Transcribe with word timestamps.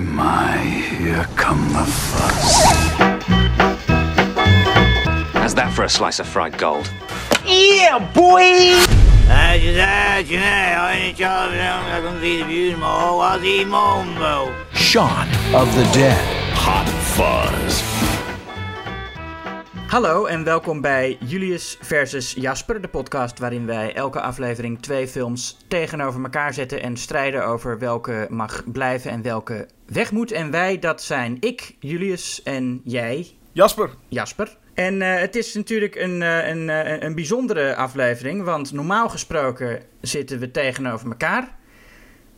My, 0.00 0.06
my, 0.06 0.56
here 0.56 1.26
come 1.36 1.60
the 1.74 1.84
fuzz. 1.84 2.64
How's 5.34 5.54
that 5.54 5.72
for 5.74 5.84
a 5.84 5.88
slice 5.90 6.20
of 6.20 6.26
fried 6.26 6.56
gold? 6.56 6.90
Yeah, 7.44 7.98
boy! 8.14 8.80
Uit 9.28 9.62
je 9.62 9.86
uit 10.12 10.28
je 10.28 10.38
nee, 10.38 11.08
ik 11.08 11.16
zou 11.16 11.52
ik 11.52 12.02
kan 12.02 12.20
zien 12.20 12.38
de 12.38 12.44
buurt, 12.44 12.78
maar 12.78 13.14
was 13.14 13.40
die 13.40 13.66
mombo. 13.66 14.50
Shaun 14.74 15.28
of 15.52 15.74
the 15.74 15.90
Dead. 15.92 16.18
Hot 16.54 16.88
Fuzz. 16.88 17.89
Hallo 19.90 20.26
en 20.26 20.44
welkom 20.44 20.80
bij 20.80 21.16
Julius 21.20 21.78
versus 21.80 22.32
Jasper, 22.32 22.80
de 22.80 22.88
podcast 22.88 23.38
waarin 23.38 23.66
wij 23.66 23.94
elke 23.94 24.20
aflevering 24.20 24.82
twee 24.82 25.08
films 25.08 25.56
tegenover 25.68 26.22
elkaar 26.22 26.54
zetten 26.54 26.82
en 26.82 26.96
strijden 26.96 27.46
over 27.46 27.78
welke 27.78 28.26
mag 28.28 28.72
blijven 28.72 29.10
en 29.10 29.22
welke 29.22 29.68
weg 29.86 30.12
moet. 30.12 30.32
En 30.32 30.50
wij, 30.50 30.78
dat 30.78 31.02
zijn 31.02 31.36
ik, 31.40 31.76
Julius, 31.80 32.42
en 32.42 32.80
jij, 32.84 33.26
Jasper. 33.52 33.90
Jasper. 34.08 34.56
En 34.74 35.02
eh, 35.02 35.20
het 35.20 35.36
is 35.36 35.54
natuurlijk 35.54 35.94
een, 35.94 36.22
eh, 36.22 36.48
een, 36.48 36.70
eh, 36.70 37.02
een 37.02 37.14
bijzondere 37.14 37.76
aflevering, 37.76 38.44
want 38.44 38.72
normaal 38.72 39.08
gesproken 39.08 39.82
zitten 40.00 40.38
we 40.38 40.50
tegenover 40.50 41.08
elkaar. 41.08 41.56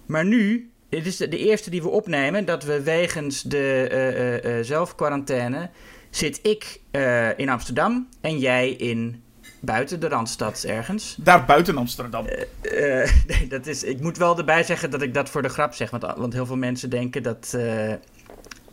Maar 0.06 0.24
nu, 0.24 0.70
dit 0.88 1.06
is 1.06 1.16
de, 1.16 1.28
de 1.28 1.38
eerste 1.38 1.70
die 1.70 1.82
we 1.82 1.88
opnemen, 1.88 2.44
dat 2.44 2.64
we 2.64 2.82
wegens 2.82 3.42
de 3.42 4.60
zelfquarantaine 4.62 5.70
zit 6.16 6.38
ik 6.42 6.80
eh, 6.90 7.38
in 7.38 7.48
Amsterdam 7.48 8.08
en 8.20 8.38
jij 8.38 8.70
in 8.70 9.22
buiten 9.60 10.00
de 10.00 10.08
Randstad 10.08 10.62
ergens. 10.62 11.16
Daar 11.18 11.44
buiten 11.44 11.76
Amsterdam. 11.76 12.26
Eh, 12.26 12.42
nee, 13.26 13.46
dat 13.48 13.66
is, 13.66 13.82
ik 13.82 14.00
moet 14.00 14.16
wel 14.16 14.38
erbij 14.38 14.62
zeggen 14.62 14.90
dat 14.90 15.02
ik 15.02 15.14
dat 15.14 15.30
voor 15.30 15.42
de 15.42 15.48
grap 15.48 15.74
zeg, 15.74 15.90
want, 15.90 16.02
want 16.16 16.32
heel 16.32 16.46
veel 16.46 16.56
mensen 16.56 16.90
denken 16.90 17.22
dat 17.22 17.54
eh, 17.56 17.92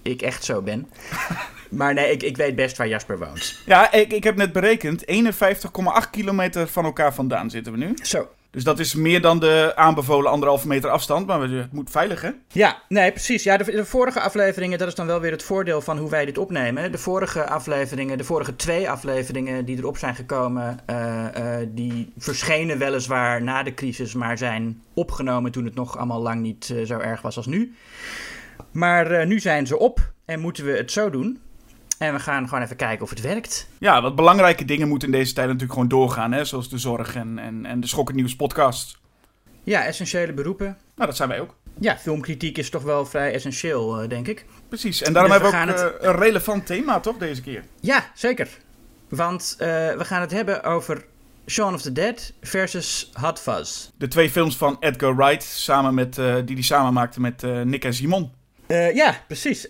ik 0.02 0.21
echt 0.21 0.44
zo 0.44 0.61
ben. 0.61 0.88
maar 1.70 1.94
nee, 1.94 2.11
ik, 2.11 2.23
ik 2.23 2.38
weet 2.38 2.55
best 2.55 2.78
waar 2.78 2.88
Jasper 2.88 3.19
woont. 3.19 3.61
Ja, 3.66 3.91
ik, 3.91 4.13
ik 4.13 4.23
heb 4.23 4.35
net 4.35 4.52
berekend. 4.52 5.06
51,8 5.06 6.09
kilometer 6.11 6.67
van 6.67 6.85
elkaar 6.85 7.13
vandaan 7.13 7.50
zitten 7.50 7.72
we 7.72 7.78
nu. 7.78 7.94
Zo. 8.02 8.30
Dus 8.52 8.64
dat 8.64 8.80
is 8.80 8.94
meer 8.94 9.22
dan 9.22 9.39
de 9.39 9.72
aanbevolen 9.75 10.31
anderhalve 10.31 10.67
meter 10.67 10.89
afstand. 10.89 11.28
Maar 11.28 11.42
het 11.42 11.72
moet 11.72 11.89
veilig, 11.89 12.22
hè? 12.22 12.30
Ja, 12.47 12.81
nee, 12.88 13.11
precies. 13.11 13.44
Ja, 13.44 13.58
de, 13.58 13.86
vorige 13.86 14.19
afleveringen, 14.19 14.78
dat 14.78 14.88
is 14.88 14.95
dan 14.95 15.06
wel 15.06 15.19
weer 15.19 15.31
het 15.31 15.44
voordeel 15.44 15.81
van 15.81 15.97
hoe 15.97 16.09
wij 16.09 16.25
dit 16.25 16.38
opnemen. 16.38 16.91
De 16.91 16.97
vorige 16.97 17.47
afleveringen, 17.47 18.17
de 18.17 18.23
vorige 18.23 18.56
twee 18.56 18.89
afleveringen 18.89 19.66
die 19.66 19.78
erop 19.78 19.97
zijn 19.97 20.16
gekomen, 20.16 20.80
eh, 20.86 21.61
eh, 21.61 21.67
die 21.72 22.14
verschenen 22.17 22.78
weliswaar 22.78 23.44
na 23.44 23.64
de 23.64 23.73
crisis, 23.73 24.14
maar 24.14 24.38
zijn 24.38 24.81
opgenomen 24.94 25.52
toen 25.52 25.66
het 25.66 25.75
nog 25.75 25.97
allemaal 25.97 26.22
lang 26.22 26.41
niet 26.41 26.73
eh, 26.75 26.86
zo 26.86 27.00
erg 27.00 27.22
was 27.22 27.38
als 27.38 27.45
nu. 27.45 27.73
Maar 28.72 29.28
nu 29.28 29.39
zijn 29.39 29.67
ze 29.67 29.80
op 29.80 30.11
en 30.25 30.39
moeten 30.39 30.66
we 30.66 30.72
het 30.72 30.91
zo 30.91 31.09
doen. 31.09 31.39
En 32.00 32.14
we 32.14 32.19
gaan 32.19 32.47
gewoon 32.47 32.64
even 32.64 32.75
kijken 32.75 33.03
of 33.03 33.09
het 33.09 33.22
werkt. 33.22 33.67
Ja, 33.80 34.02
wat 34.02 34.16
belangrijke 34.16 34.66
dingen 34.66 34.88
moeten 34.88 35.08
in 35.11 35.17
deze 35.17 35.33
tijd 35.33 35.45
natuurlijk 35.45 35.73
gewoon 35.73 35.88
doorgaan. 35.88 36.31
Hè? 36.31 36.45
Zoals 36.45 36.69
de 36.69 36.78
zorg 36.78 37.16
en, 37.16 37.39
en, 37.39 37.66
en 37.66 37.80
de 37.80 37.88
Schokkend 37.88 38.17
Nieuws 38.17 38.36
podcast. 38.36 38.97
Ja, 39.64 39.86
essentiële 39.86 40.33
beroepen. 40.33 40.66
Nou, 40.95 41.08
dat 41.08 41.16
zijn 41.16 41.30
wij 41.30 41.39
ook. 41.39 41.56
Ja, 41.80 41.97
filmkritiek 41.97 42.58
is 42.58 42.69
toch 42.69 42.83
wel 42.83 43.06
vrij 43.06 43.33
essentieel, 43.33 44.02
eh, 44.02 44.09
denk 44.09 44.28
ik. 44.28 44.45
Precies. 44.67 45.02
En 45.02 45.14
daarom 45.14 45.31
Dus 45.31 45.41
hebben 45.41 45.75
we 45.75 45.83
ook 45.83 46.00
eh, 46.00 46.09
een 46.09 46.16
relevant 46.16 46.66
thema, 46.66 47.00
toch, 47.00 47.17
deze 47.17 47.41
keer? 47.41 47.64
Ja, 47.80 48.11
zeker. 48.13 48.47
Want 49.09 49.56
eh, 49.58 49.67
we 49.67 50.06
gaan 50.06 50.22
het 50.22 50.31
hebben 50.31 50.63
over 50.63 51.06
Shaun 51.45 51.73
of 51.73 51.81
the 51.81 51.91
Dead 51.91 52.34
versus 52.41 53.09
Hot 53.13 53.39
Fuzz. 53.39 53.89
De 53.97 54.08
twee 54.08 54.30
films 54.30 54.58
van 54.58 54.78
Edgar 54.80 55.16
Wright, 55.16 55.44
samen 55.44 55.94
met, 55.94 56.17
eh, 56.17 56.36
die 56.45 56.56
hij 56.56 56.63
samen 56.63 56.94
maakte 56.94 57.22
met 57.22 57.41
Nick 57.63 57.86
en 57.86 57.94
Simon. 57.94 58.31
Eh, 58.70 58.95
ja, 58.95 59.16
precies. 59.28 59.67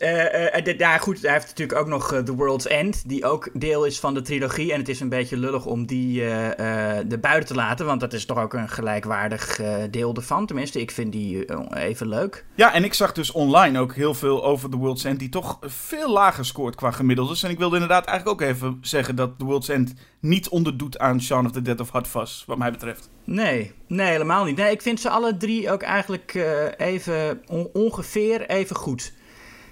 Dit- 0.64 0.80
ja, 0.80 0.97
goed, 0.97 1.22
hij 1.22 1.31
heeft 1.33 1.47
natuurlijk 1.47 1.80
ook 1.80 1.88
nog 1.88 2.22
The 2.25 2.36
World's 2.36 2.67
End, 2.67 3.09
die 3.09 3.25
ook 3.25 3.50
deel 3.53 3.86
is 3.86 4.00
van 4.00 4.14
de 4.14 4.22
trilogie. 4.22 4.73
En 4.73 4.80
het 4.80 4.89
is 4.89 5.00
een 5.00 5.09
beetje 5.09 5.38
lullig 5.38 5.66
om 5.66 5.86
die 5.86 6.23
er 6.23 7.20
buiten 7.20 7.48
te 7.48 7.55
laten, 7.55 7.86
want 7.86 7.99
dat 7.99 8.14
is 8.14 8.26
toch 8.26 8.38
ook 8.38 8.54
een 8.54 8.70
gelijkwaardig 8.70 9.59
deel 9.89 10.15
ervan. 10.15 10.45
Tenminste, 10.45 10.82
ik 10.82 10.92
vind 10.92 11.11
die 11.11 11.45
even 11.76 12.08
leuk. 12.08 12.45
Ja, 12.55 12.73
en 12.73 12.83
ik 12.83 12.93
zag 12.93 13.11
dus 13.11 13.32
online 13.32 13.80
ook 13.80 13.95
heel 13.95 14.14
veel 14.14 14.43
over 14.45 14.70
The 14.70 14.77
World's 14.77 15.04
End, 15.04 15.20
die 15.20 15.30
toch 15.30 15.58
veel 15.61 16.11
lager 16.11 16.45
scoort 16.45 16.76
qua 16.76 16.92
gemiddeldes. 16.92 17.43
En 17.43 17.49
ik 17.49 17.58
wilde 17.58 17.76
inderdaad 17.76 18.05
eigenlijk 18.05 18.42
ook 18.42 18.48
even 18.49 18.77
zeggen 18.82 19.15
dat 19.15 19.39
The 19.39 19.45
World's 19.45 19.70
End 19.70 19.93
niet 20.19 20.49
onderdoet 20.49 20.97
aan 20.99 21.21
Shaun 21.21 21.45
of 21.45 21.52
the 21.52 21.61
Dead 21.61 21.80
of 21.80 21.91
Fuzz, 22.07 22.45
wat 22.45 22.57
mij 22.57 22.71
betreft. 22.71 23.09
Nee, 23.23 23.71
nee, 23.87 24.07
helemaal 24.11 24.45
niet. 24.45 24.57
Nee, 24.57 24.71
ik 24.71 24.81
vind 24.81 24.99
ze 24.99 25.09
alle 25.09 25.37
drie 25.37 25.71
ook 25.71 25.81
eigenlijk 25.81 26.33
eh, 26.35 26.87
even 26.87 27.41
on- 27.47 27.69
ongeveer 27.73 28.49
even 28.49 28.75
goed. 28.75 29.13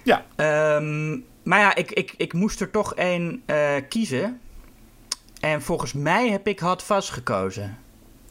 Ja. 0.02 0.24
Ehm, 0.36 1.10
maar 1.42 1.60
ja, 1.60 1.74
ik, 1.74 1.90
ik, 1.92 2.14
ik 2.16 2.32
moest 2.32 2.60
er 2.60 2.70
toch 2.70 2.94
één 2.94 3.42
eh, 3.46 3.74
kiezen. 3.88 4.40
En 5.40 5.62
volgens 5.62 5.92
mij 5.92 6.28
heb 6.30 6.46
ik 6.46 6.60
Fuzz 6.82 7.12
gekozen. 7.12 7.78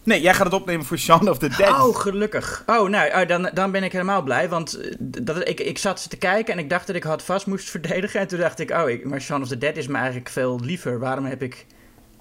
Nee, 0.03 0.22
jij 0.22 0.33
gaat 0.33 0.45
het 0.45 0.53
opnemen 0.53 0.85
voor 0.85 0.97
Shaun 0.97 1.29
of 1.29 1.38
the 1.38 1.47
Dead. 1.57 1.69
Oh, 1.69 1.95
gelukkig. 1.95 2.63
Oh, 2.66 2.89
nou, 2.89 3.25
dan, 3.25 3.50
dan 3.53 3.72
ben 3.72 3.83
ik 3.83 3.91
helemaal 3.91 4.22
blij. 4.22 4.50
Want 4.50 4.73
eh, 4.73 4.94
dat, 5.00 5.47
ik, 5.47 5.59
ik 5.59 5.77
zat 5.77 6.09
te 6.09 6.17
kijken 6.17 6.53
en 6.53 6.59
ik 6.59 6.69
dacht 6.69 6.88
dat 6.88 6.95
ik 6.95 7.03
Fuzz 7.23 7.45
moest 7.45 7.69
verdedigen. 7.75 8.19
En 8.19 8.27
toen 8.27 8.39
dacht 8.39 8.59
ik, 8.59 8.72
oh, 8.72 8.89
ik, 8.89 9.06
maar 9.06 9.22
Shaun 9.22 9.41
of 9.41 9.47
the 9.47 9.57
Dead 9.57 9.77
is 9.77 9.88
me 9.88 9.97
eigenlijk 9.97 10.29
veel 10.29 10.59
liever. 10.59 11.00
Waarom 11.00 11.25
heb 11.25 11.41
ik 11.41 11.66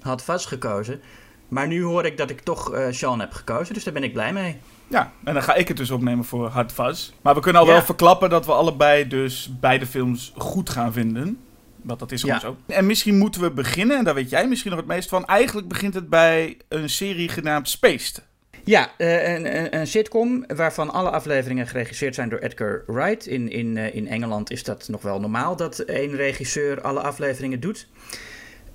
Hot 0.06 0.22
Fuzz 0.22 0.48
gekozen? 0.48 1.00
Maar 1.48 1.66
nu 1.66 1.82
hoor 1.82 2.04
ik 2.04 2.16
dat 2.16 2.30
ik 2.30 2.40
toch 2.40 2.72
eh 2.74 2.86
Sean 2.90 3.20
heb 3.20 3.32
gekozen, 3.32 3.74
dus 3.74 3.84
daar 3.84 3.92
ben 3.94 4.02
ik 4.02 4.12
blij 4.12 4.32
mee. 4.32 4.56
Ja, 4.88 5.12
en 5.24 5.34
dan 5.34 5.42
ga 5.42 5.54
ik 5.54 5.68
het 5.68 5.76
dus 5.76 5.90
opnemen 5.90 6.24
voor 6.24 6.48
Hot 6.50 6.72
Fuzz. 6.72 7.12
Maar 7.22 7.34
we 7.34 7.40
kunnen 7.40 7.60
al 7.62 7.66
Ja. 7.68 7.72
wel 7.74 7.82
verklappen 7.82 8.30
dat 8.30 8.46
we 8.46 8.52
allebei 8.52 9.06
dus 9.08 9.50
beide 9.60 9.86
films 9.86 10.32
goed 10.36 10.70
gaan 10.70 10.92
vinden. 10.92 11.38
Want 11.82 11.98
dat 11.98 12.12
is 12.12 12.20
gewoon 12.20 12.34
Ja. 12.36 12.40
zo. 12.40 12.56
En 12.66 12.86
misschien 12.86 13.18
moeten 13.18 13.40
we 13.40 13.50
beginnen, 13.50 13.98
en 13.98 14.04
daar 14.04 14.14
weet 14.14 14.30
jij 14.30 14.48
misschien 14.48 14.70
nog 14.70 14.80
het 14.80 14.88
meest 14.88 15.08
van. 15.08 15.24
Eigenlijk 15.26 15.68
begint 15.68 15.94
het 15.94 16.08
bij 16.08 16.56
een 16.68 16.90
serie 16.90 17.28
genaamd 17.28 17.68
Spaced. 17.68 18.22
Ja, 18.64 18.90
eh, 18.96 19.34
een, 19.34 19.56
een, 19.56 19.76
een 19.76 19.86
sitcom 19.86 20.44
waarvan 20.46 20.90
alle 20.92 21.10
afleveringen 21.10 21.66
geregisseerd 21.66 22.14
zijn 22.14 22.28
door 22.28 22.38
Edgar 22.38 22.82
Wright. 22.86 23.26
In, 23.26 23.50
in, 23.50 23.76
eh, 23.76 23.94
in 23.94 24.08
Engeland 24.08 24.50
is 24.50 24.62
dat 24.62 24.88
nog 24.88 25.02
wel 25.02 25.20
normaal 25.20 25.56
dat 25.56 25.78
één 25.78 26.16
regisseur 26.16 26.80
alle 26.80 27.00
afleveringen 27.00 27.60
doet. 27.60 27.86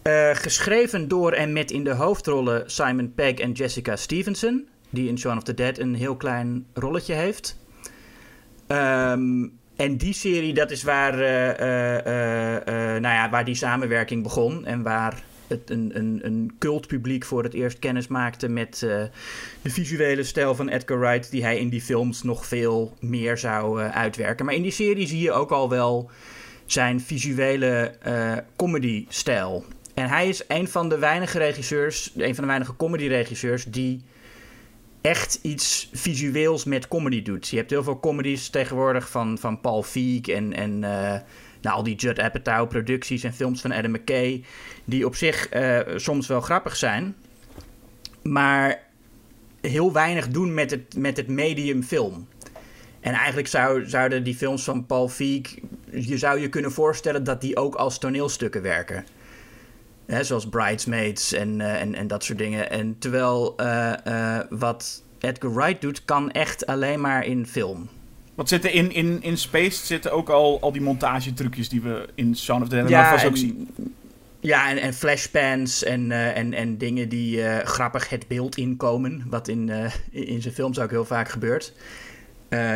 Eh, 0.02 0.30
geschreven 0.34 1.08
door 1.08 1.32
en 1.32 1.54
met 1.54 1.72
in 1.72 1.84
de 1.84 1.94
hoofdrollen 1.94 2.72
Simon 2.72 3.14
Pegg 3.14 3.34
en 3.34 3.52
Jessica 3.52 3.96
Stevenson. 3.96 4.68
Die 4.90 5.08
in 5.08 5.18
Shaun 5.18 5.38
of 5.38 5.44
the 5.44 5.54
Dead 5.54 5.78
een 5.78 5.96
heel 5.96 6.16
klein 6.16 6.66
rolletje 6.74 7.14
heeft. 7.14 7.58
Ehm, 8.68 9.48
en 9.76 9.98
die 9.98 10.14
serie, 10.14 10.54
dat 10.54 10.72
is 10.72 10.84
waar, 10.84 11.20
eh, 11.20 12.56
eh, 12.58 13.02
nou 13.02 13.16
ja, 13.16 13.30
waar 13.30 13.46
die 13.46 13.56
samenwerking 13.56 14.24
begon. 14.24 14.66
En 14.66 14.82
waar 14.82 15.24
het 15.48 15.70
een, 15.70 15.92
een, 15.94 16.20
een 16.24 16.56
cultpubliek 16.60 17.26
voor 17.26 17.44
het 17.44 17.54
eerst 17.54 17.80
kennis 17.80 18.08
maakte 18.08 18.48
met 18.48 18.80
de 19.62 19.70
visuele 19.70 20.24
stijl 20.24 20.56
van 20.56 20.70
Edgar 20.70 21.00
Wright. 21.00 21.32
Die 21.32 21.44
hij 21.44 21.58
in 21.58 21.70
die 21.70 21.82
films 21.82 22.24
nog 22.24 22.46
veel 22.46 22.94
meer 23.00 23.38
zou 23.38 23.80
uitwerken. 23.80 24.46
Maar 24.46 24.56
in 24.56 24.62
die 24.62 24.72
serie 24.72 25.08
zie 25.08 25.22
je 25.22 25.32
ook 25.32 25.52
al 25.52 25.70
wel 25.70 26.10
zijn 26.66 27.02
visuele 27.02 27.96
comedy-stijl. 28.56 29.66
En 29.94 30.10
hij 30.10 30.28
is 30.28 30.44
een 30.48 30.68
van 30.68 30.90
de 30.90 30.98
weinige 30.98 31.38
regisseurs, 31.38 32.12
een 32.16 32.36
van 32.36 32.44
de 32.44 32.50
weinige 32.50 32.76
comedy-regisseurs 32.76 33.66
die 33.66 34.02
echt 35.02 35.40
iets 35.42 35.90
visueels 35.94 36.64
met 36.64 36.88
comedy 36.88 37.22
doet. 37.22 37.48
Je 37.48 37.58
hebt 37.58 37.70
heel 37.70 37.84
veel 37.84 38.00
comedies 38.00 38.50
tegenwoordig 38.50 39.10
van, 39.10 39.38
van 39.38 39.62
Paul 39.62 39.84
Feig 39.84 40.28
en, 40.28 40.54
en 40.54 40.84
eh, 40.84 41.20
nou, 41.62 41.76
al 41.76 41.84
die 41.84 41.96
Judd 41.96 42.20
Apatow 42.20 42.70
producties 42.70 43.24
en 43.24 43.34
films 43.34 43.62
van 43.62 43.72
Adam 43.72 43.92
McKay, 43.92 44.44
die 44.86 45.06
op 45.06 45.16
zich 45.16 45.50
eh, 45.50 45.80
soms 45.96 46.28
wel 46.28 46.42
grappig 46.42 46.76
zijn, 46.76 47.16
maar 48.24 48.84
heel 49.62 49.94
weinig 49.94 50.28
doen 50.28 50.54
met 50.54 50.72
het, 50.72 50.96
met 50.98 51.18
het 51.18 51.28
medium 51.28 51.84
film. 51.84 52.28
En 53.00 53.14
eigenlijk 53.14 53.48
zou, 53.48 53.90
zouden 53.90 54.24
die 54.24 54.36
films 54.36 54.64
van 54.64 54.86
Paul 54.86 55.10
Feig, 55.10 55.56
je 55.92 56.18
zou 56.18 56.40
je 56.40 56.50
kunnen 56.50 56.72
voorstellen 56.72 57.24
dat 57.24 57.42
die 57.42 57.58
ook 57.58 57.76
als 57.76 57.98
toneelstukken 57.98 58.62
werken. 58.62 59.06
Hè, 60.06 60.24
zoals 60.24 60.50
Bridesmaids 60.50 61.34
en, 61.34 61.62
eh, 61.62 61.82
en, 61.82 61.96
en 61.96 62.08
dat 62.08 62.24
soort 62.24 62.38
dingen. 62.38 62.70
En 62.70 62.96
terwijl 63.00 63.54
eh, 63.58 64.06
eh, 64.38 64.46
wat 64.50 65.04
Edgar 65.20 65.54
Wright 65.54 65.82
doet, 65.82 66.06
kan 66.06 66.32
echt 66.32 66.66
alleen 66.66 67.02
maar 67.02 67.26
in 67.26 67.48
film. 67.48 67.90
Wat 68.36 68.50
zitten 68.50 68.74
in, 68.74 68.92
in, 68.92 69.22
in 69.22 69.38
Spaced 69.38 69.86
zitten 69.86 70.12
ook 70.12 70.30
al, 70.30 70.62
al 70.62 70.72
die 70.72 70.82
montagetrucjes 70.82 71.70
die 71.70 71.82
we 71.82 72.08
in 72.16 72.38
Shaun 72.38 72.62
of 72.62 72.70
the 72.70 72.84
Dead 72.84 73.08
vast 73.08 73.26
ook 73.26 73.32
en- 73.32 73.38
zien. 73.38 73.70
Ja, 74.40 74.70
en, 74.70 74.78
en 74.78 74.94
flashpans 74.94 75.84
en, 75.84 76.12
en, 76.12 76.54
en 76.54 76.78
dingen 76.78 77.10
die 77.10 77.44
grappig 77.64 78.10
het 78.10 78.28
beeld 78.28 78.58
inkomen. 78.58 79.26
Wat 79.30 79.48
in, 79.48 79.72
in 80.12 80.42
zijn 80.42 80.54
films 80.54 80.80
ook 80.80 80.90
heel 80.90 81.06
vaak 81.06 81.30
gebeurt. 81.30 81.74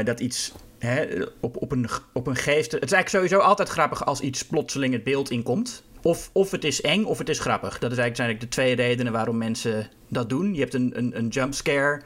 Dat 0.04 0.20
iets 0.20 0.54
hè, 0.80 1.24
op, 1.40 1.62
op, 1.62 1.72
een, 1.72 1.88
op 2.14 2.28
een 2.28 2.36
geest... 2.36 2.72
Het 2.72 2.84
is 2.84 2.92
eigenlijk 2.92 3.10
sowieso 3.10 3.48
altijd 3.48 3.70
grappig 3.70 4.06
als 4.06 4.20
iets 4.20 4.46
plotseling 4.46 4.94
het 4.94 5.04
beeld 5.04 5.30
inkomt. 5.30 5.84
Of, 6.06 6.30
of 6.34 6.52
het 6.52 6.64
is 6.64 6.82
eng 6.82 7.04
of 7.04 7.18
het 7.18 7.30
is 7.30 7.40
grappig. 7.40 7.80
Dat 7.80 7.92
is 7.92 7.98
eigenlijk, 7.98 8.16
zijn 8.16 8.28
eigenlijk 8.28 8.52
de 8.52 8.62
twee 8.62 8.76
redenen 8.76 9.14
waarom 9.14 9.38
mensen 9.38 9.90
dat 10.08 10.30
doen. 10.30 10.54
Je 10.54 10.60
hebt 10.60 10.74
een, 10.74 10.92
een, 10.98 11.18
een 11.18 11.28
jumpscare 11.28 12.02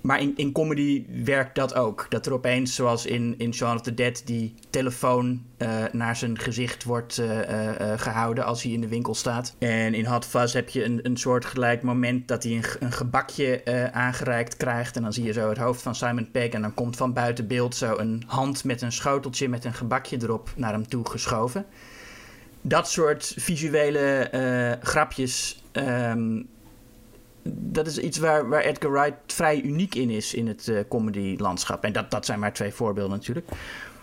maar 0.00 0.20
in, 0.20 0.32
in 0.36 0.52
comedy 0.52 1.04
werkt 1.24 1.54
dat 1.54 1.74
ook. 1.74 2.06
Dat 2.08 2.26
er 2.26 2.32
opeens, 2.32 2.74
zoals 2.74 3.06
in, 3.06 3.34
in 3.38 3.54
Shaun 3.54 3.74
of 3.74 3.80
the 3.80 3.94
Dead, 3.94 4.22
die 4.24 4.54
telefoon 4.70 5.42
uh, 5.58 5.84
naar 5.92 6.16
zijn 6.16 6.38
gezicht 6.38 6.84
wordt 6.84 7.18
uh, 7.18 7.38
uh, 7.38 7.92
gehouden 7.96 8.44
als 8.44 8.62
hij 8.62 8.72
in 8.72 8.80
de 8.80 8.88
winkel 8.88 9.14
staat. 9.14 9.54
En 9.58 9.94
in 9.94 10.06
Hot 10.06 10.24
Fuzz 10.24 10.54
heb 10.54 10.68
je 10.68 10.84
een, 10.84 11.00
een 11.02 11.16
soort 11.16 11.44
gelijk 11.44 11.82
moment 11.82 12.28
dat 12.28 12.42
hij 12.42 12.52
een, 12.52 12.64
een 12.78 12.92
gebakje 12.92 13.62
aangereikt 13.92 14.56
krijgt. 14.56 14.96
En 14.96 15.02
dan 15.02 15.12
zie 15.12 15.24
je 15.24 15.32
zo 15.32 15.48
het 15.48 15.58
hoofd 15.58 15.82
van 15.82 15.94
Simon 15.94 16.30
Pegg. 16.30 16.48
En 16.48 16.62
dan 16.62 16.74
komt 16.74 16.96
van 16.96 17.12
buiten 17.12 17.46
beeld 17.46 17.74
zo 17.74 17.96
een 17.96 18.22
hand 18.26 18.64
met 18.64 18.82
een 18.82 18.92
schoteltje 18.92 19.48
met 19.48 19.64
een 19.64 19.74
gebakje 19.74 20.18
erop 20.22 20.52
naar 20.56 20.72
hem 20.72 20.88
toe 20.88 21.08
geschoven. 21.08 21.66
Dat 22.60 22.90
soort 22.90 23.34
visuele 23.36 24.78
grapjes. 24.82 25.62
Um, 25.72 26.48
dat 27.52 27.86
is 27.86 27.98
iets 27.98 28.18
waar, 28.18 28.48
waar 28.48 28.62
Edgar 28.62 28.92
Wright 28.92 29.14
vrij 29.26 29.60
uniek 29.60 29.94
in 29.94 30.10
is 30.10 30.34
in 30.34 30.46
het 30.46 30.66
uh, 30.66 30.80
comedy-landschap. 30.88 31.84
En 31.84 31.92
dat, 31.92 32.10
dat 32.10 32.26
zijn 32.26 32.38
maar 32.38 32.52
twee 32.52 32.72
voorbeelden 32.72 33.16
natuurlijk. 33.16 33.48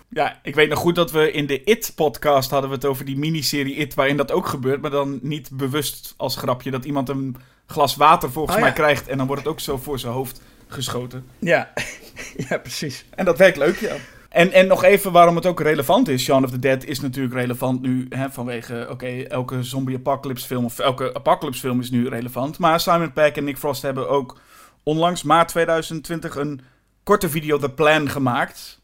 Ja, 0.09 0.39
ik 0.43 0.55
weet 0.55 0.69
nog 0.69 0.79
goed 0.79 0.95
dat 0.95 1.11
we 1.11 1.31
in 1.31 1.47
de 1.47 1.63
It-podcast 1.63 2.49
hadden 2.49 2.69
we 2.69 2.75
het 2.75 2.85
over 2.85 3.05
die 3.05 3.17
miniserie 3.17 3.75
It, 3.75 3.93
waarin 3.93 4.17
dat 4.17 4.31
ook 4.31 4.47
gebeurt, 4.47 4.81
maar 4.81 4.91
dan 4.91 5.19
niet 5.21 5.49
bewust 5.53 6.13
als 6.17 6.35
grapje 6.35 6.71
dat 6.71 6.85
iemand 6.85 7.09
een 7.09 7.35
glas 7.65 7.95
water 7.95 8.31
volgens 8.31 8.55
oh, 8.55 8.61
mij 8.61 8.73
krijgt 8.73 9.07
en 9.07 9.17
dan 9.17 9.27
wordt 9.27 9.41
het 9.41 9.51
ook 9.51 9.59
zo 9.59 9.77
voor 9.77 9.99
zijn 9.99 10.13
hoofd 10.13 10.41
geschoten. 10.67 11.25
Ja, 11.39 11.73
ja 12.49 12.57
precies. 12.57 13.05
En 13.09 13.25
dat 13.25 13.37
werkt 13.37 13.57
leuk, 13.57 13.75
ja. 13.75 13.95
En, 14.37 14.51
en 14.51 14.67
nog 14.67 14.83
even 14.83 15.11
waarom 15.11 15.35
het 15.35 15.45
ook 15.45 15.59
relevant 15.59 16.07
is. 16.07 16.23
Shaun 16.23 16.43
of 16.43 16.49
the 16.49 16.59
Dead 16.59 16.83
is 16.83 16.99
natuurlijk 16.99 17.35
relevant 17.35 17.81
nu 17.81 18.05
hè, 18.09 18.29
vanwege, 18.31 18.87
oké, 18.89 19.07
elke 19.07 19.63
zombie-apocalypse 19.63 20.45
film 20.45 20.65
of 20.65 20.79
elke 20.79 21.13
apocalypse 21.13 21.59
film 21.59 21.79
is 21.79 21.89
nu 21.89 22.07
relevant. 22.09 22.57
Maar 22.57 22.79
Simon 22.79 23.13
Pegg 23.13 23.31
en 23.31 23.43
Nick 23.43 23.57
Frost 23.57 23.81
hebben 23.81 24.09
ook 24.09 24.39
onlangs 24.83 25.23
maart 25.23 25.47
2020 25.47 26.35
een 26.35 26.61
korte 27.03 27.29
video 27.29 27.57
The 27.57 27.69
Plan 27.69 28.09
gemaakt. 28.09 28.81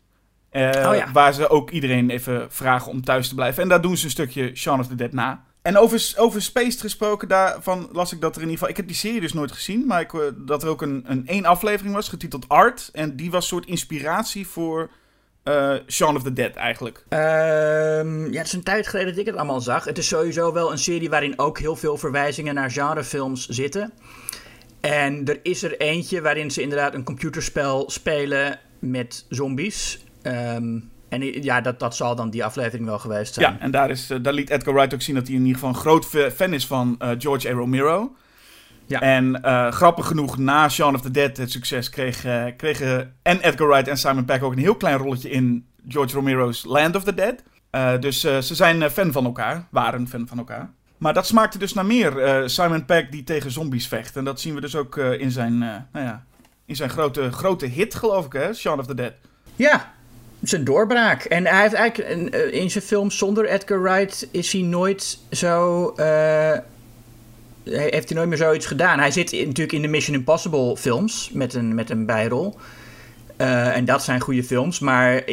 Uh, 0.52 0.68
oh 0.68 0.96
ja. 0.96 1.12
Waar 1.12 1.34
ze 1.34 1.50
ook 1.50 1.70
iedereen 1.70 2.10
even 2.10 2.46
vragen 2.50 2.92
om 2.92 3.04
thuis 3.04 3.28
te 3.28 3.36
blijven. 3.36 3.64
En 3.64 3.70
daar 3.70 3.82
doen 3.82 3.98
ze 3.98 4.06
een 4.06 4.12
stukje 4.12 4.56
Shaun 4.56 4.80
of 4.80 4.88
the 4.88 4.96
Dead 4.96 5.12
na. 5.12 5.44
En 5.62 5.78
over, 5.78 6.14
over 6.16 6.42
Spaced 6.42 6.82
gesproken, 6.82 7.28
daarvan 7.28 7.90
las 7.92 8.14
ik 8.14 8.22
dat 8.22 8.36
er 8.36 8.42
in 8.42 8.50
ieder 8.50 8.58
geval... 8.58 8.70
Ik 8.70 8.78
heb 8.78 8.88
die 8.88 8.96
serie 8.96 9.22
dus 9.22 9.34
nooit 9.34 9.52
gezien, 9.52 9.88
maar 9.88 10.02
ik, 10.02 10.34
dat 10.36 10.64
er 10.64 10.70
ook 10.70 10.82
een, 10.82 11.04
een 11.08 11.28
één 11.28 11.46
aflevering 11.46 11.96
was, 11.96 12.10
getiteld 12.10 12.50
Art. 12.50 12.90
En 12.94 13.16
die 13.16 13.32
was 13.32 13.42
een 13.42 13.50
soort 13.50 13.66
inspiratie 13.66 14.48
voor 14.48 14.90
uh, 15.44 15.76
Shaun 15.88 16.16
of 16.16 16.24
the 16.24 16.34
Dead 16.34 16.56
eigenlijk? 16.56 17.06
Um, 17.10 18.32
ja, 18.32 18.38
het 18.38 18.48
is 18.48 18.54
een 18.54 18.64
tijd 18.64 18.88
geleden 18.88 19.10
dat 19.12 19.20
ik 19.20 19.26
het 19.26 19.36
allemaal 19.36 19.62
zag. 19.62 19.86
Het 19.86 19.98
is 19.98 20.08
sowieso 20.08 20.54
wel 20.54 20.72
een 20.72 20.78
serie 20.78 21.10
waarin 21.10 21.40
ook 21.40 21.60
heel 21.60 21.76
veel 21.76 21.98
verwijzingen 21.98 22.54
naar 22.54 22.72
genrefilms 22.72 23.48
zitten. 23.48 23.94
En 24.82 25.26
er 25.26 25.40
is 25.44 25.64
er 25.64 25.78
eentje 25.78 26.22
waarin 26.22 26.52
ze 26.52 26.62
inderdaad 26.62 26.94
een 26.94 27.04
computerspel 27.04 27.90
spelen 27.90 28.60
met 28.80 29.26
zombies. 29.30 30.04
Um, 30.24 30.92
en 31.10 31.44
ja, 31.44 31.62
dat, 31.62 31.80
dat 31.80 31.96
zal 31.96 32.16
dan 32.16 32.30
die 32.30 32.44
aflevering 32.44 32.86
wel 32.86 33.00
geweest 33.00 33.34
zijn. 33.34 33.54
Ja, 33.54 33.60
en 33.60 33.72
daar, 33.72 33.90
is, 33.90 34.12
uh, 34.12 34.18
daar 34.22 34.34
liet 34.34 34.50
Edgar 34.50 34.74
Wright 34.74 34.94
ook 34.94 35.02
zien 35.02 35.16
dat 35.16 35.28
hij 35.28 35.36
in 35.36 35.42
ieder 35.42 35.56
geval 35.56 35.70
een 35.70 35.82
groot 35.82 36.06
fan 36.36 36.54
is 36.54 36.66
van 36.68 36.96
uh, 37.00 37.10
George 37.18 37.50
A. 37.50 37.52
Romero. 37.52 38.16
Ja. 38.86 39.02
En 39.02 39.42
uh, 39.46 39.72
grappig 39.72 40.08
genoeg, 40.08 40.38
na 40.38 40.70
Shaun 40.70 40.96
of 40.96 41.02
the 41.02 41.12
Dead 41.12 41.38
het 41.38 41.52
succes, 41.52 41.90
kreeg, 41.90 42.26
uh, 42.26 42.46
kregen 42.58 43.16
en 43.22 43.40
Edgar 43.40 43.68
Wright 43.68 43.88
en 43.88 43.98
Simon 43.98 44.26
Pegg 44.26 44.42
ook 44.42 44.52
een 44.52 44.58
heel 44.58 44.76
klein 44.76 44.98
rolletje 44.98 45.30
in 45.30 45.66
George 45.88 46.16
Romero's 46.16 46.64
Land 46.64 46.96
of 46.96 47.04
the 47.04 47.14
Dead. 47.14 47.36
Uh, 47.72 48.00
dus 48.00 48.20
ze 48.20 48.42
zijn 48.42 48.90
fan 48.90 49.12
van 49.12 49.26
elkaar, 49.26 49.68
waren 49.72 50.08
fan 50.08 50.28
van 50.28 50.38
elkaar. 50.38 50.70
Maar 50.98 51.14
dat 51.14 51.28
smaakte 51.28 51.58
dus 51.58 51.74
naar 51.74 51.86
meer. 51.86 52.44
Simon 52.50 52.86
Pegg 52.86 53.10
die 53.10 53.24
tegen 53.24 53.52
zombies 53.52 53.88
vecht. 53.88 54.18
En 54.18 54.24
dat 54.24 54.40
zien 54.40 54.56
we 54.56 54.62
dus 54.62 54.76
ook 54.76 54.98
in 54.98 55.32
zijn, 55.32 55.58
nou 55.58 55.82
ja, 55.94 56.24
in 56.66 56.76
zijn 56.76 56.90
grote, 56.90 57.32
grote 57.32 57.66
hit, 57.66 57.96
geloof 57.96 58.26
ik, 58.26 58.34
hè? 58.34 58.54
Shaun 58.54 58.80
of 58.80 58.86
the 58.86 58.96
Dead. 58.96 59.14
Ja, 59.56 59.94
zijn 60.42 60.64
doorbraak. 60.64 61.24
En 61.24 61.46
hij 61.46 61.62
heeft 61.62 61.74
eigenlijk 61.74 62.30
in 62.52 62.72
zijn 62.72 62.84
films 62.84 63.18
zonder 63.18 63.46
Edgar 63.46 63.82
Wright 63.82 64.28
is 64.32 64.52
hij 64.52 64.62
nooit 64.62 65.20
zo 65.32 65.94
heeft 67.64 68.10
hij 68.10 68.18
nooit 68.18 68.30
meer 68.30 68.38
zoiets 68.38 68.66
gedaan. 68.66 69.00
Hij 69.00 69.12
zit 69.12 69.32
natuurlijk 69.32 69.72
in 69.72 69.82
de 69.82 69.88
Mission 69.88 70.16
Impossible 70.16 70.78
films 70.78 71.30
met 71.34 71.54
een, 71.54 71.76
met 71.76 71.90
een 71.90 72.06
bijrol. 72.06 72.56
Uh, 73.38 73.76
en 73.76 73.86
dat 73.86 74.04
zijn 74.04 74.22
goede 74.22 74.44
films. 74.44 74.80
Maar 74.80 75.28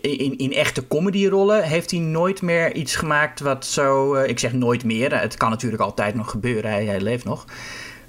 in, 0.00 0.38
in 0.38 0.52
echte 0.52 0.86
comedyrollen 0.86 1.62
heeft 1.62 1.90
hij 1.90 2.00
nooit 2.00 2.42
meer 2.42 2.74
iets 2.74 2.96
gemaakt 2.96 3.40
wat 3.40 3.66
zo... 3.66 4.14
Uh, 4.14 4.28
ik 4.28 4.38
zeg 4.38 4.52
nooit 4.52 4.84
meer. 4.84 5.20
Het 5.20 5.36
kan 5.36 5.50
natuurlijk 5.50 5.82
altijd 5.82 6.14
nog 6.14 6.30
gebeuren. 6.30 6.70
Hij, 6.70 6.84
hij 6.84 7.00
leeft 7.00 7.24
nog. 7.24 7.44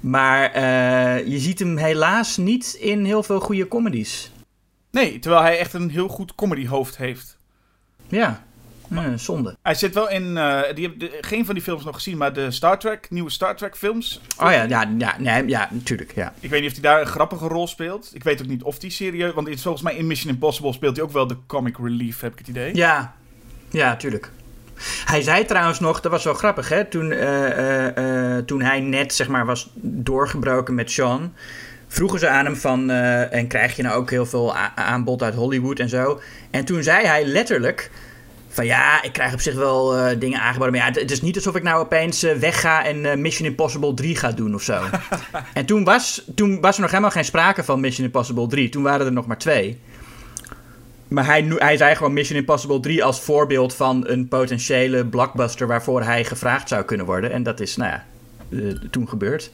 Maar 0.00 0.56
uh, 0.56 1.26
je 1.26 1.38
ziet 1.38 1.58
hem 1.58 1.76
helaas 1.76 2.36
niet 2.36 2.76
in 2.80 3.04
heel 3.04 3.22
veel 3.22 3.40
goede 3.40 3.68
comedies. 3.68 4.32
Nee, 4.90 5.18
terwijl 5.18 5.42
hij 5.42 5.58
echt 5.58 5.72
een 5.72 5.90
heel 5.90 6.08
goed 6.08 6.34
comedyhoofd 6.34 6.96
heeft. 6.96 7.38
Ja. 8.08 8.44
Nee, 8.88 9.16
zonde. 9.16 9.56
Hij 9.62 9.74
zit 9.74 9.94
wel 9.94 10.10
in. 10.10 10.22
Uh, 10.22 10.60
die 10.74 10.94
heb 10.98 11.10
geen 11.20 11.44
van 11.44 11.54
die 11.54 11.62
films 11.62 11.84
nog 11.84 11.94
gezien, 11.94 12.16
maar 12.16 12.32
de 12.32 12.50
Star 12.50 12.78
Trek, 12.78 13.06
nieuwe 13.10 13.30
Star 13.30 13.56
Trek 13.56 13.76
films. 13.76 14.20
Oh 14.38 14.50
ja, 14.50 14.62
ja, 14.62 14.94
ja, 14.98 15.16
nee, 15.18 15.48
ja 15.48 15.68
natuurlijk. 15.72 16.12
Ja. 16.14 16.32
Ik 16.40 16.50
weet 16.50 16.60
niet 16.60 16.70
of 16.70 16.80
hij 16.80 16.90
daar 16.90 17.00
een 17.00 17.06
grappige 17.06 17.48
rol 17.48 17.66
speelt. 17.66 18.10
Ik 18.14 18.24
weet 18.24 18.40
ook 18.40 18.48
niet 18.48 18.62
of 18.62 18.80
hij 18.80 18.90
serieus. 18.90 19.32
Want 19.32 19.60
volgens 19.60 19.82
mij 19.82 19.94
in 19.94 20.06
Mission 20.06 20.32
Impossible 20.32 20.72
speelt 20.72 20.96
hij 20.96 21.04
ook 21.04 21.12
wel 21.12 21.26
de 21.26 21.36
comic 21.46 21.76
relief, 21.78 22.20
heb 22.20 22.32
ik 22.32 22.38
het 22.38 22.48
idee. 22.48 22.74
Ja, 22.74 23.14
ja, 23.70 23.96
tuurlijk. 23.96 24.30
Hij 25.04 25.22
zei 25.22 25.44
trouwens 25.44 25.80
nog, 25.80 26.00
dat 26.00 26.12
was 26.12 26.24
wel 26.24 26.34
grappig, 26.34 26.68
hè? 26.68 26.84
Toen, 26.84 27.10
uh, 27.10 27.96
uh, 27.96 28.38
toen 28.38 28.62
hij 28.62 28.80
net 28.80 29.14
zeg 29.14 29.28
maar, 29.28 29.46
was 29.46 29.70
doorgebroken 29.74 30.74
met 30.74 30.90
Sean. 30.90 31.34
Vroegen 31.88 32.18
ze 32.18 32.28
aan 32.28 32.44
hem 32.44 32.56
van, 32.56 32.90
en 32.90 33.46
krijg 33.46 33.76
je 33.76 33.82
nou 33.82 33.96
ook 33.96 34.10
heel 34.10 34.26
veel 34.26 34.56
aanbod 34.74 35.22
uit 35.22 35.34
Hollywood 35.34 35.78
en 35.78 35.88
zo. 35.88 36.20
En 36.50 36.64
toen 36.64 36.82
zei 36.82 37.06
hij 37.06 37.24
letterlijk, 37.24 37.90
van 38.56 38.66
ja, 38.66 39.02
ik 39.02 39.12
krijg 39.12 39.32
op 39.32 39.40
zich 39.40 39.54
wel 39.54 39.98
uh, 39.98 40.18
dingen 40.18 40.40
aangeboden. 40.40 40.72
Maar 40.72 40.86
ja, 40.86 41.00
het, 41.00 41.10
is 41.10 41.22
niet 41.22 41.36
alsof 41.36 41.54
ik 41.54 41.62
nou 41.62 41.80
opeens 41.80 42.24
uh, 42.24 42.32
wegga 42.32 42.84
en 42.84 42.96
uh, 42.96 43.14
Mission 43.14 43.48
Impossible 43.48 43.94
3 43.94 44.16
ga 44.16 44.32
doen 44.32 44.54
of 44.54 44.62
zo. 44.62 44.82
en 45.54 45.66
toen 45.66 45.84
was, 45.84 46.22
toen 46.34 46.60
was 46.60 46.74
er 46.74 46.80
nog 46.80 46.90
helemaal 46.90 47.10
geen 47.10 47.24
sprake 47.24 47.64
van 47.64 47.80
Mission 47.80 48.06
Impossible 48.06 48.46
3. 48.46 48.68
Toen 48.68 48.82
waren 48.82 49.06
er 49.06 49.12
nog 49.12 49.26
maar 49.26 49.38
twee. 49.38 49.80
Maar 51.08 51.26
hij, 51.26 51.44
hij 51.56 51.76
zei 51.76 51.94
gewoon 51.94 52.12
Mission 52.12 52.38
Impossible 52.38 52.80
3 52.80 53.04
als 53.04 53.20
voorbeeld 53.20 53.74
van 53.74 54.08
een 54.08 54.28
potentiële 54.28 55.06
blockbuster 55.06 55.66
waarvoor 55.66 56.02
hij 56.02 56.24
gevraagd 56.24 56.68
zou 56.68 56.84
kunnen 56.84 57.06
worden. 57.06 57.32
En 57.32 57.42
dat 57.42 57.60
is, 57.60 57.76
nou 57.76 57.90
ja, 57.90 58.04
toen 58.90 59.08
gebeurd. 59.08 59.50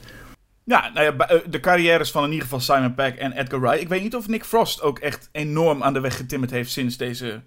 Ja, 0.63 0.91
nou 0.93 1.05
ja, 1.05 1.41
de 1.49 1.59
carrières 1.59 2.11
van 2.11 2.23
in 2.23 2.31
ieder 2.31 2.43
geval 2.43 2.59
Simon 2.59 2.95
Pegg 2.95 3.15
en 3.15 3.31
Edgar 3.31 3.61
Wright. 3.61 3.81
Ik 3.81 3.89
weet 3.89 4.01
niet 4.01 4.15
of 4.15 4.27
Nick 4.27 4.45
Frost 4.45 4.81
ook 4.81 4.99
echt 4.99 5.29
enorm 5.31 5.83
aan 5.83 5.93
de 5.93 5.99
weg 5.99 6.17
getimmerd 6.17 6.51
heeft 6.51 6.71
sinds 6.71 6.97
deze 6.97 7.41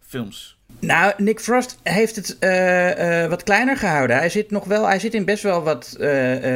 films. 0.00 0.57
Nou, 0.80 1.12
Nick 1.16 1.40
Frost 1.40 1.78
heeft 1.82 2.16
het 2.16 2.36
uh, 2.40 3.22
uh, 3.22 3.28
wat 3.28 3.42
kleiner 3.42 3.76
gehouden. 3.76 4.16
Hij 4.16 4.28
zit 4.28 4.50
nog 4.50 4.64
wel, 4.64 4.86
hij 4.86 4.98
zit 4.98 5.14
in 5.14 5.24
best 5.24 5.42
wel 5.42 5.62
wat 5.62 5.96
uh, 6.00 6.06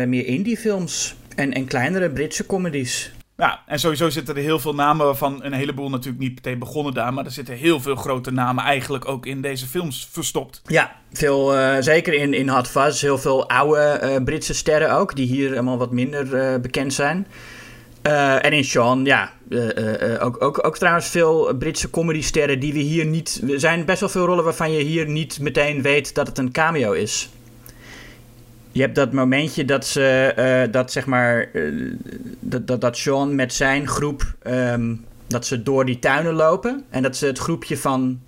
meer 0.05 0.27
indie 0.27 0.57
films 0.57 1.15
en, 1.37 1.53
en 1.53 1.67
kleinere 1.67 2.11
Britse 2.11 2.47
comedies. 2.47 3.13
Ja, 3.37 3.63
en 3.67 3.79
sowieso 3.79 4.11
zitten 4.11 4.37
er 4.37 4.43
heel 4.43 4.59
veel 4.59 4.75
namen 4.75 5.07
waarvan 5.07 5.45
een 5.45 5.53
heleboel 5.53 5.91
natuurlijk 5.91 6.23
niet 6.23 6.35
meteen 6.35 6.59
begonnen 6.59 6.95
daar. 6.95 7.13
Maar 7.13 7.25
er 7.25 7.31
zitten 7.31 7.55
heel 7.55 7.81
veel 7.81 7.97
grote 7.97 8.31
namen 8.31 8.65
eigenlijk 8.65 9.09
ook 9.09 9.27
in 9.27 9.41
deze 9.41 9.67
films 9.67 10.09
verstopt. 10.11 10.63
Ja, 10.67 10.97
veel, 11.13 11.55
zeker 11.83 12.13
in, 12.13 12.35
in 12.35 12.49
Hot 12.49 12.69
Fuzz. 12.69 13.03
Heel 13.03 13.19
veel 13.19 13.49
oude 13.49 14.21
Britse 14.25 14.55
sterren 14.55 14.93
ook, 14.93 15.17
die 15.17 15.27
hier 15.27 15.53
allemaal 15.53 15.79
wat 15.79 15.93
minder 15.93 16.61
bekend 16.61 16.93
zijn. 16.93 17.27
Uh, 18.07 18.45
en 18.45 18.53
in 18.53 18.65
Sean, 18.65 19.05
ja, 19.05 19.33
uh, 19.49 19.65
uh, 19.65 20.25
ook, 20.25 20.43
ook, 20.43 20.67
ook 20.67 20.79
trouwens 20.79 21.09
veel 21.09 21.55
Britse 21.59 21.91
comedysterren 21.91 22.61
die 22.61 22.73
we 22.73 22.79
hier 22.79 23.07
niet... 23.07 23.43
Er 23.49 23.61
zijn 23.61 23.85
best 23.85 24.01
wel 24.01 24.09
veel 24.09 24.27
rollen 24.27 24.45
waarvan 24.45 24.73
je 24.73 24.83
hier 24.83 25.09
niet 25.09 25.41
meteen 25.41 25.83
weet 25.83 26.15
dat 26.15 26.27
het 26.27 26.39
een 26.39 26.53
cameo 26.53 26.93
is. 26.93 27.31
Je 28.73 28.81
hebt 28.81 28.95
dat 28.95 29.13
momentje 29.13 29.65
dat 29.65 29.87
ze, 29.87 30.69
dat 30.71 30.93
zeg 30.93 31.07
maar, 31.07 31.51
dat, 32.41 32.67
dat, 32.67 32.81
dat 32.81 32.97
Sean 32.97 33.35
met 33.35 33.53
zijn 33.53 33.89
groep, 33.89 34.35
um, 34.47 35.05
dat 35.27 35.47
ze 35.47 35.63
door 35.63 35.85
die 35.85 35.99
tuinen 35.99 36.33
lopen. 36.33 36.85
En 36.91 37.03
dat 37.03 37.17
ze 37.17 37.27
het 37.27 37.39
groepje 37.39 37.77
van, 37.77 38.21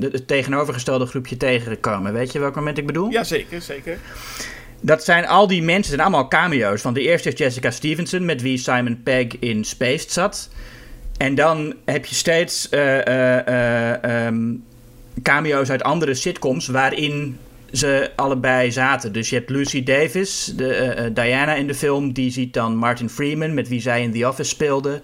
het 0.00 0.28
tegenovergestelde 0.28 1.06
groepje 1.06 1.36
tegenkomen. 1.36 2.12
Weet 2.12 2.32
je 2.32 2.38
welk 2.38 2.54
moment 2.54 2.78
ik 2.78 2.86
bedoel? 2.86 3.10
Ja, 3.10 3.24
zeker, 3.24 3.62
zeker 3.62 3.98
dat 4.84 5.04
zijn 5.04 5.26
al 5.26 5.46
die 5.46 5.62
mensen, 5.62 5.94
zijn 5.94 6.00
allemaal 6.00 6.28
cameo's. 6.28 6.82
Want 6.82 6.94
de 6.94 7.02
eerste 7.02 7.28
is 7.28 7.38
Jessica 7.38 7.70
Stevenson, 7.70 8.24
met 8.24 8.42
wie 8.42 8.58
Simon 8.58 9.02
Pegg 9.02 9.38
in 9.38 9.64
Spaced 9.64 10.12
zat. 10.12 10.48
En 11.16 11.34
dan 11.34 11.74
heb 11.84 12.06
je 12.06 12.14
steeds 12.14 12.68
uh, 12.70 13.04
uh, 13.04 14.26
um, 14.26 14.64
cameo's 15.22 15.70
uit 15.70 15.82
andere 15.82 16.14
sitcoms 16.14 16.66
waarin 16.66 17.38
ze 17.72 18.10
allebei 18.16 18.72
zaten. 18.72 19.12
Dus 19.12 19.30
je 19.30 19.36
hebt 19.36 19.50
Lucy 19.50 19.82
Davis, 19.82 20.52
de, 20.56 21.10
Diana 21.14 21.54
in 21.54 21.66
de 21.66 21.74
film, 21.74 22.12
die 22.12 22.30
ziet 22.30 22.52
dan 22.52 22.76
Martin 22.76 23.08
Freeman, 23.08 23.54
met 23.54 23.68
wie 23.68 23.80
zij 23.80 24.02
in 24.02 24.12
The 24.12 24.28
Office 24.28 24.50
speelde. 24.50 25.02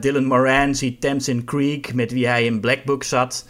Dylan 0.00 0.24
Moran 0.24 0.74
ziet 0.74 1.00
Tamsin 1.00 1.44
Creek, 1.44 1.94
met 1.94 2.12
wie 2.12 2.26
hij 2.26 2.44
in 2.44 2.60
Black 2.60 2.84
Book 2.84 3.04
zat. 3.04 3.46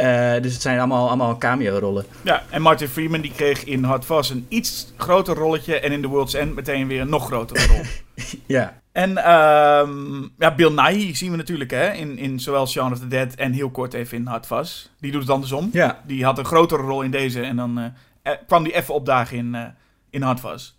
Uh, 0.00 0.42
dus 0.42 0.52
het 0.52 0.62
zijn 0.62 0.78
allemaal, 0.78 1.06
allemaal 1.06 1.38
cameo-rollen. 1.38 2.04
Ja, 2.22 2.42
en 2.50 2.62
Martin 2.62 2.88
Freeman 2.88 3.20
die 3.20 3.32
kreeg 3.32 3.64
in 3.64 3.84
Hard 3.84 4.04
Fast 4.04 4.30
een 4.30 4.46
iets 4.48 4.92
groter 4.96 5.34
rolletje... 5.34 5.80
en 5.80 5.92
in 5.92 6.00
The 6.00 6.08
World's 6.08 6.34
End 6.34 6.54
meteen 6.54 6.86
weer 6.86 7.00
een 7.00 7.08
nog 7.08 7.26
grotere 7.26 7.66
rol. 7.66 7.80
ja. 8.46 8.80
En 8.92 9.16
ehm, 9.16 10.22
ja, 10.38 10.54
Bill 10.54 10.70
Nighy 10.70 11.14
zien 11.14 11.30
we 11.30 11.36
natuurlijk 11.36 11.70
hè, 11.70 11.92
in, 11.92 12.18
in 12.18 12.40
zowel 12.40 12.66
Shaun 12.66 12.92
of 12.92 12.98
the 12.98 13.08
Dead 13.08 13.34
en 13.34 13.52
heel 13.52 13.70
kort 13.70 13.94
even 13.94 14.16
in 14.16 14.26
Hard 14.26 14.46
Fuzz. 14.46 14.88
Die 15.00 15.12
doet 15.12 15.20
het 15.20 15.30
andersom. 15.30 15.68
Ja. 15.72 16.02
Die 16.06 16.24
had 16.24 16.38
een 16.38 16.44
grotere 16.44 16.82
rol 16.82 17.02
in 17.02 17.10
deze 17.10 17.40
en 17.40 17.56
dan 17.56 17.78
eh, 17.78 17.84
eh, 18.22 18.38
kwam 18.46 18.62
die 18.62 18.74
even 18.74 18.94
opdagen 18.94 19.36
in, 19.36 19.54
eh 19.54 19.64
in 20.10 20.22
Hard. 20.22 20.74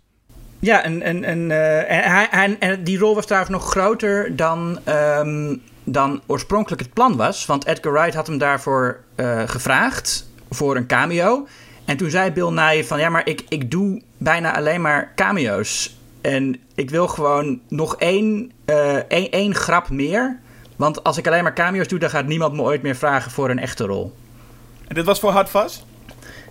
Ja, 0.62 0.82
en, 0.82 1.02
en, 1.02 1.24
en, 1.24 1.50
eh, 1.50 1.78
en, 1.78 2.10
hij, 2.10 2.26
hij- 2.30 2.56
en 2.58 2.84
die 2.84 2.98
rol 2.98 3.14
was 3.14 3.26
trouwens 3.26 3.52
nog 3.52 3.70
groter 3.70 4.36
dan, 4.36 4.78
ehm, 4.84 5.56
dan 5.84 6.20
oorspronkelijk 6.26 6.82
het 6.82 6.92
plan 6.92 7.16
was. 7.16 7.46
Want 7.46 7.66
Edgar 7.66 7.92
Wright 7.92 8.14
had 8.14 8.26
hem 8.26 8.38
daarvoor 8.38 9.00
eh, 9.14 9.42
gevraagd 9.46 10.30
voor 10.50 10.76
een 10.76 10.86
cameo. 10.86 11.46
En 11.84 11.96
toen 11.96 12.10
zei 12.10 12.30
Bill 12.30 12.50
Nye 12.50 12.84
van 12.84 12.98
ja, 12.98 13.08
maar 13.08 13.26
ik, 13.28 13.44
ik 13.48 13.70
doe 13.70 14.02
bijna 14.18 14.56
alleen 14.56 14.80
maar 14.80 15.12
cameo's. 15.14 15.96
En 16.20 16.60
ik 16.74 16.90
wil 16.90 17.08
gewoon 17.08 17.60
nog 17.68 17.96
één, 17.96 18.52
eh, 18.64 18.96
één, 18.96 19.30
één 19.30 19.54
grap 19.54 19.90
meer. 19.90 20.38
Want 20.76 21.04
als 21.04 21.16
ik 21.18 21.26
alleen 21.26 21.42
maar 21.42 21.54
cameo's 21.54 21.88
doe, 21.88 21.98
dan 21.98 22.10
gaat 22.10 22.26
niemand 22.26 22.54
me 22.54 22.62
ooit 22.62 22.82
meer 22.82 22.96
vragen 22.96 23.30
voor 23.30 23.50
een 23.50 23.58
echte 23.58 23.84
rol. 23.84 24.14
En 24.88 24.94
dit 24.94 25.04
was 25.04 25.20
voor 25.20 25.30
Hard 25.30 25.48
Fuzz? 25.48 25.82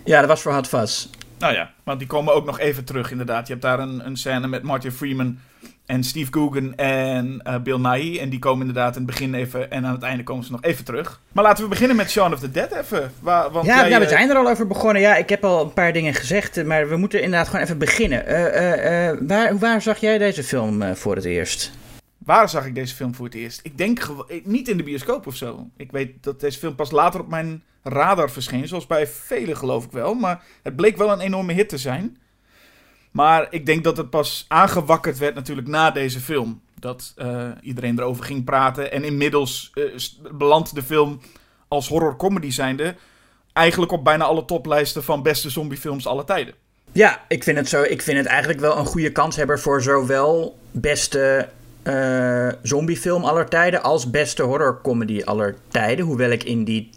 Ja, 0.04 0.18
dat 0.20 0.28
was 0.28 0.42
voor 0.42 0.52
Hot 0.52 0.68
Fuzz. 0.68 1.06
Nou 1.42 1.54
ja, 1.54 1.70
want 1.84 1.98
die 1.98 2.08
komen 2.08 2.34
ook 2.34 2.44
nog 2.46 2.58
even 2.58 2.84
terug 2.84 3.10
inderdaad. 3.10 3.46
Je 3.46 3.52
hebt 3.52 3.64
daar 3.64 3.78
een, 3.78 4.06
een 4.06 4.16
scène 4.16 4.46
met 4.46 4.62
Martin 4.62 4.92
Freeman 4.92 5.38
en 5.86 6.04
Steve 6.04 6.30
Coogan 6.30 6.74
en 6.76 7.40
eh, 7.42 7.56
Bill 7.56 7.78
Nighy. 7.78 8.18
En 8.20 8.28
die 8.28 8.38
komen 8.38 8.66
inderdaad 8.66 8.96
in 8.96 9.02
het 9.02 9.10
begin 9.10 9.34
even 9.34 9.70
en 9.70 9.86
aan 9.86 9.92
het 9.92 10.02
einde 10.02 10.22
komen 10.22 10.44
ze 10.44 10.52
nog 10.52 10.62
even 10.62 10.84
terug. 10.84 11.20
Maar 11.32 11.44
laten 11.44 11.64
we 11.64 11.70
beginnen 11.70 11.96
met 11.96 12.10
Shaun 12.10 12.32
of 12.32 12.40
the 12.40 12.50
Dead 12.50 12.72
even. 12.72 13.12
Waar, 13.20 13.50
want 13.50 13.66
Ja, 13.66 13.76
jij, 13.76 13.88
nou, 13.88 14.00
we 14.00 14.06
eh, 14.06 14.12
zijn 14.12 14.30
er 14.30 14.36
al 14.36 14.48
over 14.48 14.66
begonnen. 14.66 15.02
Ja, 15.02 15.16
ik 15.16 15.28
heb 15.28 15.44
al 15.44 15.62
een 15.62 15.72
paar 15.72 15.92
dingen 15.92 16.14
gezegd, 16.14 16.64
maar 16.64 16.88
we 16.88 16.96
moeten 16.96 17.22
inderdaad 17.22 17.48
gewoon 17.48 17.64
even 17.64 17.78
beginnen. 17.78 18.26
Eh, 18.26 19.16
waar, 19.20 19.58
waar 19.58 19.82
zag 19.82 19.98
jij 19.98 20.18
deze 20.18 20.42
film 20.42 20.96
voor 20.96 21.14
het 21.16 21.24
eerst? 21.24 21.72
Waar 22.24 22.48
zag 22.48 22.66
ik 22.66 22.74
deze 22.74 22.94
film 22.94 23.14
voor 23.14 23.24
het 23.24 23.34
eerst? 23.34 23.60
Ik 23.62 23.78
denk 23.78 24.06
niet 24.44 24.68
in 24.68 24.76
de 24.76 24.82
bioscoop 24.82 25.26
of 25.26 25.36
zo. 25.36 25.68
Ik 25.76 25.90
weet 25.92 26.10
dat 26.20 26.40
deze 26.40 26.58
film 26.58 26.74
pas 26.74 26.90
later 26.90 27.20
op 27.20 27.28
mijn 27.28 27.62
radar 27.82 28.30
verscheen, 28.30 28.68
zoals 28.68 28.86
bij 28.86 29.06
velen 29.06 29.56
geloof 29.56 29.84
ik 29.84 29.90
wel. 29.92 30.14
Maar 30.14 30.42
het 30.62 30.76
bleek 30.76 30.96
wel 30.96 31.12
een 31.12 31.20
enorme 31.20 31.52
hit 31.52 31.68
te 31.68 31.78
zijn. 31.78 32.16
Maar 33.10 33.46
ik 33.50 33.66
denk 33.66 33.84
dat 33.84 33.96
het 33.96 34.10
pas 34.10 34.44
aangewakkerd 34.48 35.18
werd 35.18 35.34
natuurlijk 35.34 35.68
na 35.68 35.90
deze 35.90 36.20
film. 36.20 36.60
Dat 36.78 37.12
eh, 37.16 37.48
iedereen 37.60 37.98
erover 37.98 38.24
ging 38.24 38.44
praten. 38.44 38.92
En 38.92 39.04
inmiddels 39.04 39.72
s- 39.96 40.20
belandt 40.32 40.74
de 40.74 40.82
film 40.82 41.20
als 41.68 41.88
horror-comedy 41.88 42.50
zijnde... 42.50 42.94
eigenlijk 43.52 43.92
op 43.92 44.04
bijna 44.04 44.24
alle 44.24 44.44
toplijsten 44.44 45.04
van 45.04 45.22
beste 45.22 45.50
zombiefilms 45.50 46.06
alle 46.06 46.24
tijden. 46.24 46.54
Ja, 46.92 47.24
ik 47.28 47.42
vind 47.42 47.56
het, 47.56 47.68
zo, 47.68 47.82
ik 47.82 48.02
vind 48.02 48.18
het 48.18 48.26
eigenlijk 48.26 48.60
wel 48.60 48.78
een 48.78 48.86
goede 48.86 49.12
kanshebber 49.12 49.60
voor 49.60 49.82
zowel 49.82 50.58
beste 50.70 51.48
eh, 51.82 52.48
zombiefilm 52.62 53.24
aller 53.24 53.48
tijden 53.48 53.82
als 53.82 54.10
beste 54.10 54.42
horrorcomedy 54.42 55.22
aller 55.24 55.56
tijden. 55.68 56.04
Hoewel 56.04 56.30
ik 56.30 56.44
in 56.44 56.64
die 56.64 56.90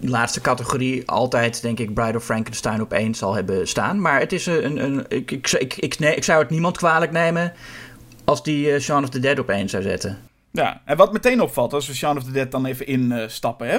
laatste 0.00 0.40
categorie 0.40 1.08
altijd, 1.08 1.62
denk 1.62 1.78
ik, 1.78 1.94
Bride 1.94 2.16
of 2.16 2.24
Frankenstein 2.24 2.80
op 2.80 3.00
zal 3.10 3.34
hebben 3.34 3.68
staan. 3.68 4.00
Maar 4.00 4.20
het 4.20 4.32
is 4.32 4.46
een. 4.46 4.84
een 4.84 5.04
ik, 5.08 5.30
ik, 5.30 5.74
ik, 5.74 5.98
nee, 5.98 6.14
ik 6.14 6.24
zou 6.24 6.40
het 6.40 6.50
niemand 6.50 6.76
kwalijk 6.76 7.12
nemen 7.12 7.52
als 8.24 8.42
die 8.42 8.72
eh, 8.72 8.80
Shaun 8.80 9.02
of 9.02 9.10
the 9.10 9.20
Dead 9.20 9.38
op 9.38 9.52
zou 9.66 9.82
zetten. 9.82 10.18
Ja, 10.50 10.82
en 10.84 10.96
wat 10.96 11.12
meteen 11.12 11.40
opvalt, 11.40 11.72
als 11.72 11.86
we 11.86 11.94
Shaun 11.94 12.16
of 12.16 12.24
the 12.24 12.30
Dead 12.30 12.50
dan 12.50 12.66
even 12.66 12.86
instappen, 12.86 13.68
hè. 13.68 13.78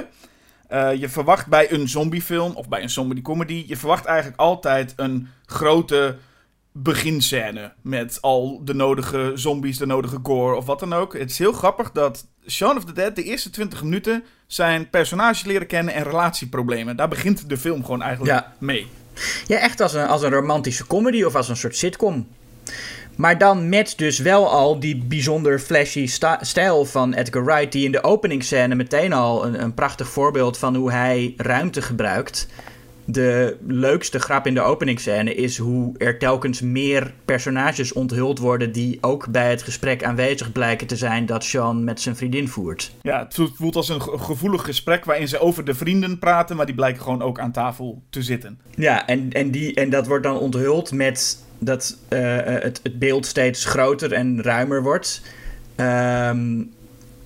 Eh, 0.68 1.00
je 1.00 1.08
verwacht 1.08 1.46
bij 1.46 1.72
een 1.72 1.88
zombiefilm, 1.88 2.54
of 2.54 2.68
bij 2.68 2.82
een 2.82 2.90
zombie 2.90 3.22
comedy, 3.22 3.64
je 3.66 3.76
verwacht 3.76 4.04
eigenlijk 4.04 4.40
altijd 4.40 4.92
een 4.96 5.28
grote 5.46 6.16
beginscène. 6.82 7.72
Met 7.82 8.18
al 8.20 8.60
de 8.64 8.74
nodige 8.74 9.32
zombies, 9.34 9.78
de 9.78 9.86
nodige 9.86 10.18
gore 10.22 10.56
of 10.56 10.64
wat 10.66 10.80
dan 10.80 10.92
ook. 10.92 11.18
Het 11.18 11.30
is 11.30 11.38
heel 11.38 11.52
grappig 11.52 11.90
dat 11.92 12.26
Shaun 12.48 12.76
of 12.76 12.84
the 12.84 12.92
Dead 12.92 13.16
de 13.16 13.22
eerste 13.22 13.50
20 13.50 13.82
minuten 13.82 14.24
zijn 14.46 14.90
personages 14.90 15.44
leren 15.44 15.66
kennen 15.66 15.94
en 15.94 16.02
relatieproblemen. 16.02 16.96
Daar 16.96 17.08
begint 17.08 17.48
de 17.48 17.56
film 17.56 17.84
gewoon 17.84 18.02
eigenlijk 18.02 18.32
Ja. 18.32 18.52
mee. 18.58 18.86
Ja, 19.46 19.58
echt 19.58 19.80
als 19.80 19.94
een, 19.94 20.06
als 20.06 20.22
een 20.22 20.30
romantische 20.30 20.86
comedy 20.86 21.22
of 21.22 21.34
als 21.34 21.48
een 21.48 21.56
soort 21.56 21.76
sitcom. 21.76 22.26
Maar 23.16 23.38
dan 23.38 23.68
met 23.68 23.94
dus 23.96 24.18
wel 24.18 24.50
al 24.50 24.80
die 24.80 24.96
bijzonder 24.96 25.58
flashy 25.58 26.06
stijl 26.40 26.84
van 26.84 27.14
Edgar 27.14 27.44
Wright, 27.44 27.72
die 27.72 27.84
in 27.84 27.92
de 27.92 28.02
openingsscène 28.02 28.74
meteen 28.74 29.12
al 29.12 29.46
een, 29.46 29.62
een 29.62 29.74
prachtig 29.74 30.08
voorbeeld 30.08 30.58
van 30.58 30.74
hoe 30.76 30.92
hij 30.92 31.34
ruimte 31.36 31.82
gebruikt. 31.82 32.48
De 33.10 33.56
leukste 33.66 34.18
grap 34.18 34.46
in 34.46 34.54
de 34.54 34.60
openingsscène 34.60 35.34
is 35.34 35.58
hoe 35.58 35.94
er 35.98 36.18
telkens 36.18 36.60
meer 36.60 37.12
personages 37.24 37.92
onthuld 37.92 38.38
worden 38.38 38.72
die 38.72 38.98
ook 39.00 39.28
bij 39.30 39.50
het 39.50 39.62
gesprek 39.62 40.04
aanwezig 40.04 40.52
blijken 40.52 40.86
te 40.86 40.96
zijn 40.96 41.26
dat 41.26 41.44
Sean 41.44 41.84
met 41.84 42.00
zijn 42.00 42.16
vriendin 42.16 42.48
voert. 42.48 42.92
Ja, 43.02 43.18
het 43.24 43.34
voelt- 43.54 43.76
als 43.76 43.88
een 43.88 44.02
ge- 44.02 44.18
gevoelig 44.18 44.64
gesprek 44.64 45.04
waarin 45.04 45.28
ze 45.28 45.38
over 45.38 45.64
de 45.64 45.74
vrienden 45.74 46.18
praten, 46.18 46.56
maar 46.56 46.66
die 46.66 46.74
blijken 46.74 47.02
gewoon 47.02 47.22
ook 47.22 47.38
aan 47.40 47.52
tafel 47.52 48.02
te 48.10 48.22
zitten. 48.22 48.58
Ja, 48.74 49.06
en, 49.06 49.32
en, 49.32 49.50
die, 49.50 49.74
en 49.74 49.90
dat 49.90 50.06
wordt 50.06 50.24
dan 50.24 50.38
onthuld 50.38 50.92
met 50.92 51.42
dat 51.58 51.98
eh, 52.08 52.36
het, 52.44 52.80
het 52.82 52.98
beeld 52.98 53.26
steeds 53.26 53.64
groter 53.64 54.12
en 54.12 54.42
ruimer 54.42 54.82
wordt. 54.82 55.22
Ehm, 55.74 56.62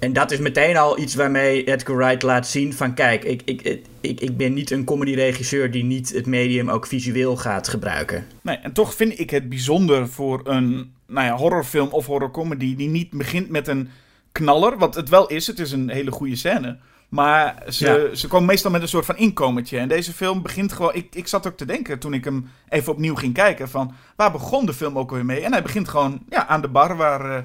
en 0.02 0.12
dat 0.12 0.30
is 0.30 0.38
meteen 0.38 0.76
al 0.76 0.98
iets 0.98 1.14
waarmee 1.14 1.64
Edgar 1.64 1.96
Wright 1.96 2.22
laat 2.22 2.46
zien 2.46 2.72
van... 2.74 2.94
kijk, 2.94 3.24
ik, 3.24 3.42
ik, 3.44 3.80
ik, 4.00 4.20
ik 4.20 4.36
ben 4.36 4.54
niet 4.54 4.70
een 4.70 4.84
comedy-regisseur 4.84 5.70
die 5.70 5.84
niet 5.84 6.12
het 6.12 6.26
medium 6.26 6.70
ook 6.70 6.86
visueel 6.86 7.36
gaat 7.36 7.68
gebruiken. 7.68 8.26
Nee, 8.40 8.56
en 8.56 8.72
toch 8.72 8.94
vind 8.94 9.18
ik 9.18 9.30
het 9.30 9.48
bijzonder 9.48 10.08
voor 10.08 10.40
een 10.44 10.92
nou 11.06 11.26
ja, 11.26 11.36
horrorfilm 11.36 11.88
of 11.88 12.06
horrorcomedy 12.06 12.76
die 12.76 12.88
niet 12.88 13.10
begint 13.10 13.48
met 13.48 13.68
een 13.68 13.88
knaller. 14.32 14.78
Wat 14.78 14.94
het 14.94 15.08
wel 15.08 15.26
is, 15.26 15.46
het 15.46 15.58
is 15.58 15.72
een 15.72 15.88
hele 15.90 16.10
goede 16.10 16.36
scène. 16.36 16.78
Maar 17.08 17.62
ze, 17.68 18.10
ze 18.14 18.28
komen 18.28 18.46
meestal 18.46 18.70
met 18.70 18.82
een 18.82 18.88
soort 18.88 19.04
van 19.04 19.16
inkomertje. 19.16 19.78
En 19.78 19.88
deze 19.88 20.12
film 20.12 20.42
begint 20.42 20.72
gewoon... 20.72 20.94
Ik, 20.94 21.14
ik 21.14 21.26
zat 21.26 21.46
ook 21.46 21.56
te 21.56 21.64
denken 21.64 21.98
toen 21.98 22.14
ik 22.14 22.24
hem 22.24 22.50
even 22.68 22.92
opnieuw 22.92 23.14
ging 23.14 23.34
kijken 23.34 23.68
van... 23.68 23.94
Waar 24.16 24.32
begon 24.32 24.66
de 24.66 24.74
film 24.74 24.98
ook 24.98 25.10
weer 25.10 25.24
mee? 25.24 25.40
En 25.40 25.52
hij 25.52 25.62
begint 25.62 25.88
gewoon 25.88 26.22
ja, 26.28 26.46
aan 26.46 26.60
de 26.60 26.68
bar 26.68 26.96
waar... 26.96 27.36
eh, 27.36 27.42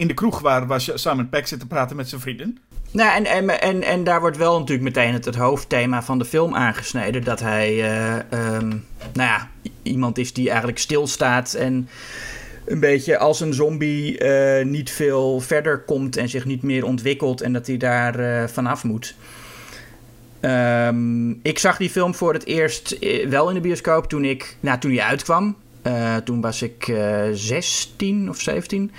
in 0.00 0.06
de 0.06 0.14
kroeg 0.14 0.40
waar, 0.40 0.66
waar 0.66 0.80
Simon 0.80 1.28
Peck 1.28 1.46
zit 1.46 1.60
te 1.60 1.66
praten 1.66 1.96
met 1.96 2.08
zijn 2.08 2.20
vriendin. 2.20 2.58
Nou, 2.90 3.16
en, 3.16 3.26
en, 3.26 3.60
en, 3.60 3.82
en 3.82 4.04
daar 4.04 4.20
wordt 4.20 4.36
wel 4.36 4.58
natuurlijk 4.58 4.96
meteen 4.96 5.12
het, 5.12 5.34
hoofdthema 5.36 6.02
van 6.02 6.18
de 6.18 6.24
film 6.24 6.54
aangesneden. 6.54 7.24
Dat 7.24 7.40
hij, 7.40 7.68
eh, 7.68 8.16
ehm, 8.16 8.68
nou 9.12 9.28
ja, 9.28 9.48
iemand 9.82 10.18
is 10.18 10.32
die 10.32 10.48
eigenlijk 10.48 10.78
stilstaat 10.78 11.54
en 11.54 11.88
een 12.66 12.80
beetje 12.80 13.18
als 13.18 13.40
een 13.40 13.54
zombie 13.54 14.18
eh, 14.18 14.66
niet 14.66 14.90
veel 14.90 15.40
verder 15.40 15.78
komt 15.78 16.16
en 16.16 16.28
zich 16.28 16.44
niet 16.44 16.62
meer 16.62 16.84
ontwikkelt 16.84 17.40
en 17.40 17.52
dat 17.52 17.66
hij 17.66 17.76
daar 17.76 18.18
eh, 18.18 18.48
vanaf 18.48 18.84
moet. 18.84 19.14
Ehm, 20.40 21.30
ik 21.30 21.58
zag 21.58 21.76
die 21.76 21.90
film 21.90 22.14
voor 22.14 22.32
het 22.32 22.46
eerst 22.46 22.98
wel 23.28 23.48
in 23.48 23.54
de 23.54 23.60
bioscoop 23.60 24.08
toen, 24.08 24.24
ik, 24.24 24.56
nou, 24.60 24.78
toen 24.78 24.90
die 24.90 25.02
uitkwam. 25.02 25.56
Toen 26.24 26.40
was 26.40 26.62
ik 26.62 26.88
eh 26.88 27.22
16 27.32 28.28
of 28.28 28.40
17. 28.40 28.90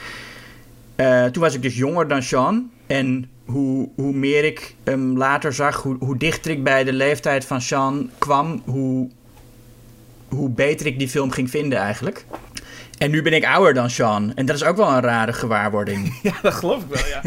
Eh, 0.96 1.26
toen 1.26 1.42
was 1.42 1.54
ik 1.54 1.62
dus 1.62 1.78
jonger 1.78 2.08
dan 2.08 2.24
Sean. 2.24 2.72
En 2.88 3.30
hoe, 3.46 3.90
hoe 3.96 4.14
meer 4.14 4.44
ik 4.44 4.76
hem 4.84 5.18
later 5.18 5.54
zag, 5.54 5.82
hoe, 5.82 5.96
hoe 6.00 6.18
dichter 6.18 6.52
ik 6.52 6.64
bij 6.64 6.84
de 6.84 6.94
leeftijd 6.94 7.46
van 7.46 7.62
Sean 7.62 8.10
kwam, 8.18 8.62
hoe, 8.66 9.10
hoe 10.28 10.50
beter 10.50 10.86
ik 10.86 11.00
die 11.00 11.10
film 11.10 11.32
ging 11.32 11.50
vinden 11.50 11.80
eigenlijk. 11.80 12.26
En 12.98 13.12
nu 13.12 13.22
ben 13.22 13.34
ik 13.34 13.46
ouder 13.46 13.74
dan 13.74 13.90
Sean. 13.90 14.36
En 14.36 14.46
dat 14.46 14.56
is 14.56 14.64
ook 14.64 14.78
wel 14.78 14.90
een 14.90 15.02
rare 15.02 15.34
gewaarwording. 15.34 16.14
Ja, 16.24 16.34
dat 16.42 16.54
geloof 16.54 16.84
ik 16.84 16.90
wel, 16.90 17.08
ja. 17.08 17.22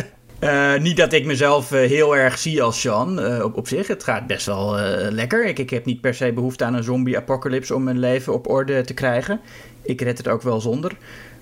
Eh, 0.38 0.80
niet 0.80 0.96
dat 0.96 1.12
ik 1.12 1.24
mezelf 1.24 1.72
eh, 1.72 1.88
heel 1.88 2.16
erg 2.16 2.38
zie 2.38 2.62
als 2.62 2.80
Sean 2.80 3.42
op, 3.42 3.56
op 3.56 3.68
zich. 3.68 3.86
Het 3.86 4.04
gaat 4.04 4.26
best 4.26 4.46
wel 4.46 4.76
lekker. 5.10 5.46
Ik, 5.46 5.58
ik 5.58 5.70
heb 5.70 5.84
niet 5.84 6.00
per 6.00 6.14
se 6.14 6.32
behoefte 6.32 6.64
aan 6.64 6.74
een 6.74 6.82
zombie-apocalypse 6.82 7.74
om 7.74 7.82
mijn 7.82 7.98
leven 7.98 8.32
op 8.32 8.48
orde 8.48 8.84
te 8.84 8.94
krijgen. 8.94 9.40
Ik 9.82 10.00
red 10.00 10.18
het 10.18 10.28
ook 10.28 10.42
wel 10.42 10.60
zonder. 10.60 10.92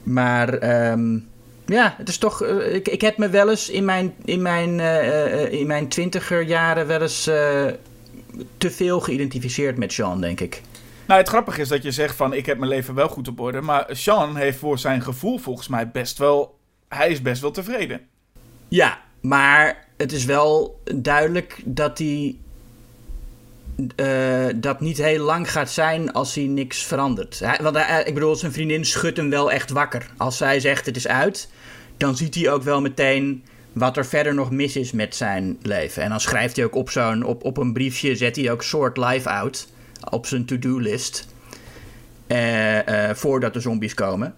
Maar 0.03 0.49
ehm, 0.49 1.19
ja, 1.67 1.95
het 1.99 2.09
is 2.09 2.19
toch. 2.19 2.43
eh, 2.43 2.75
ik, 2.75 2.89
ik 2.89 3.01
heb 3.01 3.19
me 3.19 3.29
wel 3.29 3.51
eens 3.51 3.71
in 3.71 3.85
mijn, 3.85 4.15
in 4.25 4.43
mijn, 4.43 4.81
eh, 4.81 5.43
eh, 5.43 5.53
in 5.53 5.67
mijn 5.67 5.89
twintiger 5.89 6.43
jaren 6.43 6.87
wel 6.87 7.03
eens 7.03 7.23
te 8.59 8.71
veel 8.71 9.01
geïdentificeerd 9.01 9.77
met 9.77 9.93
Sean, 9.93 10.21
denk 10.21 10.41
ik. 10.41 10.63
Nou, 11.07 11.21
het 11.21 11.29
grappige 11.29 11.61
is 11.61 11.69
dat 11.69 11.83
je 11.83 11.91
zegt 11.91 12.17
van 12.17 12.33
ik 12.33 12.47
heb 12.47 12.59
mijn 12.59 12.71
leven 12.71 12.95
wel 12.95 13.09
goed 13.09 13.29
op 13.29 13.41
orde. 13.41 13.61
Maar 13.61 13.87
Sean 13.91 14.37
heeft 14.37 14.59
voor 14.59 14.79
zijn 14.79 15.03
gevoel 15.03 15.39
volgens 15.39 15.69
mij 15.69 15.91
best 15.91 16.19
wel... 16.19 16.59
Hij 16.89 17.11
is 17.11 17.23
best 17.23 17.41
wel 17.41 17.51
tevreden. 17.51 18.01
Ja, 18.69 18.99
maar 19.21 19.87
het 19.97 20.13
is 20.13 20.25
wel 20.25 20.81
duidelijk 20.95 21.61
dat 21.65 21.99
hij 21.99 22.37
dat 24.57 24.81
niet 24.81 24.99
heel 24.99 25.25
lang 25.25 25.51
gaat 25.51 25.71
zijn 25.71 26.13
als 26.13 26.35
hij 26.35 26.45
niks 26.45 26.85
verandert. 26.85 27.39
Hij, 27.39 27.59
want 27.63 27.77
hij, 27.77 28.05
ik 28.05 28.15
bedoel, 28.15 28.37
zijn 28.37 28.53
vriendin 28.53 28.85
schudt 28.85 29.17
hem 29.17 29.31
wel 29.31 29.53
echt 29.53 29.71
wakker. 29.71 30.11
Als 30.17 30.37
zij 30.37 30.61
zegt 30.61 30.87
het 30.87 30.97
is 30.97 31.09
uit, 31.09 31.49
dan 31.97 32.17
ziet 32.17 32.35
hij 32.35 32.51
ook 32.51 32.63
wel 32.63 32.81
meteen 32.81 33.45
wat 33.73 33.97
er 33.97 34.07
verder 34.07 34.35
nog 34.35 34.51
mis 34.51 34.77
is 34.77 34.93
met 34.93 35.15
zijn 35.15 35.59
leven. 35.63 36.03
En 36.03 36.09
dan 36.09 36.21
schrijft 36.21 36.57
hij 36.57 36.65
ook 36.65 36.75
op, 36.75 36.91
zo'n, 36.91 37.23
op, 37.23 37.45
op 37.45 37.57
een 37.57 37.73
briefje, 37.73 38.17
zet 38.17 38.37
hij 38.37 38.51
ook 38.51 38.63
soort 38.63 38.97
life 38.97 39.29
out 39.29 39.69
op 40.11 40.27
zijn 40.27 40.45
to-do 40.45 40.79
list. 40.79 41.29
Eh, 42.27 43.09
eh, 43.09 43.17
voordat 43.17 43.53
de 43.53 43.61
zombies 43.61 43.95
komen. 43.95 44.35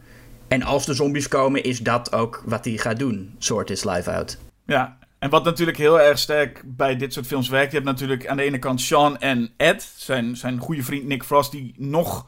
En 0.49 0.63
als 0.63 0.87
de 0.87 0.95
zombies 0.95 1.29
komen, 1.29 1.63
is 1.63 1.79
dat 1.79 2.13
ook 2.13 2.43
wat 2.47 2.65
hij 2.65 2.77
gaat 2.77 2.99
doen. 2.99 3.35
Soort 3.39 3.71
is 3.71 3.85
live 3.85 4.11
out. 4.11 4.39
Ja, 4.67 4.99
en 5.19 5.31
wat 5.31 5.45
natuurlijk 5.45 5.79
heel 5.79 6.01
erg 6.01 6.19
sterk 6.19 6.63
bij 6.65 6.97
dit 6.97 7.13
soort 7.13 7.27
films 7.27 7.49
werkt. 7.49 7.71
Je 7.71 7.77
hebt 7.77 7.91
natuurlijk 7.91 8.27
aan 8.27 8.37
de 8.37 8.43
ene 8.43 8.59
kant 8.59 8.81
Sean 8.81 9.19
en 9.19 9.51
Ed, 9.57 9.93
zijn, 9.97 10.37
zijn 10.37 10.59
goede 10.59 10.83
vriend 10.83 11.07
Nick 11.07 11.25
Frost, 11.25 11.51
die 11.51 11.75
nog, 11.77 12.27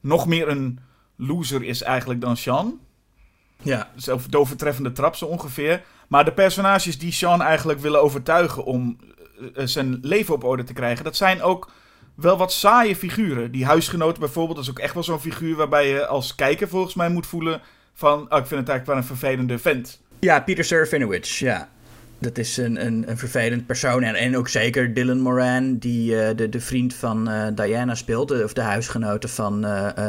nog 0.00 0.26
meer 0.26 0.48
een 0.48 0.78
loser 1.16 1.62
is 1.62 1.82
eigenlijk 1.82 2.20
dan 2.20 2.36
Sean. 2.36 2.80
Ja. 3.62 3.90
Zelf 3.96 4.26
de 4.26 4.38
overtreffende 4.38 4.92
trap 4.92 5.16
zo 5.16 5.26
ongeveer. 5.26 5.82
Maar 6.08 6.24
de 6.24 6.32
personages 6.32 6.98
die 6.98 7.12
Sean 7.12 7.42
eigenlijk 7.42 7.80
willen 7.80 8.02
overtuigen 8.02 8.64
om 8.64 8.96
eh, 9.54 9.66
zijn 9.66 9.98
leven 10.02 10.34
op 10.34 10.44
orde 10.44 10.64
te 10.64 10.72
krijgen, 10.72 11.04
dat 11.04 11.16
zijn 11.16 11.42
ook 11.42 11.70
wel 12.14 12.36
wat 12.36 12.52
saaie 12.52 12.96
figuren. 12.96 13.50
Die 13.50 13.64
huisgenoot 13.64 14.18
bijvoorbeeld, 14.18 14.56
dat 14.56 14.64
is 14.64 14.70
ook 14.70 14.78
echt 14.78 14.94
wel 14.94 15.02
zo'n 15.02 15.20
figuur 15.20 15.56
waarbij 15.56 15.88
je 15.88 16.06
als 16.06 16.34
kijker 16.34 16.68
volgens 16.68 16.94
mij 16.94 17.08
moet 17.08 17.26
voelen 17.26 17.60
van, 17.94 18.18
oh, 18.18 18.38
ik 18.38 18.46
vind 18.46 18.60
het 18.60 18.68
eigenlijk 18.68 18.86
wel 18.86 18.96
een 18.96 19.04
vervelende 19.04 19.58
vent. 19.58 20.00
Ja, 20.20 20.40
Peter 20.40 20.64
Serafinowicz, 20.64 21.38
ja. 21.38 21.68
Dat 22.18 22.38
is 22.38 22.56
een, 22.56 22.86
een, 22.86 23.04
een 23.10 23.18
vervelend 23.18 23.66
persoon. 23.66 24.02
En, 24.02 24.14
en 24.14 24.36
ook 24.36 24.48
zeker 24.48 24.94
Dylan 24.94 25.20
Moran, 25.20 25.78
die 25.78 26.12
uh, 26.12 26.28
de, 26.36 26.48
de 26.48 26.60
vriend 26.60 26.94
van 26.94 27.30
Diana 27.54 27.94
speelt, 27.94 28.42
of 28.44 28.52
de 28.52 28.60
huisgenote 28.60 29.28
van 29.28 29.66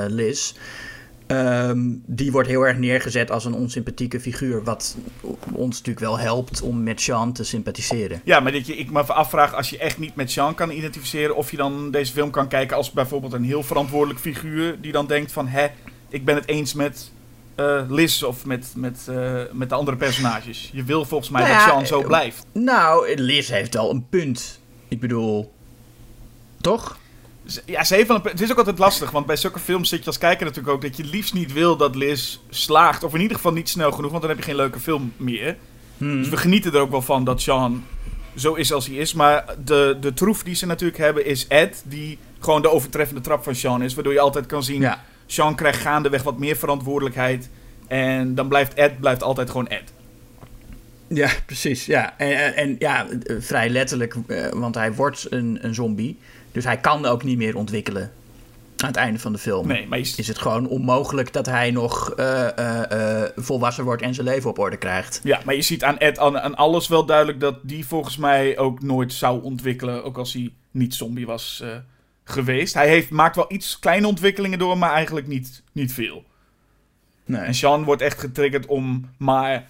Liz. 0.08 0.54
Um, 1.28 2.04
die 2.06 2.32
wordt 2.32 2.48
heel 2.48 2.68
erg 2.68 2.78
neergezet 2.78 3.32
als 3.32 3.46
een 3.46 3.54
onsympathieke 3.54 4.20
figuur. 4.20 4.64
Wat 4.64 4.98
ons 5.52 5.78
natuurlijk 5.78 6.06
wel 6.06 6.20
helpt 6.20 6.62
om 6.62 6.84
met 6.84 7.02
Sean 7.02 7.34
te 7.34 7.44
sympathiseren. 7.44 8.22
Ja, 8.24 8.40
maar 8.40 8.52
dat 8.52 8.68
je, 8.68 8.78
ik 8.78 8.92
me 8.92 9.04
afvraag 9.04 9.54
als 9.54 9.70
je 9.70 9.78
echt 9.78 9.98
niet 9.98 10.16
met 10.16 10.32
Sean 10.32 10.56
kan 10.56 10.72
identificeren. 10.72 11.36
of 11.36 11.52
je 11.52 11.58
dan 11.58 11.92
deze 11.92 12.14
film 12.14 12.30
kan 12.30 12.48
kijken 12.48 12.78
als 12.78 12.92
bijvoorbeeld 12.92 13.34
een 13.34 13.44
heel 13.44 13.64
verantwoordelijk 13.64 14.20
figuur. 14.20 14.82
die 14.82 14.92
dan 14.92 15.08
denkt 15.08 15.32
van 15.32 15.48
hè, 15.48 15.68
ik 16.10 16.26
ben 16.26 16.36
het 16.36 16.48
eens 16.48 16.74
met 16.74 17.12
uh, 17.56 17.82
Liz 17.90 18.24
of 18.24 18.46
met, 18.46 18.74
met, 18.76 19.08
uh, 19.10 19.42
met 19.52 19.70
de 19.70 19.76
andere 19.76 19.98
personages. 19.98 20.70
Je 20.74 20.84
wil 20.84 21.06
volgens 21.06 21.30
mij 21.30 21.42
nou 21.42 21.54
ja, 21.54 21.66
dat 21.66 21.74
Sean 21.74 21.88
zo 21.88 22.08
blijft. 22.08 22.46
Nou, 22.52 23.16
Liz 23.16 23.50
heeft 23.50 23.74
wel 23.74 23.90
een 23.90 24.06
punt. 24.10 24.60
Ik 24.88 25.00
bedoel. 25.00 25.54
Toch? 26.62 26.98
Ja, 27.66 27.84
ze 27.84 27.96
heeft 27.96 28.08
wel 28.08 28.18
een, 28.18 28.24
het 28.24 28.42
is 28.42 28.52
ook 28.52 28.58
altijd 28.58 28.78
lastig, 28.78 29.12
want 29.12 29.26
bij 29.26 29.36
zulke 29.36 29.60
films 29.60 29.90
zit 29.90 30.00
je 30.00 30.06
als 30.06 30.18
kijker 30.18 30.46
natuurlijk 30.46 30.74
ook 30.74 30.82
dat 30.82 30.98
je 30.98 31.04
liefst 31.04 31.34
niet 31.34 31.54
wil 31.54 31.78
dat 31.78 31.96
Liz 31.96 32.40
slaagt. 32.50 33.04
Of 33.04 33.14
in 33.14 33.22
ieder 33.22 33.36
geval 33.36 33.54
niet 33.54 33.70
snel 33.70 33.92
genoeg, 33.92 34.10
want 34.10 34.22
dan 34.22 34.32
heb 34.32 34.40
je 34.40 34.46
geen 34.46 34.56
leuke 34.56 34.80
film 34.80 35.14
meer. 35.18 35.58
Hmm. 35.98 36.18
Dus 36.18 36.30
we 36.30 36.38
genieten 36.38 36.74
er 36.74 36.80
ook 36.80 36.92
wel 36.92 37.02
van 37.02 37.24
dat 37.24 37.42
Sean 37.42 37.84
zo 38.36 38.54
is 38.54 38.74
als 38.74 38.88
hij 38.88 38.96
is. 38.96 39.14
Maar 39.14 39.46
de, 39.64 39.98
de 40.02 40.14
troef 40.14 40.44
die 40.44 40.56
ze 40.56 40.66
natuurlijk 40.66 41.00
hebben 41.00 41.26
is 41.26 41.48
Ed, 41.48 41.84
die 41.86 42.18
gewoon 42.40 42.62
de 42.62 42.72
overtreffende 42.72 43.22
trap 43.22 43.44
van 43.44 43.56
Sean 43.56 43.84
is. 43.84 43.94
Waardoor 43.94 44.14
je 44.14 44.20
altijd 44.20 44.46
kan 44.46 44.64
zien, 44.64 44.82
ja. 44.82 45.04
Sean 45.26 45.56
krijgt 45.56 45.82
gaandeweg 45.82 46.24
wat 46.24 46.40
meer 46.40 46.56
verantwoordelijkheid. 46.56 47.50
En 47.88 48.36
dan 48.36 48.48
blijft 48.48 48.74
Ed 48.74 49.00
blijft 49.00 49.24
altijd 49.24 49.50
gewoon 49.50 49.68
Ed. 49.68 49.94
Ja, 51.08 51.30
precies. 51.46 51.86
Ja. 51.86 52.18
En, 52.18 52.56
en 52.56 52.76
ja, 52.80 53.08
vrij 53.40 53.70
letterlijk, 53.70 54.16
want 54.52 54.76
hij 54.76 54.94
wordt 54.94 55.28
een, 55.30 55.60
een 55.62 55.74
zombie. 55.74 56.18
Dus 56.54 56.64
hij 56.64 56.78
kan 56.78 57.06
ook 57.06 57.24
niet 57.24 57.38
meer 57.38 57.56
ontwikkelen. 57.56 58.12
Aan 58.78 58.90
het 58.90 58.98
einde 58.98 59.20
van 59.20 59.32
de 59.32 59.38
film 59.38 59.68
nee, 59.68 59.88
maar 59.88 60.00
is 60.00 60.28
het 60.28 60.38
gewoon 60.38 60.68
onmogelijk 60.68 61.34
dat 61.34 61.46
hij 61.46 61.72
nog 61.72 62.14
uh, 62.20 62.48
uh, 62.60 62.82
uh, 62.92 63.22
volwassen 63.36 63.84
wordt 63.84 64.02
en 64.02 64.14
zijn 64.14 64.28
leven 64.28 64.50
op 64.50 64.60
orde 64.60 64.78
krijgt. 64.78 65.22
Ja, 65.24 65.40
maar 65.46 65.56
je 65.56 65.62
ziet 65.62 65.84
aan 65.84 65.98
Ed 65.98 66.20
aan, 66.20 66.40
aan, 66.40 66.56
alles 66.56 66.88
wel 66.88 67.06
duidelijk 67.06 67.40
dat 67.40 67.56
die 67.62 67.86
volgens 67.86 68.18
mij 68.18 68.58
ook 68.58 68.82
nooit 68.82 69.14
zou 69.14 69.44
ontwikkelen. 69.44 70.04
Ook 70.04 70.18
als 70.18 70.34
hij 70.34 70.54
niet 70.72 70.96
zombie 70.96 71.26
was 71.26 71.64
geweest. 72.24 72.74
Hij 72.74 72.88
heeft, 72.88 73.10
maakt 73.10 73.36
wel 73.36 73.46
iets 73.48 73.80
kleine 73.80 74.08
ontwikkelingen 74.08 74.60
door, 74.60 74.78
maar 74.78 74.92
eigenlijk 74.92 75.28
niet, 75.28 75.64
niet 75.72 75.94
veel. 75.94 76.24
Nee. 77.26 77.42
En 77.42 77.54
Sean 77.54 77.84
wordt 77.84 78.02
echt 78.02 78.20
getriggerd 78.20 78.66
om 78.66 79.10
maar 79.18 79.68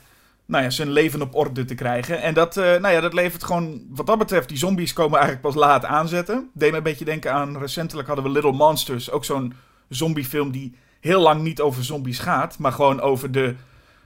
nou 0.53 0.63
ja, 0.63 0.69
zijn 0.71 0.91
leven 0.91 1.21
op 1.21 1.35
orde 1.35 1.65
te 1.65 1.75
krijgen. 1.75 2.21
En 2.21 2.33
dat, 2.33 2.57
uh, 2.57 2.63
nou 2.63 2.93
ja, 2.93 2.99
dat 3.01 3.13
levert 3.13 3.43
gewoon, 3.43 3.81
wat 3.89 4.05
dat 4.05 4.17
betreft, 4.17 4.49
die 4.49 4.57
zombies 4.57 4.93
komen 4.93 5.19
eigenlijk 5.19 5.41
pas 5.41 5.55
laat 5.55 5.85
aanzetten. 5.85 6.49
Deed 6.53 6.71
me 6.71 6.77
een 6.77 6.83
beetje 6.83 7.05
denken 7.05 7.33
aan, 7.33 7.57
recentelijk 7.57 8.07
hadden 8.07 8.25
we 8.25 8.31
Little 8.31 8.51
Monsters, 8.51 9.11
ook 9.11 9.25
zo'n 9.25 9.53
zombiefilm 9.89 10.51
die 10.51 10.75
heel 10.99 11.21
lang 11.21 11.41
niet 11.41 11.61
over 11.61 11.83
zombies 11.83 12.19
gaat, 12.19 12.57
maar 12.57 12.71
gewoon 12.71 13.01
over 13.01 13.31
de, 13.31 13.55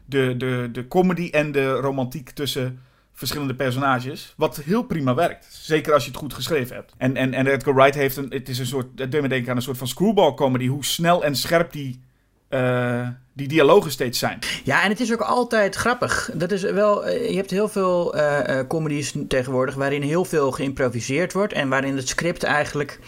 de, 0.06 0.38
de, 0.38 0.70
de 0.72 0.88
comedy 0.88 1.30
en 1.32 1.52
de 1.52 1.72
romantiek 1.72 2.30
tussen 2.30 2.80
verschillende 3.14 3.56
personages. 3.56 4.34
Wat 4.38 4.58
heel 4.58 4.84
prima 4.84 5.14
werkt. 5.14 5.48
Zeker 5.52 5.94
als 5.94 6.04
je 6.04 6.10
het 6.10 6.20
goed 6.20 6.34
geschreven 6.34 6.76
hebt. 6.76 6.94
En, 6.98 7.16
en, 7.16 7.34
en 7.34 7.48
Edgar 7.48 7.76
Wright 7.76 7.96
heeft 7.96 8.18
een, 8.18 8.30
het 8.30 8.50
is 8.50 8.60
een 8.60 8.66
soort, 8.66 8.88
het 8.96 9.12
deed 9.12 9.22
me 9.22 9.28
denken 9.28 9.50
aan 9.50 9.56
een 9.56 9.62
soort 9.62 9.78
van 9.78 9.88
screwball 9.88 10.34
comedy, 10.34 10.68
hoe 10.68 10.86
snel 10.86 11.24
en 11.24 11.36
scherp 11.36 11.72
die... 11.72 12.06
Uh, 12.50 13.08
die 13.34 13.48
dialogen 13.48 13.92
steeds 13.92 14.20
zijn. 14.20 14.40
Ja, 14.64 14.84
en 14.84 14.90
het 14.90 15.00
is 15.00 15.14
ook 15.14 15.22
altijd 15.22 15.76
grappig. 15.76 16.30
Dat 16.34 16.52
is 16.52 16.62
wel, 16.62 17.10
je 17.10 17.36
hebt 17.36 17.52
heel 17.52 17.68
veel 17.68 18.16
uh, 18.16 18.40
comedies 18.68 19.14
tegenwoordig 19.28 19.76
waarin 19.76 20.02
heel 20.02 20.26
veel 20.26 20.52
geïmproviseerd 20.52 21.34
wordt 21.34 21.54
en 21.54 21.70
waarin 21.70 21.96
het 21.96 22.08
script 22.08 22.44
eigenlijk 22.44 23.00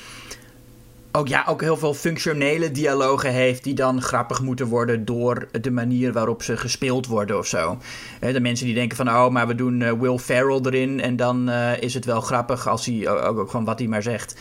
ook, 1.12 1.28
ja, 1.28 1.44
ook 1.48 1.62
heel 1.62 1.78
veel 1.78 1.94
functionele 1.94 2.72
dialogen 2.72 3.32
heeft 3.32 3.64
die 3.64 3.74
dan 3.74 4.02
grappig 4.02 4.42
moeten 4.42 4.66
worden 4.66 5.06
door 5.06 5.48
de 5.62 5.72
manier 5.72 6.14
waarop 6.14 6.44
ze 6.44 6.58
gespeeld 6.58 7.08
worden 7.08 7.38
of 7.38 7.48
zo. 7.48 7.78
De 8.20 8.40
mensen 8.40 8.66
die 8.66 8.76
denken 8.76 8.98
van, 8.98 9.10
oh, 9.10 9.30
maar 9.30 9.48
we 9.48 9.56
doen 9.56 10.00
Will 10.00 10.18
Ferrell 10.18 10.60
erin 10.64 11.02
en 11.02 11.16
dan 11.16 11.50
is 11.80 11.94
het 11.94 12.06
wel 12.06 12.22
grappig 12.22 12.68
als 12.68 12.86
hij 12.86 13.10
ook, 13.10 13.38
ook 13.38 13.50
gewoon 13.50 13.66
wat 13.66 13.80
hij 13.80 13.88
maar 13.88 14.04
zegt. 14.04 14.36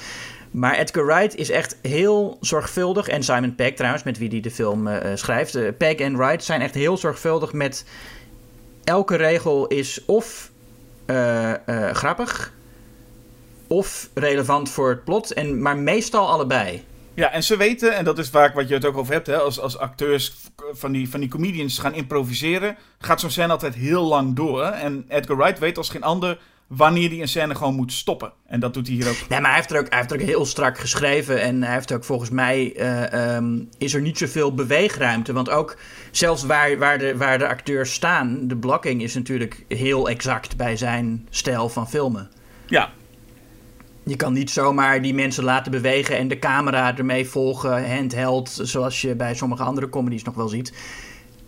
Maar 0.51 0.75
Edgar 0.75 1.07
Wright 1.07 1.35
is 1.37 1.51
echt 1.51 1.77
heel 1.83 2.39
zorgvuldig. 2.41 3.09
En 3.09 3.23
Simon 3.23 3.55
Pegg 3.55 3.75
trouwens, 3.75 4.03
met 4.03 4.19
wie 4.19 4.29
hij 4.29 4.41
de 4.41 4.51
film 4.51 4.87
uh, 4.87 4.97
schrijft. 5.15 5.57
Uh, 5.57 5.69
Pegg 5.79 5.95
en 5.95 6.17
Wright 6.17 6.45
zijn 6.45 6.61
echt 6.61 6.75
heel 6.75 6.97
zorgvuldig 6.97 7.53
met... 7.53 7.85
Elke 8.85 9.17
regel 9.17 9.67
is 9.67 10.05
of 10.05 10.51
uh, 11.07 11.53
grappig... 11.93 12.53
of 13.67 14.09
relevant 14.15 14.71
voor 14.71 14.89
het 14.89 15.05
plot. 15.05 15.33
En, 15.33 15.63
maar 15.63 15.77
meestal 15.77 16.29
allebei. 16.29 16.85
Ja, 17.15 17.33
en 17.33 17.43
ze 17.43 17.57
weten, 17.57 17.97
en 17.97 18.05
dat 18.05 18.19
is 18.19 18.29
vaak 18.29 18.55
wat 18.55 18.69
je 18.69 18.75
het 18.75 18.85
ook 18.85 18.97
over 18.97 19.13
hebt... 19.13 19.27
Hè, 19.27 19.37
als, 19.37 19.61
als 19.61 19.79
acteurs 19.79 20.35
van 20.73 20.93
die, 20.93 21.11
van 21.11 21.21
die 21.21 21.29
comedians 21.29 21.79
gaan 21.79 21.95
improviseren... 21.95 22.77
gaat 22.99 23.21
zo'n 23.21 23.31
scène 23.31 23.53
altijd 23.53 23.75
heel 23.75 24.05
lang 24.05 24.37
door. 24.37 24.63
En 24.63 25.05
Edgar 25.09 25.37
Wright 25.37 25.59
weet 25.59 25.77
als 25.77 25.89
geen 25.89 26.03
ander 26.03 26.39
wanneer 26.69 27.09
hij 27.09 27.21
een 27.21 27.29
scène 27.29 27.55
gewoon 27.55 27.75
moet 27.75 27.93
stoppen. 27.93 28.33
En 28.47 28.61
dat 28.61 28.75
doet 28.75 28.87
hij 28.87 28.97
hier 28.97 29.09
ook. 29.09 29.29
Nee, 29.29 29.41
maar 29.41 29.51
hij 29.51 29.59
heeft 29.59 29.71
er 29.71 29.79
ook, 29.79 29.89
hij 29.89 29.99
heeft 29.99 30.11
er 30.11 30.21
ook 30.21 30.27
heel 30.27 30.47
strak 30.47 30.79
geschreven. 30.79 31.41
En 31.41 31.63
hij 31.63 31.73
heeft 31.75 31.93
ook 31.93 32.05
volgens 32.05 32.31
mij. 32.31 32.77
Uh, 32.77 33.37
um, 33.37 33.69
is 33.79 33.95
er 33.95 34.01
niet 34.01 34.19
zoveel 34.19 34.55
beweegruimte. 34.55 35.33
Want 35.33 35.51
ook 35.51 35.77
zelfs 36.11 36.43
waar, 36.43 36.79
waar, 36.79 36.99
de, 36.99 37.17
waar 37.17 37.39
de 37.39 37.49
acteurs 37.49 37.93
staan. 37.93 38.49
De 38.49 38.57
blocking 38.57 39.03
is 39.03 39.15
natuurlijk 39.15 39.65
heel 39.69 40.09
exact 40.09 40.57
bij 40.57 40.77
zijn 40.77 41.27
stijl 41.31 41.69
van 41.69 41.89
filmen. 41.89 42.31
Ja. 42.67 42.91
Je 44.05 44.17
kan 44.17 44.33
niet 44.33 44.51
zomaar 44.51 45.03
die 45.03 45.15
mensen 45.15 45.45
laten 45.45 45.73
bewegen 45.73 46.17
en 46.17 46.29
de 46.29 46.39
camera 46.39 46.97
ermee 46.97 47.29
volgen, 47.29 47.97
handheld, 47.97 48.59
zoals 48.63 49.01
je 49.01 49.15
bij 49.15 49.35
sommige 49.35 49.63
andere 49.63 49.89
comedies 49.89 50.23
nog 50.23 50.35
wel 50.35 50.49
ziet 50.49 50.73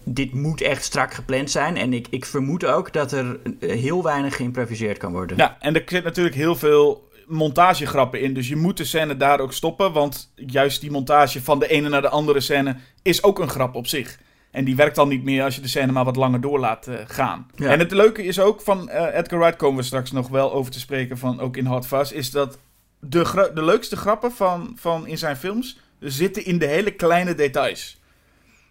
dit 0.05 0.33
moet 0.33 0.61
echt 0.61 0.85
strak 0.85 1.15
gepland 1.15 1.51
zijn. 1.51 1.77
En 1.77 1.93
ik, 1.93 2.07
ik 2.11 2.25
vermoed 2.25 2.65
ook 2.65 2.93
dat 2.93 3.13
er 3.13 3.41
eh, 3.61 3.71
heel 3.71 4.03
weinig 4.03 4.37
geïmproviseerd 4.37 4.99
kan 4.99 5.13
worden. 5.13 5.37
Ja, 5.37 5.57
en 5.61 5.75
er 5.75 5.83
zit 5.87 6.05
natuurlijk 6.05 6.37
heel 6.37 6.57
veel 6.57 7.09
montagegrappen 7.27 8.21
in. 8.21 8.35
Dus 8.35 8.49
je 8.49 8.57
moet 8.57 8.77
de 8.77 8.85
scène 8.85 9.17
daar 9.17 9.41
ook 9.41 9.53
stoppen. 9.53 9.93
Want 9.93 10.33
juist 10.35 10.81
die 10.81 10.91
montage 10.91 11.43
van 11.43 11.59
de 11.59 11.69
ene 11.69 11.89
naar 11.89 12.03
de 12.03 12.09
andere 12.09 12.41
scène 12.41 12.77
is 13.03 13.23
ook 13.23 13.39
een 13.39 13.49
grap 13.49 13.75
op 13.75 13.87
zich. 13.87 14.19
En 14.51 14.65
die 14.65 14.77
werkt 14.77 14.97
dan 14.97 15.09
niet 15.09 15.25
meer 15.25 15.45
als 15.45 15.55
je 15.55 15.61
de 15.61 15.69
scène 15.69 15.93
maar 15.93 16.05
wat 16.05 16.17
langer 16.17 16.41
door 16.41 16.59
laat 16.59 16.89
uh, 16.89 16.95
gaan. 17.07 17.47
Ja. 17.55 17.71
En 17.71 17.79
het 17.79 17.91
leuke 17.91 18.25
is 18.25 18.41
ook 18.41 18.61
van 18.61 18.89
uh, 18.89 19.15
Edgar 19.15 19.39
Wright, 19.39 19.57
komen 19.57 19.77
we 19.77 19.83
straks 19.83 20.13
nog 20.13 20.29
wel 20.29 20.53
over 20.53 20.73
te 20.73 20.81
spreken, 20.81 21.19
van 21.19 21.41
ook 21.41 21.57
in 21.57 21.67
Hot 21.67 21.87
Fuzz, 21.87 22.11
is 22.13 22.31
dat 22.31 22.59
de, 23.01 23.51
de 23.55 23.65
leukste 23.65 23.97
grappen 23.97 24.33
van, 24.33 24.73
van 24.77 25.07
in 25.07 25.19
zijn 25.19 25.37
films 25.37 25.79
zitten 25.99 26.45
in 26.45 26.59
de 26.59 26.67
hele 26.67 26.91
kleine 26.91 27.35
details 27.35 28.00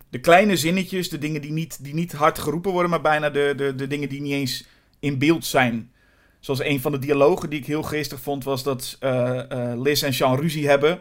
de 0.10 0.20
kleine 0.20 0.58
zinnetjes, 0.58 1.10
de 1.10 1.18
dingen 1.18 1.42
die 1.42 1.52
niet, 1.52 1.84
die 1.84 1.94
niet 1.94 2.12
hard 2.12 2.40
geroepen 2.40 2.72
worden, 2.72 2.90
maar 2.90 3.02
bijna 3.02 3.30
de, 3.30 3.54
de, 3.58 3.76
de 3.76 3.88
dingen 3.88 4.10
die 4.10 4.22
niet 4.22 4.34
eens 4.34 4.66
in 5.00 5.18
beeld 5.18 5.46
zijn. 5.46 5.92
Zoals 6.40 6.64
een 6.64 6.82
van 6.82 6.92
de 6.92 7.00
dialogen 7.00 7.50
die 7.50 7.60
ik 7.60 7.66
heel 7.66 7.84
geestig 7.84 8.22
vond, 8.22 8.44
was 8.44 8.64
dat 8.64 8.98
uh, 9.00 9.42
uh, 9.52 9.82
Liz 9.82 10.04
en 10.04 10.14
Sean 10.14 10.40
ruzie 10.40 10.68
hebben. 10.68 11.00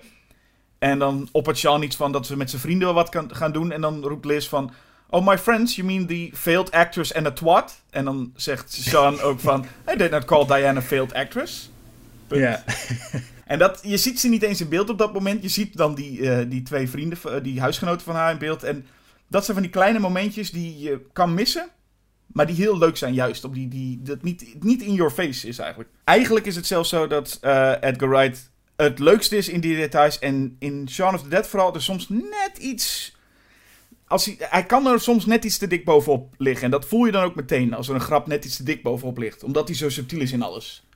En 0.79 0.99
dan 0.99 1.29
op 1.33 1.47
het 1.47 1.59
Sean 1.59 1.83
iets 1.83 1.97
van 1.97 2.13
dat 2.13 2.27
ze 2.27 2.37
met 2.37 2.51
zijn 2.51 2.63
vrienden 2.63 2.95
wat 2.95 3.09
kan, 3.09 3.35
gaan 3.35 3.53
doen. 3.53 3.73
En 3.73 3.81
dan 3.81 4.03
roept 4.03 4.25
Liz 4.25 4.47
van... 4.47 4.71
Oh, 5.11 5.27
my 5.27 5.39
friends, 5.39 5.77
you 5.77 5.87
mean 5.87 6.07
the 6.07 6.31
failed 6.33 6.71
actress 6.71 7.15
and 7.15 7.27
a 7.27 7.31
twat? 7.31 7.83
En 7.91 8.05
dan 8.05 8.33
zegt 8.37 8.73
Sean 8.73 9.21
ook 9.29 9.41
van... 9.41 9.67
I 9.93 9.97
did 9.97 10.11
not 10.11 10.25
call 10.25 10.47
Diana 10.47 10.83
failed 10.83 11.15
actress. 11.15 11.71
Ja. 12.29 12.65
En 13.49 13.59
dat, 13.59 13.81
je 13.83 13.97
ziet 13.97 14.21
ze 14.21 14.29
niet 14.29 14.43
eens 14.43 14.61
in 14.61 14.69
beeld 14.69 14.91
op 14.91 14.99
dat 14.99 15.13
moment. 15.13 15.43
Je 15.43 15.49
ziet 15.49 15.77
dan 15.77 15.95
die, 15.95 16.19
uh, 16.19 16.39
die 16.49 16.63
twee 16.63 16.89
vrienden, 16.89 17.43
die 17.43 17.61
huisgenoten 17.61 18.01
van 18.01 18.15
haar 18.15 18.31
in 18.31 18.39
beeld. 18.39 18.63
En 18.63 18.87
dat 19.29 19.45
zijn 19.45 19.57
van 19.57 19.67
die 19.67 19.75
kleine 19.75 19.99
momentjes 19.99 20.51
die 20.51 20.79
je 20.79 21.07
kan 21.13 21.35
missen. 21.35 21.69
Maar 22.27 22.47
die 22.47 22.57
heel 22.57 22.79
leuk 22.79 22.97
zijn, 22.97 23.15
juist. 23.15 23.45
Op 23.45 23.55
die, 23.55 23.69
die, 23.69 24.03
dat 24.03 24.23
niet, 24.23 24.65
niet 24.65 24.83
in 24.83 24.95
your 24.95 25.11
face 25.11 25.49
is 25.49 25.59
eigenlijk. 25.59 25.91
Eigenlijk 26.05 26.47
is 26.47 26.57
het 26.57 26.67
zelfs 26.67 26.89
zo 26.89 27.07
dat 27.07 27.39
uh, 27.43 27.73
Edgar 27.81 28.09
Wright 28.09 28.51
het 28.77 28.99
leukste 28.99 29.37
is 29.37 29.49
in 29.49 29.61
die 29.61 29.77
details. 29.77 30.19
En 30.19 30.57
in 30.59 30.89
Shaun 30.91 31.15
of 31.15 31.23
the 31.23 31.29
Dead 31.29 31.47
vooral 31.47 31.75
er 31.75 31.83
soms 31.83 32.09
net 32.09 32.59
iets 32.59 33.17
als 34.09 34.25
hij, 34.25 34.37
hij 34.39 34.67
kan 34.67 34.87
er 34.87 35.01
soms 35.01 35.27
net 35.27 35.45
iets 35.45 35.59
te 35.59 35.67
dik 35.67 35.85
bovenop 35.85 36.35
liggen. 36.39 36.65
En 36.65 36.71
dat 36.71 36.87
voel 36.87 37.05
je 37.05 37.13
dan 37.13 37.25
ook 37.25 37.35
meteen 37.35 37.75
als 37.75 37.89
er 37.89 37.95
een 37.95 38.01
grap 38.01 38.27
net 38.27 38.45
iets 38.45 38.57
te 38.57 38.63
dik 38.63 38.83
bovenop 38.83 39.19
ligt. 39.19 39.45
Omdat 39.45 39.69
hij 39.69 39.77
zo 39.77 39.89
subtiel 39.89 40.21
is 40.21 40.33
in 40.33 40.43
alles. 40.43 40.88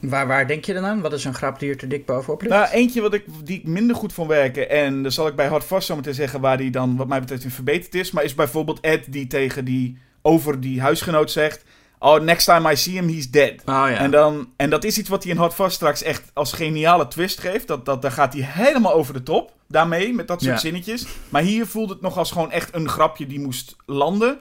Waar, 0.00 0.26
waar 0.26 0.46
denk 0.46 0.64
je 0.64 0.74
dan 0.74 0.84
aan? 0.84 1.00
Wat 1.00 1.12
is 1.12 1.24
een 1.24 1.34
grap 1.34 1.58
die 1.58 1.70
er 1.70 1.76
te 1.76 1.86
dik 1.86 2.06
bovenop 2.06 2.42
ligt? 2.42 2.54
Nou, 2.54 2.68
eentje 2.70 3.00
wat 3.00 3.14
ik, 3.14 3.24
die 3.44 3.58
ik 3.58 3.64
minder 3.66 3.96
goed 3.96 4.12
vond 4.12 4.28
werken. 4.28 4.70
En 4.70 5.02
dan 5.02 5.12
zal 5.12 5.26
ik 5.26 5.36
bij 5.36 5.46
Hard 5.48 5.64
Vast 5.64 5.86
zo 5.86 5.96
meteen 5.96 6.14
zeggen 6.14 6.40
waar 6.40 6.56
die 6.56 6.70
dan 6.70 6.96
wat 6.96 7.08
mij 7.08 7.20
betreft 7.20 7.44
in 7.44 7.50
verbeterd 7.50 7.94
is. 7.94 8.10
Maar 8.10 8.24
is 8.24 8.34
bijvoorbeeld 8.34 8.80
Ed 8.80 9.12
die 9.12 9.26
tegen 9.26 9.64
die 9.64 9.98
over 10.22 10.60
die 10.60 10.80
huisgenoot 10.80 11.30
zegt... 11.30 11.64
Oh, 11.98 12.20
next 12.20 12.44
time 12.46 12.72
I 12.72 12.76
see 12.76 12.92
him, 12.94 13.08
he's 13.08 13.30
dead. 13.30 13.52
oh 13.52 13.64
ja. 13.66 13.96
En, 13.96 14.10
dan, 14.10 14.48
en 14.56 14.70
dat 14.70 14.84
is 14.84 14.98
iets 14.98 15.08
wat 15.08 15.22
hij 15.22 15.32
in 15.32 15.38
Hard 15.38 15.54
Vast 15.54 15.74
straks 15.74 16.02
echt 16.02 16.22
als 16.34 16.52
geniale 16.52 17.08
twist 17.08 17.38
geeft. 17.40 17.66
Dat, 17.66 17.84
dat, 17.84 18.02
daar 18.02 18.10
gaat 18.10 18.32
hij 18.32 18.42
helemaal 18.42 18.92
over 18.92 19.14
de 19.14 19.22
top 19.22 19.52
daarmee, 19.68 20.14
met 20.14 20.28
dat 20.28 20.40
soort 20.42 20.54
Ja. 20.54 20.60
zinnetjes. 20.60 21.06
Maar 21.28 21.42
hier 21.42 21.66
voelde 21.66 21.92
het 21.92 22.02
nog 22.02 22.18
als 22.18 22.30
gewoon 22.30 22.50
echt 22.50 22.74
een 22.74 22.88
grapje 22.88 23.26
die 23.26 23.40
moest 23.40 23.76
landen. 23.86 24.38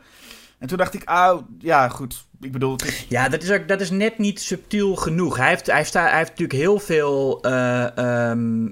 En 0.59 0.67
toen 0.67 0.77
dacht 0.77 0.93
ik, 0.93 1.03
ah, 1.05 1.39
ja, 1.59 1.89
goed. 1.89 2.24
Ik 2.41 2.51
bedoel, 2.51 2.71
het 2.71 2.85
is... 2.85 3.05
Ja, 3.09 3.29
dat 3.29 3.43
is, 3.43 3.51
ook, 3.51 3.67
dat 3.67 3.81
is 3.81 3.89
net 3.89 4.17
niet 4.17 4.41
subtiel 4.41 4.95
genoeg. 4.95 5.37
Hij 5.37 5.49
heeft, 5.49 5.65
hij 5.65 5.83
sta, 5.83 6.01
hij 6.07 6.17
heeft 6.17 6.29
natuurlijk 6.29 6.59
heel 6.59 6.79
veel 6.79 7.41
eh, 7.41 7.97
ehm, 7.97 8.67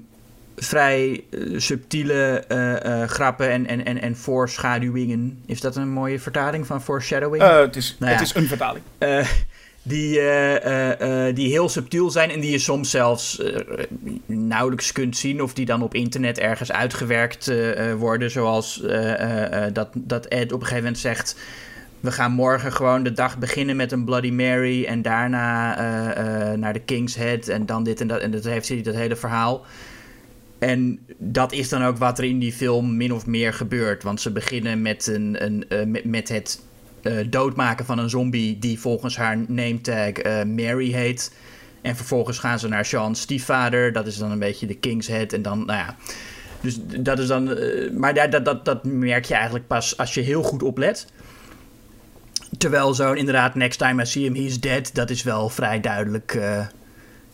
vrij 0.56 1.24
eh, 1.30 1.40
subtiele 1.56 2.44
eh, 2.48 3.08
grappen 3.08 3.50
en, 3.50 3.66
en, 3.66 3.84
en, 3.84 4.00
en 4.00 4.16
voorschaduwingen. 4.16 5.42
Is 5.46 5.60
dat 5.60 5.76
een 5.76 5.88
mooie 5.88 6.18
vertaling 6.18 6.66
van 6.66 6.82
foreshadowing? 6.82 7.42
het, 7.42 7.76
is, 7.76 7.96
Nou 7.98 8.12
ja. 8.12 8.18
het 8.18 8.26
is 8.26 8.34
een 8.34 8.48
vertaling. 8.48 8.84
Die, 9.86 10.20
die 11.34 11.48
heel 11.48 11.68
subtiel 11.68 12.10
zijn 12.10 12.30
en 12.30 12.40
die 12.40 12.50
je 12.50 12.58
soms 12.58 12.90
zelfs 12.90 13.42
nauwelijks 14.26 14.92
kunt 14.92 15.16
zien. 15.16 15.42
Of 15.42 15.54
die 15.54 15.66
dan 15.66 15.82
op 15.82 15.94
internet 15.94 16.38
ergens 16.38 16.72
uitgewerkt 16.72 17.52
worden. 17.98 18.30
Zoals 18.30 18.82
dat, 19.72 19.88
dat 19.94 20.26
Ed 20.26 20.52
op 20.52 20.60
een 20.60 20.66
gegeven 20.66 20.76
moment 20.76 20.98
zegt... 20.98 21.36
We 22.04 22.12
gaan 22.12 22.32
morgen 22.32 22.72
gewoon 22.72 23.02
de 23.02 23.12
dag 23.12 23.38
beginnen 23.38 23.76
met 23.76 23.92
een 23.92 24.04
Bloody 24.04 24.30
Mary. 24.30 24.84
En 24.84 25.02
daarna 25.02 25.78
eh, 25.78 26.50
eh, 26.50 26.58
naar 26.58 26.72
de 26.72 26.80
King's 26.80 27.14
Head. 27.14 27.48
En 27.48 27.66
dan 27.66 27.84
dit 27.84 28.00
en 28.00 28.06
dat. 28.06 28.20
En 28.20 28.30
dat 28.30 28.44
heeft 28.44 28.68
hij 28.68 28.82
dat 28.82 28.94
hele 28.94 29.16
verhaal. 29.16 29.64
En 30.58 30.98
dat 31.16 31.52
is 31.52 31.68
dan 31.68 31.84
ook 31.84 31.96
wat 31.96 32.18
er 32.18 32.24
in 32.24 32.38
die 32.38 32.52
film 32.52 32.96
min 32.96 33.12
of 33.12 33.26
meer 33.26 33.52
gebeurt. 33.52 34.02
Want 34.02 34.20
ze 34.20 34.32
beginnen 34.32 34.82
met, 34.82 35.06
een, 35.06 35.44
een, 35.44 35.68
eh, 35.68 36.02
met, 36.04 36.28
het 36.28 36.60
doodmaken 37.30 37.84
van 37.84 37.98
een 37.98 38.10
zombie 38.10 38.58
die 38.58 38.80
volgens 38.80 39.16
haar 39.16 39.38
nametag 39.48 40.44
Mary 40.46 40.92
heet. 40.92 41.32
En 41.82 41.96
vervolgens 41.96 42.38
gaan 42.38 42.58
ze 42.58 42.68
naar 42.68 42.84
Sean's 42.84 43.20
stiefvader. 43.20 43.92
Dat 43.92 44.06
is 44.06 44.16
dan 44.16 44.30
een 44.30 44.38
beetje 44.38 44.66
de 44.66 44.76
King's 44.76 45.06
Head. 45.06 45.32
En 45.32 45.42
dan, 45.42 45.58
nou 45.58 45.78
ja. 45.78 45.96
Dus 46.60 46.78
dat 46.80 47.18
is 47.18 47.26
dan. 47.26 47.58
maar 47.98 48.30
dat, 48.30 48.44
dat, 48.44 48.64
dat 48.64 48.84
merk 48.84 49.24
je 49.24 49.34
eigenlijk 49.34 49.66
pas 49.66 49.96
als 49.96 50.14
je 50.14 50.20
heel 50.20 50.42
goed 50.42 50.62
oplet. 50.62 51.06
Terwijl 52.58 52.94
zo'n 52.94 53.16
inderdaad, 53.16 53.54
next 53.54 53.78
time 53.78 54.02
I 54.02 54.06
see 54.06 54.22
him, 54.22 54.34
he's 54.34 54.60
dead. 54.60 54.90
Dat 54.94 55.10
is 55.10 55.22
wel 55.22 55.48
vrij 55.48 55.80
duidelijk. 55.80 56.34
eh, 56.34 56.66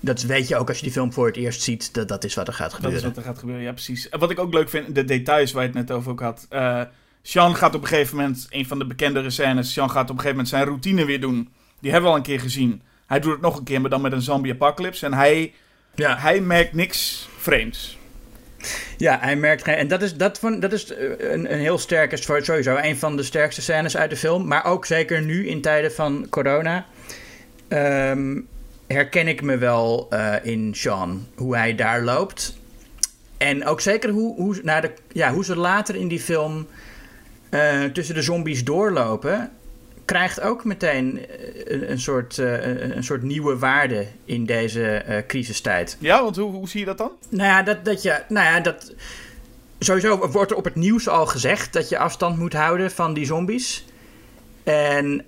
dat 0.00 0.22
weet 0.22 0.48
je 0.48 0.56
ook 0.56 0.68
als 0.68 0.76
je 0.76 0.82
die 0.82 0.92
film 0.92 1.12
voor 1.12 1.26
het 1.26 1.36
eerst 1.36 1.62
ziet. 1.62 1.94
Dat, 1.94 2.08
dat 2.08 2.24
is 2.24 2.34
wat 2.34 2.48
er 2.48 2.54
gaat 2.54 2.66
Dat 2.66 2.74
gebeuren. 2.74 2.98
is 3.00 3.06
wat 3.06 3.16
er 3.16 3.22
gaat 3.22 3.38
gebeuren, 3.38 3.64
ja 3.64 3.72
precies. 3.72 4.08
Wat 4.10 4.30
ik 4.30 4.38
ook 4.38 4.52
leuk 4.52 4.68
vind, 4.68 4.94
de 4.94 5.04
details 5.04 5.52
waar 5.52 5.62
je 5.62 5.68
het 5.68 5.76
net 5.78 5.90
over 5.90 6.10
ook 6.10 6.20
had. 6.20 6.46
Eh 6.48 6.80
Sean 7.22 7.56
gaat 7.56 7.74
op 7.74 7.82
een 7.82 7.88
gegeven 7.88 8.16
moment, 8.16 8.46
een 8.50 8.66
van 8.66 8.78
de 8.78 8.86
bekendere 8.86 9.30
scènes, 9.30 9.72
Sean 9.72 9.90
gaat 9.90 10.02
op 10.02 10.16
een 10.16 10.22
gegeven 10.22 10.30
moment 10.30 10.48
zijn 10.48 10.64
routine 10.64 11.04
weer 11.04 11.20
doen. 11.20 11.48
Die 11.80 11.90
hebben 11.90 12.08
we 12.10 12.16
al 12.16 12.22
een 12.22 12.26
keer 12.28 12.40
gezien. 12.40 12.82
Hij 13.06 13.20
doet 13.20 13.32
het 13.32 13.40
nog 13.40 13.58
een 13.58 13.64
keer, 13.64 13.80
maar 13.80 13.90
dan 13.90 14.00
met 14.00 14.12
een 14.12 14.22
zombie 14.22 14.52
apocalypse. 14.52 15.06
En 15.06 15.12
hij, 15.14 15.52
Ja. 15.94 16.16
hij 16.18 16.40
merkt 16.40 16.72
niks 16.72 17.28
vreemds. 17.38 17.98
Ja, 18.96 19.18
hij 19.20 19.36
merkt 19.36 19.64
geen. 19.64 19.74
En 19.74 19.88
dat 19.88 20.02
is, 20.02 20.16
dat 20.16 20.38
van, 20.38 20.60
dat 20.60 20.72
is 20.72 20.94
eh, 20.94 21.08
een, 21.18 21.52
een 21.52 21.58
heel 21.58 21.78
sterke, 21.78 22.16
sowieso 22.42 22.76
een 22.76 22.96
van 22.96 23.16
de 23.16 23.22
sterkste 23.22 23.62
scènes 23.62 23.96
uit 23.96 24.10
de 24.10 24.16
film. 24.16 24.46
Maar 24.46 24.64
ook 24.64 24.86
zeker 24.86 25.22
nu 25.22 25.48
in 25.48 25.60
tijden 25.60 25.92
van 25.92 26.26
corona. 26.30 26.86
ehm, 27.68 28.40
herken 28.86 29.28
ik 29.28 29.42
me 29.42 29.58
wel 29.58 30.06
eh, 30.10 30.34
in 30.42 30.74
Sean. 30.74 31.26
Hoe 31.34 31.56
hij 31.56 31.74
daar 31.74 32.02
loopt. 32.02 32.58
En 33.36 33.66
ook 33.66 33.80
zeker 33.80 34.10
hoe, 34.10 34.34
hoe, 34.34 34.60
naar 34.62 34.82
de, 34.82 34.90
ja, 35.12 35.32
hoe 35.32 35.44
ze 35.44 35.56
later 35.56 35.94
in 35.94 36.08
die 36.08 36.20
film 36.20 36.66
eh, 37.50 37.84
tussen 37.84 38.14
de 38.14 38.22
zombies 38.22 38.64
doorlopen. 38.64 39.50
Krijgt 40.10 40.40
ook 40.40 40.64
meteen 40.64 41.26
eh, 41.26 41.36
een, 41.64 41.90
een, 41.90 42.00
soort, 42.00 42.38
eh, 42.38 42.66
een, 42.66 42.96
een 42.96 43.04
soort 43.04 43.22
nieuwe 43.22 43.58
waarde 43.58 44.06
in 44.24 44.46
deze 44.46 44.86
eh, 44.86 45.26
crisistijd. 45.26 45.96
Ja, 46.00 46.22
want 46.22 46.36
hoe, 46.36 46.52
hoe 46.52 46.68
zie 46.68 46.80
je 46.80 46.86
dat 46.86 46.98
dan? 46.98 47.10
Nou 47.28 47.48
ja, 47.48 47.62
dat, 47.62 47.84
dat 47.84 48.02
je. 48.02 48.22
Nou 48.28 48.46
ja, 48.46 48.60
dat. 48.60 48.92
Sowieso 49.78 50.28
wordt 50.28 50.50
er 50.50 50.56
op 50.56 50.64
het 50.64 50.74
nieuws 50.74 51.08
al 51.08 51.26
gezegd 51.26 51.72
dat 51.72 51.88
je 51.88 51.98
afstand 51.98 52.38
moet 52.38 52.52
houden 52.52 52.90
van 52.90 53.14
die 53.14 53.26
zombies. 53.26 53.84
En 54.62 55.24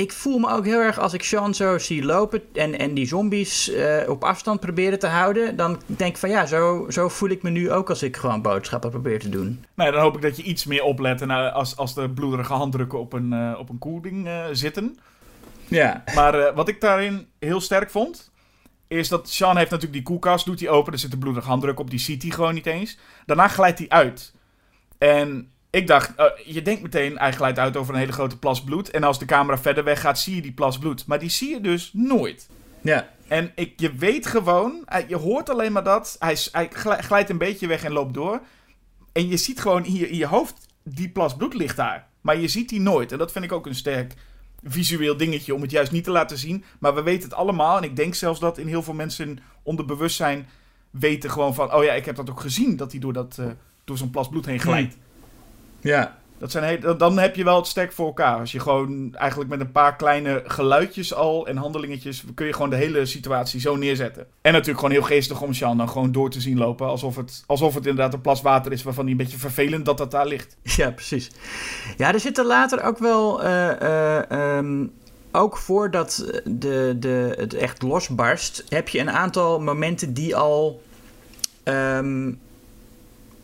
ik 0.00 0.12
voel 0.12 0.38
me 0.38 0.50
ook 0.50 0.64
heel 0.64 0.80
erg 0.80 0.98
als 0.98 1.12
ik 1.12 1.22
Sean 1.22 1.54
zo 1.54 1.78
zie 1.78 2.04
lopen 2.04 2.42
en, 2.52 2.78
en 2.78 2.94
die 2.94 3.06
zombies 3.06 3.70
eh, 3.70 4.08
op 4.08 4.24
afstand 4.24 4.60
proberen 4.60 4.98
te 4.98 5.06
houden. 5.06 5.56
Dan 5.56 5.80
denk 5.86 6.10
ik 6.10 6.16
van 6.16 6.30
ja, 6.30 6.46
zo, 6.46 6.86
zo 6.88 7.08
voel 7.08 7.28
ik 7.28 7.42
me 7.42 7.50
nu 7.50 7.70
ook 7.70 7.88
als 7.88 8.02
ik 8.02 8.16
gewoon 8.16 8.42
boodschappen 8.42 8.90
probeer 8.90 9.20
te 9.20 9.28
doen. 9.28 9.64
Nou, 9.74 9.92
dan 9.92 10.00
hoop 10.00 10.16
ik 10.16 10.22
dat 10.22 10.36
je 10.36 10.42
iets 10.42 10.64
meer 10.64 10.82
oplet 10.82 11.22
eh, 11.22 11.54
als, 11.54 11.76
als 11.76 11.94
de 11.94 12.10
bloederige 12.10 12.52
handdrukken 12.52 12.98
op 12.98 13.12
een, 13.12 13.32
eh, 13.32 13.58
op 13.58 13.68
een 13.68 13.78
koeling 13.78 14.28
zitten. 14.52 14.98
Ja. 15.68 16.04
Maar 16.14 16.54
wat 16.54 16.68
ik 16.68 16.80
daarin 16.80 17.26
heel 17.38 17.60
sterk 17.60 17.90
vond, 17.90 18.30
is 18.88 19.08
dat 19.08 19.28
Sean 19.28 19.56
heeft 19.56 19.70
natuurlijk 19.70 19.98
die 19.98 20.02
koelkast, 20.02 20.44
doet 20.44 20.60
hij 20.60 20.68
open, 20.68 20.92
er 20.92 20.98
zit 20.98 21.12
een 21.12 21.18
bloedige 21.18 21.48
handdruk 21.48 21.78
op, 21.78 21.90
die 21.90 21.98
ziet 21.98 22.22
hij 22.22 22.30
gewoon 22.30 22.54
niet 22.54 22.66
eens. 22.66 22.98
Daarna 23.26 23.48
glijdt 23.48 23.78
hij 23.78 23.88
uit. 23.88 24.34
En 24.98 25.50
ik 25.70 25.86
dacht, 25.86 26.14
eh, 26.14 26.26
je 26.44 26.62
denkt 26.62 26.82
meteen, 26.82 27.18
glijdt 27.32 27.58
uit 27.58 27.76
over 27.76 27.94
een 27.94 28.00
hele 28.00 28.12
grote 28.12 28.38
plas 28.38 28.64
bloed. 28.64 28.90
En 28.90 29.04
als 29.04 29.18
de 29.18 29.24
camera 29.24 29.58
verder 29.58 29.84
weg 29.84 30.00
gaat, 30.00 30.18
zie 30.18 30.34
je 30.34 30.42
die 30.42 30.52
plas 30.52 30.78
bloed. 30.78 31.06
Maar 31.06 31.18
die 31.18 31.30
zie 31.30 31.50
je 31.50 31.60
dus 31.60 31.90
nooit. 31.92 32.48
Ja. 32.80 33.08
En 33.28 33.52
ik, 33.54 33.72
je 33.76 33.92
weet 33.92 34.26
gewoon, 34.26 34.84
je 35.08 35.16
hoort 35.16 35.50
alleen 35.50 35.72
maar 35.72 35.84
dat. 35.84 36.16
Hij, 36.18 36.36
glijdt 37.00 37.30
een 37.30 37.38
beetje 37.38 37.66
weg 37.66 37.84
en 37.84 37.92
loopt 37.92 38.14
door. 38.14 38.40
En 39.12 39.28
je 39.28 39.36
ziet 39.36 39.60
gewoon 39.60 39.82
hier 39.82 40.08
in 40.08 40.16
je 40.16 40.26
hoofd, 40.26 40.66
die 40.82 41.08
plas 41.08 41.36
bloed 41.36 41.54
ligt 41.54 41.76
daar. 41.76 42.06
Maar 42.20 42.36
je 42.36 42.48
ziet 42.48 42.68
die 42.68 42.80
nooit. 42.80 43.12
En 43.12 43.18
dat 43.18 43.32
vind 43.32 43.44
ik 43.44 43.52
ook 43.52 43.66
een 43.66 43.74
sterk 43.74 44.14
visueel 44.62 45.16
dingetje 45.16 45.54
om 45.54 45.62
het 45.62 45.70
juist 45.70 45.92
niet 45.92 46.04
te 46.04 46.10
laten 46.10 46.38
zien. 46.38 46.64
Maar 46.78 46.94
we 46.94 47.02
weten 47.02 47.28
het 47.28 47.38
allemaal. 47.38 47.76
En 47.76 47.82
ik 47.82 47.96
denk 47.96 48.14
zelfs 48.14 48.40
dat 48.40 48.58
in 48.58 48.66
heel 48.66 48.82
veel 48.82 48.94
mensen 48.94 49.38
onder 49.62 49.84
bewustzijn 49.84 50.48
weten 50.90 51.30
gewoon 51.30 51.54
van... 51.54 51.74
Oh 51.74 51.84
ja, 51.84 51.92
ik 51.92 52.04
heb 52.04 52.16
dat 52.16 52.30
ook 52.30 52.40
gezien, 52.40 52.76
dat 52.76 52.90
hij 52.90 53.00
door, 53.00 53.12
dat, 53.12 53.38
eh, 53.38 53.46
door 53.84 53.98
zo'n 53.98 54.10
plas 54.10 54.28
bloed 54.28 54.46
heen 54.46 54.60
glijdt. 54.60 54.96
Ja. 55.80 56.18
Dat 56.38 56.50
zijn 56.50 56.64
heel- 56.64 56.96
dan 56.96 57.18
heb 57.18 57.36
je 57.36 57.44
wel 57.44 57.56
het 57.56 57.66
sterk 57.66 57.92
voor 57.92 58.06
elkaar. 58.06 58.38
Als 58.38 58.52
je 58.52 58.60
gewoon 58.60 59.14
eigenlijk 59.14 59.50
met 59.50 59.60
een 59.60 59.72
paar 59.72 59.96
kleine 59.96 60.42
geluidjes 60.46 61.14
al 61.14 61.46
en 61.46 61.56
handelingetjes... 61.56 62.24
kun 62.34 62.46
je 62.46 62.52
gewoon 62.52 62.70
de 62.70 62.76
hele 62.76 63.06
situatie 63.06 63.60
zo 63.60 63.76
neerzetten. 63.76 64.26
En 64.40 64.52
natuurlijk 64.52 64.78
gewoon 64.80 64.94
heel 64.94 65.04
geestig 65.06 65.42
om 65.42 65.52
Sean 65.54 65.76
dan 65.76 65.88
gewoon 65.88 66.12
door 66.12 66.30
te 66.30 66.40
zien 66.40 66.58
lopen. 66.58 66.86
Alsof 66.86 67.16
het, 67.16 67.42
alsof 67.46 67.74
het 67.74 67.86
inderdaad 67.86 68.14
een 68.14 68.20
plas 68.20 68.42
water 68.42 68.72
is 68.72 68.82
waarvan 68.82 69.02
hij 69.02 69.12
een 69.12 69.18
beetje 69.18 69.38
vervelend 69.38 69.84
dat 69.84 69.98
dat 69.98 70.10
daar 70.10 70.26
ligt. 70.26 70.56
Ja, 70.76 70.90
precies. 70.90 71.30
Ja, 71.96 72.12
er 72.12 72.20
zitten 72.20 72.46
later 72.46 72.82
ook 72.82 72.98
wel. 72.98 73.42
eh, 73.42 73.80
eh, 73.80 74.30
ehm, 74.30 74.86
ook 75.32 75.56
voordat 75.56 76.24
de, 76.44 76.96
de, 76.98 77.34
het 77.38 77.54
echt 77.54 77.82
losbarst, 77.82 78.64
heb 78.68 78.88
je 78.88 78.98
een 78.98 79.10
aantal 79.10 79.60
momenten 79.60 80.14
die 80.14 80.36
al. 80.36 80.82
ehm, 81.62 82.32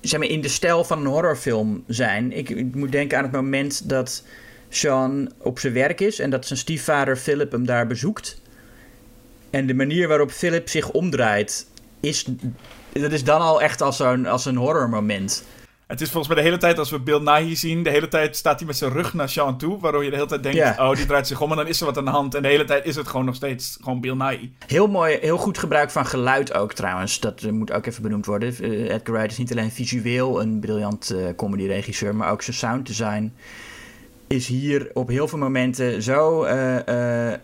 zeg 0.00 0.20
maar 0.20 0.28
in 0.28 0.40
de 0.40 0.48
stijl 0.48 0.84
van 0.84 0.98
een 0.98 1.06
horrorfilm 1.06 1.84
zijn. 1.86 2.32
Ik, 2.32 2.50
ik 2.50 2.74
moet 2.74 2.92
denken 2.92 3.18
aan 3.18 3.24
het 3.24 3.32
moment 3.32 3.88
dat 3.88 4.22
Sean 4.68 5.32
op 5.38 5.58
zijn 5.58 5.72
werk 5.72 6.00
is 6.00 6.18
en 6.18 6.30
dat 6.30 6.46
zijn 6.46 6.58
stiefvader 6.58 7.16
Philip 7.16 7.52
hem 7.52 7.66
daar 7.66 7.86
bezoekt. 7.86 8.40
En 9.50 9.66
de 9.66 9.74
manier 9.74 10.08
waarop 10.08 10.30
Philip 10.30 10.68
zich 10.68 10.90
omdraait, 10.90 11.66
is, 12.00 12.26
dat 12.92 13.12
is 13.12 13.24
dan 13.24 13.40
al 13.40 13.62
echt 13.62 13.80
als, 13.80 13.96
zo'n, 13.96 14.26
als 14.26 14.44
een 14.44 14.56
horrormoment. 14.56 15.44
Het 15.86 16.00
is 16.00 16.10
volgens 16.10 16.34
mij 16.34 16.42
de 16.42 16.48
hele 16.48 16.60
tijd 16.60 16.78
als 16.78 16.90
we 16.90 17.00
Bill 17.00 17.18
Nighy 17.18 17.54
zien... 17.54 17.82
de 17.82 17.90
hele 17.90 18.08
tijd 18.08 18.36
staat 18.36 18.58
hij 18.58 18.66
met 18.66 18.76
zijn 18.76 18.92
rug 18.92 19.14
naar 19.14 19.28
Sean 19.28 19.58
toe... 19.58 19.80
waardoor 19.80 20.04
je 20.04 20.10
de 20.10 20.16
hele 20.16 20.28
tijd 20.28 20.42
denkt... 20.42 20.78
Oh, 20.78 20.94
die 20.94 21.06
draait 21.06 21.26
zich 21.26 21.40
om 21.40 21.50
en 21.50 21.56
dan 21.56 21.66
is 21.66 21.80
er 21.80 21.86
wat 21.86 21.98
aan 21.98 22.04
de 22.04 22.10
hand. 22.10 22.34
En 22.34 22.42
de 22.42 22.48
hele 22.48 22.64
tijd 22.64 22.84
is 22.84 22.96
het 22.96 23.08
gewoon 23.08 23.26
nog 23.26 23.34
steeds 23.34 23.78
gewoon 23.82 24.00
Bill 24.00 24.14
Nighy. 24.14 24.50
Heel 24.66 24.86
mooi, 24.86 25.18
heel 25.20 25.36
goed 25.36 25.58
gebruik 25.58 25.90
van 25.90 26.06
geluid 26.06 26.54
ook 26.54 26.72
trouwens. 26.72 27.20
Dat 27.20 27.42
eh, 27.42 27.50
moet 27.50 27.72
ook 27.72 27.86
even 27.86 28.02
benoemd 28.02 28.26
worden. 28.26 28.54
Eh, 28.60 28.70
Edgar 28.70 29.14
Wright 29.14 29.30
is 29.30 29.38
niet 29.38 29.50
alleen 29.50 29.70
visueel 29.70 30.40
een 30.40 30.60
briljant 30.60 31.10
eh 31.10 31.18
comedyregisseur, 31.36 32.14
maar 32.14 32.30
ook 32.30 32.42
zijn 32.42 32.56
sounddesign 32.56 33.34
is 34.26 34.46
hier 34.46 34.90
op 34.94 35.08
heel 35.08 35.28
veel 35.28 35.38
momenten 35.38 36.02
zo 36.02 36.38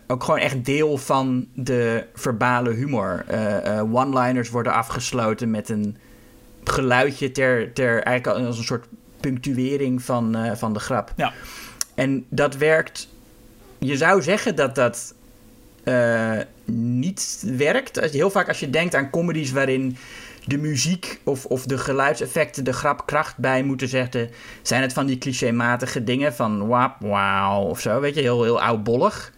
ook 0.07 0.23
gewoon 0.23 0.39
echt 0.39 0.65
deel 0.65 0.97
van 0.97 1.47
de 1.53 2.05
verbale 2.13 2.73
humor. 2.73 3.25
One-liners 3.91 4.49
worden 4.49 4.73
afgesloten 4.73 5.51
met 5.51 5.69
een 5.69 5.97
geluidje 6.69 7.31
ter, 7.31 7.73
ter 7.73 8.03
eigenlijk 8.03 8.47
als 8.47 8.57
een 8.57 8.63
soort 8.63 8.85
punctuering 9.19 10.03
van, 10.03 10.35
eh, 10.35 10.55
van 10.55 10.73
de 10.73 10.79
grap. 10.79 11.13
Ja. 11.15 11.33
En 11.95 12.25
dat 12.29 12.55
werkt. 12.55 13.07
Je 13.77 13.97
zou 13.97 14.21
zeggen 14.21 14.55
dat 14.55 14.75
dat 14.75 15.13
eh, 15.83 16.39
niet 16.65 17.43
werkt. 17.57 17.99
Heel 17.99 18.29
vaak 18.29 18.47
als 18.47 18.59
je 18.59 18.69
denkt 18.69 18.95
aan 18.95 19.09
comedies 19.09 19.51
waarin 19.51 19.97
de 20.45 20.57
muziek 20.57 21.19
of, 21.23 21.45
of 21.45 21.65
de 21.65 21.77
geluidseffecten 21.77 22.63
de 22.63 22.73
grapkracht 22.73 23.37
bij 23.37 23.63
moeten 23.63 23.87
zetten, 23.87 24.29
zijn 24.61 24.81
het 24.81 24.93
van 24.93 25.05
die 25.05 25.17
clichématige 25.17 26.03
dingen 26.03 26.33
van 26.33 26.67
wap, 26.67 26.95
wauw 26.99 27.61
of 27.61 27.79
zo, 27.79 27.99
weet 27.99 28.15
je, 28.15 28.21
heel, 28.21 28.43
heel 28.43 28.61
oudbollig. 28.61 29.33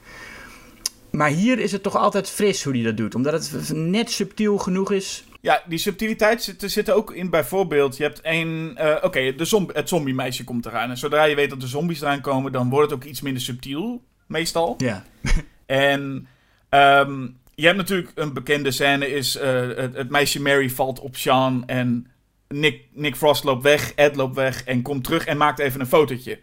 Maar 1.10 1.30
hier 1.30 1.60
is 1.60 1.72
het 1.72 1.84
toch 1.84 1.96
altijd 1.96 2.30
fris 2.30 2.64
hoe 2.64 2.74
hij 2.74 2.84
dat 2.84 2.98
doet, 2.98 3.16
omdat 3.16 3.34
het 3.34 3.72
net 3.74 4.12
subtiel 4.12 4.58
genoeg 4.58 4.92
is. 4.92 5.24
Ja, 5.46 5.64
die 5.68 5.78
subtiliteit 5.78 6.56
zit, 6.58 6.88
er 6.88 6.94
ook 6.94 7.14
in 7.14 7.30
bijvoorbeeld, 7.30 7.98
je 7.98 8.04
hebt 8.04 8.22
één, 8.22 8.78
eh, 8.78 8.96
oké, 9.02 9.36
de 9.36 9.46
zomb 9.46 9.76
het 9.76 9.90
zombie-meisje 9.90 10.44
komt 10.44 10.66
eraan. 10.66 10.90
En 10.90 10.98
zodra 10.98 11.24
je 11.24 11.36
weet 11.36 11.50
dat 11.50 11.62
de 11.62 11.68
zombies 11.68 12.02
eraan 12.02 12.22
komen, 12.22 12.52
dan 12.52 12.70
wordt 12.70 12.92
het 12.92 13.00
ook 13.00 13.06
iets 13.06 13.22
minder 13.22 13.42
subtiel, 13.42 14.04
meestal. 14.26 14.76
Ja. 14.78 15.04
En 15.66 16.28
ehm, 16.70 17.28
je 17.56 17.66
hebt 17.66 17.78
natuurlijk 17.78 18.12
een 18.16 18.34
bekende 18.34 18.72
scène, 18.72 19.12
is 19.12 19.36
eh, 19.36 19.68
het, 19.68 19.96
het 19.96 20.10
meisje 20.10 20.42
Mary 20.42 20.70
valt 20.70 21.00
op 21.00 21.16
Sean 21.16 21.68
en 21.68 22.08
Nick, 22.48 22.82
Nick 22.92 23.16
Frost 23.16 23.44
loopt 23.44 23.64
weg, 23.64 23.94
Ed 23.94 24.16
loopt 24.16 24.36
weg 24.36 24.64
en 24.64 24.82
komt 24.82 25.04
terug 25.04 25.26
en 25.26 25.38
maakt 25.38 25.60
even 25.60 25.80
een 25.80 25.88
fotootje. 25.88 26.40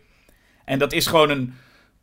En 0.64 0.78
dat 0.78 0.92
is 0.92 1.06
gewoon 1.06 1.30
een, 1.30 1.54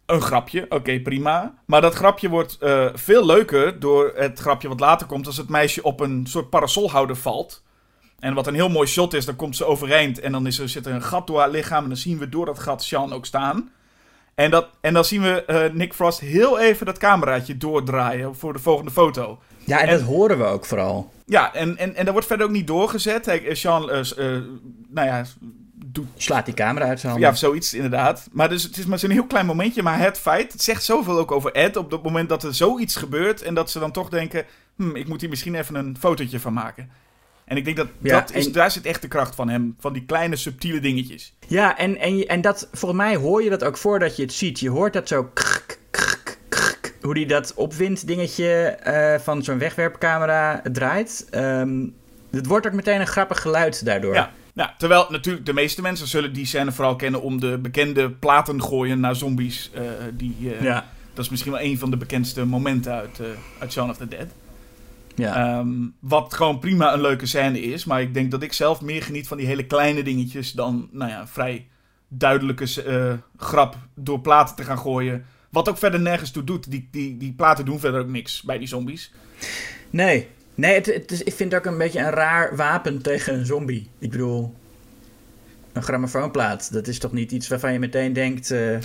een 0.10 0.22
grapje, 0.22 0.66
oké 0.70 1.00
prima. 1.00 1.54
Maar 1.66 1.82
dat 1.82 1.94
grapje 1.94 2.30
wordt 2.30 2.58
eh, 2.60 2.86
veel 2.94 3.26
leuker 3.26 3.80
door 3.80 4.12
het 4.16 4.40
grapje 4.40 4.68
wat 4.68 4.80
later 4.80 5.08
komt 5.08 5.28
als 5.28 5.38
het 5.38 5.50
meisje 5.50 5.84
op 5.84 6.00
een 6.00 6.26
soort 6.28 6.50
parasolhouder 6.50 7.16
valt. 7.16 7.64
En 8.20 8.34
wat 8.34 8.48
een 8.48 8.54
heel 8.54 8.70
mooi 8.70 8.88
shot 8.88 9.14
is, 9.14 9.26
dan 9.26 9.36
komt 9.36 9.56
ze 9.56 9.66
overeind 9.66 10.20
en 10.20 10.32
dan 10.32 10.48
is 10.48 10.60
er, 10.60 10.70
zit 10.70 10.86
er 10.86 10.94
een 10.94 11.02
gat 11.02 11.28
door 11.28 11.40
haar 11.40 11.50
lichaam 11.50 11.84
en 11.84 11.90
dan 11.90 11.98
zien 11.98 12.18
we 12.18 12.30
door 12.30 12.46
dat 12.46 12.60
gat 12.60 12.84
Sean 12.84 13.14
ook 13.14 13.26
staan. 13.26 13.72
En, 14.36 14.52
dat, 14.52 14.68
en 14.82 14.94
dan 14.94 15.06
zien 15.06 15.22
we 15.22 15.46
eh, 15.46 15.74
Nick 15.74 15.94
Frost 15.94 16.20
heel 16.20 16.60
even 16.60 16.86
dat 16.86 16.98
cameraatje 16.98 17.58
doordraaien 17.58 18.36
voor 18.36 18.54
de 18.54 18.60
volgende 18.60 18.92
foto. 18.92 19.40
Ja, 19.66 19.80
en, 19.80 19.88
En- 19.88 19.98
dat 19.98 20.08
horen 20.08 20.38
we 20.38 20.44
ook 20.44 20.66
vooral. 20.66 21.12
Ja, 21.26 21.54
en, 21.54 21.78
en, 21.78 21.96
en 21.96 22.04
dat 22.04 22.14
wordt 22.14 22.28
verder 22.28 22.46
ook 22.46 22.52
niet 22.52 22.68
doorgezet. 22.68 23.28
Eh, 23.28 23.54
Sean, 23.56 23.86
nou 24.90 25.08
ja, 25.08 25.26
doet 25.92 26.08
Slaat 26.16 26.46
die 26.46 26.54
camera 26.54 26.86
uit 26.86 27.00
zijn 27.00 27.12
handen. 27.12 27.30
ja, 27.30 27.36
zoiets 27.36 27.74
inderdaad. 27.74 28.28
Maar 28.32 28.50
dus, 28.50 28.64
het 28.64 28.78
is 28.78 28.86
maar 28.86 29.00
zo'n 29.00 29.10
heel 29.10 29.26
klein 29.28 29.46
momentje. 29.46 29.84
Maar 29.84 30.00
het 30.00 30.18
feit, 30.20 30.52
het 30.52 30.62
zegt 30.62 30.84
zoveel 30.84 31.18
ook 31.20 31.32
over 31.32 31.52
Ed. 31.52 31.76
Op 31.78 31.92
het 31.92 32.04
moment 32.04 32.30
dat 32.30 32.44
er 32.44 32.54
zoiets 32.56 32.96
gebeurt. 32.96 33.42
En 33.42 33.54
dat 33.54 33.72
ze 33.72 33.80
dan 33.80 33.92
toch 33.92 34.10
denken, 34.10 34.46
hm, 34.76 34.96
ik 34.96 35.08
moet 35.08 35.22
hier 35.22 35.30
misschien 35.30 35.56
even 35.56 35.76
een 35.76 35.96
fotootje 36.00 36.40
van 36.40 36.54
maken. 36.54 36.90
En 37.46 37.58
ik 37.58 37.66
denk 37.66 37.78
dat, 37.78 37.88
Ja, 38.02 38.20
dat 38.20 38.34
is, 38.34 38.46
en- 38.46 38.52
daar 38.52 38.72
zit 38.72 38.86
echt 38.86 39.02
de 39.02 39.08
kracht 39.08 39.36
van 39.36 39.50
hem. 39.50 39.76
Van 39.80 39.94
die 39.94 40.06
kleine 40.06 40.36
subtiele 40.36 40.80
dingetjes. 40.80 41.34
Ja, 41.48 41.78
en, 41.78 41.98
en, 41.98 42.28
en 42.28 42.42
dat, 42.42 42.68
volgens 42.72 43.02
mij 43.02 43.16
hoor 43.16 43.44
je 43.44 43.50
dat 43.50 43.64
ook 43.64 43.78
voordat 43.78 44.16
je 44.16 44.22
het 44.22 44.34
ziet. 44.34 44.60
Je 44.60 44.70
hoort 44.70 44.94
dat 44.94 45.08
zo 45.08 45.24
krk, 45.34 45.80
krk, 45.92 46.38
krk, 46.50 46.94
hoe 47.02 47.14
die 47.14 47.26
dat 47.26 47.54
opwind 47.54 48.08
dingetje 48.08 48.54
eh, 48.64 49.20
van 49.20 49.44
zo'n 49.44 49.58
wegwerpcamera 49.58 50.62
draait. 50.72 51.28
Ehm, 51.30 51.86
het 52.32 52.46
wordt 52.46 52.68
ook 52.68 52.74
meteen 52.74 53.00
een 53.00 53.08
grappig 53.08 53.42
geluid 53.42 53.86
daardoor. 53.86 54.14
Ja. 54.14 54.32
Nou, 54.60 54.72
terwijl 54.78 55.08
natuurlijk 55.10 55.46
de 55.46 55.54
meeste 55.54 55.82
mensen 55.82 56.08
zullen 56.08 56.34
die 56.34 56.46
scène 56.46 56.72
vooral 56.72 56.96
kennen 56.96 57.22
om 57.22 57.40
de 57.40 57.58
bekende 57.58 58.10
platen 58.12 58.64
gooien 58.64 59.00
naar 59.00 59.16
zombies. 59.16 59.72
eh, 59.74 59.84
die, 60.14 60.36
eh, 60.42 60.62
Ja. 60.62 60.90
Dat 61.14 61.24
is 61.26 61.30
misschien 61.30 61.52
wel 61.52 61.62
een 61.62 61.80
van 61.80 61.90
de 61.92 61.98
bekendste 61.98 62.46
momenten 62.46 62.94
uit, 62.94 63.20
eh 63.20 63.26
uit 63.60 63.72
Shaun 63.72 63.90
of 63.90 63.98
the 63.98 64.08
Dead. 64.08 64.28
ja. 65.16 65.36
Ehm, 65.36 65.70
wat 66.00 66.34
gewoon 66.34 66.60
prima 66.60 66.94
een 66.94 67.02
leuke 67.02 67.26
scène 67.26 67.62
is. 67.62 67.86
Maar 67.86 68.02
ik 68.02 68.14
denk 68.14 68.32
dat 68.32 68.44
ik 68.44 68.54
zelf 68.54 68.82
meer 68.82 69.04
geniet 69.04 69.28
van 69.28 69.38
die 69.38 69.48
hele 69.48 69.66
kleine 69.66 70.04
dingetjes 70.04 70.52
dan, 70.52 70.90
nou 70.92 71.12
ja, 71.12 71.28
vrij 71.28 71.68
duidelijke 72.08 73.20
grap 73.38 73.78
door 73.96 74.20
platen 74.20 74.56
te 74.56 74.64
gaan 74.64 74.80
gooien. 74.80 75.26
Wat 75.50 75.70
ook 75.70 75.78
verder 75.78 76.00
nergens 76.00 76.32
toe 76.32 76.44
doet. 76.44 76.72
Die, 76.72 76.88
die, 76.92 77.18
die 77.18 77.34
platen 77.34 77.66
doen 77.66 77.80
verder 77.80 78.02
ook 78.02 78.08
niks 78.08 78.42
bij 78.42 78.58
die 78.58 78.68
zombies. 78.68 79.12
Nee, 79.90 80.28
nee 80.60 80.74
het, 80.74 80.86
het 80.86 81.12
is, 81.12 81.24
ik 81.24 81.34
vind 81.34 81.52
het 81.52 81.62
ook 81.62 81.72
een 81.72 81.78
beetje 81.78 82.00
een 82.00 82.10
raar 82.10 82.56
wapen 82.56 83.02
tegen 83.02 83.34
een 83.34 83.46
zombie. 83.46 83.90
Ik 84.00 84.10
bedoel, 84.10 84.54
een 85.74 85.84
grammofoonplaat. 85.84 86.74
Dat 86.74 86.88
is 86.88 87.00
toch 87.00 87.12
niet 87.12 87.32
iets 87.32 87.48
waarvan 87.48 87.74
je 87.74 87.80
meteen 87.80 88.14
denkt... 88.14 88.52
eh, 88.52 88.78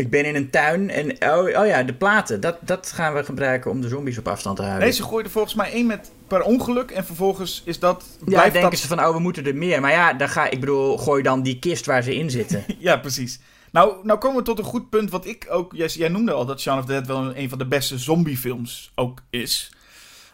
ik 0.00 0.10
ben 0.10 0.24
in 0.24 0.34
een 0.34 0.50
tuin 0.50 0.90
en 0.90 1.10
oh, 1.10 1.60
oh 1.60 1.66
ja, 1.66 1.82
de 1.82 1.94
platen. 1.94 2.40
Dat, 2.40 2.56
dat 2.60 2.92
gaan 2.94 3.14
we 3.14 3.24
gebruiken 3.24 3.70
om 3.70 3.80
de 3.80 3.88
zombies 3.88 4.18
op 4.18 4.28
afstand 4.28 4.56
te 4.56 4.62
houden. 4.62 4.82
Nee, 4.82 4.92
ze 4.92 5.02
gooiden 5.02 5.32
volgens 5.32 5.54
mij 5.54 5.72
één 5.72 5.86
met 5.86 6.10
per 6.26 6.42
ongeluk. 6.42 6.90
En 6.90 7.04
vervolgens 7.04 7.62
is 7.64 7.78
dat. 7.78 8.04
Ja, 8.26 8.42
denken 8.42 8.70
dat... 8.70 8.78
ze 8.78 8.86
van, 8.86 9.00
oh, 9.00 9.12
we 9.12 9.18
moeten 9.18 9.46
er 9.46 9.54
meer. 9.54 9.80
Maar 9.80 9.90
ja, 9.90 10.12
dan 10.12 10.28
ga, 10.28 10.50
ik 10.50 10.60
bedoel, 10.60 10.98
gooi 10.98 11.22
dan 11.22 11.42
die 11.42 11.58
kist 11.58 11.86
waar 11.86 12.02
ze 12.02 12.14
in 12.14 12.30
zitten. 12.30 12.64
Ja, 12.78 12.96
precies. 12.96 13.40
Nou, 13.72 13.94
nou 14.02 14.18
komen 14.18 14.38
we 14.38 14.44
tot 14.44 14.58
een 14.58 14.64
goed 14.64 14.90
punt. 14.90 15.10
Wat 15.10 15.26
ik 15.26 15.46
ook. 15.50 15.72
Jij, 15.74 15.86
jij 15.86 16.08
noemde 16.08 16.32
al 16.32 16.46
dat 16.46 16.60
Shaun 16.60 16.78
of 16.78 16.84
the 16.84 16.92
Dead 16.92 17.06
wel 17.06 17.24
een, 17.24 17.38
een 17.38 17.48
van 17.48 17.58
de 17.58 17.66
beste 17.66 17.98
zombiefilms 17.98 18.92
ook 18.94 19.22
is. 19.30 19.70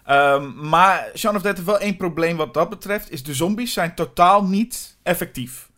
Ehm, 0.07 0.69
maar 0.69 1.11
Shaun 1.17 1.37
of 1.37 1.43
Dead 1.43 1.55
heeft 1.55 1.67
wel 1.69 1.79
één 1.79 1.97
probleem 1.97 2.37
wat 2.37 2.55
dat 2.55 2.69
betreft. 2.69 3.11
Is 3.11 3.23
de 3.23 3.35
zombies 3.35 3.73
zijn 3.73 3.95
totaal 3.95 4.45
niet 4.45 4.97
effectief. 5.03 5.71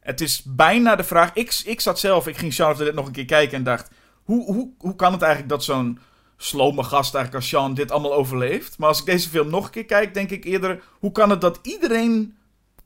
Het 0.00 0.20
is 0.20 0.42
bijna 0.44 0.96
de 0.96 1.04
vraag. 1.04 1.32
Ik, 1.34 1.60
ik 1.64 1.80
zat 1.80 1.98
zelf, 1.98 2.26
ik 2.26 2.36
ging 2.36 2.52
Shaun 2.52 2.70
of 2.70 2.78
Dead 2.78 2.94
nog 2.94 3.06
een 3.06 3.12
keer 3.12 3.24
kijken 3.24 3.56
en 3.56 3.64
dacht. 3.64 3.90
Hoe, 4.22 4.44
hoe, 4.44 4.70
hoe 4.78 4.96
kan 4.96 5.12
het 5.12 5.22
eigenlijk 5.22 5.52
dat 5.52 5.64
zo'n 5.64 5.98
slome 6.36 6.82
gast 6.82 7.14
eigenlijk 7.14 7.34
als 7.34 7.48
Sean 7.48 7.74
dit 7.74 7.90
allemaal 7.90 8.14
overleeft? 8.14 8.78
Maar 8.78 8.88
als 8.88 8.98
ik 8.98 9.06
deze 9.06 9.28
film 9.28 9.50
nog 9.50 9.64
een 9.64 9.70
keer 9.70 9.84
kijk, 9.84 10.14
denk 10.14 10.30
ik 10.30 10.44
eerder. 10.44 10.82
Hoe 10.98 11.12
kan 11.12 11.30
het 11.30 11.40
dat 11.40 11.58
iedereen 11.62 12.36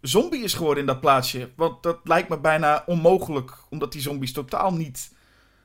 zombie 0.01 0.42
is 0.42 0.55
geworden 0.55 0.81
in 0.81 0.87
dat 0.87 1.01
plaatsje? 1.01 1.51
Want 1.57 1.83
dat 1.83 1.99
lijkt 2.05 2.29
me 2.29 2.38
bijna 2.38 2.83
onmogelijk, 2.87 3.53
omdat 3.71 3.92
die 3.92 4.01
zombies 4.01 4.33
totaal 4.33 4.73
niet 4.73 5.11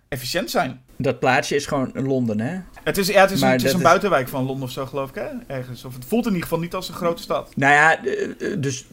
efficiënt 0.09 0.49
zijn. 0.49 0.81
Dat 0.95 1.19
plaatsje 1.19 1.55
is 1.55 1.65
gewoon 1.65 1.91
Londen, 1.93 2.39
hè? 2.39 2.59
Het 2.83 2.97
is, 2.97 3.07
ja, 3.07 3.21
het 3.21 3.31
is, 3.31 3.41
een, 3.41 3.49
het 3.49 3.63
is 3.63 3.73
een 3.73 3.81
buitenwijk 3.81 4.27
van 4.27 4.45
Londen 4.45 4.63
of 4.63 4.71
zo, 4.71 4.85
geloof 4.85 5.09
ik, 5.09 5.15
hè? 5.15 5.27
Ergens. 5.47 5.85
Of 5.85 5.93
het 5.93 6.05
voelt 6.05 6.25
in 6.25 6.31
ieder 6.31 6.47
geval 6.47 6.59
niet 6.59 6.73
als 6.73 6.89
een 6.89 6.95
grote 6.95 7.21
stad. 7.21 7.51
Nou 7.55 7.73
ja, 7.73 8.05
eh, 8.05 8.51
eh, 8.51 8.61
dus... 8.61 8.85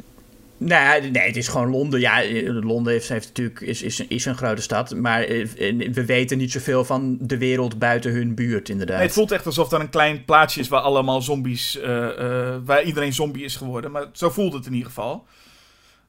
Nou 0.56 1.02
ja, 1.02 1.10
nee, 1.10 1.26
het 1.26 1.36
is 1.36 1.48
gewoon 1.48 1.70
Londen. 1.70 2.00
Ja, 2.00 2.22
eh, 2.22 2.64
Londen 2.64 2.92
heeft, 2.92 3.08
heeft 3.08 3.26
natuurlijk, 3.26 3.60
is, 3.60 3.82
is, 3.82 4.00
is 4.00 4.24
een 4.24 4.36
grote 4.36 4.62
stad. 4.62 4.94
Maar 4.94 5.20
we 5.92 6.04
weten 6.06 6.38
niet 6.38 6.52
zoveel 6.52 6.84
van 6.84 7.16
de 7.20 7.38
wereld 7.38 7.78
buiten 7.78 8.12
hun 8.12 8.34
buurt, 8.34 8.68
inderdaad. 8.68 8.96
Nee, 8.96 9.06
het 9.06 9.14
voelt 9.14 9.32
echt 9.32 9.46
alsof 9.46 9.72
er 9.72 9.80
een 9.80 9.90
klein 9.90 10.24
plaatsje 10.24 10.60
is 10.60 10.68
waar 10.68 10.80
allemaal 10.80 11.22
zombies, 11.22 11.78
waar 12.64 12.82
iedereen 12.82 13.12
zombie 13.12 13.44
is 13.44 13.56
geworden. 13.56 13.90
Maar 13.90 14.06
zo 14.12 14.30
voelt 14.30 14.52
het 14.52 14.66
in 14.66 14.72
ieder 14.72 14.88
geval. 14.88 15.26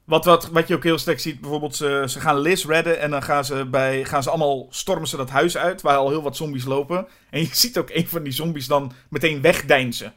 Wat, 0.06 0.26
wat, 0.26 0.48
wat 0.50 0.68
je 0.68 0.76
ook 0.76 0.84
heel 0.84 0.98
sterk 0.98 1.20
ziet, 1.20 1.42
bijvoorbeeld 1.42 1.76
ze, 1.76 2.04
ze 2.08 2.20
gaan 2.20 2.40
Liz 2.40 2.66
redden 2.66 3.00
en 3.00 3.12
dan 3.12 3.24
gaan 3.24 3.46
ze, 3.46 3.66
bij, 3.66 4.06
gaan 4.06 4.24
ze 4.24 4.30
allemaal, 4.30 4.68
stormen 4.70 5.08
ze 5.08 5.18
dat 5.18 5.30
huis 5.30 5.58
uit 5.58 5.82
waar 5.82 5.98
al 5.98 6.10
heel 6.10 6.22
wat 6.22 6.36
zombies 6.36 6.66
lopen. 6.66 7.08
En 7.30 7.40
je 7.40 7.50
ziet 7.52 7.78
ook 7.78 7.90
een 7.90 8.08
van 8.08 8.24
die 8.24 8.34
zombies 8.34 8.68
dan 8.68 8.92
meteen 9.10 9.42
wegdeinzen. 9.42 10.14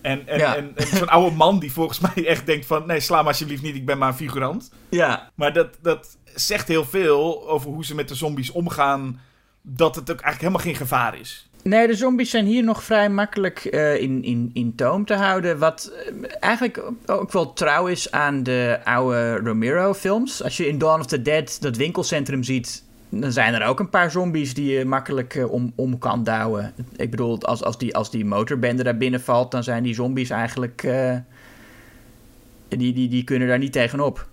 En, 0.00 0.26
en, 0.26 0.38
Ja. 0.38 0.56
en, 0.56 0.72
en 0.74 0.86
zo'n 0.86 1.08
oude 1.08 1.36
man 1.36 1.58
die 1.58 1.72
volgens 1.72 2.00
mij 2.14 2.26
echt 2.26 2.46
denkt 2.46 2.66
van, 2.66 2.86
nee 2.86 3.00
sla 3.00 3.22
me 3.22 3.28
alsjeblieft 3.28 3.62
niet, 3.62 3.74
ik 3.74 3.86
ben 3.86 3.98
maar 3.98 4.08
een 4.08 4.14
figurant. 4.14 4.70
Ja, 4.88 5.30
Maar 5.34 5.52
dat, 5.52 5.68
dat 5.82 6.16
zegt 6.34 6.68
heel 6.68 6.84
veel 6.84 7.48
over 7.48 7.70
hoe 7.70 7.84
ze 7.84 7.94
met 7.94 8.08
de 8.08 8.14
zombies 8.14 8.50
omgaan, 8.50 9.20
dat 9.62 9.94
het 9.94 10.10
ook 10.10 10.20
eigenlijk 10.20 10.40
helemaal 10.40 10.60
geen 10.60 10.86
gevaar 10.86 11.18
is. 11.18 11.48
Nee, 11.62 11.86
de 11.86 11.94
zombies 11.94 12.30
zijn 12.30 12.46
hier 12.46 12.64
nog 12.64 12.84
vrij 12.84 13.10
makkelijk 13.10 13.64
eh, 13.64 14.00
in, 14.00 14.22
in, 14.22 14.50
in 14.52 14.74
toom 14.74 15.04
te 15.04 15.14
houden. 15.14 15.58
Wat 15.58 15.92
eh, 16.06 16.30
eigenlijk 16.40 16.82
ook 17.06 17.32
wel 17.32 17.52
trouw 17.52 17.86
is 17.86 18.10
aan 18.10 18.42
de 18.42 18.78
oude 18.84 19.36
Romero-films. 19.36 20.42
Als 20.42 20.56
je 20.56 20.68
in 20.68 20.78
Dawn 20.78 21.00
of 21.00 21.06
the 21.06 21.22
Dead 21.22 21.56
dat 21.60 21.76
winkelcentrum 21.76 22.42
ziet, 22.42 22.84
dan 23.08 23.32
zijn 23.32 23.54
er 23.54 23.66
ook 23.66 23.80
een 23.80 23.90
paar 23.90 24.10
zombies 24.10 24.54
die 24.54 24.72
je 24.72 24.84
makkelijk 24.84 25.34
eh, 25.34 25.52
om, 25.52 25.72
om 25.74 25.98
kan 25.98 26.24
douwen. 26.24 26.72
Ik 26.96 27.10
bedoel, 27.10 27.42
als, 27.42 27.62
als, 27.64 27.78
die, 27.78 27.96
als 27.96 28.10
die 28.10 28.24
motorbende 28.24 28.82
daar 28.82 28.96
binnen 28.96 29.20
valt, 29.20 29.50
dan 29.50 29.64
zijn 29.64 29.82
die 29.82 29.94
zombies 29.94 30.30
eigenlijk. 30.30 30.88
die, 32.68 32.92
die, 32.92 33.08
die 33.08 33.24
kunnen 33.24 33.48
daar 33.48 33.58
niet 33.58 33.72
tegenop. 33.72 34.26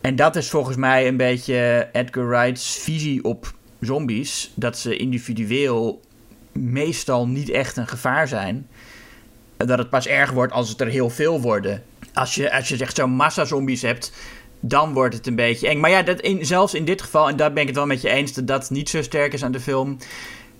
En 0.00 0.16
dat 0.16 0.36
is 0.36 0.50
volgens 0.50 0.76
mij 0.76 1.08
een 1.08 1.16
beetje 1.16 1.88
Edgar 1.92 2.28
Wright's 2.28 2.78
visie 2.78 3.24
op 3.24 3.54
zombies. 3.80 4.52
Dat 4.54 4.78
ze 4.78 4.96
individueel 4.96 6.00
meestal 6.52 7.28
niet 7.28 7.50
echt 7.50 7.76
een 7.76 7.88
gevaar 7.88 8.28
zijn. 8.28 8.68
Dat 9.56 9.78
het 9.78 9.90
pas 9.90 10.06
erg 10.06 10.30
wordt 10.30 10.52
als 10.52 10.68
het 10.68 10.80
er 10.80 10.86
heel 10.86 11.10
veel 11.10 11.40
worden. 11.40 11.82
Als 12.14 12.34
je, 12.34 12.52
als 12.52 12.68
je 12.68 12.78
echt 12.78 12.96
zo'n 12.96 13.10
massa 13.10 13.44
zombies 13.44 13.82
hebt, 13.82 14.12
dan 14.60 14.92
wordt 14.92 15.14
het 15.14 15.26
een 15.26 15.34
beetje 15.34 15.68
eng. 15.68 15.80
Maar 15.80 15.90
ja, 15.90 16.02
dat 16.02 16.20
in, 16.20 16.46
zelfs 16.46 16.74
in 16.74 16.84
dit 16.84 17.02
geval, 17.02 17.28
en 17.28 17.36
daar 17.36 17.52
ben 17.52 17.62
ik 17.62 17.68
het 17.68 17.76
wel 17.76 17.86
met 17.86 18.02
je 18.02 18.08
eens, 18.08 18.32
dat 18.32 18.46
dat 18.46 18.70
niet 18.70 18.88
zo 18.88 19.02
sterk 19.02 19.32
is 19.32 19.44
aan 19.44 19.52
de 19.52 19.60
film. 19.60 19.96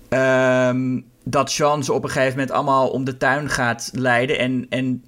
ehm, 0.09 0.99
dat 1.23 1.51
Sean 1.51 1.83
ze 1.83 1.93
op 1.93 2.03
een 2.03 2.09
gegeven 2.09 2.31
moment 2.31 2.51
allemaal 2.51 2.89
om 2.89 3.03
de 3.03 3.17
tuin 3.17 3.49
gaat 3.49 3.89
leiden. 3.93 4.37
En, 4.39 4.65
en 4.69 5.03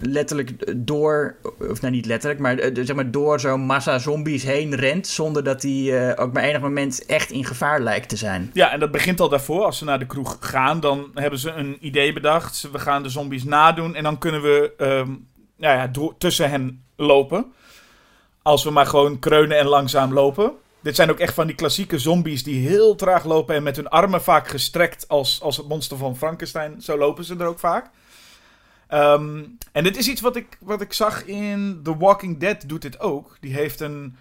letterlijk 0.00 0.74
door, 0.86 1.36
of 1.70 1.80
nou 1.80 1.92
niet 1.92 2.06
letterlijk, 2.06 2.40
maar, 2.40 2.58
eh, 2.58 2.84
zeg 2.84 2.96
maar 2.96 3.10
door 3.10 3.40
zo'n 3.40 3.60
massa 3.60 3.98
zombies 3.98 4.42
heen 4.42 4.74
rent. 4.74 5.06
Zonder 5.06 5.44
dat 5.44 5.62
hij 5.62 6.08
eh, 6.10 6.24
ook 6.24 6.32
maar 6.32 6.42
enig 6.42 6.60
moment 6.60 7.06
echt 7.06 7.30
in 7.30 7.44
gevaar 7.44 7.80
lijkt 7.80 8.08
te 8.08 8.16
zijn. 8.16 8.50
Ja, 8.52 8.72
en 8.72 8.80
dat 8.80 8.90
begint 8.90 9.20
al 9.20 9.28
daarvoor. 9.28 9.64
Als 9.64 9.78
ze 9.78 9.84
naar 9.84 9.98
de 9.98 10.06
kroeg 10.06 10.36
gaan, 10.40 10.80
dan 10.80 11.10
hebben 11.14 11.38
ze 11.38 11.50
een 11.50 11.76
idee 11.80 12.12
bedacht. 12.12 12.68
We 12.72 12.78
gaan 12.78 13.02
de 13.02 13.08
zombies 13.08 13.44
nadoen 13.44 13.94
en 13.94 14.02
dan 14.02 14.18
kunnen 14.18 14.42
we 14.42 14.72
ehm, 14.76 15.08
nou 15.56 15.76
ja, 15.76 16.10
tussen 16.18 16.50
hen 16.50 16.84
lopen. 16.96 17.52
Als 18.42 18.64
we 18.64 18.70
maar 18.70 18.86
gewoon 18.86 19.18
kreunen 19.18 19.58
en 19.58 19.66
langzaam 19.66 20.12
lopen. 20.12 20.52
Dit 20.82 20.96
zijn 20.96 21.10
ook 21.10 21.18
echt 21.18 21.34
van 21.34 21.46
die 21.46 21.56
klassieke 21.56 21.98
zombies 21.98 22.42
die 22.42 22.68
heel 22.68 22.94
traag 22.94 23.24
lopen 23.24 23.54
en 23.54 23.62
met 23.62 23.76
hun 23.76 23.88
armen 23.88 24.22
vaak 24.22 24.48
gestrekt 24.48 25.08
als, 25.08 25.40
als 25.42 25.56
het 25.56 25.68
monster 25.68 25.96
van 25.96 26.16
Frankenstein. 26.16 26.82
Zo 26.82 26.98
lopen 26.98 27.24
ze 27.24 27.36
er 27.36 27.46
ook 27.46 27.58
vaak. 27.58 27.90
Ehm, 28.90 29.44
en 29.72 29.84
dit 29.84 29.96
is 29.96 30.08
iets 30.08 30.20
wat 30.20 30.36
ik, 30.36 30.58
wat 30.60 30.80
ik 30.80 30.92
zag 30.92 31.24
in 31.24 31.80
The 31.82 31.96
Walking 31.96 32.38
Dead 32.38 32.68
doet 32.68 32.82
dit 32.82 33.00
ook. 33.00 33.36
Die 33.40 33.54
heeft 33.54 33.80
een... 33.80 34.16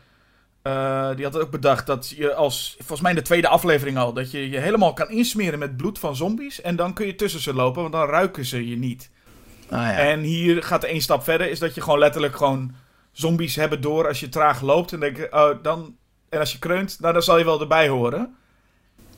eh, 0.62 1.16
die 1.16 1.26
had 1.26 1.38
ook 1.40 1.52
bedacht 1.52 1.88
dat 1.88 2.10
je 2.10 2.34
als... 2.34 2.76
Volgens 2.78 3.02
mij 3.02 3.12
in 3.12 3.18
de 3.18 3.24
tweede 3.24 3.48
aflevering 3.48 3.98
al. 3.98 4.14
Dat 4.14 4.32
je 4.32 4.50
je 4.50 4.58
helemaal 4.58 4.94
kan 4.94 5.10
insmeren 5.10 5.60
met 5.60 5.78
bloed 5.78 6.00
van 6.00 6.16
zombies. 6.16 6.62
En 6.62 6.76
dan 6.76 6.94
kun 6.94 7.06
je 7.06 7.16
tussen 7.16 7.40
ze 7.40 7.54
lopen, 7.54 7.82
want 7.82 7.94
dan 7.94 8.08
ruiken 8.08 8.46
ze 8.46 8.70
je 8.70 8.78
niet. 8.78 9.10
Ah, 9.70 9.80
ja. 9.80 9.98
En 9.98 10.20
hier 10.20 10.64
gaat 10.64 10.84
er 10.84 10.90
één 10.90 11.02
stap 11.02 11.24
verder. 11.24 11.50
Is 11.50 11.60
dat 11.60 11.76
je 11.76 11.82
gewoon 11.82 12.00
letterlijk 12.00 12.36
gewoon 12.36 12.72
zombies 13.12 13.56
hebben 13.56 13.82
door 13.82 14.08
als 14.08 14.20
je 14.20 14.30
traag 14.30 14.62
loopt. 14.62 14.92
En, 14.94 15.00
denk, 15.00 15.28
oh, 15.32 15.50
dan, 15.62 15.96
en 16.30 16.40
als 16.40 16.52
je 16.52 16.60
kreunt, 16.60 16.98
nou, 17.00 17.14
dan 17.14 17.24
zal 17.24 17.38
je 17.38 17.46
wel 17.46 17.62
erbij 17.62 17.88
horen. 17.88 18.36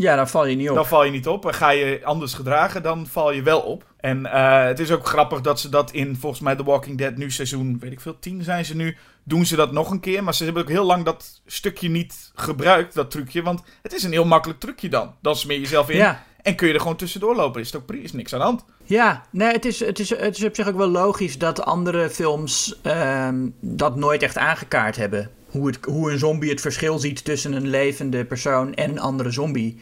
Ja, 0.02 0.16
dan 0.16 0.28
val 0.30 0.46
je 0.46 0.56
niet 0.56 0.70
op. 0.70 0.76
Dan 0.76 0.86
val 0.86 1.04
je 1.04 1.12
niet 1.12 1.28
op. 1.28 1.46
En 1.46 1.54
ga 1.54 1.70
je 1.70 2.00
anders 2.04 2.34
gedragen, 2.34 2.84
dan 2.84 3.08
val 3.08 3.32
je 3.32 3.42
wel 3.42 3.60
op. 3.60 3.84
En 3.98 4.26
eh, 4.26 4.64
het 4.64 4.80
is 4.80 4.92
ook 4.92 5.08
grappig 5.08 5.42
dat 5.42 5.60
ze 5.60 5.70
dat 5.70 5.92
in, 5.92 6.16
volgens 6.16 6.42
mij, 6.42 6.56
The 6.56 6.64
Walking 6.64 6.98
Dead, 6.98 7.16
nu 7.16 7.32
seizoen, 7.32 7.80
weet 7.80 7.92
ik 7.92 8.02
veel, 8.02 8.20
10 8.20 8.44
zijn 8.44 8.66
ze 8.66 8.76
nu. 8.76 8.98
Doen 9.24 9.46
ze 9.46 9.56
dat 9.56 9.72
nog 9.72 9.92
een 9.92 10.00
keer. 10.00 10.24
Maar 10.24 10.34
ze 10.34 10.44
hebben 10.44 10.62
ook 10.62 10.70
heel 10.70 10.86
lang 10.86 11.06
dat 11.06 11.42
stukje 11.46 11.90
niet 11.90 12.32
gebruikt, 12.36 12.94
dat 12.94 13.12
trucje. 13.12 13.42
Want 13.42 13.64
het 13.82 13.94
is 13.94 14.04
een 14.04 14.12
heel 14.12 14.26
makkelijk 14.26 14.60
trucje 14.60 14.90
dan. 14.90 15.16
Dan 15.22 15.36
smeer 15.36 15.56
je 15.56 15.62
jezelf 15.62 15.90
in. 15.90 15.98
Ja. 15.98 16.24
En 16.42 16.56
kun 16.56 16.68
je 16.68 16.74
er 16.74 16.80
gewoon 16.80 16.96
tussendoor 16.96 17.36
lopen. 17.36 17.62
Is 17.62 17.72
het 17.72 17.82
ook 17.82 17.92
is 17.92 18.12
niks 18.12 18.34
aan 18.34 18.40
de 18.40 18.46
hand. 18.46 18.66
Ja, 18.84 19.26
nee, 19.30 19.52
het 19.52 19.66
is, 19.66 19.80
het, 19.80 20.00
is, 20.00 20.10
het 20.10 20.38
is 20.38 20.44
op 20.44 20.56
zich 20.56 20.68
ook 20.68 20.78
wel 20.78 20.88
logisch 20.88 21.38
dat 21.38 21.62
andere 21.62 22.10
films 22.10 22.80
ehm, 22.82 23.50
dat 23.60 23.96
nooit 23.96 24.24
echt 24.24 24.38
aangekaart 24.38 24.96
hebben. 24.96 25.32
Hoe, 25.52 25.68
het, 25.68 25.80
hoe 25.86 26.12
een 26.12 26.20
zombie 26.20 26.50
het 26.50 26.62
verschil 26.62 27.00
ziet 27.00 27.26
tussen 27.26 27.54
een 27.54 27.68
levende 27.68 28.26
persoon 28.26 28.74
en 28.74 28.90
een 28.90 29.00
andere 29.00 29.32
zombie. 29.32 29.80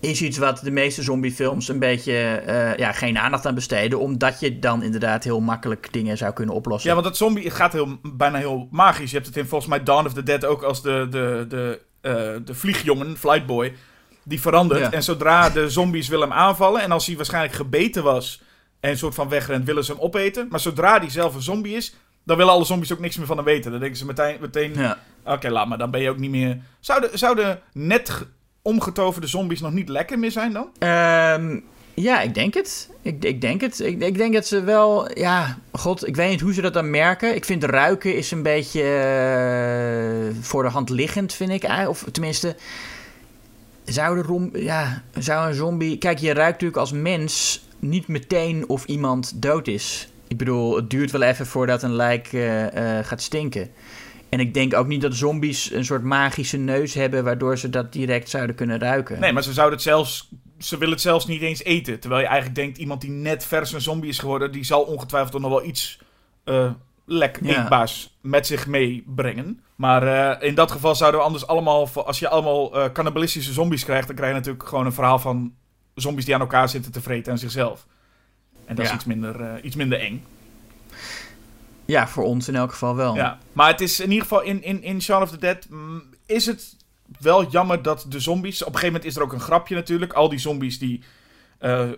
Is 0.00 0.22
iets 0.22 0.38
wat 0.38 0.60
de 0.62 0.70
meeste 0.70 1.02
zombiefilms 1.02 1.68
een 1.68 1.78
beetje 1.78 2.12
eh, 2.12 2.76
ja, 2.76 2.92
geen 2.92 3.18
aandacht 3.18 3.46
aan 3.46 3.54
besteden. 3.54 4.00
Omdat 4.00 4.40
je 4.40 4.58
dan 4.58 4.82
inderdaad 4.82 5.24
heel 5.24 5.40
makkelijk 5.40 5.88
dingen 5.92 6.16
zou 6.16 6.32
kunnen 6.32 6.54
oplossen. 6.54 6.88
Ja, 6.88 6.94
want 6.94 7.06
dat 7.06 7.16
zombie 7.16 7.44
het 7.44 7.52
gaat 7.52 7.72
heel, 7.72 7.98
bijna 8.02 8.38
heel 8.38 8.68
magisch. 8.70 9.10
Je 9.10 9.16
hebt 9.16 9.28
het 9.28 9.36
in 9.36 9.46
volgens 9.46 9.70
mij 9.70 9.82
Dawn 9.82 10.06
of 10.06 10.12
the 10.12 10.22
Dead 10.22 10.44
ook 10.44 10.62
als 10.62 10.82
de, 10.82 11.06
de, 11.10 11.46
de, 11.48 11.80
eh, 12.00 12.12
de 12.44 12.54
vliegjongen, 12.54 13.16
Flightboy. 13.16 13.72
Die 14.24 14.40
verandert. 14.40 14.80
Ja. 14.80 14.92
En 14.92 15.02
zodra 15.02 15.50
de 15.50 15.70
zombies 15.70 16.08
willen 16.08 16.28
hem 16.28 16.38
aanvallen. 16.38 16.82
En 16.82 16.92
als 16.92 17.06
hij 17.06 17.16
waarschijnlijk 17.16 17.54
gebeten 17.54 18.02
was. 18.02 18.42
En 18.80 18.90
een 18.90 18.98
soort 18.98 19.14
van 19.14 19.28
wegrent, 19.28 19.64
willen 19.64 19.84
ze 19.84 19.92
hem 19.92 20.00
opeten. 20.00 20.46
Maar 20.50 20.60
zodra 20.60 20.98
hij 20.98 21.10
zelf 21.10 21.34
een 21.34 21.42
zombie 21.42 21.76
is. 21.76 21.94
Dan 22.26 22.36
willen 22.36 22.52
alle 22.52 22.64
zombies 22.64 22.92
ook 22.92 22.98
niks 23.00 23.16
meer 23.16 23.26
van 23.26 23.36
hem 23.36 23.44
weten. 23.46 23.70
Dan 23.70 23.80
denken 23.80 23.98
ze 23.98 24.06
meteen. 24.06 24.36
meteen 24.40 24.74
Ja. 24.74 24.98
Oké, 25.24 25.48
laat 25.50 25.68
maar. 25.68 25.78
Dan 25.78 25.90
ben 25.90 26.00
je 26.00 26.10
ook 26.10 26.18
niet 26.18 26.30
meer. 26.30 26.58
Zouden, 26.80 27.18
zouden 27.18 27.60
net 27.72 28.10
ge- 28.10 28.26
omgetoverde 28.62 29.26
zombies 29.26 29.60
nog 29.60 29.72
niet 29.72 29.88
lekker 29.88 30.18
meer 30.18 30.30
zijn 30.30 30.52
dan? 30.52 30.68
Ehm, 30.78 31.60
ja, 31.94 32.20
ik 32.20 32.34
denk 32.34 32.54
het. 32.54 32.90
Ik, 33.02 33.24
ik 33.24 33.40
denk 33.40 33.60
het. 33.60 33.80
Ik, 33.80 34.00
ik 34.02 34.16
denk 34.16 34.34
dat 34.34 34.46
ze 34.46 34.60
wel. 34.62 35.18
Ja, 35.18 35.58
god, 35.72 36.06
ik 36.06 36.16
weet 36.16 36.30
niet 36.30 36.40
hoe 36.40 36.52
ze 36.54 36.60
dat 36.60 36.74
dan 36.74 36.90
merken. 36.90 37.34
Ik 37.34 37.44
vind 37.44 37.64
ruiken 37.64 38.16
is 38.16 38.30
een 38.30 38.42
beetje 38.42 38.82
eh, 38.82 40.36
voor 40.44 40.62
de 40.62 40.68
hand 40.68 40.90
liggend, 40.90 41.32
vind 41.32 41.50
ik. 41.50 41.88
Of 41.88 42.04
tenminste, 42.12 42.56
zou, 43.84 44.16
de 44.16 44.22
rom, 44.22 44.50
ja, 44.56 45.02
zou 45.18 45.48
een 45.48 45.54
zombie. 45.54 45.98
Kijk, 45.98 46.18
je 46.18 46.32
ruikt 46.32 46.52
natuurlijk 46.52 46.80
als 46.80 46.92
mens 46.92 47.64
niet 47.78 48.08
meteen 48.08 48.68
of 48.68 48.84
iemand 48.84 49.42
dood 49.42 49.66
is. 49.66 50.08
Ik 50.28 50.36
bedoel, 50.36 50.76
het 50.76 50.90
duurt 50.90 51.10
wel 51.10 51.22
even 51.22 51.46
voordat 51.46 51.82
een 51.82 51.94
lijk 51.94 52.32
eh, 52.32 52.98
eh, 52.98 53.06
gaat 53.06 53.22
stinken. 53.22 53.70
En 54.28 54.40
ik 54.40 54.54
denk 54.54 54.74
ook 54.74 54.86
niet 54.86 55.00
dat 55.00 55.14
zombies 55.14 55.72
een 55.72 55.84
soort 55.84 56.02
magische 56.02 56.56
neus 56.56 56.94
hebben, 56.94 57.24
waardoor 57.24 57.58
ze 57.58 57.70
dat 57.70 57.92
direct 57.92 58.28
zouden 58.28 58.56
kunnen 58.56 58.78
ruiken. 58.78 59.20
Nee, 59.20 59.32
maar 59.32 59.42
ze 59.42 59.52
zouden 59.52 59.74
het 59.74 59.86
zelfs. 59.86 60.28
Ze 60.58 60.78
willen 60.78 60.94
het 60.94 61.02
zelfs 61.02 61.26
niet 61.26 61.42
eens 61.42 61.64
eten. 61.64 62.00
Terwijl 62.00 62.20
je 62.20 62.26
eigenlijk 62.26 62.56
denkt, 62.58 62.78
iemand 62.78 63.00
die 63.00 63.10
net 63.10 63.44
vers 63.44 63.72
een 63.72 63.80
zombie 63.80 64.10
is 64.10 64.18
geworden, 64.18 64.52
die 64.52 64.64
zal 64.64 64.82
ongetwijfeld 64.82 65.42
nog 65.42 65.50
wel 65.50 65.64
iets 65.64 65.98
Ja. 66.44 66.76
eetbaars 67.42 68.16
met 68.20 68.46
zich 68.46 68.66
meebrengen. 68.66 69.60
Maar 69.76 70.42
in 70.42 70.54
dat 70.54 70.70
geval 70.70 70.94
zouden 70.94 71.20
we 71.20 71.26
anders 71.26 71.46
allemaal, 71.46 71.88
als 71.94 72.18
je 72.18 72.28
allemaal 72.28 72.76
eh, 72.76 72.92
cannibalistische 72.92 73.52
zombies 73.52 73.84
krijgt, 73.84 74.06
dan 74.06 74.16
krijg 74.16 74.30
je 74.30 74.36
natuurlijk 74.38 74.68
gewoon 74.68 74.86
een 74.86 74.92
verhaal 74.92 75.18
van 75.18 75.54
zombies 75.94 76.24
die 76.24 76.34
aan 76.34 76.40
elkaar 76.40 76.68
zitten 76.68 76.92
te 76.92 77.00
vreten 77.00 77.32
en 77.32 77.38
zichzelf. 77.38 77.86
En 78.66 78.74
dat 78.74 78.84
Ja. 78.84 78.90
is 78.90 78.96
iets 78.96 79.04
minder, 79.04 79.40
eh, 79.40 79.64
iets 79.64 79.76
minder 79.76 80.00
eng. 80.00 80.24
Ja, 81.84 82.08
voor 82.08 82.24
ons 82.24 82.48
in 82.48 82.56
elk 82.56 82.70
geval 82.70 82.96
wel. 82.96 83.14
Ja. 83.14 83.38
Maar 83.52 83.70
het 83.70 83.80
is 83.80 84.00
in 84.00 84.08
ieder 84.08 84.22
geval 84.22 84.42
in, 84.42 84.62
in, 84.62 84.82
in 84.82 85.02
Shaun 85.02 85.22
of 85.22 85.30
the 85.30 85.38
Dead 85.38 85.66
mm, 85.70 86.02
is 86.26 86.46
het 86.46 86.76
wel 87.20 87.50
jammer 87.50 87.82
dat 87.82 88.06
de 88.08 88.20
zombies... 88.20 88.60
Op 88.60 88.66
een 88.66 88.72
gegeven 88.72 88.92
moment 88.92 89.04
is 89.04 89.16
er 89.16 89.22
ook 89.22 89.32
een 89.32 89.40
grapje 89.40 89.74
natuurlijk. 89.74 90.12
Al 90.12 90.28
die 90.28 90.38
zombies 90.38 90.78
die 90.78 91.02
eh, 91.58 91.88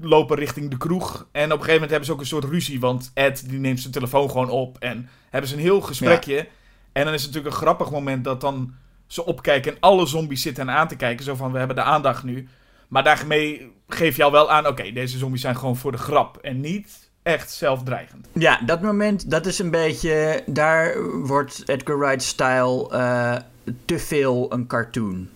lopen 0.00 0.36
richting 0.36 0.70
de 0.70 0.76
kroeg. 0.76 1.26
En 1.32 1.44
op 1.44 1.50
een 1.50 1.50
gegeven 1.50 1.72
moment 1.72 1.90
hebben 1.90 2.06
ze 2.06 2.12
ook 2.12 2.20
een 2.20 2.26
soort 2.26 2.44
ruzie. 2.44 2.80
Want 2.80 3.10
Ed 3.14 3.48
die 3.48 3.58
neemt 3.58 3.80
zijn 3.80 3.92
telefoon 3.92 4.30
gewoon 4.30 4.50
op. 4.50 4.76
En 4.78 5.08
hebben 5.30 5.50
ze 5.50 5.56
een 5.56 5.62
heel 5.62 5.80
gesprekje. 5.80 6.48
En 6.92 7.04
dan 7.04 7.14
is 7.14 7.22
het 7.22 7.30
natuurlijk 7.30 7.54
een 7.54 7.62
grappig 7.62 7.90
moment 7.90 8.24
dat 8.24 8.40
dan 8.40 8.74
ze 9.06 9.24
opkijken... 9.24 9.72
en 9.72 9.80
alle 9.80 10.06
zombies 10.06 10.42
zitten 10.42 10.70
aan 10.70 10.88
te 10.88 10.96
kijken. 10.96 11.24
Zo 11.24 11.34
van, 11.34 11.52
we 11.52 11.58
hebben 11.58 11.76
de 11.76 11.82
aandacht 11.82 12.22
nu. 12.22 12.48
Maar 12.88 13.04
daarmee 13.04 13.72
geef 13.88 14.16
je 14.16 14.22
al 14.22 14.32
wel 14.32 14.50
aan... 14.50 14.66
oké, 14.66 14.92
deze 14.92 15.18
zombies 15.18 15.40
zijn 15.40 15.56
gewoon 15.56 15.76
voor 15.76 15.92
de 15.92 15.98
grap. 15.98 16.36
En 16.36 16.60
niet 16.60 17.10
echt 17.22 17.50
zelfdreigend. 17.52 18.26
Ja, 18.32 18.60
dat 18.66 18.82
moment, 18.82 19.30
dat 19.30 19.46
is 19.46 19.58
een 19.58 19.70
beetje... 19.70 20.42
Daar 20.46 21.02
wordt 21.26 21.62
Edgar 21.66 21.98
Wright's 21.98 22.26
style 22.26 22.88
eh, 22.90 23.36
te 23.84 23.98
veel 23.98 24.52
een 24.52 24.66
cartoon. 24.66 25.28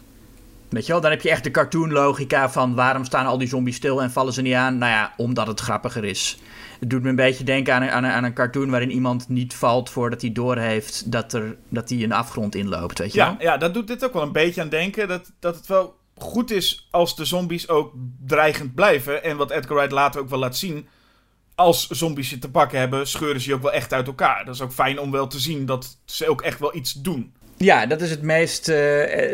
Weet 0.69 0.87
je 0.87 0.93
wel, 0.93 1.01
dan 1.01 1.11
heb 1.11 1.23
je 1.23 1.31
echt 1.31 1.45
de 1.45 1.51
cartoon-logica 1.51 2.51
van... 2.51 2.75
waarom 2.75 3.05
staan 3.05 3.27
al 3.27 3.39
die 3.39 3.49
zombies 3.49 3.77
stil 3.77 4.03
en 4.03 4.11
vallen 4.11 4.33
ze 4.33 4.43
niet 4.43 4.55
aan? 4.55 4.79
Nou 4.79 4.93
ja, 4.93 5.13
omdat 5.17 5.47
het 5.47 5.61
grappiger 5.61 6.05
is. 6.05 6.39
Het 6.81 6.91
doet 6.91 7.03
me 7.03 7.09
een 7.09 7.17
beetje 7.17 7.45
denken 7.45 7.75
aan 7.75 7.83
een, 7.83 7.91
aan 7.91 8.05
een, 8.05 8.11
aan 8.11 8.25
een 8.25 8.33
cartoon... 8.35 8.71
waarin 8.71 8.91
iemand 8.91 9.29
niet 9.29 9.55
valt 9.55 9.91
voordat 9.91 10.21
hij 10.21 10.33
doorheeft... 10.33 11.13
dat, 11.13 11.33
er, 11.33 11.57
dat 11.69 11.89
hij 11.89 12.03
een 12.03 12.13
afgrond 12.13 12.55
inloopt, 12.55 12.99
weet 12.99 13.13
je 13.13 13.19
Ja, 13.19 13.27
wel? 13.27 13.37
ja, 13.49 13.57
dat 13.57 13.75
doet 13.75 13.87
dit 13.87 14.05
ook 14.05 14.13
wel 14.13 14.23
een 14.23 14.33
beetje 14.33 14.61
aan 14.61 14.69
denken. 14.69 15.09
Dat, 15.09 15.33
dat 15.39 15.57
het 15.57 15.67
wel 15.67 15.99
goed 16.23 16.51
is 16.51 16.89
als 16.91 17.17
de 17.17 17.25
zombies 17.25 17.69
ook 17.69 17.93
dreigend 18.27 18.75
blijven. 18.75 19.23
En 19.23 19.37
wat 19.37 19.51
Edgar 19.51 19.77
Wright 19.77 19.93
later 19.93 20.21
ook 20.21 20.29
wel 20.29 20.39
laat 20.39 20.57
zien. 20.57 20.89
Als 21.55 21.89
zombies 21.89 22.31
je 22.31 22.39
te 22.39 22.51
pakken 22.51 22.79
hebben, 22.79 23.07
scheuren 23.07 23.41
ze 23.41 23.49
je 23.49 23.55
ook 23.55 23.63
wel 23.63 23.73
echt 23.73 23.93
uit 23.93 24.07
elkaar. 24.07 24.45
Dat 24.45 24.55
is 24.55 24.61
ook 24.61 24.73
fijn 24.73 25.01
om 25.01 25.11
wel 25.11 25.27
te 25.27 25.39
zien 25.39 25.67
dat 25.67 25.99
ze 26.05 26.29
ook 26.29 26.43
echt 26.43 26.59
wel 26.59 26.77
iets 26.77 26.93
doen. 26.93 27.33
Ja, 27.63 27.87
dat 27.87 28.01
is 28.01 28.11
het 28.11 28.23
meest, 28.23 28.69
eh, 28.69 28.77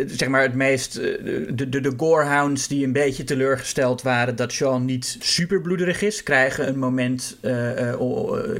zeg 0.07 0.29
maar, 0.29 0.43
het 0.43 0.55
meest, 0.55 0.97
eh, 0.97 1.05
de, 1.49 1.69
de, 1.69 1.81
de 1.81 1.93
gorehounds 1.97 2.69
die 2.69 2.85
een 2.85 2.93
beetje 2.93 3.25
teleurgesteld 3.25 4.03
waren 4.03 4.37
dat 4.37 4.53
Sean 4.53 4.85
niet 4.85 5.17
super 5.21 5.61
bloederig 5.61 6.03
is, 6.03 6.23
krijgen 6.23 6.69
een 6.69 6.79
moment, 6.79 7.37
eh, 7.41 7.95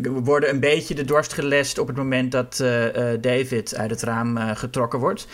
worden 0.03 0.51
een 0.51 0.61
beetje 0.61 0.95
de 0.95 1.05
dorst 1.05 1.33
gelest 1.33 1.79
op 1.79 1.87
het 1.87 1.97
moment 1.97 2.33
dat 2.33 2.57
David 3.21 3.77
uit 3.77 3.91
het 3.91 4.03
raam 4.03 4.37
getrokken 4.39 4.99
wordt. 4.99 5.27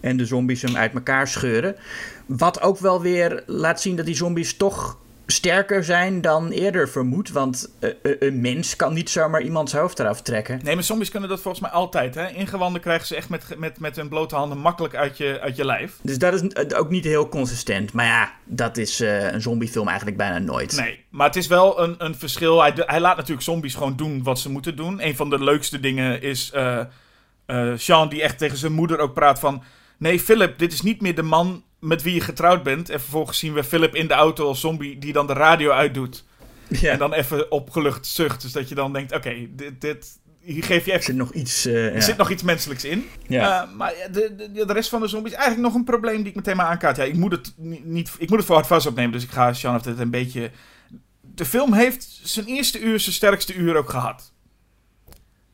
En 0.00 0.16
de 0.16 0.26
zombies 0.26 0.62
hem 0.62 0.76
uit 0.76 0.94
elkaar 0.94 1.28
scheuren. 1.28 1.76
Wat 2.26 2.60
ook 2.60 2.78
wel 2.78 3.00
weer 3.00 3.42
laat 3.46 3.80
zien 3.80 3.96
dat 3.96 4.06
die 4.06 4.16
zombies 4.16 4.56
toch 4.56 4.98
sterker 5.26 5.84
zijn 5.84 6.20
dan 6.20 6.50
eerder 6.50 6.88
vermoed. 6.88 7.30
Want 7.30 7.70
eh, 7.78 7.90
eh, 7.90 8.16
een 8.18 8.40
mens 8.40 8.76
kan 8.76 8.94
niet 8.94 9.10
zomaar 9.10 9.42
iemands 9.42 9.72
hoofd 9.72 9.98
eraf 9.98 10.22
trekken. 10.22 10.60
Nee, 10.62 10.74
maar 10.74 10.84
zombies 10.84 11.10
kunnen 11.10 11.28
dat 11.28 11.40
volgens 11.40 11.62
mij 11.62 11.72
altijd. 11.72 12.14
Hè? 12.14 12.28
Ingewanden 12.28 12.80
krijgen 12.80 13.06
ze 13.06 13.16
echt 13.16 13.28
met, 13.28 13.58
met, 13.58 13.80
met 13.80 13.96
hun 13.96 14.08
blote 14.08 14.34
handen 14.34 14.58
makkelijk 14.58 14.94
uit 14.94 15.18
je, 15.18 15.40
uit 15.40 15.56
je 15.56 15.64
lijf. 15.64 15.98
Dus 16.02 16.18
dat 16.18 16.32
is 16.32 16.40
eh, 16.40 16.78
ook 16.78 16.90
niet 16.90 17.04
heel 17.04 17.28
consistent. 17.28 17.92
Maar 17.92 18.06
ja, 18.06 18.32
dat 18.44 18.76
is 18.76 18.98
een 18.98 19.42
zombiefilm 19.42 19.86
eigenlijk 19.86 20.16
bijna 20.16 20.38
nooit. 20.38 20.76
Nee, 20.76 21.04
maar 21.10 21.26
het 21.26 21.36
is 21.36 21.46
wel 21.46 21.80
een, 21.82 21.94
een 21.98 22.14
verschil. 22.14 22.60
Hij, 22.60 22.72
hij 22.76 23.00
laat 23.00 23.16
natuurlijk 23.16 23.44
zombies 23.44 23.74
gewoon 23.74 23.96
doen 23.96 24.22
wat 24.22 24.38
ze 24.38 24.50
moeten 24.50 24.76
doen. 24.76 25.04
Een 25.04 25.16
van 25.16 25.30
de 25.30 25.44
leukste 25.44 25.80
dingen 25.80 26.22
is 26.22 26.52
eh, 27.46 27.72
Sean 27.76 28.08
die 28.08 28.22
echt 28.22 28.38
tegen 28.38 28.56
zijn 28.56 28.72
moeder 28.72 28.98
ook 28.98 29.14
praat 29.14 29.38
van... 29.38 29.62
Nee, 29.98 30.20
Philip, 30.20 30.58
dit 30.58 30.72
is 30.72 30.82
niet 30.82 31.00
meer 31.00 31.14
de 31.14 31.22
man 31.22 31.62
met 31.86 32.02
wie 32.02 32.14
je 32.14 32.20
getrouwd 32.20 32.62
bent. 32.62 32.90
En 32.90 33.00
vervolgens 33.00 33.38
zien 33.38 33.52
we 33.52 33.64
Philip 33.64 33.94
in 33.94 34.06
de 34.06 34.14
auto 34.14 34.46
als 34.46 34.60
zombie 34.60 34.98
die 34.98 35.12
dan 35.12 35.26
de 35.26 35.32
radio 35.32 35.70
uitdoet. 35.70 36.24
Ja. 36.68 36.90
En 36.90 36.98
dan 36.98 37.12
even 37.12 37.50
opgelucht 37.50 38.06
zucht. 38.06 38.42
Dus 38.42 38.52
dat 38.52 38.68
je 38.68 38.74
dan 38.74 38.92
denkt, 38.92 39.12
oké, 39.12 39.46
dit, 39.50 39.80
dit, 39.80 40.18
hier 40.40 40.64
geef 40.64 40.84
je 40.84 40.90
Er 40.90 40.98
even... 40.98 41.04
zit 41.04 41.16
nog 41.16 41.32
iets... 41.32 41.66
eh, 41.66 41.86
Er 41.86 41.94
ja. 41.94 42.00
zit 42.00 42.16
nog 42.16 42.30
iets 42.30 42.42
menselijks 42.42 42.84
in. 42.84 43.08
Ja. 43.26 43.62
Eh, 43.62 43.72
maar 43.76 43.94
de, 44.12 44.34
de, 44.36 44.66
de 44.66 44.72
rest 44.72 44.88
van 44.88 45.00
de 45.00 45.08
zombies... 45.08 45.32
Eigenlijk 45.32 45.66
nog 45.66 45.74
een 45.74 45.84
probleem 45.84 46.16
die 46.16 46.26
ik 46.26 46.34
meteen 46.34 46.56
maar 46.56 46.66
aankaart. 46.66 46.96
Ja, 46.96 47.04
ik 47.04 47.16
moet 47.16 47.32
het, 47.32 47.54
niet, 47.84 48.10
ik 48.18 48.28
moet 48.28 48.38
het 48.38 48.46
voor 48.46 48.54
hard 48.54 48.66
vast 48.66 48.86
opnemen. 48.86 49.12
Dus 49.12 49.22
ik 49.22 49.30
ga 49.30 49.52
Sean 49.52 49.76
of 49.76 49.84
het 49.84 49.98
een 49.98 50.10
beetje... 50.10 50.50
De 51.20 51.44
film 51.44 51.72
heeft 51.72 52.20
zijn 52.22 52.46
eerste 52.46 52.80
uur, 52.80 53.00
zijn 53.00 53.14
sterkste 53.14 53.54
uur 53.54 53.76
ook 53.76 53.90
gehad. 53.90 54.32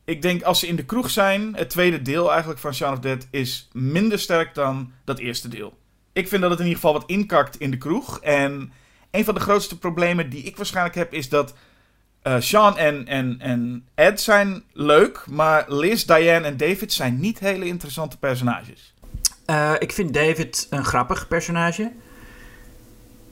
Ik 0.05 0.21
denk 0.21 0.41
als 0.43 0.59
ze 0.59 0.67
in 0.67 0.75
de 0.75 0.85
kroeg 0.85 1.09
zijn... 1.09 1.55
Het 1.55 1.69
tweede 1.69 2.01
deel 2.01 2.29
eigenlijk 2.29 2.59
van 2.59 2.73
Shaun 2.73 2.93
of 2.93 2.99
Dead... 2.99 3.27
is 3.31 3.69
minder 3.71 4.19
sterk 4.19 4.55
dan 4.55 4.91
dat 5.05 5.19
eerste 5.19 5.47
deel. 5.47 5.81
Ik 6.13 6.27
vind 6.27 6.41
dat 6.41 6.51
het 6.51 6.59
in 6.59 6.65
ieder 6.65 6.81
geval 6.81 6.99
wat 6.99 7.09
inkakt 7.09 7.59
in 7.59 7.71
de 7.71 7.77
kroeg. 7.77 8.19
En 8.19 8.71
een 9.11 9.25
van 9.25 9.33
de 9.33 9.39
grootste 9.39 9.77
problemen 9.77 10.29
die 10.29 10.43
ik 10.43 10.57
waarschijnlijk 10.57 10.95
heb... 10.95 11.13
is 11.13 11.29
dat 11.29 11.53
eh 12.21 12.39
Sean 12.39 12.77
en, 12.77 13.07
en, 13.07 13.35
en 13.39 13.87
Ed 13.95 14.21
zijn 14.21 14.63
leuk... 14.73 15.25
maar 15.29 15.65
Liz, 15.67 16.03
Diane 16.03 16.45
en 16.45 16.57
David 16.57 16.93
zijn 16.93 17.19
niet 17.19 17.39
hele 17.39 17.65
interessante 17.65 18.17
personages. 18.17 18.93
Eh, 19.45 19.73
ik 19.79 19.91
vind 19.91 20.13
David 20.13 20.67
een 20.69 20.85
grappig 20.85 21.27
personage. 21.27 21.91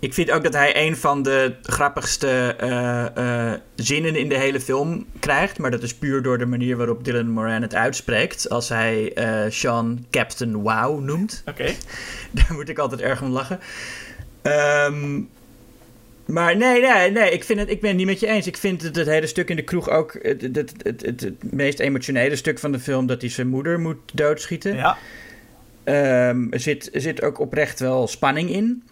Ik 0.02 0.14
vind 0.14 0.32
ook 0.32 0.44
dat 0.44 0.54
hij 0.54 0.88
een 0.88 0.98
van 0.98 1.24
de 1.24 1.56
grappigste 1.62 2.56
uh, 2.64 3.06
uh, 3.18 3.54
zinnen 3.76 4.16
in 4.16 4.30
de 4.30 4.38
hele 4.38 4.60
film 4.60 5.06
krijgt. 5.20 5.60
Maar 5.60 5.72
dat 5.72 5.84
is 5.84 5.96
puur 5.96 6.22
door 6.22 6.38
de 6.38 6.46
manier 6.46 6.78
waarop 6.78 7.04
Dylan 7.04 7.30
Moran 7.30 7.62
het 7.62 7.76
uitspreekt. 7.76 8.50
Als 8.50 8.70
hij 8.70 9.12
uh, 9.16 9.52
Sean 9.52 10.06
Captain 10.12 10.56
Wow 10.56 11.04
noemt. 11.04 11.44
Oké. 11.46 11.62
Okay. 11.62 11.78
Daar 12.32 12.54
moet 12.54 12.70
ik 12.70 12.78
altijd 12.78 13.02
erg 13.02 13.22
om 13.22 13.30
lachen. 13.30 13.60
Um, 14.44 15.30
maar 16.26 16.58
nee, 16.58 16.82
nee, 16.82 17.12
nee 17.12 17.32
ik, 17.32 17.44
vind 17.44 17.60
het, 17.60 17.70
ik 17.70 17.82
ben 17.82 17.90
het 17.90 17.98
niet 17.98 18.08
met 18.08 18.20
je 18.20 18.28
eens. 18.28 18.48
Ik 18.48 18.58
vind 18.58 18.82
het, 18.82 18.96
het 18.96 19.08
hele 19.08 19.28
stuk 19.28 19.50
in 19.50 19.56
de 19.56 19.64
kroeg 19.64 19.90
ook 19.90 20.20
het, 20.22 20.42
het, 20.42 20.56
het, 20.56 21.02
het, 21.06 21.22
het 21.22 21.54
meest 21.54 21.80
emotionele 21.80 22.36
stuk 22.36 22.60
van 22.60 22.72
de 22.72 22.80
film... 22.80 23.08
dat 23.08 23.22
hij 23.22 23.30
zijn 23.30 23.48
moeder 23.48 23.80
moet 23.80 23.98
doodschieten. 24.14 24.76
Ja. 24.76 24.98
Um, 26.30 26.54
er, 26.54 26.60
zit, 26.60 26.96
er 26.96 27.02
zit 27.02 27.22
ook 27.22 27.40
oprecht 27.40 27.80
wel 27.80 28.08
spanning 28.08 28.50
in. 28.50 28.84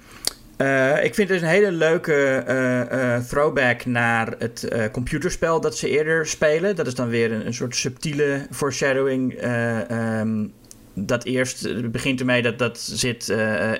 Uh, 0.62 1.04
ik 1.04 1.16
vind 1.16 1.30
het 1.30 1.42
een 1.42 1.48
hele 1.48 1.72
leuke 1.72 2.44
uh, 2.48 3.00
uh, 3.00 3.18
throwback 3.18 3.86
naar 3.86 4.34
het 4.38 4.68
computerspel 4.92 5.62
dat 5.62 5.78
ze 5.78 5.90
eerder 5.90 6.28
spelen. 6.28 6.76
Dat 6.76 6.88
is 6.88 6.96
dan 6.96 7.10
weer 7.10 7.32
een, 7.32 7.46
een 7.46 7.54
soort 7.54 7.76
subtiele 7.76 8.48
foreshadowing. 8.52 9.44
Um, 9.44 10.54
dat 10.94 11.24
eerst 11.24 11.92
begint 11.92 12.20
ermee 12.20 12.42
dat, 12.42 12.58
dat 12.58 12.80
zit 12.80 13.30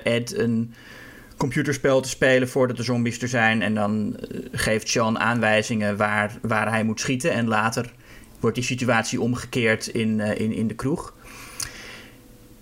Ed 0.02 0.38
een 0.38 0.74
computerspel 1.36 2.00
te 2.00 2.08
spelen 2.08 2.48
voordat 2.48 2.76
de 2.76 2.82
zombies 2.82 3.22
er 3.22 3.28
zijn. 3.28 3.62
En 3.62 3.74
dan 3.74 4.16
geeft 4.52 4.88
Sean 4.88 5.18
aanwijzingen 5.18 5.96
waar, 5.96 6.38
waar 6.42 6.70
hij 6.70 6.84
moet 6.84 7.00
schieten. 7.00 7.32
En 7.32 7.48
later 7.48 7.92
wordt 8.40 8.56
die 8.56 8.64
situatie 8.64 9.20
omgekeerd 9.20 9.86
in, 9.86 10.20
in, 10.20 10.52
in 10.52 10.66
de 10.66 10.74
kroeg. 10.74 11.14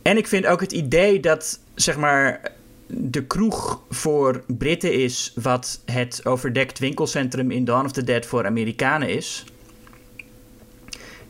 En 0.03 0.17
ik 0.17 0.27
vind 0.27 0.47
ook 0.47 0.61
het 0.61 0.73
idee 0.73 1.21
dat, 1.21 1.61
zeg 1.75 1.97
maar, 1.97 2.57
de 2.89 3.25
kroeg 3.25 3.83
voor 3.91 4.43
Britten 4.47 4.93
is 4.93 5.33
wat 5.35 5.83
het 5.85 6.21
overdekt 6.25 6.79
winkelcentrum 6.79 7.51
in 7.51 7.65
Dawn 7.65 7.85
of 7.85 7.93
the 7.93 8.05
Dead 8.05 8.27
voor 8.27 8.47
Amerikanen 8.47 9.09
is. 9.09 9.45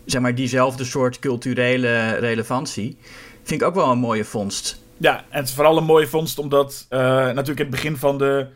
Zeg 0.05 0.21
maar 0.21 0.35
diezelfde 0.35 0.85
soort 0.85 1.19
culturele 1.19 2.11
relevantie. 2.11 2.97
Vind 3.43 3.61
ik 3.61 3.67
ook 3.67 3.75
wel 3.75 3.91
een 3.91 3.99
mooie 3.99 4.25
vondst. 4.25 4.83
Ja, 4.97 5.17
en 5.17 5.39
het 5.39 5.49
is 5.49 5.55
vooral 5.55 5.77
een 5.77 5.85
mooie 5.85 6.07
vondst 6.07 6.39
omdat 6.39 6.87
uh, 6.91 6.99
natuurlijk 6.99 7.59
in 7.59 7.67
het 7.67 7.71
begin 7.71 7.97
van 7.97 8.19
de 8.19 8.47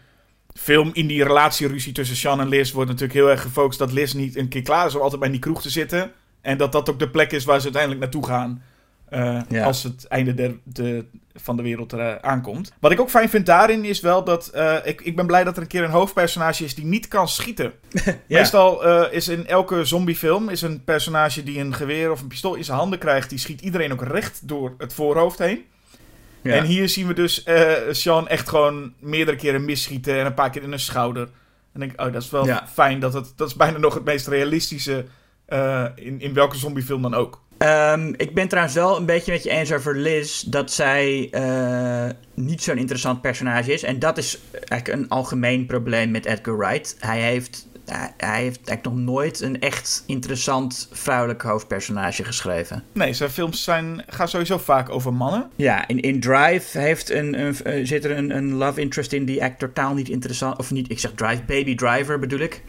film 0.55 0.91
in 0.93 1.07
die 1.07 1.23
relatieruzie 1.23 1.93
tussen 1.93 2.17
Sean 2.17 2.41
en 2.41 2.49
Liz 2.49 2.73
wordt 2.73 2.91
natuurlijk 2.91 3.19
heel 3.19 3.31
erg 3.31 3.43
gefocust 3.43 3.79
dat 3.79 3.93
Liz 3.93 4.13
niet 4.13 4.37
een 4.37 4.49
keer 4.49 4.63
klaar 4.63 4.87
is 4.87 4.95
om 4.95 5.01
altijd 5.01 5.21
bij 5.21 5.31
die 5.31 5.41
kroeg 5.41 5.63
te 5.63 5.71
zitten. 5.71 6.13
En 6.41 6.59
dat 6.59 6.73
dat 6.73 6.91
ook 6.91 6.99
de 6.99 7.11
plek 7.11 7.33
is 7.33 7.45
waar 7.45 7.59
ze 7.59 7.65
uiteindelijk 7.65 8.03
naartoe 8.03 8.27
gaan. 8.27 8.63
Uh, 9.13 9.41
ja. 9.49 9.65
Als 9.65 9.83
het 9.83 10.07
einde 10.07 10.35
de, 10.35 10.59
de, 10.65 11.05
van 11.35 11.57
de 11.57 11.63
wereld 11.63 11.93
er 11.93 12.21
aankomt. 12.21 12.73
Wat 12.81 12.93
ik 12.93 13.01
ook 13.01 13.11
fijn 13.11 13.29
vind 13.29 13.47
daarin 13.47 13.85
is 13.85 14.01
wel 14.01 14.25
dat. 14.25 14.51
Uh, 14.55 14.77
ik, 14.85 15.01
ik 15.01 15.17
ben 15.17 15.27
blij 15.27 15.45
dat 15.45 15.57
er 15.57 15.63
een 15.63 15.69
keer 15.69 15.85
een 15.85 15.91
hoofdpersonage 15.91 16.65
is 16.65 16.75
die 16.75 16.85
niet 16.85 17.09
kan 17.09 17.29
schieten. 17.29 17.73
ja. 18.05 18.15
Meestal 18.27 18.87
uh, 18.87 19.05
is 19.11 19.29
in 19.29 19.47
elke 19.47 19.85
zombiefilm 19.85 20.49
is 20.49 20.63
een 20.63 20.85
personage 20.85 21.43
die 21.43 21.59
een 21.59 21.75
geweer 21.75 22.11
of 22.11 22.21
een 22.21 22.27
pistool 22.27 22.55
in 22.55 22.65
zijn 22.65 22.79
handen 22.79 22.99
krijgt. 22.99 23.29
Die 23.29 23.39
schiet 23.39 23.61
iedereen 23.61 23.93
ook 23.93 24.03
recht 24.03 24.49
door 24.49 24.75
het 24.79 24.93
voorhoofd 24.93 25.39
heen. 25.39 25.65
Ja. 26.43 26.55
En 26.55 26.65
hier 26.65 26.89
zien 26.89 27.07
we 27.07 27.15
dus 27.15 27.47
Sean 27.91 28.29
echt 28.29 28.49
gewoon 28.49 28.93
meerdere 28.99 29.37
keren 29.37 29.65
misschieten 29.65 30.19
en 30.19 30.27
een 30.27 30.35
paar 30.35 30.51
keer 30.51 30.63
in 30.63 30.73
een 30.73 30.79
schouder. 30.79 31.29
En 31.73 31.81
denk 31.81 31.93
ik, 31.93 32.01
oh, 32.01 32.13
dat 32.13 32.23
is 32.23 32.31
wel 32.31 32.47
fijn. 32.73 33.01
Dat, 33.01 33.13
het, 33.13 33.33
dat 33.37 33.49
is 33.49 33.55
bijna 33.55 33.79
nog 33.79 33.95
het 33.95 34.05
meest 34.05 34.27
realistische 34.27 35.05
in, 35.95 36.21
in 36.21 36.35
welke 36.35 36.57
zombiefilm 36.57 37.03
dan 37.03 37.15
ook. 37.15 37.41
Um, 37.65 38.15
ik 38.17 38.35
ben 38.35 38.49
trouwens 38.49 38.75
wel 38.75 38.97
een 38.97 39.07
beetje 39.07 39.33
met 39.33 39.43
je 39.43 39.51
eens 39.51 39.73
over 39.73 39.97
Liz 39.97 40.41
dat 40.41 40.73
zij 40.73 41.29
uh, 41.35 42.11
niet 42.35 42.63
zo'n 42.63 42.79
interessant 42.79 43.21
personage 43.21 43.73
is. 43.73 43.83
En 43.83 43.99
dat 43.99 44.19
is 44.19 44.39
eigenlijk 44.69 45.03
een 45.03 45.09
algemeen 45.09 45.67
probleem 45.67 46.11
met 46.11 46.25
Edgar 46.25 46.59
Wright. 46.59 46.97
Hij 46.99 47.21
heeft, 47.21 47.67
hij 48.17 48.43
heeft 48.43 48.69
eigenlijk 48.69 48.83
nog 48.83 48.95
nooit 48.95 49.41
een 49.41 49.61
echt 49.61 50.05
interessant 50.07 50.89
vrouwelijk 50.93 51.43
hoofdpersonage 51.43 52.25
geschreven. 52.25 52.83
Nee, 52.93 53.13
zijn 53.13 53.31
films 53.31 53.65
zijn, 53.65 54.05
gaan 54.09 54.29
sowieso 54.29 54.59
vaak 54.59 54.91
over 54.91 55.13
mannen. 55.13 55.51
Ja, 55.57 55.89
in, 55.89 56.01
in 56.01 56.21
Drive 56.21 56.79
heeft 56.79 57.11
een, 57.11 57.41
een, 57.41 57.57
uh, 57.67 57.87
zit 57.87 58.05
er 58.05 58.11
een, 58.11 58.37
een 58.37 58.53
love 58.53 58.81
interest 58.81 59.13
in 59.13 59.25
die 59.25 59.41
eigenlijk 59.41 59.75
totaal 59.75 59.95
niet 59.95 60.09
interessant... 60.09 60.59
Of 60.59 60.71
niet, 60.71 60.91
ik 60.91 60.99
zeg 60.99 61.13
Drive, 61.15 61.43
Baby 61.47 61.75
Driver 61.75 62.19
bedoel 62.19 62.41
ik 62.41 62.63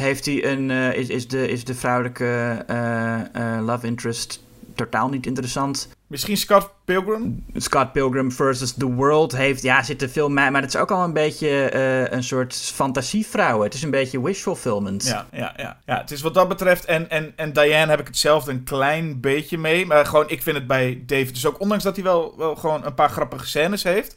heeft 0.00 0.24
hij 0.24 0.44
een, 0.44 0.70
uh, 0.70 0.94
is, 0.94 1.08
is, 1.08 1.28
de, 1.28 1.48
is 1.48 1.64
de 1.64 1.74
vrouwelijke 1.74 2.64
uh, 2.70 3.18
uh, 3.36 3.66
love 3.66 3.86
interest 3.86 4.42
totaal 4.74 5.08
niet 5.08 5.26
interessant. 5.26 5.88
Misschien 6.06 6.36
Scott 6.36 6.70
Pilgrim? 6.84 7.44
Scott 7.54 7.92
Pilgrim 7.92 8.32
versus 8.32 8.72
The 8.72 8.92
World 8.92 9.36
heeft, 9.36 9.62
ja, 9.62 9.82
zit 9.82 10.02
er 10.02 10.08
veel 10.08 10.28
mee, 10.28 10.50
maar 10.50 10.62
het 10.62 10.74
is 10.74 10.80
ook 10.80 10.90
al 10.90 11.04
een 11.04 11.12
beetje 11.12 11.74
een 12.10 12.22
soort 12.22 12.54
fantasievrouw. 12.54 13.62
Het 13.62 13.74
is 13.74 13.82
een 13.82 13.90
beetje 13.90 14.22
wish 14.22 14.40
fulfillment. 14.40 15.06
Ja, 15.06 15.26
ja, 15.32 15.54
ja. 15.56 15.76
ja 15.86 15.98
het 15.98 16.10
is 16.10 16.20
wat 16.20 16.34
dat 16.34 16.48
betreft, 16.48 16.84
en, 16.84 17.10
en, 17.10 17.32
en 17.36 17.52
Diane 17.52 17.90
heb 17.90 18.00
ik 18.00 18.06
hetzelfde 18.06 18.50
een 18.50 18.64
klein 18.64 19.20
beetje 19.20 19.58
mee, 19.58 19.86
maar 19.86 20.06
gewoon, 20.06 20.28
ik 20.28 20.42
vind 20.42 20.56
het 20.56 20.66
bij 20.66 21.02
David 21.06 21.34
dus 21.34 21.46
ook, 21.46 21.60
ondanks 21.60 21.84
dat 21.84 21.94
hij 21.94 22.04
wel, 22.04 22.34
wel 22.36 22.56
gewoon 22.56 22.84
een 22.84 22.94
paar 22.94 23.10
grappige 23.10 23.46
scènes 23.46 23.82
heeft 23.82 24.16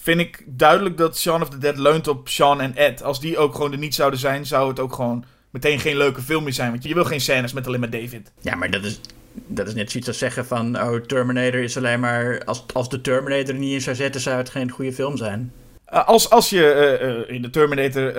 vind 0.00 0.20
ik 0.20 0.44
duidelijk 0.46 0.96
dat 0.96 1.18
Shaun 1.18 1.42
of 1.42 1.48
the 1.48 1.58
Dead 1.58 1.78
leunt 1.78 2.08
op 2.08 2.28
Sean 2.28 2.60
en 2.60 2.76
Ed. 2.76 3.02
Als 3.02 3.20
die 3.20 3.38
ook 3.38 3.54
gewoon 3.54 3.72
er 3.72 3.78
niet 3.78 3.94
zouden 3.94 4.18
zijn, 4.18 4.46
zou 4.46 4.68
het 4.68 4.80
ook 4.80 4.92
gewoon 4.92 5.24
meteen 5.50 5.80
geen 5.80 5.96
leuke 5.96 6.22
film 6.22 6.44
meer 6.44 6.52
zijn. 6.52 6.70
Want 6.70 6.84
je 6.84 6.94
wil 6.94 7.04
geen 7.04 7.20
scènes 7.20 7.52
met 7.52 7.66
alleen 7.66 7.80
maar 7.80 7.90
David. 7.90 8.32
Ja, 8.40 8.54
maar 8.54 8.70
dat 8.70 8.84
is, 8.84 9.00
dat 9.32 9.66
is 9.66 9.74
net 9.74 9.90
zoiets 9.90 10.08
als 10.08 10.18
zeggen 10.18 10.46
van... 10.46 10.80
oh, 10.80 10.94
Terminator 10.94 11.62
is 11.62 11.76
alleen 11.76 12.00
maar... 12.00 12.42
als, 12.44 12.64
als 12.72 12.88
de 12.88 13.00
Terminator 13.00 13.54
er 13.54 13.60
niet 13.60 13.72
in 13.72 13.80
zou 13.80 13.96
zetten, 13.96 14.20
zou 14.20 14.36
het 14.36 14.50
geen 14.50 14.70
goede 14.70 14.92
film 14.92 15.16
zijn. 15.16 15.52
Uh, 15.92 16.06
als, 16.06 16.30
als 16.30 16.50
je 16.50 16.98
uh, 17.02 17.08
uh, 17.08 17.34
in 17.34 17.42
de 17.42 17.50
Terminator 17.50 18.12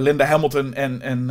Linda 0.00 0.24
Hamilton 0.24 0.74
en... 0.74 1.00
en 1.00 1.30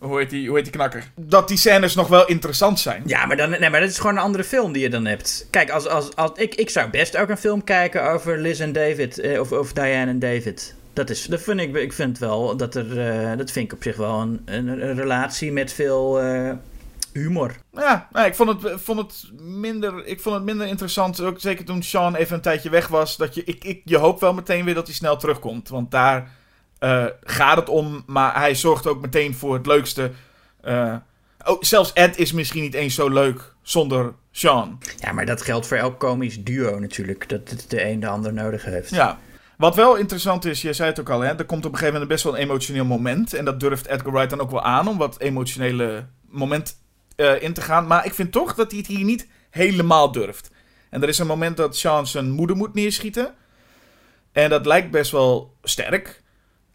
hoe 0.00 0.18
heet, 0.18 0.30
die, 0.30 0.46
hoe 0.46 0.56
heet 0.56 0.64
die 0.64 0.74
knakker? 0.74 1.10
Dat 1.14 1.48
die 1.48 1.56
scènes 1.56 1.94
nog 1.94 2.08
wel 2.08 2.26
interessant 2.26 2.80
zijn. 2.80 3.02
Ja, 3.06 3.26
maar, 3.26 3.36
dan, 3.36 3.50
nee, 3.50 3.70
maar 3.70 3.80
dat 3.80 3.90
is 3.90 3.98
gewoon 3.98 4.16
een 4.16 4.22
andere 4.22 4.44
film 4.44 4.72
die 4.72 4.82
je 4.82 4.90
dan 4.90 5.06
hebt. 5.06 5.46
Kijk, 5.50 5.70
als, 5.70 5.86
als, 5.86 6.16
als, 6.16 6.30
ik, 6.34 6.54
ik 6.54 6.70
zou 6.70 6.90
best 6.90 7.16
ook 7.16 7.28
een 7.28 7.36
film 7.36 7.64
kijken 7.64 8.10
over 8.10 8.38
Liz 8.38 8.60
en 8.60 8.72
David. 8.72 9.18
Eh, 9.18 9.40
of 9.40 9.52
over 9.52 9.74
Diane 9.74 10.10
en 10.10 10.18
David. 10.18 10.74
Dat, 10.92 11.10
is, 11.10 11.24
dat 11.24 11.40
vind 11.40 11.60
ik, 11.60 11.76
ik 11.76 11.92
vind 11.92 12.18
wel 12.18 12.56
dat 12.56 12.74
er. 12.74 12.98
Uh, 13.30 13.38
dat 13.38 13.50
vind 13.50 13.64
ik 13.64 13.72
op 13.72 13.82
zich 13.82 13.96
wel 13.96 14.20
een, 14.20 14.42
een, 14.44 14.68
een 14.68 14.96
relatie 14.96 15.52
met 15.52 15.72
veel. 15.72 16.24
Uh, 16.24 16.52
humor. 17.12 17.56
Ja, 17.72 18.08
nee, 18.12 18.26
ik, 18.26 18.34
vond 18.34 18.62
het, 18.62 18.80
vond 18.80 18.98
het 18.98 19.40
minder, 19.40 20.06
ik 20.06 20.20
vond 20.20 20.34
het 20.34 20.44
minder 20.44 20.66
interessant. 20.66 21.20
Ook 21.20 21.40
zeker 21.40 21.64
toen 21.64 21.82
Sean 21.82 22.14
even 22.14 22.34
een 22.34 22.42
tijdje 22.42 22.70
weg 22.70 22.88
was. 22.88 23.16
Dat 23.16 23.34
je, 23.34 23.44
ik, 23.44 23.64
ik, 23.64 23.80
je 23.84 23.96
hoopt 23.96 24.20
wel 24.20 24.34
meteen 24.34 24.64
weer 24.64 24.74
dat 24.74 24.86
hij 24.86 24.94
snel 24.94 25.16
terugkomt. 25.16 25.68
Want 25.68 25.90
daar 25.90 26.30
uh, 26.80 27.04
gaat 27.22 27.56
het 27.56 27.68
om, 27.68 28.02
maar 28.06 28.38
hij 28.38 28.54
zorgt 28.54 28.86
ook 28.86 29.00
meteen 29.00 29.34
voor 29.34 29.54
het 29.54 29.66
leukste. 29.66 30.10
Uh, 30.64 30.94
oh, 31.44 31.56
zelfs 31.60 31.92
Ed 31.92 32.18
is 32.18 32.32
misschien 32.32 32.62
niet 32.62 32.74
eens 32.74 32.94
zo 32.94 33.08
leuk 33.08 33.54
zonder 33.62 34.12
Sean. 34.30 34.78
Ja, 34.98 35.12
maar 35.12 35.26
dat 35.26 35.42
geldt 35.42 35.66
voor 35.66 35.76
elk 35.76 35.98
komisch 35.98 36.42
duo 36.44 36.78
natuurlijk. 36.78 37.28
Dat 37.28 37.48
het 37.48 37.70
de 37.70 37.84
een 37.84 38.00
de 38.00 38.08
ander 38.08 38.32
nodig 38.32 38.64
heeft. 38.64 38.90
Ja. 38.90 39.18
Wat 39.56 39.74
wel 39.74 39.96
interessant 39.96 40.44
is, 40.44 40.62
je 40.62 40.72
zei 40.72 40.88
het 40.88 41.00
ook 41.00 41.10
al, 41.10 41.20
hè, 41.20 41.34
er 41.34 41.44
komt 41.44 41.64
op 41.64 41.72
een 41.72 41.78
gegeven 41.78 41.92
moment 41.92 42.08
best 42.08 42.24
wel 42.24 42.34
een 42.34 42.42
emotioneel 42.42 42.84
moment. 42.84 43.34
En 43.34 43.44
dat 43.44 43.60
durft 43.60 43.86
Edgar 43.86 44.12
Wright 44.12 44.30
dan 44.30 44.40
ook 44.40 44.50
wel 44.50 44.62
aan 44.62 44.88
om 44.88 44.98
wat 44.98 45.20
emotionele 45.20 46.06
moment 46.28 46.76
uh, 47.16 47.42
in 47.42 47.52
te 47.52 47.60
gaan. 47.60 47.86
Maar 47.86 48.06
ik 48.06 48.14
vind 48.14 48.32
toch 48.32 48.54
dat 48.54 48.70
hij 48.70 48.78
het 48.78 48.88
hier 48.88 49.04
niet 49.04 49.26
helemaal 49.50 50.12
durft. 50.12 50.50
En 50.90 51.02
er 51.02 51.08
is 51.08 51.18
een 51.18 51.26
moment 51.26 51.56
dat 51.56 51.76
Sean 51.76 52.06
zijn 52.06 52.30
moeder 52.30 52.56
moet 52.56 52.74
neerschieten. 52.74 53.34
En 54.32 54.50
dat 54.50 54.66
lijkt 54.66 54.90
best 54.90 55.10
wel 55.10 55.56
sterk. 55.62 56.22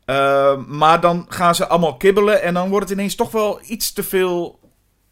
Uh, 0.05 0.57
maar 0.67 1.01
dan 1.01 1.25
gaan 1.29 1.55
ze 1.55 1.67
allemaal 1.67 1.97
kibbelen 1.97 2.41
en 2.41 2.53
dan 2.53 2.69
wordt 2.69 2.89
het 2.89 2.97
ineens 2.97 3.15
toch 3.15 3.31
wel 3.31 3.59
iets 3.67 3.93
te 3.93 4.03
veel 4.03 4.59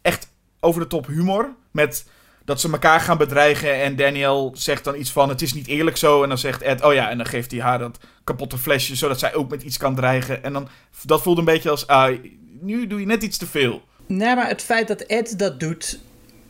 echt 0.02 0.28
over 0.60 0.80
de 0.80 0.86
top 0.86 1.06
humor. 1.06 1.54
Met 1.70 2.04
dat 2.44 2.60
ze 2.60 2.70
elkaar 2.70 3.00
gaan 3.00 3.18
bedreigen 3.18 3.82
en 3.82 3.96
Daniel 3.96 4.52
zegt 4.54 4.84
dan 4.84 4.96
iets 4.96 5.12
van 5.12 5.28
het 5.28 5.42
is 5.42 5.54
niet 5.54 5.66
eerlijk 5.66 5.96
zo. 5.96 6.22
En 6.22 6.28
dan 6.28 6.38
zegt 6.38 6.62
Ed, 6.62 6.84
oh 6.84 6.94
ja, 6.94 7.10
en 7.10 7.16
dan 7.16 7.26
geeft 7.26 7.50
hij 7.50 7.60
haar 7.60 7.78
dat 7.78 7.98
kapotte 8.24 8.58
flesje 8.58 8.96
zodat 8.96 9.18
zij 9.18 9.34
ook 9.34 9.50
met 9.50 9.62
iets 9.62 9.76
kan 9.76 9.94
dreigen. 9.94 10.42
En 10.42 10.52
dan, 10.52 10.68
dat 11.02 11.22
voelt 11.22 11.38
een 11.38 11.44
beetje 11.44 11.70
als, 11.70 11.86
ah, 11.86 12.18
nu 12.60 12.86
doe 12.86 13.00
je 13.00 13.06
net 13.06 13.22
iets 13.22 13.38
te 13.38 13.46
veel. 13.46 13.82
Nee, 14.06 14.34
maar 14.34 14.48
het 14.48 14.62
feit 14.62 14.88
dat 14.88 15.00
Ed 15.00 15.38
dat 15.38 15.60
doet, 15.60 15.98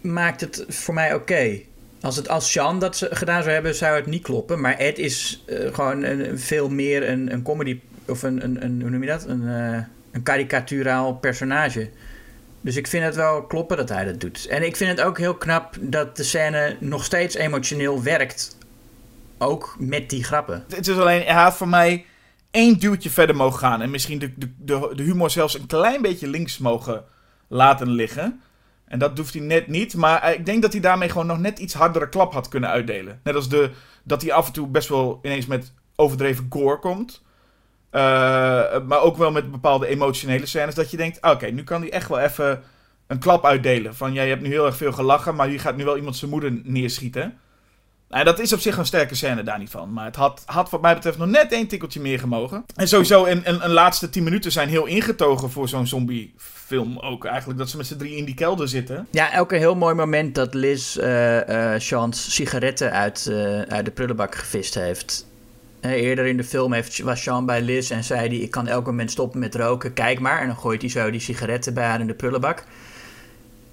maakt 0.01 0.41
het 0.41 0.65
voor 0.69 0.95
mij 0.95 1.15
oké. 1.15 1.61
Als, 2.01 2.17
het, 2.17 2.29
als 2.29 2.53
Sean 2.53 2.79
dat 2.79 3.07
gedaan 3.11 3.43
zou 3.43 3.55
hebben, 3.55 3.75
zou 3.75 3.97
het 3.97 4.07
niet 4.07 4.23
kloppen. 4.23 4.61
Maar 4.61 4.77
Ed 4.77 4.99
is 4.99 5.45
uh, 5.47 5.75
gewoon 5.75 6.27
veel 6.35 6.69
meer 6.69 7.09
een, 7.09 7.33
een 7.33 7.43
comedy 7.43 7.81
of 8.07 8.23
een, 8.23 8.45
een, 8.45 8.65
een, 8.65 8.81
hoe 8.81 8.91
noem 8.91 9.03
je 9.03 9.09
dat? 9.09 9.27
Een, 9.27 9.43
uh, 9.43 9.79
een 10.11 10.23
karikaturaal 10.23 11.15
personage. 11.15 11.91
Dus 12.61 12.77
ik 12.77 12.87
vind 12.87 13.05
het 13.05 13.15
wel 13.15 13.43
kloppen 13.43 13.77
dat 13.77 13.89
hij 13.89 14.05
dat 14.05 14.21
doet. 14.21 14.47
En 14.47 14.67
ik 14.67 14.77
vind 14.77 14.91
het 14.91 15.07
ook 15.07 15.19
heel 15.19 15.35
knap 15.35 15.77
dat 15.81 16.17
de 16.17 16.23
scène 16.23 16.77
nog 16.81 17.05
steeds 17.05 17.35
emotioneel 17.35 18.03
werkt. 18.03 18.57
Ook 19.39 19.77
met 19.79 20.11
die 20.11 20.25
grappen. 20.25 20.65
Het 20.69 20.89
is 20.89 20.97
alleen, 20.97 21.23
hij 21.23 21.43
had 21.43 21.57
voor 21.57 21.69
mij 21.69 22.05
één 22.51 22.79
duwtje 22.79 23.11
verder 23.11 23.37
mogen 23.37 23.59
gaan. 23.59 23.83
En 23.83 23.91
misschien 23.91 24.19
de, 24.19 24.33
de, 24.37 24.93
de, 24.95 25.03
humor 25.03 25.31
zelfs 25.31 25.59
een 25.59 25.67
klein 25.67 26.03
beetje 26.03 26.29
links 26.29 26.59
mogen 26.59 27.05
laten 27.49 27.89
liggen. 27.89 28.41
En 28.85 28.99
dat 28.99 29.17
doet 29.17 29.33
hij 29.33 29.43
net 29.43 29.67
niet. 29.67 29.95
Maar 29.95 30.35
ik 30.35 30.47
denk 30.47 30.63
dat 30.63 30.73
hij 30.73 30.81
daarmee 30.81 31.09
gewoon 31.09 31.27
nog 31.27 31.39
net 31.39 31.59
iets 31.59 31.75
hardere 31.75 32.09
klap 32.09 32.33
had 32.33 32.49
kunnen 32.49 32.71
uitdelen. 32.71 33.21
Net 33.23 33.35
als 33.35 33.49
de, 33.49 33.71
dat 34.03 34.23
hij 34.23 34.33
af 34.33 34.47
en 34.47 34.53
toe 34.53 34.67
best 34.67 34.89
wel 34.89 35.19
ineens 35.23 35.47
met 35.47 35.73
overdreven 35.97 36.47
gore 36.51 36.79
komt. 36.79 37.23
Eh, 37.95 38.01
maar 38.87 39.01
ook 39.01 39.17
wel 39.17 39.31
met 39.31 39.51
bepaalde 39.51 39.87
emotionele 39.87 40.47
scènes. 40.47 40.75
Dat 40.75 40.91
je 40.91 40.97
denkt, 40.97 41.19
oké, 41.23 41.47
nu 41.47 41.65
kan 41.65 41.81
hij 41.81 41.91
echt 41.91 42.09
wel 42.09 42.19
even 42.19 42.63
een 43.07 43.19
klap 43.19 43.45
uitdelen. 43.45 43.95
Van, 43.95 44.13
jij 44.13 44.29
hebt 44.29 44.43
nu 44.43 44.49
heel 44.49 44.67
erg 44.67 44.77
veel 44.77 44.93
gelachen, 44.93 45.35
maar 45.35 45.51
je 45.51 45.59
gaat 45.59 45.77
nu 45.77 45.85
wel 45.85 45.97
iemand 45.97 46.17
zijn 46.17 46.31
moeder 46.31 46.61
neerschieten. 46.63 47.39
Nou, 48.09 48.25
dat 48.25 48.39
is 48.39 48.53
op 48.53 48.61
zich 48.61 48.77
een 48.77 48.87
sterke 48.87 49.15
scène 49.15 49.43
daar 49.43 49.59
niet 49.59 49.71
van. 49.71 49.93
Maar 49.93 50.05
het 50.05 50.17
had, 50.17 50.43
had 50.47 50.71
wat 50.71 50.83
mij 50.83 50.95
betreft 50.95 51.19
nog 51.19 51.29
net 51.29 51.53
één 51.53 51.67
tikkeltje 51.67 52.01
meer 52.01 52.19
gemogen. 52.19 52.65
En 52.75 52.89
sowieso, 52.89 53.25
een, 53.25 53.41
een, 53.45 53.65
een 53.65 53.73
laatste 53.73 54.11
tien 54.11 54.25
minuten 54.25 54.53
zijn 54.53 54.69
heel 54.69 54.87
ingetogen 54.87 55.51
voor 55.51 55.69
zo'n 55.69 55.87
zombiefilm 55.87 56.99
ook. 56.99 57.25
Eigenlijk 57.25 57.59
dat 57.59 57.71
ze 57.71 57.77
met 57.77 57.87
z'n 57.87 57.97
drie 57.97 58.17
in 58.17 58.25
die 58.25 58.35
kelder 58.35 58.69
zitten. 58.69 59.07
Ja, 59.11 59.39
een 59.39 59.59
heel 59.59 59.75
mooi 59.75 59.95
moment 59.95 60.35
dat 60.35 60.55
Liz 60.55 60.97
uh, 60.97 61.75
Sean's 61.79 62.35
sigaretten 62.35 62.93
uit, 62.93 63.31
uit 63.69 63.85
de 63.85 63.91
prullenbak 63.91 64.35
gevist 64.35 64.75
heeft. 64.75 65.27
Eerder 65.91 66.27
in 66.27 66.37
de 66.37 66.45
film 66.45 66.73
heeft, 66.73 66.99
was 66.99 67.23
Sean 67.23 67.47
bij 67.47 67.63
Liz 67.63 67.91
en 67.91 68.05
zei 68.05 68.29
hij... 68.29 68.37
ik 68.37 68.51
kan 68.51 68.67
elk 68.67 68.87
moment 68.87 69.11
stoppen 69.11 69.41
met 69.41 69.55
roken, 69.55 69.93
kijk 69.93 70.21
maar. 70.21 70.41
En 70.41 70.47
dan 70.47 70.57
gooit 70.57 70.81
hij 70.81 70.91
zo 70.91 71.11
die 71.11 71.21
sigaretten 71.21 71.75
bij 71.75 71.85
haar 71.85 72.01
in 72.01 72.07
de 72.07 72.15
prullenbak. 72.15 72.65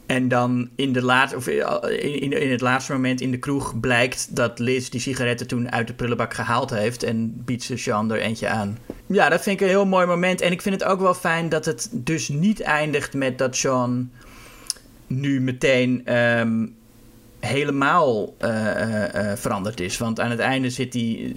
En 0.06 0.28
dan 0.28 0.70
in, 0.76 0.94
de 0.94 1.04
laat, 1.04 1.36
of 1.36 1.48
in, 1.48 2.32
in 2.42 2.52
het 2.52 2.62
laatste 2.62 2.92
moment 2.92 3.22
in 3.22 3.32
de 3.32 3.38
kroeg 3.38 3.80
blijkt 3.80 4.36
dat 4.36 4.60
Liz 4.60 4.90
die 4.90 5.00
sigaretten 5.00 5.48
toen 5.48 5.72
uit 5.72 5.88
de 5.88 5.94
prullenbak 5.94 6.34
gehaald 6.34 6.70
heeft. 6.70 7.04
En 7.04 7.44
biedt 7.46 7.64
ze 7.64 7.78
Sean 7.78 8.12
er 8.12 8.20
eentje 8.20 8.48
aan. 8.48 8.78
Ja, 9.06 9.30
dat 9.30 9.42
vind 9.42 9.56
ik 9.56 9.62
een 9.62 9.74
heel 9.74 9.86
mooi 9.86 10.06
moment. 10.06 10.42
En 10.42 10.52
ik 10.52 10.62
vind 10.62 10.80
het 10.80 10.90
ook 10.90 11.00
wel 11.00 11.14
fijn 11.14 11.50
dat 11.50 11.66
het 11.66 11.90
dus 11.92 12.30
niet 12.30 12.62
eindigt 12.62 13.14
met 13.14 13.38
dat 13.38 13.56
Sean 13.56 14.12
nu 15.08 15.42
meteen 15.42 16.16
um, 16.16 16.76
helemaal 17.42 18.36
uh, 18.42 18.50
uh, 19.16 19.32
veranderd 19.36 19.80
is. 19.80 19.98
Want 19.98 20.20
aan 20.20 20.30
het 20.30 20.40
einde 20.40 20.70
zit 20.70 20.94
hij. 20.94 21.34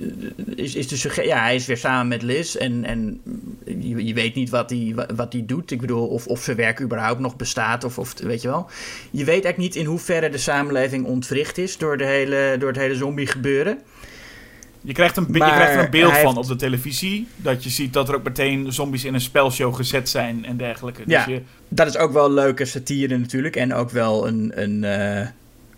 Is, 0.54 0.74
is 0.74 0.86
de 0.86 1.22
ja, 1.24 1.42
hij 1.42 1.54
is 1.54 1.66
weer 1.66 1.76
samen 1.76 2.08
met 2.08 2.22
Liz. 2.22 2.54
En, 2.54 2.84
en 2.84 3.20
je, 3.64 4.04
je 4.04 4.14
weet 4.14 4.34
niet 4.34 4.50
wat 4.50 4.70
hij, 4.70 4.94
wat 5.14 5.32
hij 5.32 5.42
doet. 5.46 5.70
Ik 5.70 5.80
bedoel, 5.80 6.06
of, 6.06 6.26
of 6.26 6.42
zijn 6.42 6.56
werk 6.56 6.80
überhaupt 6.80 7.20
nog 7.20 7.36
bestaat. 7.36 7.84
Of, 7.84 7.98
of 7.98 8.14
weet 8.18 8.42
je 8.42 8.48
wel. 8.48 8.66
Je 9.10 9.24
weet 9.24 9.44
eigenlijk 9.44 9.58
niet 9.58 9.76
in 9.76 9.84
hoeverre 9.84 10.28
de 10.28 10.38
samenleving 10.38 11.06
ontwricht 11.06 11.58
is 11.58 11.78
door, 11.78 11.96
de 11.96 12.06
hele, 12.06 12.56
door 12.58 12.68
het 12.68 12.78
hele 12.78 12.94
zombie 12.94 13.26
gebeuren. 13.26 13.78
Je 14.80 14.92
krijgt, 14.92 15.16
een, 15.16 15.26
je 15.32 15.38
krijgt 15.38 15.74
er 15.74 15.84
een 15.84 15.90
beeld 15.90 16.16
van 16.16 16.36
op 16.36 16.46
de 16.46 16.56
televisie. 16.56 17.28
Dat 17.36 17.64
je 17.64 17.70
ziet 17.70 17.92
dat 17.92 18.08
er 18.08 18.14
ook 18.14 18.24
meteen 18.24 18.72
zombies 18.72 19.04
in 19.04 19.14
een 19.14 19.20
spelshow 19.20 19.74
gezet 19.74 20.08
zijn 20.08 20.44
en 20.44 20.56
dergelijke. 20.56 21.02
Ja, 21.06 21.24
dus 21.24 21.34
je... 21.34 21.42
dat 21.68 21.86
is 21.86 21.96
ook 21.96 22.12
wel 22.12 22.30
leuke 22.30 22.64
satire 22.64 23.18
natuurlijk. 23.18 23.56
En 23.56 23.74
ook 23.74 23.90
wel 23.90 24.26
een, 24.26 24.52
een, 24.54 24.82
uh, 24.82 25.26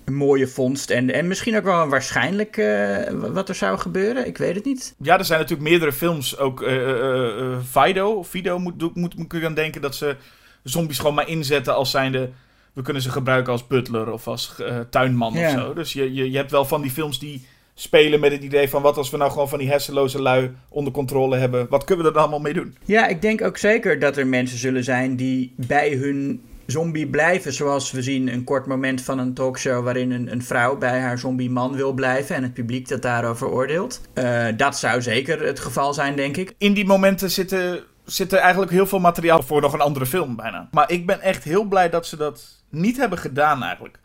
een 0.07 0.15
mooie 0.15 0.49
vondst. 0.49 0.91
En, 0.91 1.13
en 1.13 1.27
misschien 1.27 1.57
ook 1.57 1.65
wel 1.65 1.83
een 1.83 1.89
waarschijnlijk 1.89 2.57
uh, 2.57 2.99
wat 3.09 3.49
er 3.49 3.55
zou 3.55 3.79
gebeuren. 3.79 4.27
Ik 4.27 4.39
weet 4.39 4.55
het 4.55 4.65
niet. 4.65 4.95
Ja, 4.99 5.19
er 5.19 5.25
zijn 5.25 5.41
natuurlijk 5.41 5.69
meerdere 5.69 5.93
films. 5.93 6.39
Ook 6.39 6.63
uh, 6.63 7.59
Fido, 7.71 8.25
Fido 8.25 8.59
moet, 8.59 8.81
moet, 8.81 8.95
moet, 8.95 9.17
moet 9.17 9.33
ik 9.33 9.45
aan 9.45 9.55
denken 9.55 9.81
dat 9.81 9.95
ze 9.95 10.17
zombies 10.63 10.99
gewoon 10.99 11.15
maar 11.15 11.29
inzetten 11.29 11.75
als 11.75 11.91
zijnde... 11.91 12.31
We 12.73 12.83
kunnen 12.83 13.03
ze 13.03 13.11
gebruiken 13.11 13.53
als 13.53 13.67
butler 13.67 14.13
of 14.13 14.29
als 14.29 14.55
tuinman 14.91 15.33
ja. 15.33 15.47
of 15.47 15.61
zo. 15.61 15.75
Dus 15.75 15.93
je, 15.93 16.15
je, 16.15 16.31
je 16.31 16.37
hebt 16.37 16.51
wel 16.51 16.65
van 16.65 16.83
die 16.83 16.91
films 16.91 17.19
die 17.19 17.47
spelen 17.75 18.21
met 18.21 18.33
het 18.33 18.43
idee 18.43 18.69
van 18.69 18.83
wat 18.83 18.97
als 18.97 19.11
we 19.11 19.17
nou 19.17 19.31
gewoon 19.31 19.49
van 19.49 19.59
die 19.59 19.69
hersenloze 19.69 20.23
lui 20.23 20.51
onder 20.69 20.93
controle 20.93 21.37
hebben. 21.37 21.67
Wat 21.69 21.85
kunnen 21.85 22.05
we 22.05 22.13
er 22.13 22.19
allemaal 22.19 22.41
mee 22.41 22.53
doen? 22.53 22.77
Ja, 22.85 23.07
ik 23.07 23.23
denk 23.23 23.43
ook 23.43 23.57
zeker 23.57 23.99
dat 23.99 24.17
er 24.17 24.27
mensen 24.27 24.59
zullen 24.59 24.85
zijn 24.85 25.17
die 25.17 25.53
bij 25.57 25.93
hun 25.93 26.43
zombie 26.67 27.07
blijven. 27.07 27.53
Zoals 27.53 27.91
we 27.91 28.03
zien 28.03 28.33
een 28.33 28.45
kort 28.45 28.67
moment 28.67 29.03
van 29.03 29.19
een 29.19 29.35
talkshow 29.35 29.85
waarin 29.85 30.11
een, 30.11 30.33
een 30.33 30.43
vrouw 30.43 30.77
bij 30.77 31.01
haar 31.01 31.19
zombie 31.19 31.51
man 31.51 31.75
wil 31.75 31.93
blijven 31.93 32.37
en 32.37 32.43
het 32.43 32.55
publiek 32.55 32.89
dat 32.89 33.03
daarover 33.03 33.49
oordeelt. 33.49 34.01
Uh, 34.15 34.47
dat 34.57 34.79
zou 34.79 35.03
zeker 35.03 35.47
het 35.47 35.61
geval 35.61 35.95
zijn, 35.95 36.17
denk 36.17 36.37
ik. 36.37 36.55
In 36.59 36.75
die 36.75 36.87
momenten 36.87 37.31
zitten, 37.31 37.85
zit 38.05 38.33
er 38.33 38.39
eigenlijk 38.39 38.73
heel 38.73 38.87
veel 38.87 38.99
materiaal 38.99 39.43
voor 39.43 39.61
nog 39.61 39.73
een 39.73 39.81
andere 39.81 40.07
film 40.07 40.37
bijna. 40.37 40.69
Maar 40.71 40.91
ik 40.91 41.07
ben 41.07 41.21
echt 41.21 41.45
heel 41.45 41.65
blij 41.65 41.91
dat 41.91 42.07
ze 42.07 42.17
dat 42.17 42.65
niet 42.71 42.97
hebben 42.97 43.19
gedaan 43.19 43.63
eigenlijk. 43.63 43.99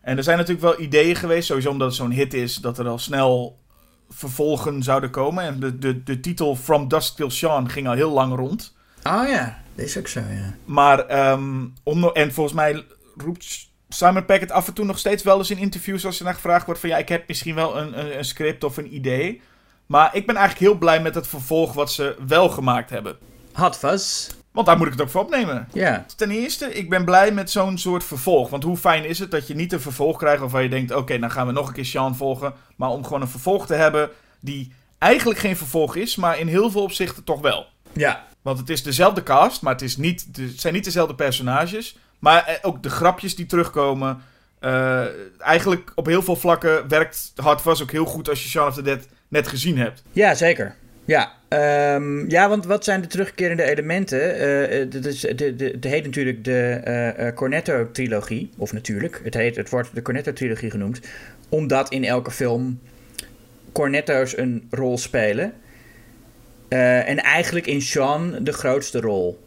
En 0.00 0.16
er 0.16 0.22
zijn 0.22 0.38
natuurlijk 0.38 0.64
wel 0.66 0.80
ideeën 0.80 1.16
geweest, 1.16 1.46
sowieso 1.46 1.70
omdat 1.70 1.86
het 1.86 1.96
zo'n 1.96 2.10
hit 2.10 2.34
is, 2.34 2.56
dat 2.56 2.78
er 2.78 2.88
al 2.88 2.98
snel 2.98 3.58
vervolgen 4.08 4.82
zouden 4.82 5.10
komen. 5.10 5.44
En 5.44 5.60
de, 5.60 5.78
de, 5.78 6.02
de 6.02 6.20
titel 6.20 6.56
From 6.56 6.88
Dusk 6.88 7.16
Till 7.16 7.30
Dawn 7.40 7.66
ging 7.66 7.86
al 7.86 7.94
heel 7.94 8.10
lang 8.10 8.34
rond. 8.34 8.76
Oh 9.02 9.28
ja, 9.28 9.62
dat 9.74 9.84
is 9.84 9.98
ook 9.98 10.08
zo, 10.08 10.20
ja. 10.20 10.54
Maar, 10.64 11.30
um, 11.32 11.72
en 12.12 12.32
volgens 12.32 12.56
mij 12.56 12.84
roept 13.16 13.68
Simon 13.88 14.24
Packett 14.24 14.50
af 14.50 14.66
en 14.66 14.74
toe 14.74 14.84
nog 14.84 14.98
steeds 14.98 15.22
wel 15.22 15.38
eens 15.38 15.50
in 15.50 15.58
interviews 15.58 16.06
als 16.06 16.18
er 16.18 16.24
naar 16.24 16.34
gevraagd 16.34 16.66
wordt 16.66 16.80
van 16.80 16.88
ja, 16.88 16.96
ik 16.96 17.08
heb 17.08 17.28
misschien 17.28 17.54
wel 17.54 17.78
een, 17.78 17.98
een, 17.98 18.18
een 18.18 18.24
script 18.24 18.64
of 18.64 18.76
een 18.76 18.94
idee. 18.94 19.40
Maar 19.86 20.16
ik 20.16 20.26
ben 20.26 20.36
eigenlijk 20.36 20.70
heel 20.70 20.78
blij 20.78 21.00
met 21.00 21.14
het 21.14 21.26
vervolg 21.26 21.72
wat 21.72 21.92
ze 21.92 22.16
wel 22.26 22.48
gemaakt 22.48 22.90
hebben. 22.90 23.16
Hot 23.52 23.76
Fuzz. 23.76 24.30
Want 24.52 24.66
daar 24.66 24.76
moet 24.76 24.86
ik 24.86 24.92
het 24.92 25.02
ook 25.02 25.08
voor 25.08 25.20
opnemen. 25.20 25.68
Ja. 25.72 26.06
Ten 26.16 26.30
eerste, 26.30 26.74
ik 26.74 26.90
ben 26.90 27.04
blij 27.04 27.32
met 27.32 27.50
zo'n 27.50 27.78
soort 27.78 28.04
vervolg. 28.04 28.50
Want 28.50 28.62
hoe 28.62 28.76
fijn 28.76 29.04
is 29.04 29.18
het 29.18 29.30
dat 29.30 29.46
je 29.46 29.54
niet 29.54 29.72
een 29.72 29.80
vervolg 29.80 30.18
krijgt 30.18 30.40
waarvan 30.40 30.62
je 30.62 30.68
denkt... 30.68 30.94
oké, 30.94 31.18
dan 31.18 31.30
gaan 31.30 31.46
we 31.46 31.52
nog 31.52 31.68
een 31.68 31.74
keer 31.74 31.84
Sean 31.84 32.16
volgen. 32.16 32.54
Maar 32.76 32.90
om 32.90 33.04
gewoon 33.04 33.20
een 33.20 33.28
vervolg 33.28 33.66
te 33.66 33.74
hebben 33.74 34.10
die 34.40 34.72
eigenlijk 34.98 35.40
geen 35.40 35.56
vervolg 35.56 35.96
is... 35.96 36.16
maar 36.16 36.38
in 36.38 36.46
heel 36.46 36.70
veel 36.70 36.82
opzichten 36.82 37.24
toch 37.24 37.40
wel. 37.40 37.66
Ja. 37.92 38.26
Want 38.44 38.58
het 38.58 38.70
is 38.70 38.82
dezelfde 38.82 39.22
cast, 39.22 39.62
maar 39.62 39.72
het, 39.72 39.82
is 39.82 39.96
niet, 39.96 40.26
zijn 40.56 40.74
niet 40.74 40.84
dezelfde 40.84 41.14
personages. 41.14 41.96
Maar 42.18 42.58
ook 42.62 42.82
de 42.82 42.90
grapjes 42.90 43.36
die 43.36 43.46
terugkomen... 43.46 44.22
Uh, 44.60 45.04
eigenlijk 45.38 45.92
op 45.94 46.06
heel 46.06 46.22
veel 46.22 46.36
vlakken 46.36 46.88
werkt 46.88 47.32
Hard 47.36 47.60
Fuzz 47.60 47.82
ook 47.82 47.90
heel 47.90 48.04
goed 48.04 48.28
als 48.28 48.42
je 48.42 48.48
Shaun 48.48 48.68
of 48.68 48.74
the 48.74 48.82
Dead 48.82 49.08
net 49.28 49.48
gezien 49.48 49.78
hebt. 49.78 50.02
Ja, 50.12 50.34
zeker. 50.34 50.74
Ja, 51.04 51.32
um, 51.94 52.30
ja, 52.30 52.48
want 52.48 52.64
wat 52.64 52.84
zijn 52.84 53.00
de 53.00 53.06
terugkerende 53.06 53.62
elementen? 53.62 54.18
Uh, 54.18 54.78
het, 54.92 55.06
is, 55.06 55.20
de, 55.20 55.78
de, 55.78 55.88
heet 55.88 56.04
natuurlijk 56.04 56.44
de 56.44 57.32
Cornetto-trilogie. 57.34 58.50
Of 58.56 58.72
natuurlijk, 58.72 59.20
het, 59.24 59.34
heet, 59.34 59.56
het 59.56 59.70
wordt 59.70 59.94
de 59.94 60.02
Cornetto-trilogie 60.02 60.70
genoemd. 60.70 61.00
Omdat 61.48 61.88
in 61.88 62.04
elke 62.04 62.30
film 62.30 62.80
Cornetto's 63.72 64.36
een 64.36 64.66
rol 64.70 64.98
spelen. 64.98 65.52
Uh, 66.68 67.08
en 67.08 67.22
eigenlijk 67.22 67.66
in 67.66 67.82
Sean 67.82 68.38
de 68.40 68.52
grootste 68.52 69.00
rol. 69.00 69.42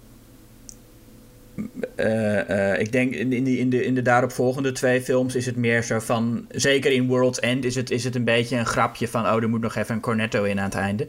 ik 2.78 2.92
denk 2.92 3.14
in, 3.14 3.30
de, 3.30 3.58
in, 3.58 3.70
de, 3.70 3.86
in 3.86 3.96
de 3.96 4.02
daaropvolgende 4.02 4.72
twee 4.72 5.02
films 5.02 5.36
is 5.36 5.46
het 5.46 5.56
meer 5.56 5.84
zo 5.84 6.00
van... 6.00 6.46
Zeker 6.50 6.92
in 6.92 7.08
World's 7.08 7.40
End 7.40 7.66
is 7.66 7.76
het, 7.76 7.92
is 7.92 8.04
het 8.04 8.16
een 8.16 8.24
beetje 8.24 8.58
een 8.58 8.66
grapje 8.66 9.08
van... 9.08 9.26
Oh, 9.26 9.42
er 9.42 9.50
moet 9.50 9.62
nog 9.62 9.76
even 9.76 9.96
een 9.96 10.02
Cornetto 10.02 10.44
in 10.44 10.60
aan 10.60 10.66
het 10.66 10.76
einde. 10.76 11.08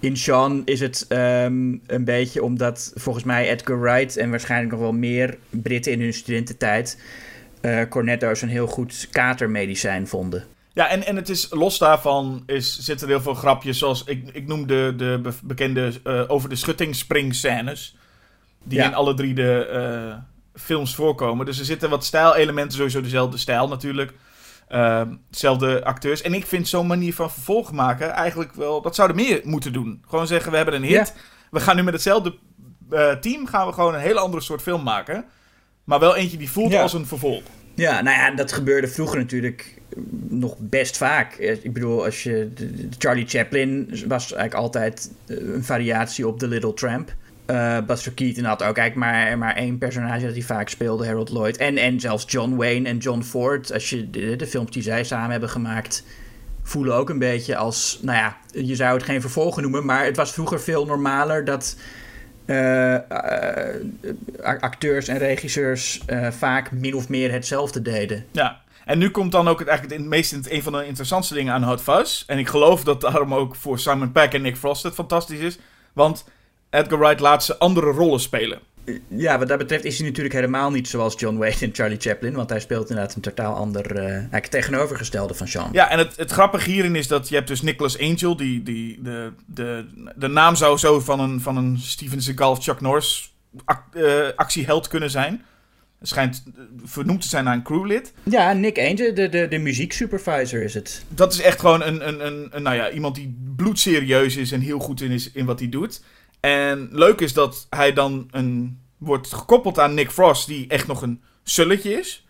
In 0.00 0.16
Sean 0.16 0.62
is 0.64 0.80
het 0.80 1.06
um, 1.08 1.80
een 1.86 2.04
beetje 2.04 2.42
omdat 2.42 2.92
volgens 2.94 3.24
mij 3.24 3.50
Edgar 3.50 3.80
Wright 3.80 4.16
en 4.16 4.30
waarschijnlijk 4.30 4.70
nog 4.70 4.80
wel 4.80 4.92
meer 4.92 5.36
Britten 5.50 5.92
in 5.92 6.00
hun 6.00 6.14
studententijd 6.14 6.98
Cornetto's 7.88 8.42
een 8.42 8.48
heel 8.48 8.66
goed 8.66 9.08
katermedicijn 9.10 10.06
vonden. 10.06 10.44
Ja, 10.74 10.88
en, 10.88 11.06
en 11.06 11.16
het 11.16 11.28
is 11.28 11.46
los 11.50 11.78
daarvan 11.78 12.42
is, 12.46 12.78
zitten 12.78 13.06
er 13.06 13.12
heel 13.12 13.22
veel 13.22 13.34
grapjes, 13.34 13.78
zoals 13.78 14.04
ik, 14.04 14.28
ik 14.32 14.46
noem 14.46 14.66
de, 14.66 14.94
de 14.96 15.18
be 15.22 15.32
bekende 15.44 15.92
uh, 16.04 16.22
over 16.26 16.48
de 16.48 16.56
schutting 16.56 16.96
springscènes, 16.96 17.96
die 18.62 18.78
ja. 18.78 18.84
in 18.84 18.94
alle 18.94 19.14
drie 19.14 19.34
de 19.34 19.68
uh, 20.08 20.16
films 20.62 20.94
voorkomen. 20.94 21.46
Dus 21.46 21.58
er 21.58 21.64
zitten 21.64 21.90
wat 21.90 22.04
stijlelementen, 22.04 22.76
sowieso 22.76 23.00
dezelfde 23.00 23.38
stijl 23.38 23.68
natuurlijk. 23.68 24.12
Uh, 24.68 25.02
dezelfde 25.30 25.84
acteurs. 25.84 26.22
En 26.22 26.34
ik 26.34 26.46
vind 26.46 26.68
zo'n 26.68 26.86
manier 26.86 27.14
van 27.14 27.30
vervolg 27.30 27.72
maken 27.72 28.10
eigenlijk 28.10 28.54
wel... 28.54 28.82
Dat 28.82 28.94
zouden 28.94 29.16
meer 29.16 29.40
moeten 29.44 29.72
doen. 29.72 30.02
Gewoon 30.08 30.26
zeggen, 30.26 30.50
we 30.50 30.56
hebben 30.56 30.74
een 30.74 30.82
hit. 30.82 31.12
Ja. 31.14 31.20
We 31.50 31.60
gaan 31.60 31.76
nu 31.76 31.82
met 31.82 31.94
hetzelfde 31.94 32.34
uh, 32.90 33.12
team... 33.12 33.46
gaan 33.46 33.66
we 33.66 33.72
gewoon 33.72 33.94
een 33.94 34.00
hele 34.00 34.18
andere 34.18 34.42
soort 34.42 34.62
film 34.62 34.82
maken. 34.82 35.24
Maar 35.84 36.00
wel 36.00 36.16
eentje 36.16 36.36
die 36.36 36.50
voelt 36.50 36.72
ja. 36.72 36.82
als 36.82 36.92
een 36.92 37.06
vervolg. 37.06 37.42
Ja, 37.74 38.02
nou 38.02 38.16
ja, 38.16 38.30
dat 38.30 38.52
gebeurde 38.52 38.88
vroeger 38.88 39.18
natuurlijk 39.18 39.82
nog 40.28 40.56
best 40.58 40.96
vaak. 40.96 41.34
Ik 41.34 41.72
bedoel, 41.72 42.04
als 42.04 42.22
je... 42.22 42.50
Charlie 42.98 43.26
Chaplin 43.26 43.88
was 44.06 44.32
eigenlijk 44.32 44.54
altijd 44.54 45.10
een 45.26 45.64
variatie 45.64 46.28
op 46.28 46.38
The 46.38 46.48
Little 46.48 46.74
Tramp. 46.74 47.14
Uh, 47.50 47.78
Buster 47.86 48.12
Keaton 48.12 48.44
had 48.44 48.62
ook 48.62 48.76
eigenlijk 48.76 49.12
maar, 49.12 49.38
maar 49.38 49.56
één 49.56 49.78
personage 49.78 50.24
dat 50.24 50.34
hij 50.34 50.42
vaak 50.42 50.68
speelde, 50.68 51.06
Harold 51.06 51.30
Lloyd. 51.30 51.56
En, 51.56 51.76
en 51.76 52.00
zelfs 52.00 52.24
John 52.28 52.56
Wayne 52.56 52.88
en 52.88 52.98
John 52.98 53.22
Ford, 53.22 53.72
als 53.72 53.90
je 53.90 54.10
de, 54.10 54.36
de 54.36 54.46
films 54.46 54.70
die 54.70 54.82
zij 54.82 55.04
samen 55.04 55.30
hebben 55.30 55.48
gemaakt, 55.48 56.04
voelen 56.62 56.94
ook 56.94 57.10
een 57.10 57.18
beetje 57.18 57.56
als, 57.56 57.98
nou 58.02 58.18
ja, 58.18 58.36
je 58.52 58.74
zou 58.74 58.94
het 58.94 59.02
geen 59.02 59.20
vervolgen 59.20 59.62
noemen, 59.62 59.84
maar 59.84 60.04
het 60.04 60.16
was 60.16 60.32
vroeger 60.32 60.60
veel 60.60 60.86
normaler 60.86 61.44
dat 61.44 61.76
acteurs 64.60 65.08
en 65.08 65.18
regisseurs 65.18 66.04
vaak 66.30 66.72
min 66.72 66.94
of 66.94 67.08
meer 67.08 67.32
hetzelfde 67.32 67.82
deden. 67.82 68.24
Ja, 68.30 68.60
en 68.84 68.98
nu 68.98 69.10
komt 69.10 69.32
dan 69.32 69.48
ook 69.48 69.58
het, 69.58 69.68
eigenlijk 69.68 69.98
het 70.00 70.08
meest 70.08 70.32
een 70.32 70.62
van 70.62 70.72
de 70.72 70.86
interessantste 70.86 71.34
dingen 71.34 71.52
aan 71.52 71.62
Hot 71.62 71.80
Fuzz. 71.80 72.24
En 72.26 72.38
ik 72.38 72.48
geloof 72.48 72.84
dat 72.84 73.00
daarom 73.00 73.34
ook 73.34 73.54
voor 73.54 73.78
Simon 73.78 74.12
Peck 74.12 74.32
en 74.32 74.42
Nick 74.42 74.56
Frost 74.56 74.82
het 74.82 74.94
fantastisch 74.94 75.38
is. 75.38 75.58
Want 75.92 76.24
Edgar 76.70 76.98
Wright 76.98 77.20
laat 77.20 77.44
ze 77.44 77.58
andere 77.58 77.90
rollen 77.90 78.20
spelen. 78.20 78.58
Ja, 79.08 79.38
wat 79.38 79.48
dat 79.48 79.58
betreft 79.58 79.84
is 79.84 79.98
hij 79.98 80.06
natuurlijk 80.06 80.34
helemaal 80.34 80.70
niet 80.70 80.88
zoals 80.88 81.14
John 81.16 81.36
Wayne 81.36 81.56
en 81.60 81.74
Charlie 81.74 82.00
Chaplin. 82.00 82.34
Want 82.34 82.50
hij 82.50 82.60
speelt 82.60 82.88
inderdaad 82.88 83.14
een 83.14 83.20
totaal 83.20 83.54
ander, 83.54 83.96
uh, 83.96 84.08
eigenlijk 84.08 84.46
tegenovergestelde 84.46 85.34
van 85.34 85.48
Sean. 85.48 85.68
Ja, 85.72 85.90
en 85.90 85.98
het, 85.98 86.16
het 86.16 86.30
grappige 86.30 86.70
hierin 86.70 86.96
is 86.96 87.08
dat 87.08 87.28
je 87.28 87.34
hebt 87.34 87.48
dus 87.48 87.62
Nicholas 87.62 87.98
Angel, 87.98 88.36
die, 88.36 88.62
die 88.62 89.02
de, 89.02 89.32
de, 89.46 89.86
de 90.16 90.28
naam 90.28 90.54
zou 90.56 90.78
zo 90.78 91.00
van 91.00 91.20
een, 91.20 91.40
van 91.40 91.56
een 91.56 91.78
Steven 91.78 92.22
Seagal 92.22 92.56
Chuck 92.56 92.80
Norris 92.80 93.34
ac, 93.64 93.82
uh, 93.92 94.28
actieheld 94.36 94.88
kunnen 94.88 95.10
zijn. 95.10 95.44
Schijnt 96.06 96.42
vernoemd 96.84 97.20
te 97.20 97.28
zijn 97.28 97.44
naar 97.44 97.54
een 97.54 97.62
crewlid. 97.62 98.12
Ja, 98.22 98.52
Nick 98.52 98.78
Angel, 98.78 99.14
de, 99.14 99.28
de, 99.28 99.48
de 99.48 99.58
muzieksupervisor 99.58 100.62
is 100.62 100.74
het. 100.74 101.04
Dat 101.08 101.32
is 101.32 101.40
echt 101.40 101.60
gewoon 101.60 101.82
een, 101.82 102.08
een, 102.08 102.26
een, 102.26 102.48
een, 102.50 102.62
nou 102.62 102.76
ja, 102.76 102.90
iemand 102.90 103.14
die 103.14 103.36
bloedserieus 103.56 104.36
is 104.36 104.52
en 104.52 104.60
heel 104.60 104.78
goed 104.78 105.00
in 105.00 105.10
is 105.10 105.30
in 105.32 105.44
wat 105.44 105.58
hij 105.58 105.68
doet. 105.68 106.02
En 106.40 106.88
leuk 106.92 107.20
is 107.20 107.32
dat 107.32 107.66
hij 107.70 107.92
dan 107.92 108.28
een, 108.30 108.78
wordt 108.98 109.32
gekoppeld 109.32 109.78
aan 109.78 109.94
Nick 109.94 110.10
Frost, 110.10 110.46
die 110.46 110.68
echt 110.68 110.86
nog 110.86 111.02
een 111.02 111.22
sulletje 111.42 111.98
is. 111.98 112.26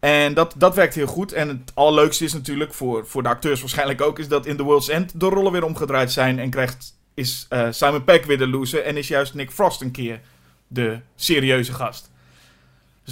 En 0.00 0.34
dat, 0.34 0.54
dat 0.56 0.74
werkt 0.74 0.94
heel 0.94 1.06
goed. 1.06 1.32
En 1.32 1.48
het 1.48 1.72
allerleukste 1.74 2.24
is 2.24 2.32
natuurlijk, 2.32 2.74
voor, 2.74 3.06
voor 3.06 3.22
de 3.22 3.28
acteurs 3.28 3.60
waarschijnlijk 3.60 4.00
ook, 4.00 4.18
is 4.18 4.28
dat 4.28 4.46
in 4.46 4.56
The 4.56 4.62
World's 4.62 4.88
End 4.88 5.20
de 5.20 5.26
rollen 5.26 5.52
weer 5.52 5.64
omgedraaid 5.64 6.12
zijn. 6.12 6.38
En 6.38 6.50
krijgt, 6.50 6.98
is 7.14 7.46
uh, 7.50 7.66
Simon 7.70 8.04
Peck 8.04 8.24
weer 8.24 8.38
de 8.38 8.48
loser 8.48 8.82
en 8.82 8.96
is 8.96 9.08
juist 9.08 9.34
Nick 9.34 9.50
Frost 9.50 9.80
een 9.80 9.90
keer 9.90 10.20
de 10.66 11.00
serieuze 11.16 11.72
gast. 11.72 12.10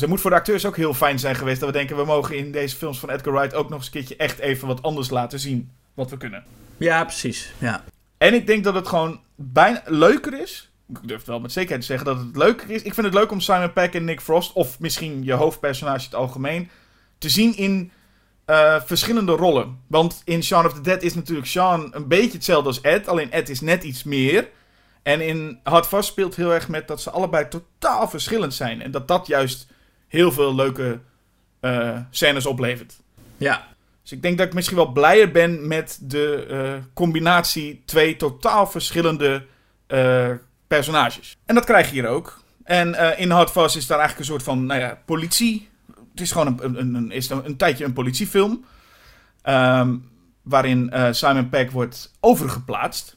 Dus 0.00 0.08
het 0.08 0.18
moet 0.18 0.28
voor 0.28 0.34
de 0.34 0.42
acteurs 0.42 0.66
ook 0.66 0.76
heel 0.76 0.94
fijn 0.94 1.18
zijn 1.18 1.34
geweest 1.34 1.60
dat 1.60 1.68
we 1.68 1.76
denken, 1.76 1.96
we 1.96 2.04
mogen 2.04 2.36
in 2.36 2.52
deze 2.52 2.76
films 2.76 2.98
van 2.98 3.10
Edgar 3.10 3.32
Wright 3.32 3.54
ook 3.54 3.68
nog 3.68 3.78
eens 3.78 3.86
een 3.86 3.92
keertje 3.92 4.16
echt 4.16 4.38
even 4.38 4.68
wat 4.68 4.82
anders 4.82 5.10
laten 5.10 5.38
zien 5.38 5.70
wat 5.94 6.10
we 6.10 6.16
kunnen. 6.16 6.44
Ja, 6.76 7.04
precies. 7.04 7.52
Ja. 7.58 7.84
En 8.18 8.34
ik 8.34 8.46
denk 8.46 8.64
dat 8.64 8.74
het 8.74 8.88
gewoon 8.88 9.20
bijna 9.34 9.82
leuker 9.86 10.40
is. 10.40 10.70
Ik 10.88 10.98
durf 11.02 11.24
wel 11.24 11.40
met 11.40 11.52
zekerheid 11.52 11.80
te 11.80 11.86
zeggen 11.86 12.06
dat 12.06 12.18
het 12.18 12.36
leuker 12.36 12.70
is. 12.70 12.82
Ik 12.82 12.94
vind 12.94 13.06
het 13.06 13.14
leuk 13.14 13.30
om 13.30 13.40
Simon 13.40 13.72
Peck 13.72 13.94
en 13.94 14.04
Nick 14.04 14.20
Frost, 14.20 14.52
of 14.52 14.78
misschien 14.78 15.24
je 15.24 15.32
hoofdpersonage 15.32 15.98
in 15.98 16.04
het 16.04 16.14
algemeen, 16.14 16.70
te 17.18 17.28
zien 17.28 17.56
in 17.56 17.92
uh, 18.46 18.80
verschillende 18.84 19.32
rollen. 19.32 19.78
Want 19.86 20.22
in 20.24 20.42
Shaun 20.42 20.66
of 20.66 20.72
the 20.72 20.80
Dead 20.80 21.02
is 21.02 21.14
natuurlijk 21.14 21.48
Shaun 21.48 21.88
een 21.92 22.08
beetje 22.08 22.32
hetzelfde 22.32 22.68
als 22.68 22.80
Ed, 22.80 23.08
alleen 23.08 23.32
Ed 23.32 23.48
is 23.48 23.60
net 23.60 23.82
iets 23.82 24.02
meer. 24.02 24.48
En 25.02 25.20
in 25.20 25.60
Hard 25.62 25.86
Fast 25.86 26.08
speelt 26.08 26.36
heel 26.36 26.52
erg 26.52 26.68
met 26.68 26.88
dat 26.88 27.00
ze 27.00 27.10
allebei 27.10 27.48
totaal 27.48 28.08
verschillend 28.08 28.54
zijn. 28.54 28.82
En 28.82 28.90
dat 28.90 29.08
dat 29.08 29.26
juist 29.26 29.69
heel 30.10 30.32
veel 30.32 30.54
leuke 30.54 31.00
uh, 31.60 31.98
scènes 32.10 32.46
oplevert. 32.46 32.96
Ja. 33.36 33.66
Dus 34.02 34.12
ik 34.12 34.22
denk 34.22 34.38
dat 34.38 34.46
ik 34.46 34.54
misschien 34.54 34.76
wel 34.76 34.92
blijer 34.92 35.30
ben 35.30 35.66
met 35.66 35.98
de 36.02 36.46
uh, 36.50 36.84
combinatie 36.94 37.82
twee 37.84 38.16
totaal 38.16 38.66
verschillende 38.66 39.46
uh, 39.88 40.30
personages. 40.66 41.36
En 41.46 41.54
dat 41.54 41.64
krijg 41.64 41.86
je 41.86 41.92
hier 41.92 42.06
ook. 42.06 42.42
En 42.64 43.18
in 43.18 43.30
Hard 43.30 43.50
Fast 43.50 43.76
is 43.76 43.86
daar 43.86 43.98
eigenlijk 43.98 44.28
een 44.28 44.34
soort 44.34 44.46
van, 44.48 44.66
nou 44.66 44.80
ja, 44.80 44.98
politie. 45.04 45.68
Het 46.10 46.20
is 46.20 46.32
gewoon 46.32 46.46
een, 46.46 46.78
een, 46.78 46.94
een, 46.94 47.10
is 47.10 47.30
een, 47.30 47.44
een 47.44 47.56
tijdje 47.56 47.84
een 47.84 47.92
politiefilm. 47.92 48.64
Um, 49.44 50.10
waarin 50.42 50.92
Simon 51.10 51.48
Peck 51.48 51.70
wordt 51.70 52.10
overgeplaatst. 52.20 53.16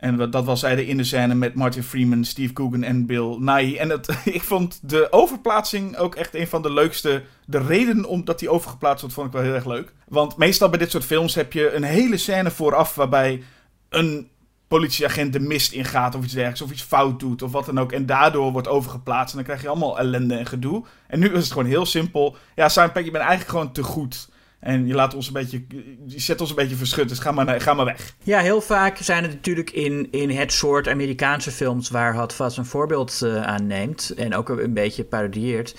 En 0.00 0.30
dat 0.30 0.44
was 0.44 0.60
hij 0.60 0.84
in 0.84 0.96
de 0.96 1.04
scène 1.04 1.34
met 1.34 1.54
Martin 1.54 1.82
Freeman, 1.82 2.24
Steve 2.24 2.52
Coogan 2.52 2.82
en 2.82 3.06
Bill 3.06 3.36
Nighy. 3.38 3.76
En 3.76 3.88
het, 3.88 4.08
ik 4.24 4.42
vond 4.42 4.78
de 4.82 5.06
overplaatsing 5.10 5.96
ook 5.96 6.14
echt 6.14 6.34
een 6.34 6.46
van 6.46 6.62
de 6.62 6.72
leukste. 6.72 7.22
De 7.46 7.58
reden 7.58 8.04
omdat 8.04 8.40
hij 8.40 8.48
overgeplaatst 8.48 9.00
wordt, 9.00 9.14
vond 9.14 9.26
ik 9.26 9.32
wel 9.32 9.42
heel 9.42 9.54
erg 9.54 9.66
leuk. 9.66 9.92
Want 10.08 10.36
meestal 10.36 10.68
bij 10.68 10.78
dit 10.78 10.90
soort 10.90 11.04
films 11.04 11.34
heb 11.34 11.52
je 11.52 11.72
een 11.72 11.82
hele 11.82 12.16
scène 12.16 12.50
vooraf 12.50 12.94
waarbij 12.94 13.42
een 13.88 14.28
politieagent 14.68 15.32
de 15.32 15.40
mist 15.40 15.72
ingaat 15.72 16.14
of 16.14 16.24
iets 16.24 16.32
dergelijks. 16.32 16.62
Of 16.62 16.70
iets 16.70 16.82
fout 16.82 17.20
doet 17.20 17.42
of 17.42 17.52
wat 17.52 17.66
dan 17.66 17.80
ook. 17.80 17.92
En 17.92 18.06
daardoor 18.06 18.52
wordt 18.52 18.68
overgeplaatst. 18.68 19.30
En 19.30 19.36
dan 19.36 19.44
krijg 19.44 19.62
je 19.62 19.68
allemaal 19.68 19.98
ellende 19.98 20.34
en 20.34 20.46
gedoe. 20.46 20.84
En 21.06 21.18
nu 21.18 21.32
is 21.32 21.42
het 21.42 21.52
gewoon 21.52 21.66
heel 21.66 21.86
simpel. 21.86 22.36
Ja, 22.54 22.68
Simon 22.68 22.92
Peck, 22.92 23.04
je 23.04 23.10
bent 23.10 23.24
eigenlijk 23.24 23.50
gewoon 23.50 23.72
te 23.72 23.82
goed. 23.82 24.28
En 24.60 24.86
je 24.86 24.94
laat 24.94 25.14
ons 25.14 25.26
een 25.26 25.32
beetje. 25.32 25.64
Je 26.06 26.20
zet 26.20 26.40
ons 26.40 26.50
een 26.50 26.56
beetje 26.56 26.76
verschut. 26.76 27.08
Dus 27.08 27.18
ga 27.18 27.32
maar, 27.32 27.60
ga 27.60 27.74
maar 27.74 27.84
weg. 27.84 28.14
Ja, 28.22 28.40
heel 28.40 28.60
vaak 28.60 28.96
zijn 28.96 29.22
het 29.22 29.32
natuurlijk 29.32 29.70
in, 29.70 30.08
in 30.10 30.30
het 30.30 30.52
soort 30.52 30.88
Amerikaanse 30.88 31.50
films 31.50 31.90
waar 31.90 32.14
Hot 32.14 32.32
Fuzz 32.32 32.56
een 32.56 32.66
voorbeeld 32.66 33.20
uh, 33.24 33.42
aan 33.42 33.66
neemt. 33.66 34.12
En 34.16 34.34
ook 34.34 34.48
een 34.48 34.74
beetje 34.74 35.04
parodieert. 35.04 35.76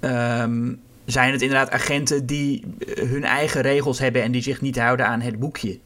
Um, 0.00 0.80
zijn 1.04 1.32
het 1.32 1.42
inderdaad 1.42 1.70
agenten 1.70 2.26
die 2.26 2.64
hun 2.94 3.24
eigen 3.24 3.60
regels 3.60 3.98
hebben 3.98 4.22
en 4.22 4.32
die 4.32 4.42
zich 4.42 4.60
niet 4.60 4.78
houden 4.78 5.06
aan 5.06 5.20
het 5.20 5.38
boekje. 5.38 5.78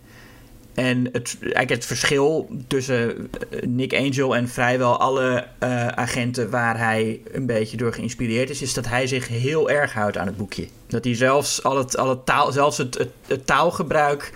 En 0.75 1.05
het, 1.13 1.37
eigenlijk 1.41 1.71
het 1.71 1.87
verschil 1.87 2.49
tussen 2.67 3.31
Nick 3.67 3.95
Angel 3.95 4.37
en 4.37 4.49
vrijwel 4.49 5.01
alle 5.01 5.47
uh, 5.63 5.87
agenten 5.87 6.51
waar 6.51 6.79
hij 6.79 7.21
een 7.33 7.47
beetje 7.47 7.77
door 7.77 7.93
geïnspireerd 7.93 8.51
is, 8.51 8.63
is 8.63 8.75
dat 8.75 8.87
hij 8.87 9.07
zich 9.07 9.29
heel 9.29 9.71
erg 9.71 9.93
houdt 9.93 10.17
aan 10.17 10.27
het 10.27 10.37
boekje. 10.37 10.69
Dat 10.87 11.05
hij 11.05 11.15
zelfs, 11.15 11.63
al 11.63 11.79
het, 11.79 11.97
al 11.97 12.09
het 12.09 12.27
taal, 12.27 12.53
zelfs 12.53 12.79
het, 12.79 13.09
het, 13.27 13.47
taalgebruik 13.47 14.33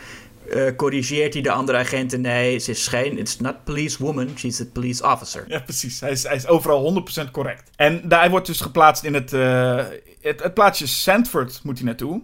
uh, 0.54 0.76
corrigeert 0.76 1.32
hij 1.32 1.42
de 1.42 1.50
andere 1.50 1.78
agenten. 1.78 2.20
Nee, 2.20 2.58
ze 2.58 2.70
is 2.70 2.86
geen, 2.86 3.18
it's 3.18 3.38
not 3.38 3.64
police 3.64 4.02
woman, 4.02 4.28
she's 4.36 4.60
a 4.60 4.64
police 4.72 5.04
officer. 5.04 5.44
Ja, 5.48 5.58
precies. 5.58 6.00
Hij 6.00 6.10
is, 6.10 6.22
hij 6.22 6.36
is 6.36 6.46
overal 6.46 7.04
100% 7.26 7.30
correct. 7.30 7.70
En 7.76 8.02
hij 8.08 8.30
wordt 8.30 8.46
dus 8.46 8.60
geplaatst 8.60 9.04
in 9.04 9.14
het, 9.14 9.32
uh, 9.32 9.84
het, 10.20 10.42
het 10.42 10.54
plaatsje 10.54 10.86
Sandford 10.86 11.60
moet 11.62 11.76
hij 11.76 11.86
naartoe. 11.86 12.22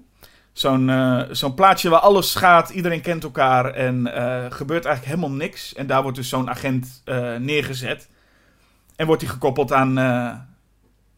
Zo'n 0.54 0.88
uh, 0.88 1.22
zo'n 1.30 1.54
plaatsje 1.54 1.88
waar 1.88 2.00
alles 2.00 2.34
gaat, 2.34 2.70
iedereen 2.70 3.00
kent 3.00 3.24
elkaar 3.24 3.70
en 3.70 4.06
uh, 4.06 4.44
gebeurt 4.48 4.84
eigenlijk 4.84 5.16
helemaal 5.16 5.36
niks. 5.36 5.74
En 5.74 5.86
daar 5.86 6.02
wordt 6.02 6.16
dus 6.16 6.28
zo'n 6.28 6.50
agent 6.50 7.02
uh, 7.04 7.36
neergezet. 7.36 8.08
En 8.96 9.06
wordt 9.06 9.22
hij 9.22 9.30
gekoppeld 9.30 9.72
aan, 9.72 9.98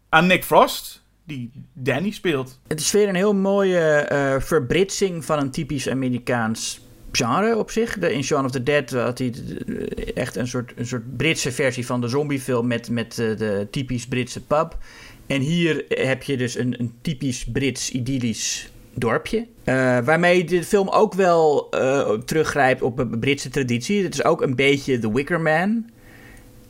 aan 0.09 0.27
Nick 0.27 0.45
Frost, 0.45 1.03
die 1.25 1.51
Danny 1.73 2.11
speelt. 2.11 2.59
Het 2.67 2.81
is 2.81 2.93
weer 2.93 3.09
een 3.09 3.15
heel 3.15 3.35
mooie 3.35 4.07
verbritsing 4.41 5.25
van 5.25 5.39
een 5.39 5.51
typisch 5.51 5.89
Amerikaans 5.89 6.81
genre 7.13 7.57
op 7.57 7.71
zich. 7.71 7.99
In 7.99 8.25
Shaun 8.25 8.45
of 8.45 8.51
the 8.51 8.63
Dead 8.63 8.91
had 8.91 9.19
hij 9.19 9.35
echt 10.15 10.37
een 10.37 10.49
soort, 10.49 10.73
een 10.77 10.87
soort 10.87 11.17
Britse 11.17 11.53
versie 11.53 11.87
van 11.87 12.01
de 12.01 12.09
zombiefilm 12.09 12.67
met, 12.67 12.91
met 12.91 13.15
de 13.15 13.69
typisch 13.71 14.07
Britse 14.07 14.41
pub. 14.41 14.79
En 15.27 15.41
hier 15.41 15.85
heb 15.89 16.23
je 16.23 16.37
dus 16.37 16.59
een, 16.59 16.81
een 16.81 16.95
typisch 17.03 17.45
Brits 17.45 17.91
idyllisch 17.91 18.71
dorpje. 18.99 19.39
Uh, 19.65 19.99
waarmee 19.99 20.45
de 20.45 20.65
film 20.65 20.89
ook 20.89 21.15
wel 21.15 21.69
uh, 21.75 22.11
teruggrijpt 22.11 22.83
op 22.83 22.99
een 22.99 23.19
Britse 23.19 23.49
traditie. 23.49 24.03
Het 24.03 24.15
is 24.15 24.25
ook 24.25 24.43
een 24.43 24.55
beetje 24.55 24.99
The 24.99 25.13
Wicker 25.13 25.41
Man. 25.41 25.91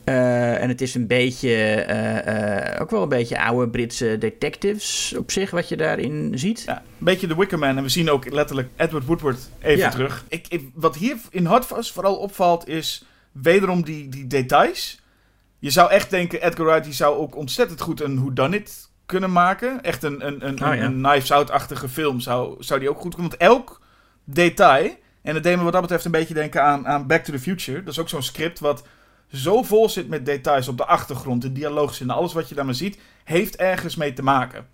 Uh, 0.05 0.61
en 0.61 0.69
het 0.69 0.81
is 0.81 0.95
een 0.95 1.07
beetje, 1.07 2.75
ook 2.81 2.89
wel 2.89 3.01
een 3.01 3.09
beetje 3.09 3.41
oude 3.41 3.69
Britse 3.69 4.17
detectives 4.17 5.15
op 5.17 5.31
zich, 5.31 5.51
wat 5.51 5.69
je 5.69 5.77
daarin 5.77 6.31
ziet. 6.35 6.63
Ja, 6.65 6.77
een 6.77 7.05
beetje 7.05 7.27
The 7.27 7.37
Wicker 7.37 7.59
Man. 7.59 7.77
En 7.77 7.83
we 7.83 7.89
zien 7.89 8.09
ook 8.09 8.31
letterlijk 8.31 8.69
Edward 8.75 9.05
Woodward 9.05 9.49
even 9.59 9.77
ja. 9.77 9.89
terug. 9.89 10.25
Ik, 10.27 10.45
ik, 10.49 10.69
wat 10.73 10.95
hier 10.95 11.17
in 11.29 11.45
Hardfast 11.45 11.91
vooral 11.91 12.15
opvalt, 12.15 12.67
is 12.67 13.05
wederom 13.31 13.83
die, 13.83 14.09
die 14.09 14.27
details. 14.27 14.99
Je 15.59 15.69
zou 15.69 15.91
echt 15.91 16.09
denken, 16.09 16.41
Edgar 16.41 16.65
Wright 16.65 16.83
die 16.83 16.93
zou 16.93 17.17
ook 17.17 17.35
ontzettend 17.35 17.81
goed 17.81 18.01
een 18.01 18.19
whodunit 18.19 18.86
kunnen 19.07 19.31
maken. 19.31 19.83
Echt 19.83 20.03
een, 20.03 20.27
een, 20.27 20.47
een, 20.47 20.53
Oh, 20.53 20.75
ja. 20.75 20.83
een 20.83 21.01
Knives 21.01 21.31
Out-achtige 21.31 21.89
film 21.89 22.19
zou, 22.19 22.55
zou 22.59 22.79
die 22.79 22.89
ook 22.89 22.99
goed 22.99 23.15
kunnen. 23.15 23.29
Want 23.29 23.41
elk 23.41 23.81
detail, 24.23 24.95
en 25.21 25.33
dat 25.33 25.43
deed 25.43 25.57
me 25.57 25.63
wat 25.63 25.71
dat 25.73 25.81
betreft 25.81 26.05
een 26.05 26.11
beetje 26.11 26.33
denken 26.33 26.63
aan, 26.63 26.87
aan 26.87 27.07
Back 27.07 27.23
to 27.23 27.33
the 27.33 27.39
Future. 27.39 27.83
Dat 27.83 27.93
is 27.93 27.99
ook 27.99 28.09
zo'n 28.09 28.21
script 28.21 28.59
wat 28.59 28.83
zo 29.31 29.63
vol 29.63 29.89
zit 29.89 30.07
met 30.09 30.25
details 30.25 30.67
op 30.67 30.77
de 30.77 30.85
achtergrond, 30.85 31.41
de 31.41 31.51
dialoog 31.51 31.99
en 31.99 32.09
alles 32.09 32.33
wat 32.33 32.49
je 32.49 32.55
daar 32.55 32.65
maar 32.65 32.73
ziet, 32.73 32.99
heeft 33.23 33.55
ergens 33.55 33.95
mee 33.95 34.13
te 34.13 34.23
maken. 34.23 34.67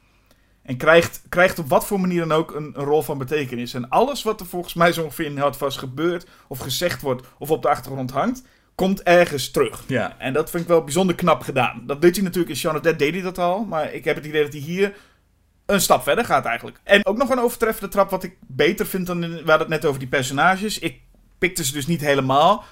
En 0.64 0.78
krijgt, 0.78 1.22
krijgt 1.30 1.60
op 1.60 1.70
wat 1.70 1.86
voor 1.86 2.00
manier 2.00 2.20
dan 2.20 2.32
ook 2.32 2.56
een, 2.56 2.72
een 2.76 2.86
rol 2.86 3.02
van 3.02 3.18
betekenis. 3.18 3.74
En 3.74 3.90
alles 3.90 4.24
wat 4.24 4.40
er 4.40 4.46
volgens 4.46 4.74
mij 4.74 4.92
zo 4.92 5.04
ongeveer 5.04 5.26
in 5.26 5.38
Hardfast 5.38 5.78
gebeurt, 5.78 6.28
of 6.48 6.60
gezegd 6.60 7.02
wordt, 7.02 7.28
of 7.38 7.52
op 7.52 7.62
de 7.62 7.70
achtergrond 7.70 8.12
hangt, 8.12 8.44
komt 8.76 9.04
ergens 9.04 9.52
terug. 9.52 9.84
Ja. 9.88 10.16
En 10.18 10.34
dat 10.34 10.50
vind 10.50 10.64
ik 10.64 10.70
wel 10.70 10.84
bijzonder 10.84 11.16
knap 11.16 11.42
gedaan. 11.42 11.84
Dat 11.86 12.02
deed 12.02 12.16
hij 12.16 12.24
natuurlijk 12.24 12.52
in 12.52 12.58
Shaun 12.58 12.76
of 12.76 12.82
Dead, 12.82 13.00
deed 13.00 13.14
hij 13.14 13.22
dat 13.22 13.38
al. 13.38 13.64
Maar 13.64 13.94
ik 13.94 14.06
heb 14.06 14.16
het 14.16 14.26
idee 14.26 14.44
dat 14.44 14.54
hij 14.54 14.62
hier 14.62 14.94
een 15.66 15.82
stap 15.82 16.04
verder 16.04 16.26
gaat 16.26 16.46
eigenlijk. 16.46 16.80
En 16.84 17.06
ook 17.06 17.18
nog 17.18 17.30
een 17.30 17.40
overtreffende 17.40 17.92
trap 17.92 18.10
wat 18.10 18.24
ik 18.24 18.38
beter 18.48 18.86
vind 18.86 19.08
dan... 19.08 19.24
In, 19.24 19.32
we 19.32 19.36
hadden 19.36 19.60
het 19.60 19.68
net 19.68 19.86
over 19.86 20.00
die 20.00 20.08
personages. 20.08 20.80
Ik 20.80 21.02
pikte 21.38 21.64
ze 21.64 21.74
dus 21.74 21.88
niet 21.88 22.02
helemaal. 22.02 22.64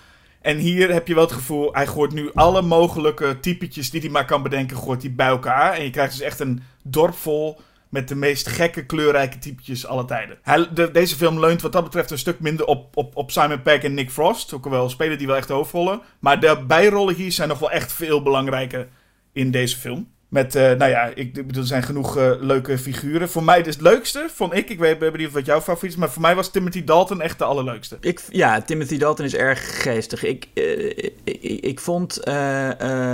En 0.41 0.57
hier 0.57 0.91
heb 0.93 1.07
je 1.07 1.13
wel 1.13 1.23
het 1.23 1.33
gevoel... 1.33 1.73
Hij 1.73 1.87
gooit 1.87 2.11
nu 2.11 2.29
alle 2.33 2.61
mogelijke 2.61 3.39
typetjes 3.39 3.89
die 3.89 4.01
hij 4.01 4.09
maar 4.09 4.25
kan 4.25 4.43
bedenken... 4.43 4.77
gooit 4.77 5.01
hij 5.01 5.13
bij 5.13 5.27
elkaar. 5.27 5.73
En 5.73 5.83
je 5.83 5.89
krijgt 5.89 6.11
dus 6.11 6.21
echt 6.21 6.39
een 6.39 6.63
dorp 6.83 7.15
vol... 7.15 7.61
Met 7.91 8.07
de 8.07 8.15
meest 8.15 8.47
gekke, 8.47 8.85
kleurrijke 8.85 9.37
typetjes 9.37 9.85
alle 9.85 10.05
tijden. 10.05 10.37
De, 10.73 10.91
deze 10.91 11.15
film 11.15 11.39
leunt 11.39 11.61
wat 11.61 11.71
dat 11.71 11.83
betreft 11.83 12.11
een 12.11 12.17
stuk 12.17 12.39
minder 12.39 12.65
op, 12.65 12.97
op, 12.97 13.15
op 13.15 13.31
Simon 13.31 13.61
Pegg 13.61 13.83
en 13.83 13.93
Nick 13.93 14.11
Frost. 14.11 14.53
Ook 14.53 14.65
al 14.65 14.89
spelen 14.89 15.17
die 15.17 15.27
wel 15.27 15.35
echt 15.35 15.49
hoofdrollen. 15.49 16.01
Maar 16.19 16.39
de 16.39 16.63
bijrollen 16.67 17.15
hier 17.15 17.31
zijn 17.31 17.49
nog 17.49 17.59
wel 17.59 17.71
echt 17.71 17.93
veel 17.93 18.21
belangrijker 18.21 18.87
in 19.33 19.51
deze 19.51 19.77
film. 19.77 20.07
Met, 20.31 20.55
uh, 20.55 20.61
nou 20.61 20.91
ja, 20.91 21.11
ik 21.15 21.37
er 21.55 21.65
zijn 21.65 21.83
genoeg 21.83 22.17
uh, 22.17 22.31
leuke 22.39 22.77
figuren. 22.77 23.29
Voor 23.29 23.43
mij 23.43 23.63
dus 23.63 23.73
het 23.73 23.83
leukste, 23.83 24.27
vond 24.33 24.53
ik. 24.53 24.69
Ik 24.69 24.79
weet 24.79 25.17
niet 25.17 25.31
wat 25.31 25.45
jouw 25.45 25.61
favoriet 25.61 25.91
is, 25.91 25.97
maar 25.97 26.11
voor 26.11 26.21
mij 26.21 26.35
was 26.35 26.51
Timothy 26.51 26.83
Dalton 26.83 27.21
echt 27.21 27.37
de 27.37 27.43
allerleukste. 27.43 27.97
Ik, 28.01 28.21
ja, 28.29 28.61
Timothy 28.61 28.97
Dalton 28.97 29.25
is 29.25 29.35
erg 29.35 29.81
geestig. 29.81 30.23
Ik, 30.23 30.47
uh, 30.53 30.87
ik, 31.23 31.61
ik, 31.61 31.79
vond 31.79 32.27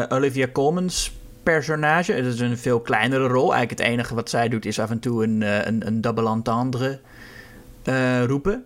Olivia 0.09 0.47
Colman's 0.51 1.11
personage, 1.51 2.13
het 2.13 2.25
is 2.25 2.39
een 2.39 2.57
veel 2.57 2.79
kleinere 2.79 3.27
rol. 3.27 3.53
Eigenlijk 3.53 3.79
het 3.79 3.89
enige 3.89 4.15
wat 4.15 4.29
zij 4.29 4.49
doet 4.49 4.65
is 4.65 4.79
af 4.79 4.89
en 4.89 4.99
toe 4.99 5.23
een, 5.23 5.41
een, 5.41 5.87
een 5.87 6.01
double 6.01 6.29
entendre 6.29 6.99
roepen. 8.25 8.65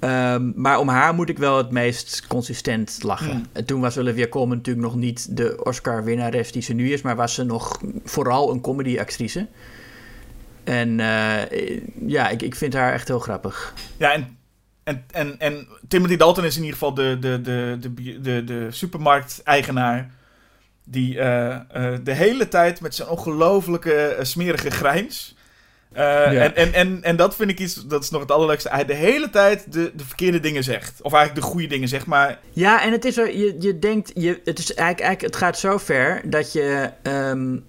Um, 0.00 0.52
maar 0.56 0.78
om 0.78 0.88
haar 0.88 1.14
moet 1.14 1.28
ik 1.28 1.38
wel 1.38 1.56
het 1.56 1.70
meest 1.70 2.26
consistent 2.26 2.98
lachen. 3.02 3.46
Hmm. 3.52 3.64
Toen 3.64 3.80
was 3.80 3.98
Olivia 3.98 4.28
Colman 4.28 4.56
natuurlijk 4.56 4.86
nog 4.86 4.96
niet 4.96 5.36
de 5.36 5.64
Oscar-winnares 5.64 6.52
die 6.52 6.62
ze 6.62 6.72
nu 6.72 6.92
is, 6.92 7.02
maar 7.02 7.16
was 7.16 7.34
ze 7.34 7.44
nog 7.44 7.80
vooral 8.04 8.50
een 8.50 8.60
comedy-actrice. 8.60 9.46
En 10.64 10.98
uh, 10.98 11.40
ja, 12.06 12.28
ik, 12.28 12.42
ik 12.42 12.54
vind 12.54 12.74
haar 12.74 12.92
echt 12.92 13.08
heel 13.08 13.18
grappig. 13.18 13.74
Ja, 13.96 14.12
en, 14.12 14.36
en, 14.82 15.04
en, 15.10 15.38
en 15.38 15.66
Timothy 15.88 16.16
Dalton 16.16 16.44
is 16.44 16.56
in 16.56 16.62
ieder 16.62 16.78
geval 16.78 16.94
de, 16.94 17.16
de, 17.20 17.40
de, 17.40 17.78
de, 17.80 18.20
de, 18.20 18.44
de 18.44 18.66
supermarkt-eigenaar. 18.70 20.16
Die 20.90 21.14
uh, 21.14 21.56
uh, 21.76 21.94
de 22.02 22.12
hele 22.12 22.48
tijd 22.48 22.80
met 22.80 22.94
zijn 22.94 23.08
ongelofelijke 23.08 24.16
smerige 24.22 24.70
grijns 24.70 25.36
uh, 25.96 26.42
en, 26.42 26.56
en, 26.56 26.72
en, 26.72 27.02
en 27.02 27.16
dat 27.16 27.36
vind 27.36 27.50
ik 27.50 27.58
iets, 27.58 27.86
dat 27.86 28.02
is 28.02 28.10
nog 28.10 28.20
het 28.20 28.30
allerleukste. 28.30 28.68
Hij 28.68 28.84
de 28.84 28.94
hele 28.94 29.30
tijd 29.30 29.72
de, 29.72 29.92
de 29.94 30.04
verkeerde 30.04 30.40
dingen 30.40 30.64
zegt. 30.64 31.02
Of 31.02 31.12
eigenlijk 31.12 31.44
de 31.44 31.52
goede 31.52 31.66
dingen 31.66 31.88
zegt, 31.88 32.06
maar... 32.06 32.38
Ja, 32.52 32.82
en 32.82 32.92
het 32.92 33.04
is 33.04 33.16
er, 33.16 33.36
je, 33.36 33.56
je 33.58 33.78
denkt, 33.78 34.10
je, 34.14 34.40
het, 34.44 34.58
is 34.58 34.74
eigenlijk, 34.74 35.00
eigenlijk, 35.00 35.20
het 35.20 35.36
gaat 35.36 35.58
zo 35.58 35.78
ver 35.78 36.20
dat 36.24 36.52
je... 36.52 36.90
Um, 37.02 37.64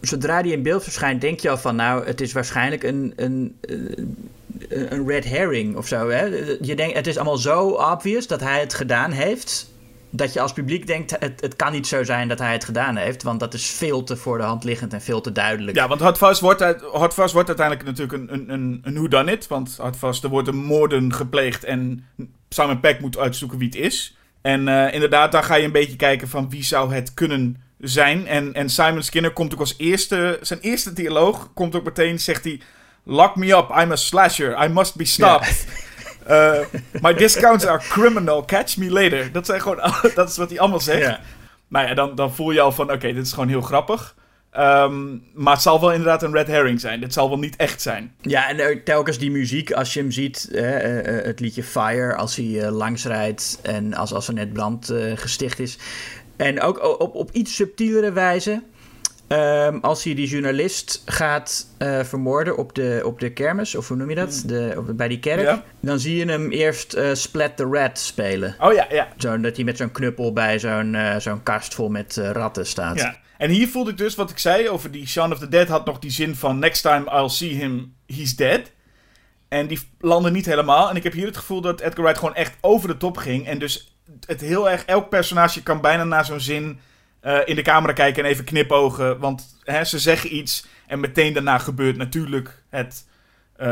zodra 0.00 0.42
die 0.42 0.52
in 0.52 0.62
beeld 0.62 0.82
verschijnt, 0.82 1.20
denk 1.20 1.40
je 1.40 1.50
al 1.50 1.58
van, 1.58 1.76
nou, 1.76 2.06
het 2.06 2.20
is 2.20 2.32
waarschijnlijk 2.32 2.82
een, 2.82 3.12
een, 3.16 3.56
een 4.68 5.08
red 5.08 5.24
herring 5.24 5.76
of 5.76 5.86
zo. 5.86 6.08
Hè? 6.08 6.24
Je 6.60 6.76
denkt, 6.76 6.96
het 6.96 7.06
is 7.06 7.16
allemaal 7.16 7.36
zo 7.36 7.68
obvious 7.68 8.26
dat 8.26 8.40
hij 8.40 8.60
het 8.60 8.74
gedaan 8.74 9.10
heeft 9.10 9.72
dat 10.16 10.32
je 10.32 10.40
als 10.40 10.52
publiek 10.52 10.86
denkt, 10.86 11.16
het, 11.18 11.40
het 11.40 11.56
kan 11.56 11.72
niet 11.72 11.86
zo 11.86 12.04
zijn 12.04 12.28
dat 12.28 12.38
hij 12.38 12.52
het 12.52 12.64
gedaan 12.64 12.96
heeft. 12.96 13.22
Want 13.22 13.40
dat 13.40 13.54
is 13.54 13.66
veel 13.66 14.04
te 14.04 14.16
voor 14.16 14.38
de 14.38 14.44
hand 14.44 14.64
liggend 14.64 14.92
en 14.92 15.02
veel 15.02 15.20
te 15.20 15.32
duidelijk. 15.32 15.76
Ja, 15.76 15.88
want 15.88 16.00
Hardfast 16.00 16.40
wordt, 16.40 16.60
Hardfast 16.92 17.32
wordt 17.32 17.48
uiteindelijk 17.48 17.86
natuurlijk 17.86 18.12
een, 18.12 18.32
een, 18.32 18.50
een, 18.50 18.80
een 18.82 18.94
whodunit. 18.94 19.46
Want 19.46 19.76
Hardfast, 19.76 20.24
er 20.24 20.30
worden 20.30 20.54
moorden 20.54 21.12
gepleegd 21.12 21.64
en 21.64 22.06
Simon 22.48 22.80
Peck 22.80 23.00
moet 23.00 23.18
uitzoeken 23.18 23.58
wie 23.58 23.68
het 23.68 23.76
is. 23.76 24.16
En 24.42 24.66
uh, 24.66 24.94
inderdaad, 24.94 25.32
dan 25.32 25.44
ga 25.44 25.54
je 25.54 25.64
een 25.64 25.72
beetje 25.72 25.96
kijken 25.96 26.28
van 26.28 26.50
wie 26.50 26.64
zou 26.64 26.94
het 26.94 27.14
kunnen 27.14 27.56
zijn. 27.78 28.26
En, 28.26 28.54
en 28.54 28.68
Simon 28.68 29.02
Skinner 29.02 29.32
komt 29.32 29.52
ook 29.52 29.60
als 29.60 29.74
eerste, 29.76 30.38
zijn 30.42 30.60
eerste 30.60 30.92
dialoog 30.92 31.50
komt 31.54 31.74
ook 31.74 31.84
meteen, 31.84 32.20
zegt 32.20 32.44
hij... 32.44 32.60
Lock 33.06 33.36
me 33.36 33.56
up, 33.56 33.70
I'm 33.70 33.92
a 33.92 33.96
slasher, 33.96 34.64
I 34.64 34.68
must 34.68 34.96
be 34.96 35.04
stopped. 35.04 35.66
Ja. 35.68 35.83
Uh, 36.30 36.58
my 37.00 37.14
discounts 37.14 37.66
are 37.66 37.78
criminal, 37.78 38.44
catch 38.44 38.76
me 38.76 38.90
later. 38.90 39.32
Dat, 39.32 39.46
zijn 39.46 39.60
gewoon, 39.60 39.80
dat 40.14 40.28
is 40.28 40.36
wat 40.36 40.50
hij 40.50 40.58
allemaal 40.58 40.80
zegt. 40.80 41.02
Ja. 41.02 41.20
Nou 41.68 41.88
ja, 41.88 41.94
dan, 41.94 42.14
dan 42.14 42.34
voel 42.34 42.50
je 42.50 42.60
al 42.60 42.72
van, 42.72 42.92
oké, 42.92 43.12
dit 43.12 43.24
is 43.26 43.32
gewoon 43.32 43.48
heel 43.48 43.60
grappig. 43.60 44.14
Um, 44.58 45.24
maar 45.32 45.52
het 45.52 45.62
zal 45.62 45.80
wel 45.80 45.90
inderdaad 45.92 46.22
een 46.22 46.32
red 46.32 46.46
herring 46.46 46.80
zijn. 46.80 47.00
Dit 47.00 47.12
zal 47.12 47.28
wel 47.28 47.38
niet 47.38 47.56
echt 47.56 47.82
zijn. 47.82 48.14
Ja, 48.20 48.48
en 48.48 48.84
telkens 48.84 49.18
die 49.18 49.30
muziek, 49.30 49.72
als 49.72 49.94
je 49.94 50.00
hem 50.00 50.10
ziet, 50.10 50.48
uh, 50.52 50.60
uh, 50.60 51.24
het 51.24 51.40
liedje 51.40 51.62
Fire, 51.62 52.14
als 52.14 52.36
hij 52.36 52.44
uh, 52.44 52.70
langs 52.70 53.04
rijdt 53.04 53.58
en 53.62 53.94
als, 53.94 54.12
als 54.12 54.28
er 54.28 54.34
net 54.34 54.52
brand 54.52 54.92
gesticht 55.14 55.58
is. 55.58 55.78
En 56.36 56.60
ook 56.60 57.00
op, 57.00 57.14
op 57.14 57.30
iets 57.32 57.54
subtielere 57.54 58.12
wijze 58.12 58.62
Um, 59.28 59.78
als 59.80 60.04
hij 60.04 60.14
die 60.14 60.26
journalist 60.26 61.02
gaat 61.04 61.66
uh, 61.78 62.04
vermoorden 62.04 62.56
op 62.56 62.74
de, 62.74 63.02
op 63.04 63.20
de 63.20 63.32
kermis, 63.32 63.74
of 63.74 63.88
hoe 63.88 63.96
noem 63.96 64.08
je 64.08 64.14
dat? 64.14 64.38
Hmm. 64.40 64.46
De, 64.46 64.74
op, 64.76 64.96
bij 64.96 65.08
die 65.08 65.18
kerk. 65.18 65.62
Dan 65.80 65.98
zie 65.98 66.16
je 66.16 66.24
hem 66.24 66.50
eerst 66.50 66.94
uh, 66.94 67.14
Splat 67.14 67.56
the 67.56 67.64
Rat 67.64 67.98
spelen. 67.98 68.56
Oh 68.60 68.72
ja, 68.72 68.86
ja. 68.90 69.08
Zo, 69.16 69.40
dat 69.40 69.56
hij 69.56 69.64
met 69.64 69.76
zo'n 69.76 69.92
knuppel 69.92 70.32
bij 70.32 70.58
zo'n 70.58 70.94
uh, 70.94 71.16
zo'n 71.16 71.42
kast 71.42 71.74
vol 71.74 71.88
met 71.88 72.16
ratten 72.16 72.66
staat. 72.66 72.98
Ja. 72.98 73.16
En 73.38 73.50
hier 73.50 73.68
voelde 73.68 73.90
ik 73.90 73.96
dus 73.96 74.14
wat 74.14 74.30
ik 74.30 74.38
zei 74.38 74.68
over 74.68 74.90
die 74.90 75.06
Shaun 75.06 75.32
of 75.32 75.38
the 75.38 75.48
Dead 75.48 75.68
had 75.68 75.84
nog 75.84 75.98
die 75.98 76.10
zin 76.10 76.36
van 76.36 76.58
next 76.58 76.82
time 76.82 77.10
I'll 77.10 77.28
see 77.28 77.54
him, 77.54 77.94
he's 78.06 78.36
dead. 78.36 78.60
En 79.48 79.66
die 79.66 79.80
landde 80.00 80.30
niet 80.30 80.46
helemaal. 80.46 80.90
En 80.90 80.96
ik 80.96 81.02
heb 81.02 81.12
hier 81.12 81.26
het 81.26 81.36
gevoel 81.36 81.60
dat 81.60 81.80
Edgar 81.80 82.02
Wright 82.02 82.18
gewoon 82.18 82.34
echt 82.34 82.56
over 82.60 82.88
de 82.88 82.96
top 82.96 83.16
ging. 83.16 83.46
En 83.46 83.58
dus 83.58 83.96
het 84.26 84.40
heel 84.40 84.70
erg, 84.70 84.84
elk 84.84 85.08
personage 85.08 85.62
kan 85.62 85.80
bijna 85.80 86.04
naar 86.04 86.24
zo'n 86.24 86.40
zin 86.40 86.78
uh, 87.24 87.38
in 87.44 87.56
de 87.56 87.62
camera 87.62 87.92
kijken 87.92 88.24
en 88.24 88.30
even 88.30 88.44
knipogen. 88.44 89.18
Want 89.18 89.58
hè, 89.62 89.84
ze 89.84 89.98
zeggen 89.98 90.36
iets 90.36 90.66
en 90.86 91.00
meteen 91.00 91.32
daarna 91.32 91.58
gebeurt 91.58 91.96
natuurlijk 91.96 92.62
het. 92.68 93.06
Uh, 93.60 93.66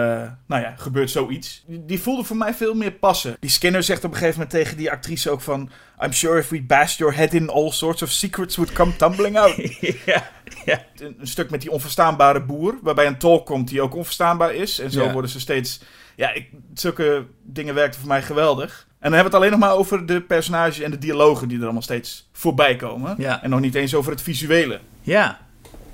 nou 0.47 0.63
ja, 0.63 0.75
gebeurt 0.77 1.11
zoiets. 1.11 1.65
Die, 1.67 2.01
voelde 2.01 2.25
voor 2.25 2.37
mij 2.37 2.55
veel 2.55 2.75
meer 2.75 2.93
passen. 2.93 3.37
Die 3.41 3.51
Skinner 3.51 3.83
zegt 3.83 4.05
op 4.05 4.11
een 4.11 4.17
gegeven 4.17 4.41
moment 4.41 4.51
tegen 4.59 4.77
die 4.77 4.91
actrice 4.91 5.31
ook 5.31 5.41
van... 5.41 5.71
I'm 6.05 6.13
sure 6.13 6.39
if 6.39 6.49
we 6.49 6.63
bashed 6.63 6.99
your 6.99 7.17
head 7.17 7.35
in, 7.35 7.49
all 7.49 7.71
sorts 7.71 8.03
of 8.03 8.11
secrets 8.11 8.57
would 8.57 8.73
come 8.73 8.97
tumbling 8.97 9.39
out. 9.39 9.55
ja, 10.07 10.31
ja. 10.65 10.85
Een, 10.97 11.17
een, 11.19 11.27
stuk 11.27 11.51
met 11.51 11.61
die 11.61 11.71
onverstaanbare 11.71 12.43
boer, 12.43 12.79
waarbij 12.83 13.07
een 13.07 13.19
tolk 13.19 13.47
komt 13.47 13.69
die 13.69 13.83
ook 13.83 13.95
onverstaanbaar 13.95 14.55
is. 14.55 14.79
En 14.79 14.91
zo 14.91 15.11
worden 15.11 15.31
ze 15.31 15.41
steeds... 15.41 15.81
Ja, 16.17 16.33
ik, 16.33 16.51
zulke 16.75 17.27
dingen 17.43 17.75
werkten 17.75 18.01
voor 18.01 18.09
mij 18.09 18.23
geweldig. 18.23 18.87
En 19.03 19.11
dan 19.11 19.19
hebben 19.19 19.33
we 19.33 19.37
het 19.37 19.53
alleen 19.53 19.61
nog 19.61 19.69
maar 19.69 19.79
over 19.79 20.07
de 20.07 20.21
personages 20.21 20.81
en 20.81 20.91
de 20.91 20.99
dialogen 20.99 21.49
die 21.49 21.57
er 21.57 21.65
allemaal 21.65 21.83
steeds 21.83 22.29
voorbij 22.33 22.77
komen. 22.77 23.15
Ja. 23.19 23.43
En 23.43 23.51
nog 23.51 23.61
niet 23.61 23.75
eens 23.75 23.95
over 23.95 24.11
het 24.11 24.23
visuele. 24.23 24.81
Ja, 25.01 25.39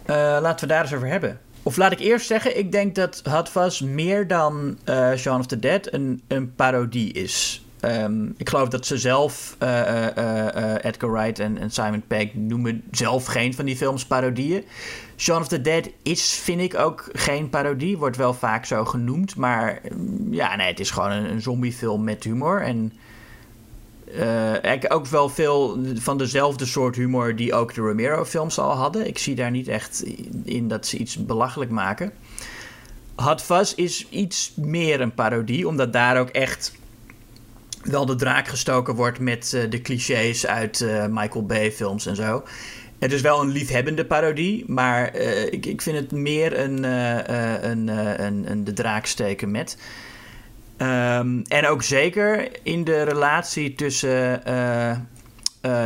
uh, 0.06 0.16
laten 0.16 0.68
we 0.68 0.74
daar 0.74 0.82
eens 0.82 0.94
over 0.94 1.08
hebben. 1.08 1.40
Of 1.62 1.76
laat 1.76 1.92
ik 1.92 1.98
eerst 1.98 2.26
zeggen, 2.26 2.58
ik 2.58 2.72
denk 2.72 2.94
dat 2.94 3.22
Hot 3.30 3.80
meer 3.80 4.26
dan 4.26 4.78
uh, 4.84 5.14
Shaun 5.14 5.38
of 5.38 5.46
the 5.46 5.58
Dead 5.58 5.92
een, 5.92 6.22
een 6.26 6.54
parodie 6.54 7.12
is. 7.12 7.62
Um, 7.80 8.34
ik 8.36 8.48
geloof 8.48 8.68
dat 8.68 8.86
ze 8.86 8.98
zelf, 8.98 9.56
uh, 9.62 10.74
Edgar 10.82 11.12
Wright 11.12 11.38
en, 11.38 11.58
en, 11.58 11.70
Simon 11.70 12.02
Pegg, 12.06 12.34
noemen 12.34 12.82
zelf 12.90 13.26
geen 13.26 13.54
van 13.54 13.64
die 13.64 13.76
films 13.76 14.06
parodieën. 14.06 14.64
Shaun 15.18 15.40
of 15.40 15.48
the 15.48 15.60
Dead 15.60 15.90
is, 16.02 16.32
vind 16.32 16.60
ik, 16.60 16.74
ook 16.74 17.08
geen 17.12 17.48
parodie. 17.48 17.98
Wordt 17.98 18.16
wel 18.16 18.34
vaak 18.34 18.64
zo 18.64 18.84
genoemd. 18.84 19.36
Maar 19.36 19.80
mm, 19.94 20.34
ja, 20.34 20.56
nee, 20.56 20.66
het 20.66 20.80
is 20.80 20.90
gewoon 20.90 21.10
een, 21.10 21.42
zombiefilm 21.42 22.04
met 22.04 22.24
humor. 22.24 22.62
En 22.62 22.92
uh, 24.14 24.74
ook 24.88 25.06
wel 25.06 25.28
veel 25.28 25.78
van 25.94 26.18
dezelfde 26.18 26.66
soort 26.66 26.96
humor 26.96 27.36
die 27.36 27.54
ook 27.54 27.74
de 27.74 27.80
Romero-films 27.80 28.58
al 28.58 28.76
hadden. 28.76 29.06
Ik 29.06 29.18
zie 29.18 29.34
daar 29.34 29.50
niet 29.50 29.68
echt 29.68 30.04
in 30.44 30.68
dat 30.68 30.86
ze 30.86 30.96
iets 30.96 31.16
belachelijk 31.16 31.70
maken. 31.70 32.12
Hot 33.14 33.42
Fuzz 33.42 33.72
is 33.74 34.08
iets 34.08 34.52
meer 34.56 35.00
een 35.00 35.14
parodie, 35.14 35.68
omdat 35.68 35.92
daar 35.92 36.20
ook 36.20 36.28
echt 36.28 36.72
wel 37.82 38.06
de 38.06 38.14
draak 38.14 38.48
gestoken 38.48 38.94
wordt 38.94 39.18
met 39.18 39.52
uh, 39.54 39.70
de 39.70 39.80
clichés 39.80 40.46
uit 40.46 40.80
uh, 40.80 41.06
Michael 41.06 41.46
Bay-films 41.46 42.06
en 42.06 42.16
zo. 42.16 42.42
Het 42.98 43.12
is 43.12 43.20
wel 43.20 43.40
een 43.40 43.50
liefhebbende 43.50 44.04
parodie, 44.04 44.64
maar 44.66 45.16
uh, 45.16 45.46
ik, 45.46 45.66
ik 45.66 45.82
vind 45.82 45.96
het 45.96 46.12
meer 46.12 46.58
een, 46.58 46.82
een, 46.82 47.88
een, 48.24 48.50
een, 48.50 48.64
de 48.64 48.72
draak 48.72 49.06
steken 49.06 49.50
met. 49.50 49.78
Um, 50.78 51.42
en 51.42 51.66
ook 51.66 51.82
zeker 51.82 52.48
in 52.62 52.84
de 52.84 53.02
relatie 53.02 53.74
tussen 53.74 54.42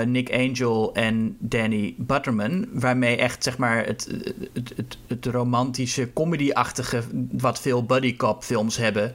Nick 0.06 0.32
Angel 0.32 0.94
en 0.94 1.36
Danny 1.38 1.94
Butterman, 1.98 2.66
waarmee 2.72 3.16
echt 3.16 3.42
zeg 3.42 3.58
maar 3.58 3.86
het, 3.86 4.08
het, 4.52 4.72
het, 4.76 4.98
het 5.06 5.26
romantische, 5.26 6.12
comedy-achtige, 6.12 7.02
wat 7.32 7.60
veel 7.60 7.84
buddy 7.84 8.16
cop 8.16 8.44
films 8.44 8.76
hebben, 8.76 9.14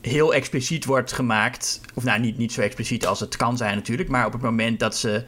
heel 0.00 0.34
expliciet 0.34 0.84
wordt 0.84 1.12
gemaakt. 1.12 1.80
Of 1.94 2.04
nou, 2.04 2.20
niet, 2.20 2.38
niet 2.38 2.52
zo 2.52 2.60
expliciet 2.60 3.06
als 3.06 3.20
het 3.20 3.36
kan 3.36 3.56
zijn 3.56 3.74
natuurlijk. 3.74 4.08
Maar 4.08 4.26
op 4.26 4.32
het 4.32 4.42
moment 4.42 4.78
dat 4.78 4.96
ze 4.96 5.24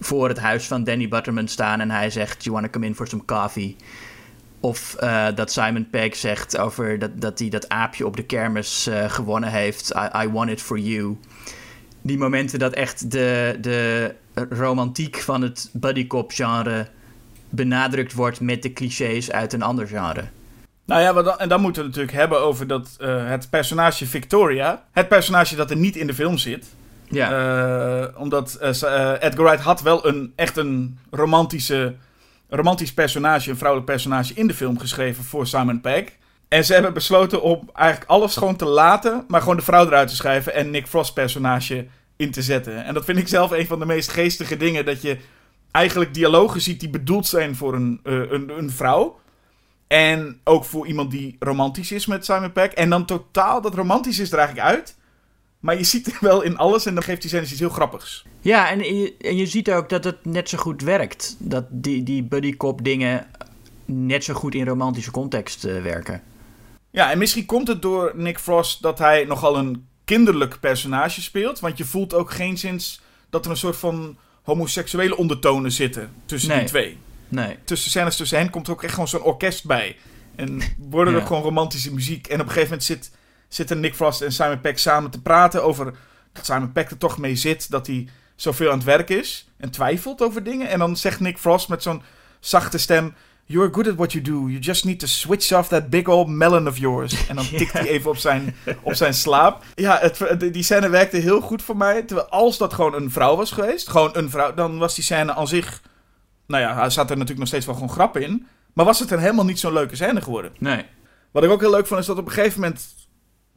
voor 0.00 0.28
het 0.28 0.38
huis 0.38 0.66
van 0.66 0.84
Danny 0.84 1.08
Butterman 1.08 1.48
staan 1.48 1.80
en 1.80 1.90
hij 1.90 2.10
zegt: 2.10 2.44
You 2.44 2.54
want 2.54 2.66
to 2.66 2.72
come 2.72 2.86
in 2.86 2.94
for 2.94 3.06
some 3.06 3.24
coffee? 3.24 3.76
Of 4.60 4.96
uh, 5.00 5.26
dat 5.34 5.52
Simon 5.52 5.90
Pegg 5.90 6.16
zegt 6.16 6.58
over 6.58 6.98
dat, 6.98 7.10
dat 7.20 7.38
hij 7.38 7.48
dat 7.48 7.68
aapje 7.68 8.06
op 8.06 8.16
de 8.16 8.24
kermis 8.24 8.88
uh, 8.88 9.10
gewonnen 9.10 9.50
heeft. 9.50 9.92
I, 9.96 10.24
I 10.24 10.28
want 10.28 10.50
it 10.50 10.62
for 10.62 10.78
you. 10.78 11.18
Die 12.02 12.18
momenten 12.18 12.58
dat 12.58 12.72
echt 12.72 13.10
de, 13.10 13.58
de 13.60 14.14
romantiek 14.50 15.16
van 15.16 15.42
het 15.42 15.70
buddycop 15.72 16.30
genre 16.32 16.88
benadrukt 17.48 18.12
wordt 18.12 18.40
met 18.40 18.62
de 18.62 18.72
clichés 18.72 19.30
uit 19.30 19.52
een 19.52 19.62
ander 19.62 19.86
genre. 19.86 20.24
Nou 20.84 21.02
ja, 21.02 21.36
en 21.36 21.48
dan 21.48 21.60
moeten 21.60 21.82
we 21.82 21.88
natuurlijk 21.88 22.16
hebben 22.16 22.40
over 22.40 22.66
dat, 22.66 22.96
uh, 23.00 23.28
het 23.28 23.50
personage 23.50 24.06
Victoria. 24.06 24.84
Het 24.92 25.08
personage 25.08 25.56
dat 25.56 25.70
er 25.70 25.76
niet 25.76 25.96
in 25.96 26.06
de 26.06 26.14
film 26.14 26.38
zit. 26.38 26.66
Ja. 27.10 28.08
Uh, 28.10 28.20
omdat 28.20 28.58
uh, 28.62 28.68
Edgar 29.20 29.44
Wright 29.44 29.60
had 29.60 29.82
wel 29.82 30.06
een, 30.06 30.32
echt 30.36 30.56
een 30.56 30.98
romantische, 31.10 31.94
romantisch 32.48 32.94
personage, 32.94 33.50
een 33.50 33.56
vrouwelijk 33.56 33.90
personage 33.90 34.34
in 34.34 34.46
de 34.46 34.54
film 34.54 34.78
geschreven 34.78 35.24
voor 35.24 35.46
Simon 35.46 35.80
Pegg. 35.80 36.04
En 36.48 36.64
ze 36.64 36.72
hebben 36.72 36.92
besloten 36.92 37.42
om 37.42 37.70
eigenlijk 37.74 38.10
alles 38.10 38.36
gewoon 38.36 38.56
te 38.56 38.64
laten, 38.64 39.24
maar 39.28 39.40
gewoon 39.40 39.56
de 39.56 39.62
vrouw 39.62 39.86
eruit 39.86 40.08
te 40.08 40.16
schrijven 40.16 40.54
en 40.54 40.70
Nick 40.70 40.86
Frost 40.86 41.14
personage 41.14 41.86
in 42.16 42.30
te 42.30 42.42
zetten. 42.42 42.84
En 42.84 42.94
dat 42.94 43.04
vind 43.04 43.18
ik 43.18 43.28
zelf 43.28 43.50
een 43.50 43.66
van 43.66 43.78
de 43.78 43.86
meest 43.86 44.10
geestige 44.10 44.56
dingen, 44.56 44.84
dat 44.84 45.02
je 45.02 45.16
eigenlijk 45.70 46.14
dialogen 46.14 46.60
ziet 46.60 46.80
die 46.80 46.90
bedoeld 46.90 47.26
zijn 47.26 47.56
voor 47.56 47.74
een, 47.74 48.00
eh, 48.02 48.30
een, 48.30 48.58
een 48.58 48.70
vrouw. 48.70 49.20
En 49.86 50.40
ook 50.44 50.64
voor 50.64 50.86
iemand 50.86 51.10
die 51.10 51.36
romantisch 51.38 51.92
is 51.92 52.06
met 52.06 52.24
Simon 52.24 52.52
Peck. 52.52 52.72
En 52.72 52.90
dan 52.90 53.04
totaal 53.04 53.60
dat 53.60 53.74
romantisch 53.74 54.18
is 54.18 54.32
er 54.32 54.38
eigenlijk 54.38 54.68
uit. 54.68 54.96
Maar 55.60 55.76
je 55.76 55.84
ziet 55.84 56.06
het 56.06 56.20
wel 56.30 56.42
in 56.42 56.56
alles 56.56 56.86
en 56.86 56.94
dan 56.94 57.02
geeft 57.02 57.20
die 57.20 57.30
scènes 57.30 57.50
iets 57.50 57.60
heel 57.60 57.68
grappigs. 57.68 58.24
Ja, 58.40 58.70
en 58.70 58.78
je, 58.78 59.14
en 59.20 59.36
je 59.36 59.46
ziet 59.46 59.70
ook 59.70 59.88
dat 59.88 60.04
het 60.04 60.24
net 60.24 60.48
zo 60.48 60.58
goed 60.58 60.82
werkt. 60.82 61.36
Dat 61.38 61.64
die, 61.68 62.02
die 62.02 62.22
buddycop 62.22 62.84
dingen 62.84 63.26
net 63.84 64.24
zo 64.24 64.34
goed 64.34 64.54
in 64.54 64.66
romantische 64.66 65.10
context 65.10 65.64
eh, 65.64 65.82
werken. 65.82 66.22
Ja, 66.90 67.10
en 67.10 67.18
misschien 67.18 67.46
komt 67.46 67.68
het 67.68 67.82
door 67.82 68.12
Nick 68.14 68.38
Frost 68.38 68.82
dat 68.82 68.98
hij 68.98 69.24
nogal 69.24 69.56
een 69.58 69.86
kinderlijk 70.04 70.60
personage 70.60 71.22
speelt. 71.22 71.60
Want 71.60 71.78
je 71.78 71.84
voelt 71.84 72.14
ook 72.14 72.30
geen 72.30 72.58
zins 72.58 73.00
dat 73.30 73.44
er 73.44 73.50
een 73.50 73.56
soort 73.56 73.76
van 73.76 74.16
homoseksuele 74.42 75.16
ondertonen 75.16 75.72
zitten 75.72 76.12
tussen 76.26 76.50
Nee. 76.50 76.58
die 76.58 76.68
twee. 76.68 76.98
Nee. 77.28 77.56
Tussen 77.64 77.90
scènes 77.90 78.16
tussen 78.16 78.38
hen 78.38 78.50
komt 78.50 78.68
ook 78.68 78.82
echt 78.82 78.92
gewoon 78.92 79.08
zo'n 79.08 79.22
orkest 79.22 79.66
bij. 79.66 79.96
En 80.36 80.60
worden 80.78 81.14
er 81.14 81.26
gewoon 81.26 81.42
romantische 81.42 81.94
muziek. 81.94 82.26
En 82.26 82.34
op 82.40 82.46
een 82.46 82.52
gegeven 82.52 82.68
moment 82.68 82.84
zit, 82.84 83.10
zitten 83.54 83.80
Nick 83.80 83.94
Frost 83.94 84.20
en 84.20 84.32
Simon 84.32 84.60
Peck 84.60 84.78
samen 84.78 85.10
te 85.10 85.20
praten 85.20 85.64
over 85.64 85.94
dat 86.32 86.46
Simon 86.46 86.72
Peck 86.72 86.90
er 86.90 86.98
toch 86.98 87.18
mee 87.18 87.36
zit. 87.36 87.70
Dat 87.70 87.86
hij 87.86 88.08
zoveel 88.36 88.70
aan 88.70 88.76
het 88.76 88.86
werk 88.86 89.10
is 89.10 89.48
en 89.56 89.70
twijfelt 89.70 90.22
over 90.22 90.42
dingen. 90.42 90.68
En 90.68 90.78
dan 90.78 90.96
zegt 90.96 91.20
Nick 91.20 91.38
Frost 91.38 91.68
met 91.68 91.82
zo'n 91.82 92.02
zachte 92.40 92.78
stem... 92.78 93.14
You're 93.44 93.72
good 93.72 93.88
at 93.88 93.94
what 93.94 94.12
you 94.12 94.24
do. 94.24 94.48
You 94.48 94.58
just 94.58 94.84
need 94.84 94.98
to 94.98 95.06
switch 95.06 95.52
off 95.52 95.68
that 95.68 95.90
big 95.90 96.08
old 96.08 96.28
melon 96.28 96.68
of 96.68 96.78
yours. 96.78 97.26
En 97.28 97.36
dan 97.36 97.48
tikt 97.58 97.72
hij 97.72 97.88
even 97.88 98.10
op 98.10 98.16
zijn, 98.16 98.56
op 98.82 98.94
zijn 98.94 99.14
slaap. 99.14 99.64
Ja, 99.74 99.98
het, 100.00 100.40
die 100.52 100.62
scène 100.62 100.88
werkte 100.88 101.16
heel 101.16 101.40
goed 101.40 101.62
voor 101.62 101.76
mij. 101.76 102.02
Terwijl 102.02 102.28
als 102.28 102.58
dat 102.58 102.72
gewoon 102.72 102.94
een 102.94 103.10
vrouw 103.10 103.36
was 103.36 103.50
geweest, 103.50 103.88
gewoon 103.88 104.10
een 104.12 104.30
vrouw, 104.30 104.54
dan 104.54 104.78
was 104.78 104.94
die 104.94 105.04
scène 105.04 105.34
aan 105.34 105.48
zich... 105.48 105.82
Nou 106.46 106.62
ja, 106.62 106.82
er 106.82 106.90
zat 106.90 107.10
er 107.10 107.16
natuurlijk 107.16 107.38
nog 107.38 107.48
steeds 107.48 107.66
wel 107.66 107.74
gewoon 107.74 107.90
grap 107.90 108.16
in. 108.16 108.46
Maar 108.72 108.84
was 108.84 108.98
het 108.98 109.10
een 109.10 109.18
helemaal 109.18 109.44
niet 109.44 109.58
zo'n 109.58 109.72
leuke 109.72 109.96
scène 109.96 110.20
geworden. 110.20 110.52
Nee. 110.58 110.84
Wat 111.30 111.44
ik 111.44 111.50
ook 111.50 111.60
heel 111.60 111.70
leuk 111.70 111.86
vond, 111.86 112.00
is 112.00 112.06
dat 112.06 112.18
op 112.18 112.26
een 112.26 112.32
gegeven 112.32 112.60
moment 112.60 112.86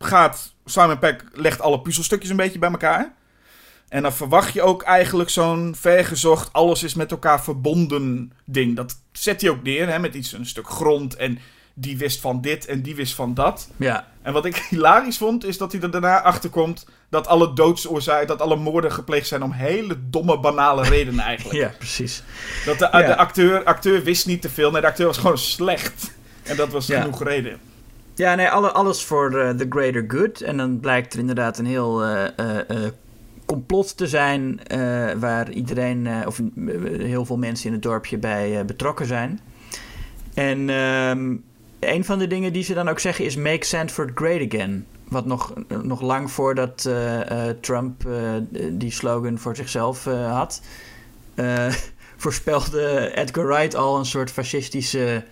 gaat 0.03 0.53
Simon 0.65 0.99
Peck 0.99 1.23
legt 1.33 1.61
alle 1.61 1.81
puzzelstukjes 1.81 2.29
een 2.29 2.35
beetje 2.35 2.59
bij 2.59 2.69
elkaar. 2.71 3.13
En 3.89 4.01
dan 4.01 4.13
verwacht 4.13 4.53
je 4.53 4.61
ook 4.61 4.83
eigenlijk 4.83 5.29
zo'n 5.29 5.75
vergezocht, 5.79 6.53
alles 6.53 6.83
is 6.83 6.93
met 6.93 7.11
elkaar 7.11 7.43
verbonden 7.43 8.31
ding. 8.45 8.75
Dat 8.75 8.95
zet 9.11 9.41
hij 9.41 9.49
ook 9.49 9.63
neer, 9.63 9.89
hè, 9.89 9.99
met 9.99 10.13
iets, 10.15 10.31
een 10.31 10.45
stuk 10.45 10.67
grond. 10.69 11.15
En 11.15 11.39
die 11.73 11.97
wist 11.97 12.19
van 12.21 12.41
dit 12.41 12.65
en 12.65 12.81
die 12.81 12.95
wist 12.95 13.13
van 13.15 13.33
dat. 13.33 13.69
Ja. 13.77 14.07
En 14.21 14.33
wat 14.33 14.45
ik 14.45 14.55
hilarisch 14.69 15.17
vond, 15.17 15.45
is 15.45 15.57
dat 15.57 15.71
hij 15.71 15.81
er 15.81 15.91
daarna 15.91 16.21
achter 16.21 16.49
komt 16.49 16.85
dat 17.09 17.27
alle 17.27 17.53
doodsoorzaken, 17.53 18.27
dat 18.27 18.41
alle 18.41 18.55
moorden 18.55 18.91
gepleegd 18.91 19.27
zijn 19.27 19.43
om 19.43 19.51
hele 19.51 19.97
domme, 20.09 20.39
banale 20.39 20.83
redenen 20.83 21.25
eigenlijk. 21.25 21.59
Ja, 21.63 21.71
precies. 21.77 22.23
Dat 22.65 22.79
de, 22.79 22.87
Ja. 22.91 23.01
de 23.01 23.15
acteur, 23.15 23.63
acteur 23.63 24.03
wist 24.03 24.25
niet 24.25 24.41
te 24.41 24.49
veel. 24.49 24.71
Nee, 24.71 24.81
de 24.81 24.87
acteur 24.87 25.05
was 25.05 25.17
gewoon 25.17 25.37
slecht. 25.37 26.11
En 26.43 26.55
dat 26.55 26.69
was 26.69 26.87
Ja. 26.87 27.01
genoeg 27.01 27.23
reden. 27.23 27.59
Ja, 28.15 28.35
nee, 28.35 28.49
alle, 28.49 28.71
alles 28.71 29.03
voor 29.03 29.39
eh, 29.39 29.49
the 29.49 29.65
greater 29.69 30.05
good. 30.07 30.41
En 30.41 30.57
dan 30.57 30.79
blijkt 30.79 31.13
er 31.13 31.19
inderdaad 31.19 31.57
een 31.57 31.65
heel 31.65 32.03
eh, 32.03 32.59
eh, 32.67 32.91
complot 33.45 33.97
te 33.97 34.07
zijn 34.07 34.59
waar 35.19 35.51
iedereen, 35.51 36.27
of 36.27 36.41
heel 36.97 37.25
veel 37.25 37.37
mensen 37.37 37.67
in 37.67 37.73
het 37.73 37.81
dorpje 37.81 38.17
bij 38.17 38.65
betrokken 38.65 39.05
zijn. 39.05 39.39
En 40.33 40.69
ehm, 40.69 41.35
een 41.79 42.05
van 42.05 42.19
de 42.19 42.27
dingen 42.27 42.53
die 42.53 42.63
ze 42.63 42.73
dan 42.73 42.89
ook 42.89 42.99
zeggen 42.99 43.25
is 43.25 43.35
make 43.35 43.65
Sanford 43.65 44.11
great 44.15 44.53
again. 44.53 44.85
Wat 45.07 45.25
nog, 45.25 45.53
nog 45.83 46.01
lang 46.01 46.31
voordat 46.31 46.89
Trump 47.59 48.07
die 48.71 48.91
slogan 48.91 49.37
voor 49.37 49.55
zichzelf 49.55 50.03
had, 50.05 50.61
voorspelde 52.17 53.11
Edgar 53.15 53.47
Wright 53.47 53.75
al 53.75 53.97
een 53.97 54.05
soort 54.05 54.31
fascistische 54.31 55.23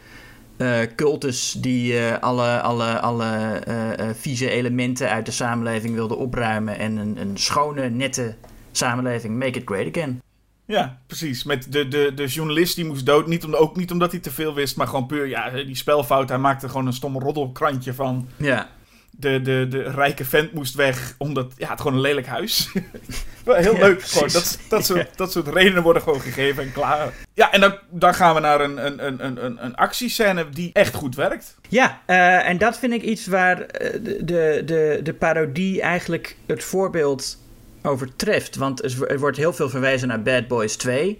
eh, 0.62 0.96
cultus 0.96 1.52
die 1.52 1.98
eh, 1.98 2.20
alle, 2.20 2.62
alle, 2.62 3.00
alle 3.00 3.60
eh, 3.60 4.10
vieze 4.14 4.50
elementen 4.50 5.10
uit 5.10 5.26
de 5.26 5.32
samenleving 5.32 5.94
wilde 5.94 6.16
opruimen 6.16 6.78
en 6.78 6.98
een, 6.98 7.18
een 7.18 7.38
schone, 7.38 7.90
nette 7.90 8.36
samenleving, 8.72 9.38
make 9.38 9.60
it 9.60 9.66
great 9.66 9.88
again. 9.88 10.22
Ja, 10.66 11.00
precies. 11.08 11.44
Met 11.44 11.72
de, 11.72 11.88
de, 11.88 12.12
de 12.16 12.28
journalist 12.28 12.76
die 12.76 12.86
moest 12.86 13.06
dood. 13.06 13.28
Niet 13.28 13.44
om, 13.44 13.54
ook 13.54 13.76
niet 13.76 13.92
omdat 13.92 14.12
hij 14.12 14.20
te 14.20 14.32
veel 14.32 14.54
wist, 14.54 14.76
maar 14.76 14.88
gewoon 14.88 15.06
puur 15.06 15.28
ja, 15.28 15.50
die 15.50 15.76
spelfout. 15.76 16.30
Hij 16.30 16.38
maakte 16.38 16.70
gewoon 16.70 16.88
een 16.88 16.94
stom 16.94 17.20
roddelkrantje 17.20 17.94
van. 17.94 18.28
Ja, 18.38 18.70
De, 19.18 19.42
de, 19.42 19.68
de 19.70 19.82
rijke 19.82 20.26
vent 20.26 20.54
moest 20.54 20.76
weg, 20.76 21.16
omdat 21.18 21.54
ja, 21.58 21.70
het 21.70 21.82
gewoon 21.82 21.96
een 21.96 22.02
lelijk 22.02 22.28
huis. 22.28 22.72
Heel 23.46 23.78
leuk. 23.78 24.04
Gewoon. 24.04 24.30
Dat, 24.32 24.60
dat, 24.70 24.86
soort, 24.86 25.18
dat 25.18 25.32
soort 25.32 25.48
redenen 25.48 25.84
worden 25.84 26.02
gewoon 26.02 26.22
gegeven 26.22 26.64
en 26.64 26.72
klaar. 26.72 27.14
Ja, 27.34 27.52
en 27.52 27.62
dan, 27.62 27.78
dan 27.90 28.14
gaan 28.14 28.34
we 28.36 28.40
naar 28.42 28.62
een, 28.62 28.86
een, 28.86 29.06
een, 29.06 29.46
een- 29.46 29.66
een, 29.66 29.76
actiescène 29.76 30.50
die 30.50 30.70
echt 30.74 30.94
goed 30.94 31.16
werkt. 31.16 31.56
ja 31.70 32.02
eh, 32.06 32.48
en 32.50 32.58
dat 32.58 32.80
vind 32.80 32.94
ik 32.94 33.02
iets 33.02 33.28
waar 33.28 33.62
eh, 33.62 34.00
de, 34.04 34.62
de, 34.66 35.00
de, 35.04 35.14
parodie 35.14 35.82
eigenlijk 35.82 36.36
het 36.46 36.64
voorbeeld 36.64 37.38
overtreft. 37.82 38.56
Want 38.56 38.84
er 39.10 39.20
wordt 39.20 39.38
heel 39.38 39.54
veel 39.54 39.70
verwezen 39.70 40.08
naar 40.08 40.22
Bad 40.22 40.48
Boys 40.48 40.76
2 40.76 41.20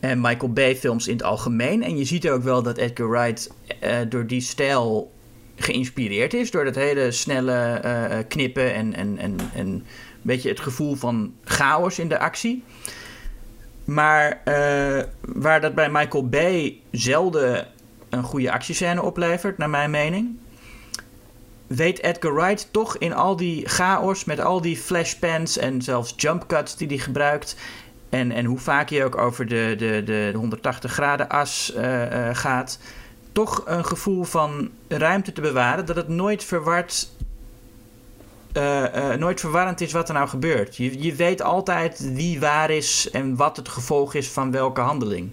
en 0.00 0.20
Michael 0.20 0.52
Bay 0.52 0.76
films 0.76 1.06
in 1.08 1.14
het 1.16 1.22
algemeen. 1.22 1.82
En 1.82 1.96
je 1.96 2.04
ziet 2.04 2.28
ook 2.28 2.42
wel 2.42 2.62
dat 2.62 2.76
Edgar 2.76 3.08
Wright 3.10 3.50
eh, 3.80 3.96
door 4.08 4.26
die 4.26 4.40
stijl 4.40 5.14
geïnspireerd 5.56 6.34
is. 6.34 6.50
Door 6.50 6.64
dat 6.64 6.74
hele 6.74 7.10
snelle 7.10 7.52
eh, 7.52 8.18
eh, 8.18 8.24
knippen 8.28 8.74
en, 8.74 8.94
en, 8.94 9.18
en, 9.18 9.36
en 9.54 9.66
een 9.66 9.84
beetje 10.22 10.48
het 10.48 10.60
gevoel 10.60 10.94
van 10.94 11.34
chaos 11.44 11.98
in 11.98 12.08
de 12.08 12.18
actie. 12.18 12.64
Maar 13.84 14.40
eh, 14.44 15.04
waar 15.20 15.60
dat 15.60 15.74
bij 15.74 15.90
Michael 15.90 16.28
Bay 16.28 16.80
zelden 16.90 17.66
een 18.08 18.22
goede 18.22 18.52
actiescène 18.52 19.02
oplevert, 19.02 19.58
naar 19.58 19.70
mijn 19.70 19.90
mening. 19.90 20.36
Weet 21.66 22.02
Edgar 22.02 22.34
Wright 22.34 22.68
toch 22.70 22.98
in 22.98 23.14
al 23.14 23.36
die 23.36 23.68
chaos 23.68 24.24
met 24.24 24.40
al 24.40 24.60
die 24.60 24.76
flashpans 24.76 25.58
en 25.58 25.82
zelfs 25.82 26.14
jump 26.16 26.46
cuts 26.46 26.76
die 26.76 26.88
hij 26.88 26.98
gebruikt. 26.98 27.56
En, 28.08 28.32
en 28.32 28.44
hoe 28.44 28.58
vaak 28.58 28.90
hij 28.90 29.04
ook 29.04 29.16
over 29.16 29.46
de, 29.46 29.74
de, 29.78 30.02
de 30.04 30.32
180 30.34 30.92
graden 30.92 31.28
as 31.28 31.72
gaat. 32.32 32.78
Toch 33.36 33.62
een 33.64 33.84
gevoel 33.84 34.24
van 34.24 34.70
ruimte 34.88 35.32
te 35.32 35.40
bewaren. 35.40 35.86
Dat 35.86 35.96
het 35.96 36.08
nooit 36.08 36.44
verward 36.44 37.08
eh, 38.52 39.12
eh, 39.12 39.18
nooit 39.18 39.40
verwarrend 39.40 39.80
is 39.80 39.92
wat 39.92 40.08
er 40.08 40.14
nou 40.14 40.28
gebeurt. 40.28 40.76
Je, 40.76 41.02
je 41.02 41.14
weet 41.14 41.42
altijd 41.42 42.12
wie 42.14 42.40
waar 42.40 42.70
is 42.70 43.10
en 43.10 43.36
wat 43.36 43.56
het 43.56 43.68
gevolg 43.68 44.14
is 44.14 44.28
van 44.28 44.50
welke 44.50 44.80
handeling. 44.80 45.30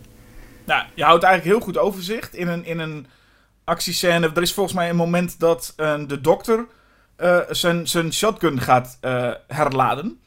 Nou, 0.64 0.86
je 0.94 1.04
houdt 1.04 1.24
eigenlijk 1.24 1.56
heel 1.56 1.66
goed 1.66 1.78
overzicht 1.78 2.34
in 2.36 2.48
een, 2.48 2.66
in 2.66 2.80
een 2.80 3.08
actiescène. 3.64 4.32
Er 4.36 4.42
is 4.42 4.54
volgens 4.54 4.76
mij 4.76 4.90
een 4.90 4.96
moment 4.96 5.40
dat 5.40 5.74
eh, 5.76 6.00
de 6.08 6.22
dokter 6.22 6.66
zijn, 7.50 7.88
zijn 7.88 8.14
shotgun 8.14 8.60
gaat 8.60 8.98
herladen. 9.48 10.20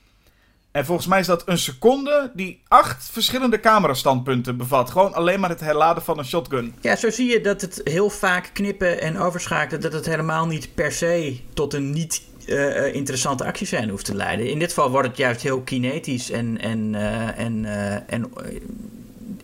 En 0.76 0.84
volgens 0.84 1.06
mij 1.06 1.20
is 1.20 1.26
dat 1.26 1.42
een 1.46 1.58
seconde 1.58 2.30
die 2.34 2.62
acht 2.68 3.08
verschillende 3.12 3.60
camerastandpunten 3.60 4.56
bevat. 4.56 4.90
Gewoon 4.90 5.14
alleen 5.14 5.40
maar 5.40 5.50
het 5.50 5.60
herladen 5.60 6.02
van 6.02 6.18
een 6.18 6.24
shotgun. 6.24 6.74
Ja, 6.80 6.96
zo 6.96 7.10
zie 7.10 7.30
je 7.30 7.40
dat 7.40 7.60
het 7.60 7.80
heel 7.84 8.10
vaak 8.10 8.50
knippen 8.52 9.00
en 9.00 9.18
overschakelen... 9.18 9.80
dat 9.80 9.92
het 9.92 10.06
helemaal 10.06 10.46
niet 10.46 10.74
per 10.74 10.92
se 10.92 11.40
tot 11.54 11.74
een 11.74 11.90
niet 11.90 12.22
eh, 12.46 12.94
interessante 12.94 13.44
actiescène 13.44 13.90
hoeft 13.90 14.04
te 14.04 14.14
leiden. 14.14 14.50
In 14.50 14.58
dit 14.58 14.68
geval 14.68 14.90
wordt 14.90 15.08
het 15.08 15.16
juist 15.16 15.42
heel 15.42 15.60
kinetisch 15.60 16.30
en... 16.30 16.60
en, 16.60 16.94
eh, 16.94 17.38
en, 17.38 17.66
en 18.06 18.32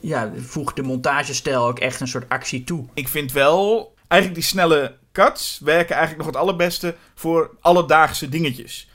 ja, 0.00 0.32
voegt 0.36 0.76
de 0.76 0.82
montagestijl 0.82 1.66
ook 1.66 1.78
echt 1.78 2.00
een 2.00 2.08
soort 2.08 2.28
actie 2.28 2.64
toe. 2.64 2.84
Ik 2.94 3.08
vind 3.08 3.32
wel, 3.32 3.94
eigenlijk 4.08 4.40
die 4.40 4.50
snelle 4.50 4.94
cuts 5.12 5.60
werken 5.64 5.96
eigenlijk 5.96 6.24
nog 6.24 6.34
het 6.34 6.42
allerbeste 6.42 6.94
voor 7.14 7.50
alledaagse 7.60 8.28
dingetjes. 8.28 8.90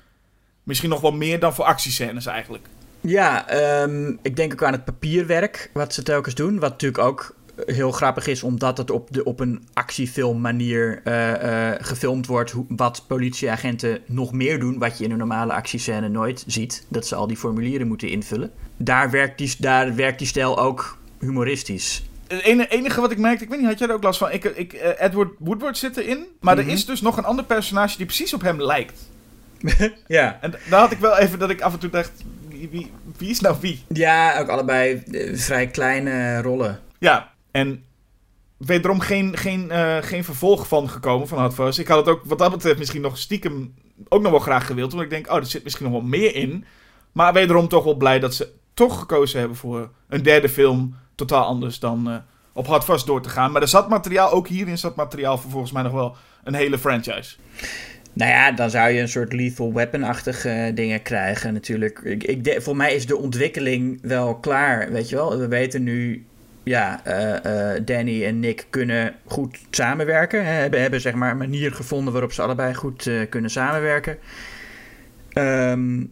Misschien 0.68 0.90
nog 0.90 1.02
wel 1.02 1.12
meer 1.12 1.40
dan 1.40 1.54
voor 1.54 1.66
actiescènes 1.66 2.26
eigenlijk. 2.26 2.66
Ja, 3.02 3.48
ehm, 3.48 4.14
ik 4.22 4.36
denk 4.36 4.52
ook 4.54 4.64
aan 4.64 4.72
het 4.72 4.86
papierwerk 4.86 5.70
wat 5.74 5.94
ze 5.94 6.04
telkens 6.04 6.36
doen. 6.36 6.60
Wat 6.60 6.70
natuurlijk 6.72 7.04
ook 7.04 7.36
heel 7.66 7.92
grappig 7.92 8.28
is, 8.28 8.44
omdat 8.44 8.78
het 8.78 8.92
op, 8.92 9.08
de, 9.12 9.24
op 9.24 9.40
een 9.40 9.68
actiefilmmanier 9.74 11.02
eh, 11.04 11.72
gefilmd 11.80 12.26
wordt. 12.28 12.52
Hoe, 12.52 12.66
wat 12.70 13.04
politieagenten 13.08 14.00
nog 14.06 14.34
meer 14.34 14.60
doen, 14.60 14.78
wat 14.78 14.98
je 14.98 15.04
in 15.04 15.12
een 15.12 15.18
normale 15.18 15.54
actiescène 15.54 16.10
nooit 16.10 16.44
ziet. 16.48 16.86
Dat 16.88 17.08
ze 17.08 17.16
al 17.16 17.28
die 17.28 17.38
formulieren 17.38 17.88
moeten 17.88 18.10
invullen. 18.10 18.52
Daar 18.78 19.12
werkt 19.12 19.38
die, 19.38 19.56
daar 19.60 19.96
werkt 19.96 20.18
die 20.20 20.28
stijl 20.28 20.60
ook 20.60 20.98
humoristisch. 21.20 22.04
Het 22.28 22.70
enige 22.70 23.02
wat 23.02 23.12
ik 23.12 23.18
merkte, 23.18 23.44
ik 23.44 23.50
weet 23.50 23.60
niet, 23.60 23.68
had 23.68 23.80
jij 23.80 23.88
er 23.88 23.94
ook 23.94 24.04
last 24.04 24.20
van? 24.20 24.32
Ik, 24.32 24.44
ik, 24.44 24.74
eh, 24.74 25.06
Edward 25.06 25.30
Woodward 25.40 25.78
zit 25.78 25.98
erin, 25.98 26.26
maar 26.40 26.56
Mhm. 26.58 26.68
er 26.68 26.74
is 26.74 26.86
dus 26.86 27.02
nog 27.02 27.18
een 27.18 27.26
ander 27.26 27.46
personage 27.46 27.98
die 27.98 28.06
precies 28.06 28.34
op 28.34 28.42
hem 28.42 28.62
lijkt. 28.62 29.10
Ja. 30.08 30.38
En 30.42 30.54
daar 30.70 30.80
had 30.80 30.92
ik 30.92 30.98
wel 30.98 31.18
even 31.18 31.40
dat 31.40 31.50
ik 31.50 31.62
af 31.62 31.74
en 31.74 31.80
toe 31.80 31.90
dacht, 31.90 32.12
wie, 32.50 32.92
wie, 33.18 33.30
is 33.30 33.40
nou 33.40 33.56
wie? 33.60 33.84
Ja, 33.88 34.40
ook 34.40 34.48
allebei 34.48 35.04
eh, 35.12 35.38
vrij 35.38 35.68
kleine 35.68 36.42
rollen. 36.42 36.80
Ja, 37.00 37.32
en 37.52 37.84
wederom 38.58 39.00
geen, 39.00 39.38
geen, 39.38 39.72
eh, 39.72 39.98
geen 40.02 40.24
vervolg 40.24 40.68
van 40.68 40.90
gekomen 40.90 41.28
van 41.28 41.42
Hot 41.42 41.54
Fuzz. 41.54 41.80
Ik 41.80 41.88
had 41.88 42.06
het 42.06 42.16
ook 42.16 42.22
wat 42.24 42.40
dat 42.40 42.52
betreft 42.52 42.78
misschien 42.78 43.02
nog 43.02 43.18
stiekem 43.18 43.74
ook 44.10 44.22
nog 44.22 44.32
wel 44.32 44.40
graag 44.40 44.66
gewild. 44.66 44.92
Omdat 44.92 45.06
ik 45.06 45.12
denk, 45.12 45.32
oh, 45.32 45.36
er 45.36 45.46
zit 45.46 45.64
misschien 45.64 45.86
nog 45.86 45.94
wel 45.94 46.10
meer 46.10 46.36
in. 46.36 46.66
Maar 47.12 47.34
wederom 47.34 47.68
toch 47.68 47.84
wel 47.84 47.96
blij 47.96 48.20
dat 48.20 48.34
ze 48.34 48.54
toch 48.74 49.00
gekozen 49.00 49.40
hebben 49.40 49.58
voor 49.58 49.90
een 50.08 50.24
derde 50.24 50.50
film. 50.50 50.96
Totaal 51.16 51.46
anders 51.46 51.80
dan 51.80 52.10
eh, 52.10 52.16
op 52.54 52.84
Vast 52.84 53.06
door 53.06 53.22
te 53.22 53.30
gaan. 53.30 53.52
Maar 53.52 53.62
er 53.62 53.68
zat 53.68 53.90
materiaal, 53.90 54.32
ook 54.32 54.48
hierin 54.48 54.78
zat 54.78 54.96
materiaal 54.96 55.38
voor 55.38 55.52
volgens 55.52 55.72
mij 55.72 55.84
nog 55.84 55.92
wel 55.92 56.16
een 56.44 56.54
hele 56.54 56.78
franchise. 56.78 57.36
Nou 58.18 58.32
ja, 58.32 58.52
dan 58.52 58.70
zou 58.70 58.90
je 58.90 59.02
een 59.02 59.10
soort 59.10 59.34
lethal 59.34 59.74
weapon-achtige 59.74 60.72
dingen 60.74 61.02
krijgen 61.02 61.54
natuurlijk. 61.54 62.00
Ik, 62.00 62.24
ik, 62.24 62.62
voor 62.62 62.76
mij 62.76 62.96
is 62.96 63.06
de 63.06 63.18
ontwikkeling 63.18 64.00
wel 64.02 64.36
klaar, 64.36 64.92
weet 64.92 65.10
je 65.10 65.16
wel. 65.16 65.38
We 65.38 65.48
weten 65.48 65.84
nu, 65.84 66.26
ja, 66.64 67.06
eh, 67.06 67.76
eh, 67.76 67.82
Danny 67.86 68.26
en 68.26 68.40
Nick 68.40 68.66
kunnen 68.70 69.16
goed 69.26 69.58
samenwerken. 69.70 70.46
Hè, 70.46 70.52
hebben, 70.52 70.82
hebben 70.82 71.02
zeg 71.02 71.14
maar 71.14 71.32
een 71.32 71.38
manier 71.38 71.72
gevonden 71.72 72.14
waarop 72.14 72.32
ze 72.32 72.42
allebei 72.42 72.74
goed 72.74 73.10
kunnen 73.30 73.52
samenwerken. 73.52 74.18
Ehm, 75.30 76.04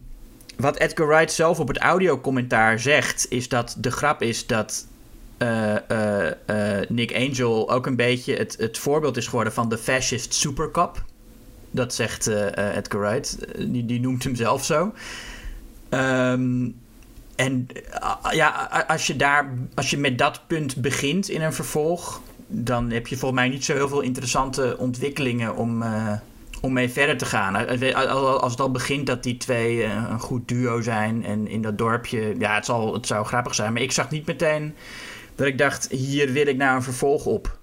wat 0.56 0.78
Edgar 0.78 1.06
Wright 1.06 1.32
zelf 1.32 1.60
op 1.60 1.68
het 1.68 1.78
audiocommentaar 1.78 2.78
zegt, 2.78 3.26
is 3.28 3.48
dat 3.48 3.76
de 3.78 3.90
grap 3.90 4.22
is 4.22 4.46
dat 4.46 4.86
Nick 6.88 7.14
Angel 7.14 7.70
ook 7.70 7.86
een 7.86 7.96
beetje 7.96 8.36
het, 8.36 8.56
het 8.58 8.78
voorbeeld 8.78 9.16
is 9.16 9.26
geworden 9.26 9.52
van 9.52 9.68
de 9.68 9.78
fascist 9.78 10.34
supercop. 10.34 11.04
Dat 11.76 11.94
zegt 11.94 12.28
uh, 12.28 12.76
Edgar 12.76 13.00
Wright. 13.00 13.38
Die, 13.58 13.86
die 13.86 14.00
noemt 14.00 14.24
hem 14.24 14.34
zelf 14.34 14.64
zo. 14.64 14.92
Um, 15.90 16.76
en 17.36 17.66
ja, 18.30 18.48
als 18.88 19.06
je, 19.06 19.16
daar, 19.16 19.52
als 19.74 19.90
je 19.90 19.98
met 19.98 20.18
dat 20.18 20.40
punt 20.46 20.76
begint 20.76 21.28
in 21.28 21.42
een 21.42 21.52
vervolg, 21.52 22.20
dan 22.46 22.90
heb 22.90 23.06
je 23.06 23.16
volgens 23.16 23.40
mij 23.40 23.48
niet 23.48 23.64
zo 23.64 23.74
heel 23.74 23.88
veel 23.88 24.00
interessante 24.00 24.76
ontwikkelingen 24.78 25.56
om, 25.56 25.84
om 26.60 26.72
mee 26.72 26.88
verder 26.88 27.16
te 27.16 27.26
gaan. 27.26 27.68
Als 28.40 28.50
het 28.50 28.60
al 28.60 28.70
begint 28.70 29.06
dat 29.06 29.22
die 29.22 29.36
twee 29.36 29.84
een 29.84 30.20
goed 30.20 30.48
duo 30.48 30.80
zijn 30.80 31.24
en 31.24 31.48
in 31.48 31.62
dat 31.62 31.78
dorpje, 31.78 32.34
ja, 32.38 32.54
het, 32.54 32.64
zal, 32.64 32.94
het 32.94 33.06
zou 33.06 33.26
grappig 33.26 33.54
zijn. 33.54 33.72
Maar 33.72 33.82
ik 33.82 33.92
zag 33.92 34.10
niet 34.10 34.26
meteen 34.26 34.74
dat 35.34 35.46
ik 35.46 35.58
dacht, 35.58 35.88
hier 35.90 36.32
wil 36.32 36.46
ik 36.46 36.56
nou 36.56 36.76
een 36.76 36.82
vervolg 36.82 37.26
op. 37.26 37.58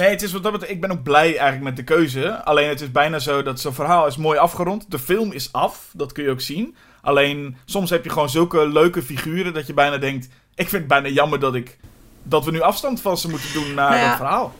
Nee, 0.00 0.10
het 0.10 0.22
is 0.22 0.32
wat 0.32 0.42
dat 0.42 0.52
betreft, 0.52 0.72
ik 0.72 0.80
ben 0.80 0.90
ook 0.90 1.02
blij 1.02 1.26
eigenlijk 1.26 1.62
met 1.62 1.76
de 1.76 1.84
keuze. 1.84 2.44
Alleen 2.44 2.68
het 2.68 2.80
is 2.80 2.90
bijna 2.90 3.18
zo 3.18 3.42
dat 3.42 3.60
zo'n 3.60 3.74
verhaal 3.74 4.06
is 4.06 4.16
mooi 4.16 4.38
afgerond. 4.38 4.90
De 4.90 4.98
film 4.98 5.32
is 5.32 5.52
af, 5.52 5.90
dat 5.92 6.12
kun 6.12 6.24
je 6.24 6.30
ook 6.30 6.40
zien. 6.40 6.74
Alleen 7.02 7.56
soms 7.64 7.90
heb 7.90 8.04
je 8.04 8.10
gewoon 8.10 8.30
zulke 8.30 8.68
leuke 8.68 9.02
figuren 9.02 9.54
dat 9.54 9.66
je 9.66 9.74
bijna 9.74 9.98
denkt... 9.98 10.28
Ik 10.54 10.68
vind 10.68 10.72
het 10.72 10.86
bijna 10.86 11.08
jammer 11.08 11.40
dat, 11.40 11.54
ik, 11.54 11.78
dat 12.22 12.44
we 12.44 12.50
nu 12.50 12.60
afstand 12.60 13.00
van 13.00 13.18
ze 13.18 13.28
moeten 13.28 13.52
doen 13.52 13.74
naar 13.74 13.90
nou 13.90 14.00
ja, 14.00 14.08
dat 14.08 14.16
verhaal. 14.16 14.54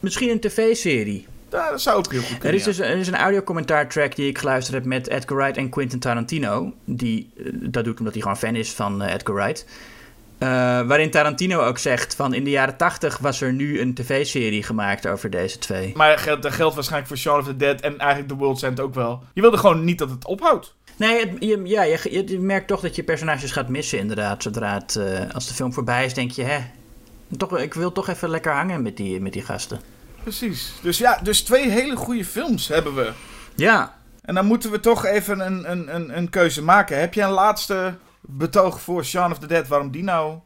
Misschien 0.00 0.30
een 0.30 0.40
tv-serie. 0.40 1.26
Ja, 1.50 1.70
dat 1.70 1.80
zou 1.80 1.96
ook 1.96 2.12
heel 2.12 2.20
goed 2.20 2.38
kunnen. 2.38 2.48
Er 2.48 2.54
is, 2.54 2.64
dus, 2.64 2.78
er 2.78 2.96
is 2.96 3.08
een 3.08 3.16
audiocommentaar-track 3.16 4.16
die 4.16 4.28
ik 4.28 4.38
geluisterd 4.38 4.76
heb 4.76 4.84
met 4.84 5.08
Edgar 5.08 5.36
Wright 5.36 5.56
en 5.56 5.68
Quentin 5.68 5.98
Tarantino. 5.98 6.72
Die, 6.84 7.32
dat 7.52 7.84
doet 7.84 7.98
omdat 7.98 8.12
hij 8.12 8.22
gewoon 8.22 8.38
fan 8.38 8.56
is 8.56 8.72
van 8.72 9.02
uh, 9.02 9.14
Edgar 9.14 9.34
Wright. 9.34 9.66
Uh, 10.38 10.48
waarin 10.86 11.10
Tarantino 11.10 11.60
ook 11.60 11.78
zegt 11.78 12.14
van 12.14 12.34
in 12.34 12.44
de 12.44 12.50
jaren 12.50 12.76
80 12.76 13.18
was 13.18 13.40
er 13.40 13.52
nu 13.52 13.80
een 13.80 13.94
tv-serie 13.94 14.62
gemaakt 14.62 15.06
over 15.06 15.30
deze 15.30 15.58
twee. 15.58 15.92
Maar 15.96 16.38
dat 16.40 16.52
geldt 16.52 16.74
waarschijnlijk 16.74 17.08
voor 17.08 17.18
Shaun 17.18 17.38
of 17.38 17.46
the 17.46 17.56
Dead 17.56 17.80
en 17.80 17.98
eigenlijk 17.98 18.28
The 18.28 18.36
World's 18.36 18.62
End 18.62 18.80
ook 18.80 18.94
wel. 18.94 19.22
Je 19.32 19.40
wilde 19.40 19.56
gewoon 19.56 19.84
niet 19.84 19.98
dat 19.98 20.10
het 20.10 20.26
ophoudt. 20.26 20.74
Nee, 20.96 21.20
het, 21.20 21.30
je, 21.38 21.60
ja, 21.64 21.82
je, 21.82 22.22
je, 22.26 22.38
merkt 22.38 22.66
toch 22.66 22.80
dat 22.80 22.96
je 22.96 23.02
personages 23.02 23.52
gaat 23.52 23.68
missen 23.68 23.98
inderdaad. 23.98 24.42
Zodra 24.42 24.74
het, 24.74 24.94
uh, 24.98 25.20
als 25.32 25.48
de 25.48 25.54
film 25.54 25.72
voorbij 25.72 26.04
is, 26.04 26.14
denk 26.14 26.30
je, 26.30 26.42
hè, 26.42 26.58
toch, 27.36 27.58
ik 27.58 27.74
wil 27.74 27.92
toch 27.92 28.08
even 28.08 28.28
lekker 28.28 28.52
hangen 28.52 28.82
met 28.82 28.96
die, 28.96 29.20
met 29.20 29.32
die 29.32 29.42
gasten. 29.42 29.80
Precies. 30.22 30.72
Dus 30.82 30.98
ja, 30.98 31.18
dus 31.22 31.40
twee 31.40 31.70
hele 31.70 31.96
goede 31.96 32.24
films 32.24 32.68
hebben 32.68 32.94
we. 32.94 33.12
Ja. 33.54 33.96
En 34.22 34.34
dan 34.34 34.46
moeten 34.46 34.70
we 34.70 34.80
toch 34.80 35.04
even 35.04 35.46
een, 35.46 35.70
een, 35.70 35.94
een, 35.94 36.16
een 36.16 36.30
keuze 36.30 36.62
maken. 36.62 37.00
Heb 37.00 37.14
je 37.14 37.22
een 37.22 37.30
laatste 37.30 37.94
betoog 38.30 38.80
voor 38.80 39.04
Shaun 39.04 39.30
of 39.30 39.38
the 39.38 39.46
Dead, 39.46 39.68
waarom 39.68 39.90
die 39.90 40.02
nou 40.02 40.38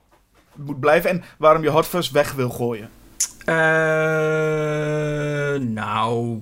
moet 0.54 0.80
blijven 0.80 1.10
en 1.10 1.22
waarom 1.38 1.62
je 1.62 1.68
Hot 1.68 1.86
Fuzz 1.86 2.10
weg 2.10 2.32
wil 2.32 2.50
gooien? 2.50 2.90
Uh, 3.46 3.54
nou, 5.68 6.40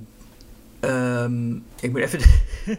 um, 0.81 1.65
ik 1.81 1.91
moet 1.91 2.01
even. 2.01 2.21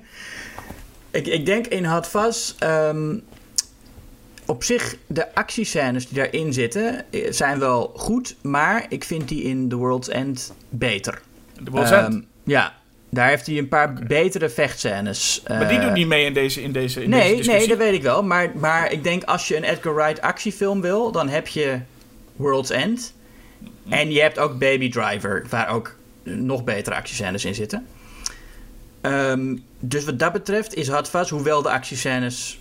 ik, 1.20 1.28
ik 1.28 1.46
denk 1.46 1.68
in 1.68 1.86
Hot 1.86 2.08
Fuzz. 2.08 2.56
Um, 2.64 3.24
op 4.46 4.64
zich, 4.64 4.98
de 5.08 5.36
actiescènes 5.36 6.08
die 6.08 6.18
daarin 6.18 6.54
zitten 6.54 7.06
zijn 7.30 7.60
wel 7.60 7.94
goed, 7.96 8.36
maar 8.42 8.86
ik 8.90 9.04
vind 9.04 9.28
die 9.28 9.44
in 9.44 9.70
The 9.70 9.76
World's 9.76 10.08
End 10.08 10.54
beter. 10.70 11.22
The 11.64 11.72
World's 11.72 11.92
um, 11.92 11.98
End? 11.98 12.26
Ja, 12.44 12.74
daar 13.14 13.28
heeft 13.28 13.46
hij 13.46 13.58
een 13.58 13.68
paar 13.68 13.94
betere 13.94 14.50
vechtscènes. 14.50 15.44
Maar 15.48 15.68
die 15.68 15.78
uh, 15.78 15.84
doen 15.84 15.94
niet 15.94 16.08
mee 16.08 16.26
in 16.26 16.34
deze, 16.34 16.62
in 16.62 16.72
deze, 16.72 17.04
in 17.04 17.10
nee, 17.10 17.36
deze 17.36 17.52
Nee, 17.52 17.68
dat 17.68 17.78
weet 17.78 17.94
ik 17.94 18.02
wel. 18.02 18.24
Maar, 18.24 18.52
maar 18.56 18.92
ik 18.92 19.04
denk 19.04 19.24
als 19.24 19.48
je 19.48 19.58
een 19.58 19.64
Edgar 19.64 19.96
Wright 19.96 20.22
actiefilm 20.22 20.82
wil, 20.82 21.12
dan 21.12 21.30
heb 21.30 21.48
je 21.48 21.80
World's 22.36 22.70
End. 22.70 23.14
En 23.90 24.12
je 24.12 24.22
hebt 24.22 24.40
ook 24.40 24.60
Baby 24.60 24.92
Driver, 24.92 25.46
waar 25.50 25.70
ook 25.70 25.96
nog 26.24 26.64
betere 26.64 26.96
actiescènes 26.96 27.46
in 27.46 27.56
zitten. 27.56 27.88
Um, 29.02 29.64
dus 29.80 30.06
wat 30.06 30.20
dat 30.20 30.32
betreft 30.32 30.76
is 30.76 30.88
Hot 30.88 31.10
Fuzz, 31.10 31.30
hoewel 31.30 31.62
de 31.62 31.70
actiescènes 31.70 32.61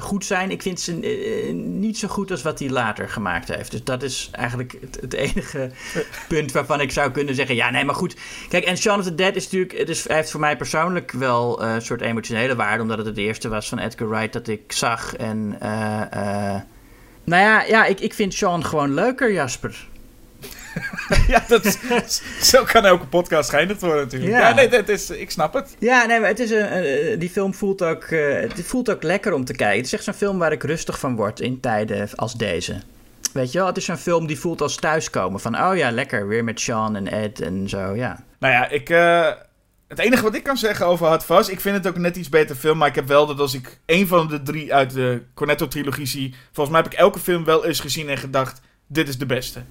goed 0.00 0.24
zijn, 0.24 0.50
ik 0.50 0.62
vind 0.62 0.80
ze 0.80 1.00
uh, 1.00 1.54
niet 1.54 1.98
zo 1.98 2.08
goed 2.08 2.30
als 2.30 2.42
wat 2.42 2.58
hij 2.58 2.70
later 2.70 3.08
gemaakt 3.08 3.48
heeft. 3.48 3.70
Dus 3.70 3.84
dat 3.84 4.02
is 4.02 4.28
eigenlijk 4.32 4.78
het, 4.80 4.98
het, 5.00 5.12
enige 5.12 5.70
punt 6.28 6.52
waarvan 6.52 6.80
ik 6.80 6.90
zou 6.90 7.10
kunnen 7.10 7.34
zeggen: 7.34 7.54
ja, 7.54 7.70
nee, 7.70 7.84
maar 7.84 7.94
goed. 7.94 8.16
Kijk, 8.48 8.64
en 8.64 8.76
Shaun 8.76 8.98
of 8.98 9.04
the 9.04 9.14
Dead 9.14 9.36
is 9.36 9.44
natuurlijk, 9.44 9.78
het 9.78 9.88
is, 9.88 10.08
hij 10.08 10.16
heeft 10.16 10.30
voor 10.30 10.40
mij 10.40 10.56
persoonlijk 10.56 11.12
wel 11.12 11.62
een 11.62 11.82
soort 11.82 12.00
emotionele 12.00 12.56
waarde, 12.56 12.82
omdat 12.82 12.98
het 12.98 13.06
het 13.06 13.18
eerste 13.18 13.48
was 13.48 13.68
van 13.68 13.78
Edgar 13.78 14.08
Wright 14.08 14.32
dat 14.32 14.48
ik 14.48 14.72
zag. 14.72 15.16
En 15.16 15.48
nou 17.24 17.42
ja, 17.42 17.62
ja 17.62 17.84
ik, 17.84 18.00
ik 18.00 18.14
vind 18.14 18.32
Shaun 18.32 18.64
gewoon 18.64 18.94
leuker, 18.94 19.32
Jasper. 19.32 19.90
ja, 21.32 21.44
dat 21.48 21.64
is, 21.64 21.78
zo 22.40 22.64
kan 22.64 22.84
elke 22.84 23.06
podcast 23.06 23.50
geëindigd 23.50 23.80
worden 23.80 24.02
natuurlijk. 24.02 24.32
Ja, 24.32 24.48
ja 24.48 24.54
nee, 24.54 24.68
dat 24.68 24.88
is, 24.88 25.10
ik 25.10 25.30
snap 25.30 25.54
het. 25.54 25.76
Ja, 25.78 26.06
nee, 26.06 26.20
maar 26.20 26.28
het 26.28 26.38
is 26.38 26.50
een, 26.50 27.18
die 27.18 27.30
film 27.30 27.54
voelt 27.54 27.82
ook, 27.82 28.04
uh, 28.04 28.40
het 28.40 28.64
voelt 28.64 28.90
ook 28.90 29.02
lekker 29.02 29.32
om 29.32 29.44
te 29.44 29.54
kijken. 29.54 29.76
Het 29.76 29.86
is 29.86 29.92
echt 29.92 30.04
zo'n 30.04 30.14
film 30.14 30.38
waar 30.38 30.52
ik 30.52 30.62
rustig 30.62 30.98
van 30.98 31.16
word 31.16 31.40
in 31.40 31.60
tijden 31.60 32.08
als 32.14 32.34
deze. 32.34 32.80
Weet 33.32 33.52
je 33.52 33.58
wel, 33.58 33.66
het 33.66 33.76
is 33.76 33.84
zo'n 33.84 33.96
film 33.96 34.26
die 34.26 34.38
voelt 34.38 34.60
als 34.60 34.76
thuiskomen. 34.76 35.40
Van, 35.40 35.58
oh 35.58 35.76
ja, 35.76 35.90
lekker, 35.90 36.28
weer 36.28 36.44
met 36.44 36.60
Sean 36.60 36.96
en 36.96 37.12
Ed 37.12 37.40
en 37.40 37.68
zo, 37.68 37.94
ja. 37.94 38.24
Nou 38.38 38.52
ja, 38.52 38.68
ik... 38.68 38.90
Uh, 38.90 39.28
het 39.88 40.00
enige 40.00 40.22
wat 40.22 40.34
ik 40.34 40.42
kan 40.42 40.56
zeggen 40.56 40.86
over 40.86 41.06
Hard 41.06 41.24
Fuzz, 41.24 41.48
ik 41.48 41.60
vind 41.60 41.76
het 41.76 41.86
ook 41.86 41.98
net 41.98 42.16
iets 42.16 42.28
beter 42.28 42.56
film, 42.56 42.78
maar 42.78 42.88
ik 42.88 42.94
heb 42.94 43.08
wel 43.08 43.26
dat 43.26 43.38
als 43.38 43.54
ik 43.54 43.78
een 43.86 44.06
van 44.06 44.28
de 44.28 44.42
drie 44.42 44.74
uit 44.74 44.90
de 44.94 45.22
Cornetto-trilogie 45.34 46.06
zie, 46.06 46.34
volgens 46.52 46.68
mij 46.68 46.84
heb 46.84 46.92
ik 46.92 46.98
elke 46.98 47.18
film 47.18 47.44
wel 47.44 47.66
eens 47.66 47.80
gezien 47.80 48.08
en 48.08 48.18
gedacht, 48.18 48.60
dit 48.86 49.08
is 49.08 49.18
de 49.18 49.26
beste. 49.26 49.62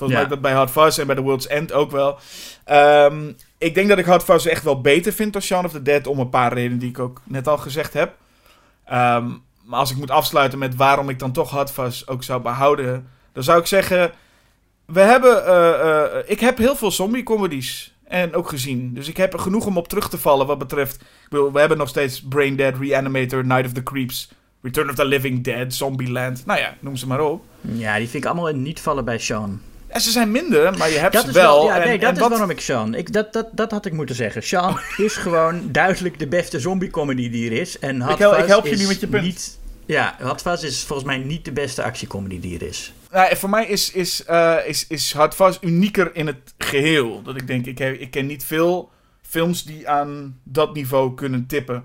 Volgens 0.00 0.20
ja. 0.20 0.26
mij 0.26 0.36
dat 0.36 0.40
bij 0.40 0.52
Hard 0.52 0.70
Fuzz 0.70 0.98
en 0.98 1.06
bij 1.06 1.16
The 1.16 1.22
World's 1.22 1.46
End 1.46 1.72
ook 1.72 1.90
wel. 1.90 2.18
Um, 2.70 3.36
ik 3.58 3.74
denk 3.74 3.88
dat 3.88 3.98
ik 3.98 4.04
Hard 4.04 4.22
Fuzz 4.22 4.46
echt 4.46 4.64
wel 4.64 4.80
beter 4.80 5.12
vind 5.12 5.32
dan 5.32 5.42
Shaun 5.42 5.64
of 5.64 5.72
the 5.72 5.82
Dead. 5.82 6.06
Om 6.06 6.18
een 6.18 6.28
paar 6.28 6.52
redenen 6.52 6.78
die 6.78 6.88
ik 6.88 6.98
ook 6.98 7.20
net 7.24 7.48
al 7.48 7.58
gezegd 7.58 7.92
heb. 7.92 8.14
Um, 8.92 9.42
maar 9.64 9.78
als 9.78 9.90
ik 9.90 9.96
moet 9.96 10.10
afsluiten 10.10 10.58
met 10.58 10.76
waarom 10.76 11.08
ik 11.08 11.18
dan 11.18 11.32
toch 11.32 11.50
Hard 11.50 11.70
Fuzz 11.70 12.06
ook 12.06 12.22
zou 12.22 12.42
behouden. 12.42 13.08
Dan 13.32 13.42
zou 13.42 13.60
ik 13.60 13.66
zeggen... 13.66 14.12
We 14.84 15.00
hebben... 15.00 15.42
Uh, 15.46 15.52
uh, 15.84 16.04
ik 16.26 16.40
heb 16.40 16.58
heel 16.58 16.76
veel 16.76 16.90
zombie 16.90 17.22
comedies. 17.22 17.94
En 18.04 18.34
ook 18.34 18.48
gezien. 18.48 18.94
Dus 18.94 19.08
ik 19.08 19.16
heb 19.16 19.32
er 19.32 19.38
genoeg 19.38 19.66
om 19.66 19.76
op 19.76 19.88
terug 19.88 20.08
te 20.08 20.18
vallen 20.18 20.46
wat 20.46 20.58
betreft... 20.58 20.94
Ik 21.00 21.28
bedoel, 21.28 21.52
we 21.52 21.60
hebben 21.60 21.78
nog 21.78 21.88
steeds 21.88 22.22
Brain 22.22 22.56
Dead, 22.56 22.74
Reanimator, 22.80 23.46
Night 23.46 23.66
of 23.66 23.72
the 23.72 23.82
Creeps... 23.82 24.30
Return 24.62 24.88
of 24.88 24.94
the 24.94 25.04
Living 25.04 25.44
Dead, 25.44 25.74
Zombieland. 25.74 26.46
Nou 26.46 26.60
ja, 26.60 26.74
noem 26.80 26.96
ze 26.96 27.06
maar 27.06 27.20
op. 27.20 27.44
Ja, 27.60 27.96
die 27.96 28.08
vind 28.08 28.24
ik 28.24 28.30
allemaal 28.30 28.52
niet 28.52 28.80
vallen 28.80 29.04
bij 29.04 29.18
Sean. 29.18 29.60
En 29.90 30.00
ze 30.00 30.10
zijn 30.10 30.30
minder, 30.30 30.78
maar 30.78 30.90
je 30.90 30.98
hebt 30.98 31.12
dat 31.12 31.24
ze 31.24 31.32
wel. 31.32 31.56
wel. 31.56 31.66
Ja, 31.66 31.84
nee, 31.84 31.94
en, 31.94 32.00
dat 32.00 32.08
en 32.08 32.14
is 32.14 32.20
wat... 32.20 32.30
waarom 32.30 32.50
ik 32.50 32.60
Sean. 32.60 32.94
Ik, 32.94 33.12
dat, 33.12 33.32
dat, 33.32 33.48
dat 33.52 33.70
had 33.70 33.86
ik 33.86 33.92
moeten 33.92 34.14
zeggen. 34.14 34.42
Sean 34.42 34.78
is 34.96 35.16
gewoon 35.16 35.72
duidelijk 35.72 36.18
de 36.18 36.26
beste 36.26 36.60
zombie-comedy 36.60 37.30
die 37.30 37.50
er 37.50 37.60
is. 37.60 37.78
En 37.78 38.02
ik, 38.02 38.18
help, 38.18 38.38
ik 38.38 38.46
help 38.46 38.66
je 38.66 38.76
nu 38.76 38.86
met 38.86 39.00
je 39.00 39.06
punt. 39.06 39.22
Niet, 39.22 39.58
ja, 39.86 40.16
Fuzz 40.36 40.62
is 40.62 40.84
volgens 40.84 41.08
mij 41.08 41.18
niet 41.18 41.44
de 41.44 41.52
beste 41.52 41.82
actiecomedy 41.82 42.40
die 42.40 42.58
er 42.58 42.66
is. 42.66 42.92
Nou, 43.10 43.36
voor 43.36 43.50
mij 43.50 43.66
is, 43.66 43.92
is, 43.92 44.24
uh, 44.30 44.56
is, 44.66 44.86
is 44.88 45.14
unieker 45.60 46.10
in 46.14 46.26
het 46.26 46.54
geheel. 46.58 47.22
Dat 47.22 47.36
ik 47.36 47.46
denk, 47.46 47.66
ik, 47.66 47.78
heb, 47.78 48.00
ik 48.00 48.10
ken 48.10 48.26
niet 48.26 48.44
veel 48.44 48.90
films 49.22 49.64
die 49.64 49.88
aan 49.88 50.40
dat 50.44 50.74
niveau 50.74 51.14
kunnen 51.14 51.46
tippen. 51.46 51.84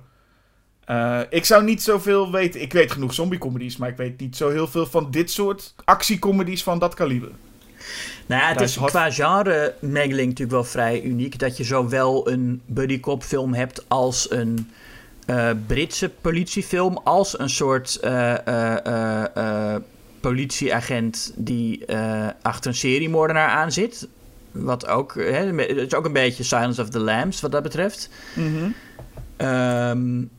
Uh, 0.90 1.20
ik 1.30 1.46
zou 1.46 1.64
niet 1.64 1.84
zoveel 1.84 2.32
weten. 2.32 2.62
Ik 2.62 2.74
weet 2.74 2.92
genoeg 2.92 3.14
zombie-comedies, 3.14 3.78
maar 3.78 3.90
ik 3.90 3.98
weet 3.98 4.20
niet 4.20 4.36
zo 4.36 4.50
heel 4.50 4.68
veel 4.68 4.86
van 4.86 5.12
dit 5.12 5.32
soort 5.32 5.74
actiecomedies 5.86 6.64
van 6.64 6.80
dat 6.80 6.94
kaliber. 6.94 7.32
Nou 8.26 8.42
ja, 8.42 8.48
het 8.48 8.62
is, 8.62 8.76
hard... 8.76 8.92
qua 8.92 9.12
genre-mengeling 9.12 10.28
natuurlijk 10.28 10.52
wel 10.52 10.64
vrij 10.64 11.02
uniek. 11.02 11.40
Dat 11.40 11.58
je 11.58 11.64
zowel 11.64 12.30
een 12.30 12.62
buddy-cop 12.66 13.24
film 13.24 13.54
hebt 13.54 13.86
als 13.88 14.32
een 14.32 14.72
uh, 15.28 15.50
Britse 15.68 16.10
politiefilm... 16.22 17.00
als 17.04 17.40
een 17.40 17.50
soort 17.50 18.00
uh, 18.04 19.76
politieagent 20.20 21.34
die 21.36 21.86
achter 22.42 22.72
een 22.72 22.78
seriemoordenaar 22.78 23.50
aan 23.50 23.72
zit. 23.72 24.08
Wat 24.52 24.88
ook... 24.88 25.16
Hè, 25.16 25.54
het 25.56 25.78
is 25.78 25.94
ook 25.94 26.06
een 26.06 26.14
beetje 26.14 26.44
Silence 26.44 26.82
of 26.82 26.90
the 26.90 27.00
Lambs 27.00 27.42
wat 27.42 27.52
dat 27.52 27.64
betreft. 27.64 28.10
Mm 28.34 28.56
-hmm. 28.58 29.48
um, 29.48 30.30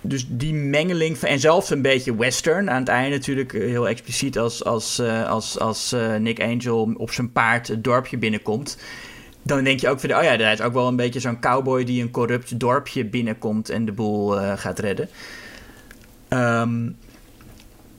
dus 0.00 0.26
die 0.28 0.54
mengeling 0.54 1.18
van, 1.18 1.28
en 1.28 1.40
zelfs 1.40 1.70
een 1.70 1.82
beetje 1.82 2.16
western 2.16 2.70
aan 2.70 2.80
het 2.80 2.88
einde 2.88 3.16
natuurlijk 3.16 3.52
eh, 3.52 3.60
heel 3.60 3.88
expliciet 3.88 4.38
als, 4.38 4.64
als, 4.64 4.98
eh, 4.98 5.28
als, 5.28 5.58
als 5.58 5.92
eh, 5.92 6.16
Nick 6.16 6.40
Angel 6.40 6.92
op 6.96 7.10
zijn 7.10 7.32
paard 7.32 7.68
het 7.68 7.84
dorpje 7.84 8.18
binnenkomt. 8.18 8.78
Dan 9.42 9.64
denk 9.64 9.80
je 9.80 9.88
ook 9.88 10.00
van, 10.00 10.14
oh 10.14 10.22
ja, 10.22 10.36
dat 10.36 10.52
is 10.52 10.60
ook 10.60 10.72
wel 10.72 10.88
een 10.88 10.96
beetje 10.96 11.20
zo'n 11.20 11.40
cowboy 11.40 11.84
die 11.84 12.02
een 12.02 12.10
corrupt 12.10 12.60
dorpje 12.60 13.04
binnenkomt 13.04 13.68
en 13.68 13.84
de 13.84 13.92
boel 13.92 14.30
gaat 14.56 14.78
redden. 14.78 15.08
Ehm, 16.28 16.88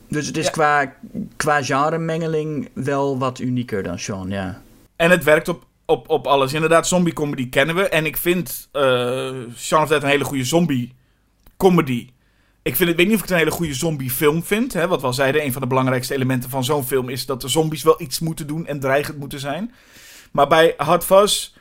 dus 0.07 0.27
het 0.27 0.37
is 0.37 0.45
Ja. 0.45 0.51
qua, 0.51 0.93
qua 1.35 1.63
genre-mengeling 1.63 2.69
wel 2.73 3.17
wat 3.17 3.39
unieker 3.39 3.83
dan 3.83 3.99
Sean, 3.99 4.29
ja. 4.29 4.61
En 4.95 5.11
het 5.11 5.23
werkt 5.23 5.47
op, 5.47 5.65
op, 5.85 6.09
op 6.09 6.27
alles. 6.27 6.53
Inderdaad, 6.53 6.87
zombie 6.87 7.13
comedy 7.13 7.49
kennen 7.49 7.75
we. 7.75 7.89
En 7.89 8.05
ik 8.05 8.17
vind 8.17 8.69
eh 8.71 9.31
Shaun 9.57 9.83
of 9.83 9.89
Dead 9.89 10.03
een 10.03 10.09
hele 10.09 10.23
goede 10.23 10.43
zombie 10.43 10.93
comedy. 11.61 12.09
Ik 12.61 12.75
vind 12.75 12.89
het, 12.89 12.97
weet 12.97 13.07
niet 13.07 13.15
of 13.15 13.21
ik 13.21 13.27
het 13.27 13.31
een 13.31 13.43
hele 13.43 13.57
goede 13.57 13.73
zombie 13.73 14.09
film 14.09 14.43
vind. 14.43 14.73
Hè? 14.73 14.87
Wat 14.87 15.01
we 15.01 15.07
al 15.07 15.13
zeiden, 15.13 15.43
een 15.43 15.51
van 15.51 15.61
de 15.61 15.67
belangrijkste 15.67 16.13
elementen 16.13 16.49
van 16.49 16.63
zo'n 16.63 16.85
film 16.85 17.09
is 17.09 17.25
dat 17.25 17.41
de 17.41 17.47
zombies 17.47 17.83
wel 17.83 18.01
iets 18.01 18.19
moeten 18.19 18.47
doen 18.47 18.67
en 18.67 18.79
dreigend 18.79 19.17
moeten 19.17 19.39
zijn. 19.39 19.73
Maar 20.31 20.47
bij 20.47 20.73
Hot 20.77 21.05
Fuzz 21.05 21.53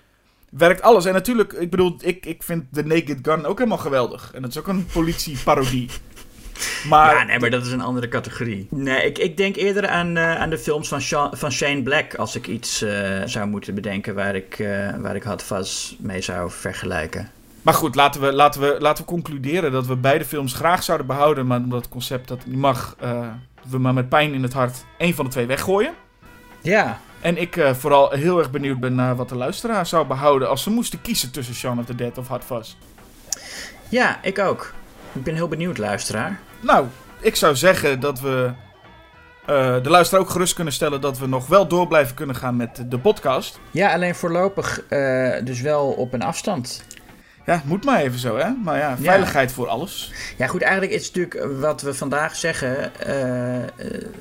werkt 0.51 0.83
alles. 0.83 1.05
En 1.05 1.13
natuurlijk, 1.13 1.53
ik 1.53 1.71
bedoel, 1.71 1.97
ik, 2.01 2.27
ik 2.27 2.43
vind 2.43 2.65
The 2.73 2.83
Naked 2.83 3.19
Gun 3.23 3.47
ook 3.47 3.59
helemaal 3.59 3.79
geweldig. 3.79 4.31
En 4.35 4.43
dat 4.43 4.51
is 4.51 4.59
ook 4.59 4.69
een 4.69 4.87
politieparodie. 4.93 5.89
Maar 6.89 7.15
ja, 7.15 7.25
nee, 7.25 7.39
maar 7.39 7.51
dat 7.51 7.67
is 7.67 7.73
een 7.73 7.81
andere 7.81 8.09
categorie. 8.09 8.67
Nee, 8.71 9.05
ik, 9.05 9.19
ik 9.19 9.37
denk 9.37 9.57
eerder 9.57 9.89
aan, 9.89 10.17
eh, 10.17 10.37
aan 10.37 10.51
de 10.51 10.59
films 10.59 10.89
van, 10.89 11.03
van 11.33 11.53
Shane 11.53 11.83
Black... 11.83 12.15
als 12.15 12.37
ik 12.37 12.47
iets 12.47 12.83
eh, 12.83 13.23
zou 13.25 13.49
moeten 13.49 13.75
bedenken 13.75 14.15
waar 14.15 14.35
ik, 14.35 14.59
eh, 14.59 14.97
waar 14.97 15.17
ik 15.17 15.23
Hot 15.23 15.43
Fuzz 15.43 15.95
mee 15.99 16.21
zou 16.21 16.51
vergelijken. 16.51 17.31
Maar 17.63 17.75
goed, 17.75 17.95
laten 17.95 18.21
we, 18.21 18.33
laten, 18.33 18.61
we, 18.61 18.77
laten 18.79 19.05
we 19.05 19.11
concluderen 19.11 19.73
dat 19.73 19.87
we 19.87 19.97
beide 19.97 20.25
films 20.25 20.53
graag 20.53 20.83
zouden 20.83 21.07
behouden. 21.07 21.47
Maar 21.47 21.59
omdat 21.59 21.81
het 21.81 21.91
concept 21.91 22.29
dat 22.29 22.47
niet 22.47 22.57
mag, 22.57 22.97
eh, 22.99 23.27
we 23.69 23.79
maar 23.79 23.95
met 23.95 24.09
pijn 24.09 24.35
in 24.35 24.43
het 24.43 24.53
hart 24.53 24.85
één 24.99 25.15
van 25.15 25.25
de 25.25 25.31
twee 25.31 25.47
weggooien. 25.47 25.93
Ja, 26.63 27.01
En 27.21 27.37
ik 27.41 27.57
eh, 27.57 27.75
vooral 27.75 28.11
heel 28.11 28.39
erg 28.39 28.51
benieuwd 28.51 28.81
ben 28.81 28.95
naar 28.95 29.17
wat 29.17 29.29
de 29.29 29.35
luisteraar 29.35 29.87
zou 29.87 30.07
behouden 30.07 30.49
als 30.49 30.63
ze 30.63 30.71
moesten 30.71 31.01
kiezen 31.01 31.31
tussen 31.31 31.55
Shaun 31.55 31.79
of 31.79 31.85
the 31.85 31.95
Dead 31.95 32.19
of 32.19 32.29
Hot 32.29 32.45
Fuzz. 32.45 32.75
ja, 33.89 34.19
ik 34.23 34.39
ook. 34.39 34.73
Ik 35.13 35.23
ben 35.23 35.35
heel 35.35 35.49
benieuwd, 35.49 35.79
luisteraar. 35.79 36.41
Nou, 36.61 36.87
ik 37.21 37.37
zou 37.37 37.57
zeggen 37.57 38.01
dat 38.01 38.21
we 38.21 38.51
eh, 39.47 39.83
de 39.83 39.91
luisteraar 39.91 40.23
ook 40.23 40.31
gerust 40.31 40.55
kunnen 40.55 40.73
stellen 40.73 41.01
dat 41.01 41.19
we 41.19 41.27
nog 41.27 41.47
wel 41.47 41.67
door 41.67 41.87
blijven 41.87 42.15
kunnen 42.15 42.37
gaan 42.37 42.57
met 42.57 42.85
de 42.89 42.99
podcast. 42.99 43.59
Ja, 43.71 43.93
alleen 43.93 44.15
voorlopig 44.15 44.83
dus 45.45 45.61
wel 45.61 45.87
op 45.87 46.13
een 46.13 46.23
afstand. 46.23 46.85
Ja, 47.47 47.63
moet 47.65 47.85
maar 47.85 48.01
even 48.01 48.19
zo, 48.19 48.37
hè? 48.37 48.51
Maar 48.65 48.79
ja, 48.79 48.97
veiligheid 48.97 49.53
voor 49.53 49.69
alles. 49.69 50.13
Ja, 50.37 50.47
goed, 50.47 50.63
eigenlijk 50.63 50.93
is 50.93 51.07
het 51.07 51.17
natuurlijk 51.17 51.61
wat 51.61 51.83
we 51.83 51.95
vandaag 51.95 52.37
zeggen... 52.37 53.01
eh, 53.01 53.63
eh, 53.63 53.69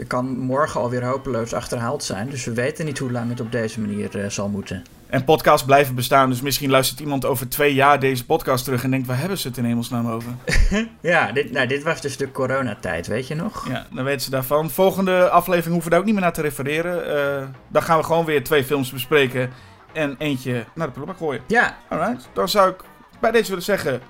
kan 0.07 0.37
morgen 0.37 0.79
alweer 0.81 1.03
hopeloos 1.05 1.53
achterhaald 1.53 2.03
zijn. 2.03 2.29
Dus 2.29 2.45
we 2.45 2.53
weten 2.53 2.85
niet 2.85 2.97
hoe 2.97 3.11
lang 3.11 3.29
het 3.29 3.39
op 3.39 3.51
deze 3.51 3.79
manier 3.79 4.19
eh, 4.23 4.29
zal 4.29 4.49
moeten. 4.49 4.83
En 5.09 5.23
podcasts 5.23 5.65
blijven 5.65 5.95
bestaan, 5.95 6.29
dus 6.29 6.41
misschien 6.41 6.69
luistert 6.69 6.99
iemand 6.99 7.25
over 7.25 7.49
twee 7.49 7.73
jaar 7.73 7.99
deze 7.99 8.25
podcast 8.25 8.63
terug 8.63 8.83
en 8.83 8.91
denkt, 8.91 9.07
waar 9.07 9.19
hebben 9.19 9.37
ze 9.37 9.47
het 9.47 9.57
in 9.57 9.63
hemelsnaam 9.65 10.07
over? 10.11 10.31
Ja, 11.01 11.31
dit, 11.31 11.51
nou, 11.51 11.67
dit 11.67 11.83
was 11.83 12.01
dus 12.01 12.17
de 12.17 12.31
coronatijd, 12.31 13.07
weet 13.07 13.27
je 13.27 13.35
nog? 13.35 13.69
Ja, 13.69 13.85
dan 13.93 14.03
weten 14.03 14.21
ze 14.21 14.29
daarvan. 14.29 14.69
Volgende 14.69 15.29
aflevering 15.29 15.71
hoeven 15.71 15.83
we 15.83 15.89
daar 15.89 15.99
ook 15.99 16.05
niet 16.05 16.13
meer 16.13 16.23
naar 16.23 16.33
te 16.33 16.41
refereren. 16.41 17.17
Eh, 17.17 17.47
dan 17.67 17.81
gaan 17.81 17.97
we 17.97 18.03
gewoon 18.03 18.25
weer 18.25 18.43
twee 18.43 18.63
films 18.63 18.91
bespreken 18.91 19.49
en 19.93 20.15
eentje 20.17 20.65
naar 20.75 20.85
de 20.87 20.93
prullenbak 20.93 21.17
gooien. 21.21 21.41
Ja, 21.47 21.77
Alright, 21.87 22.29
dan 22.33 22.49
zou 22.49 22.69
ik 22.69 22.83
bij 23.19 23.31
deze 23.31 23.47
willen 23.47 23.63
zeggen, 23.63 24.01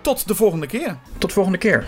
tot 0.00 0.28
de 0.28 0.34
volgende 0.34 0.66
keer. 0.66 0.96
tot 1.18 1.32
volgende 1.32 1.58
keer. 1.58 1.84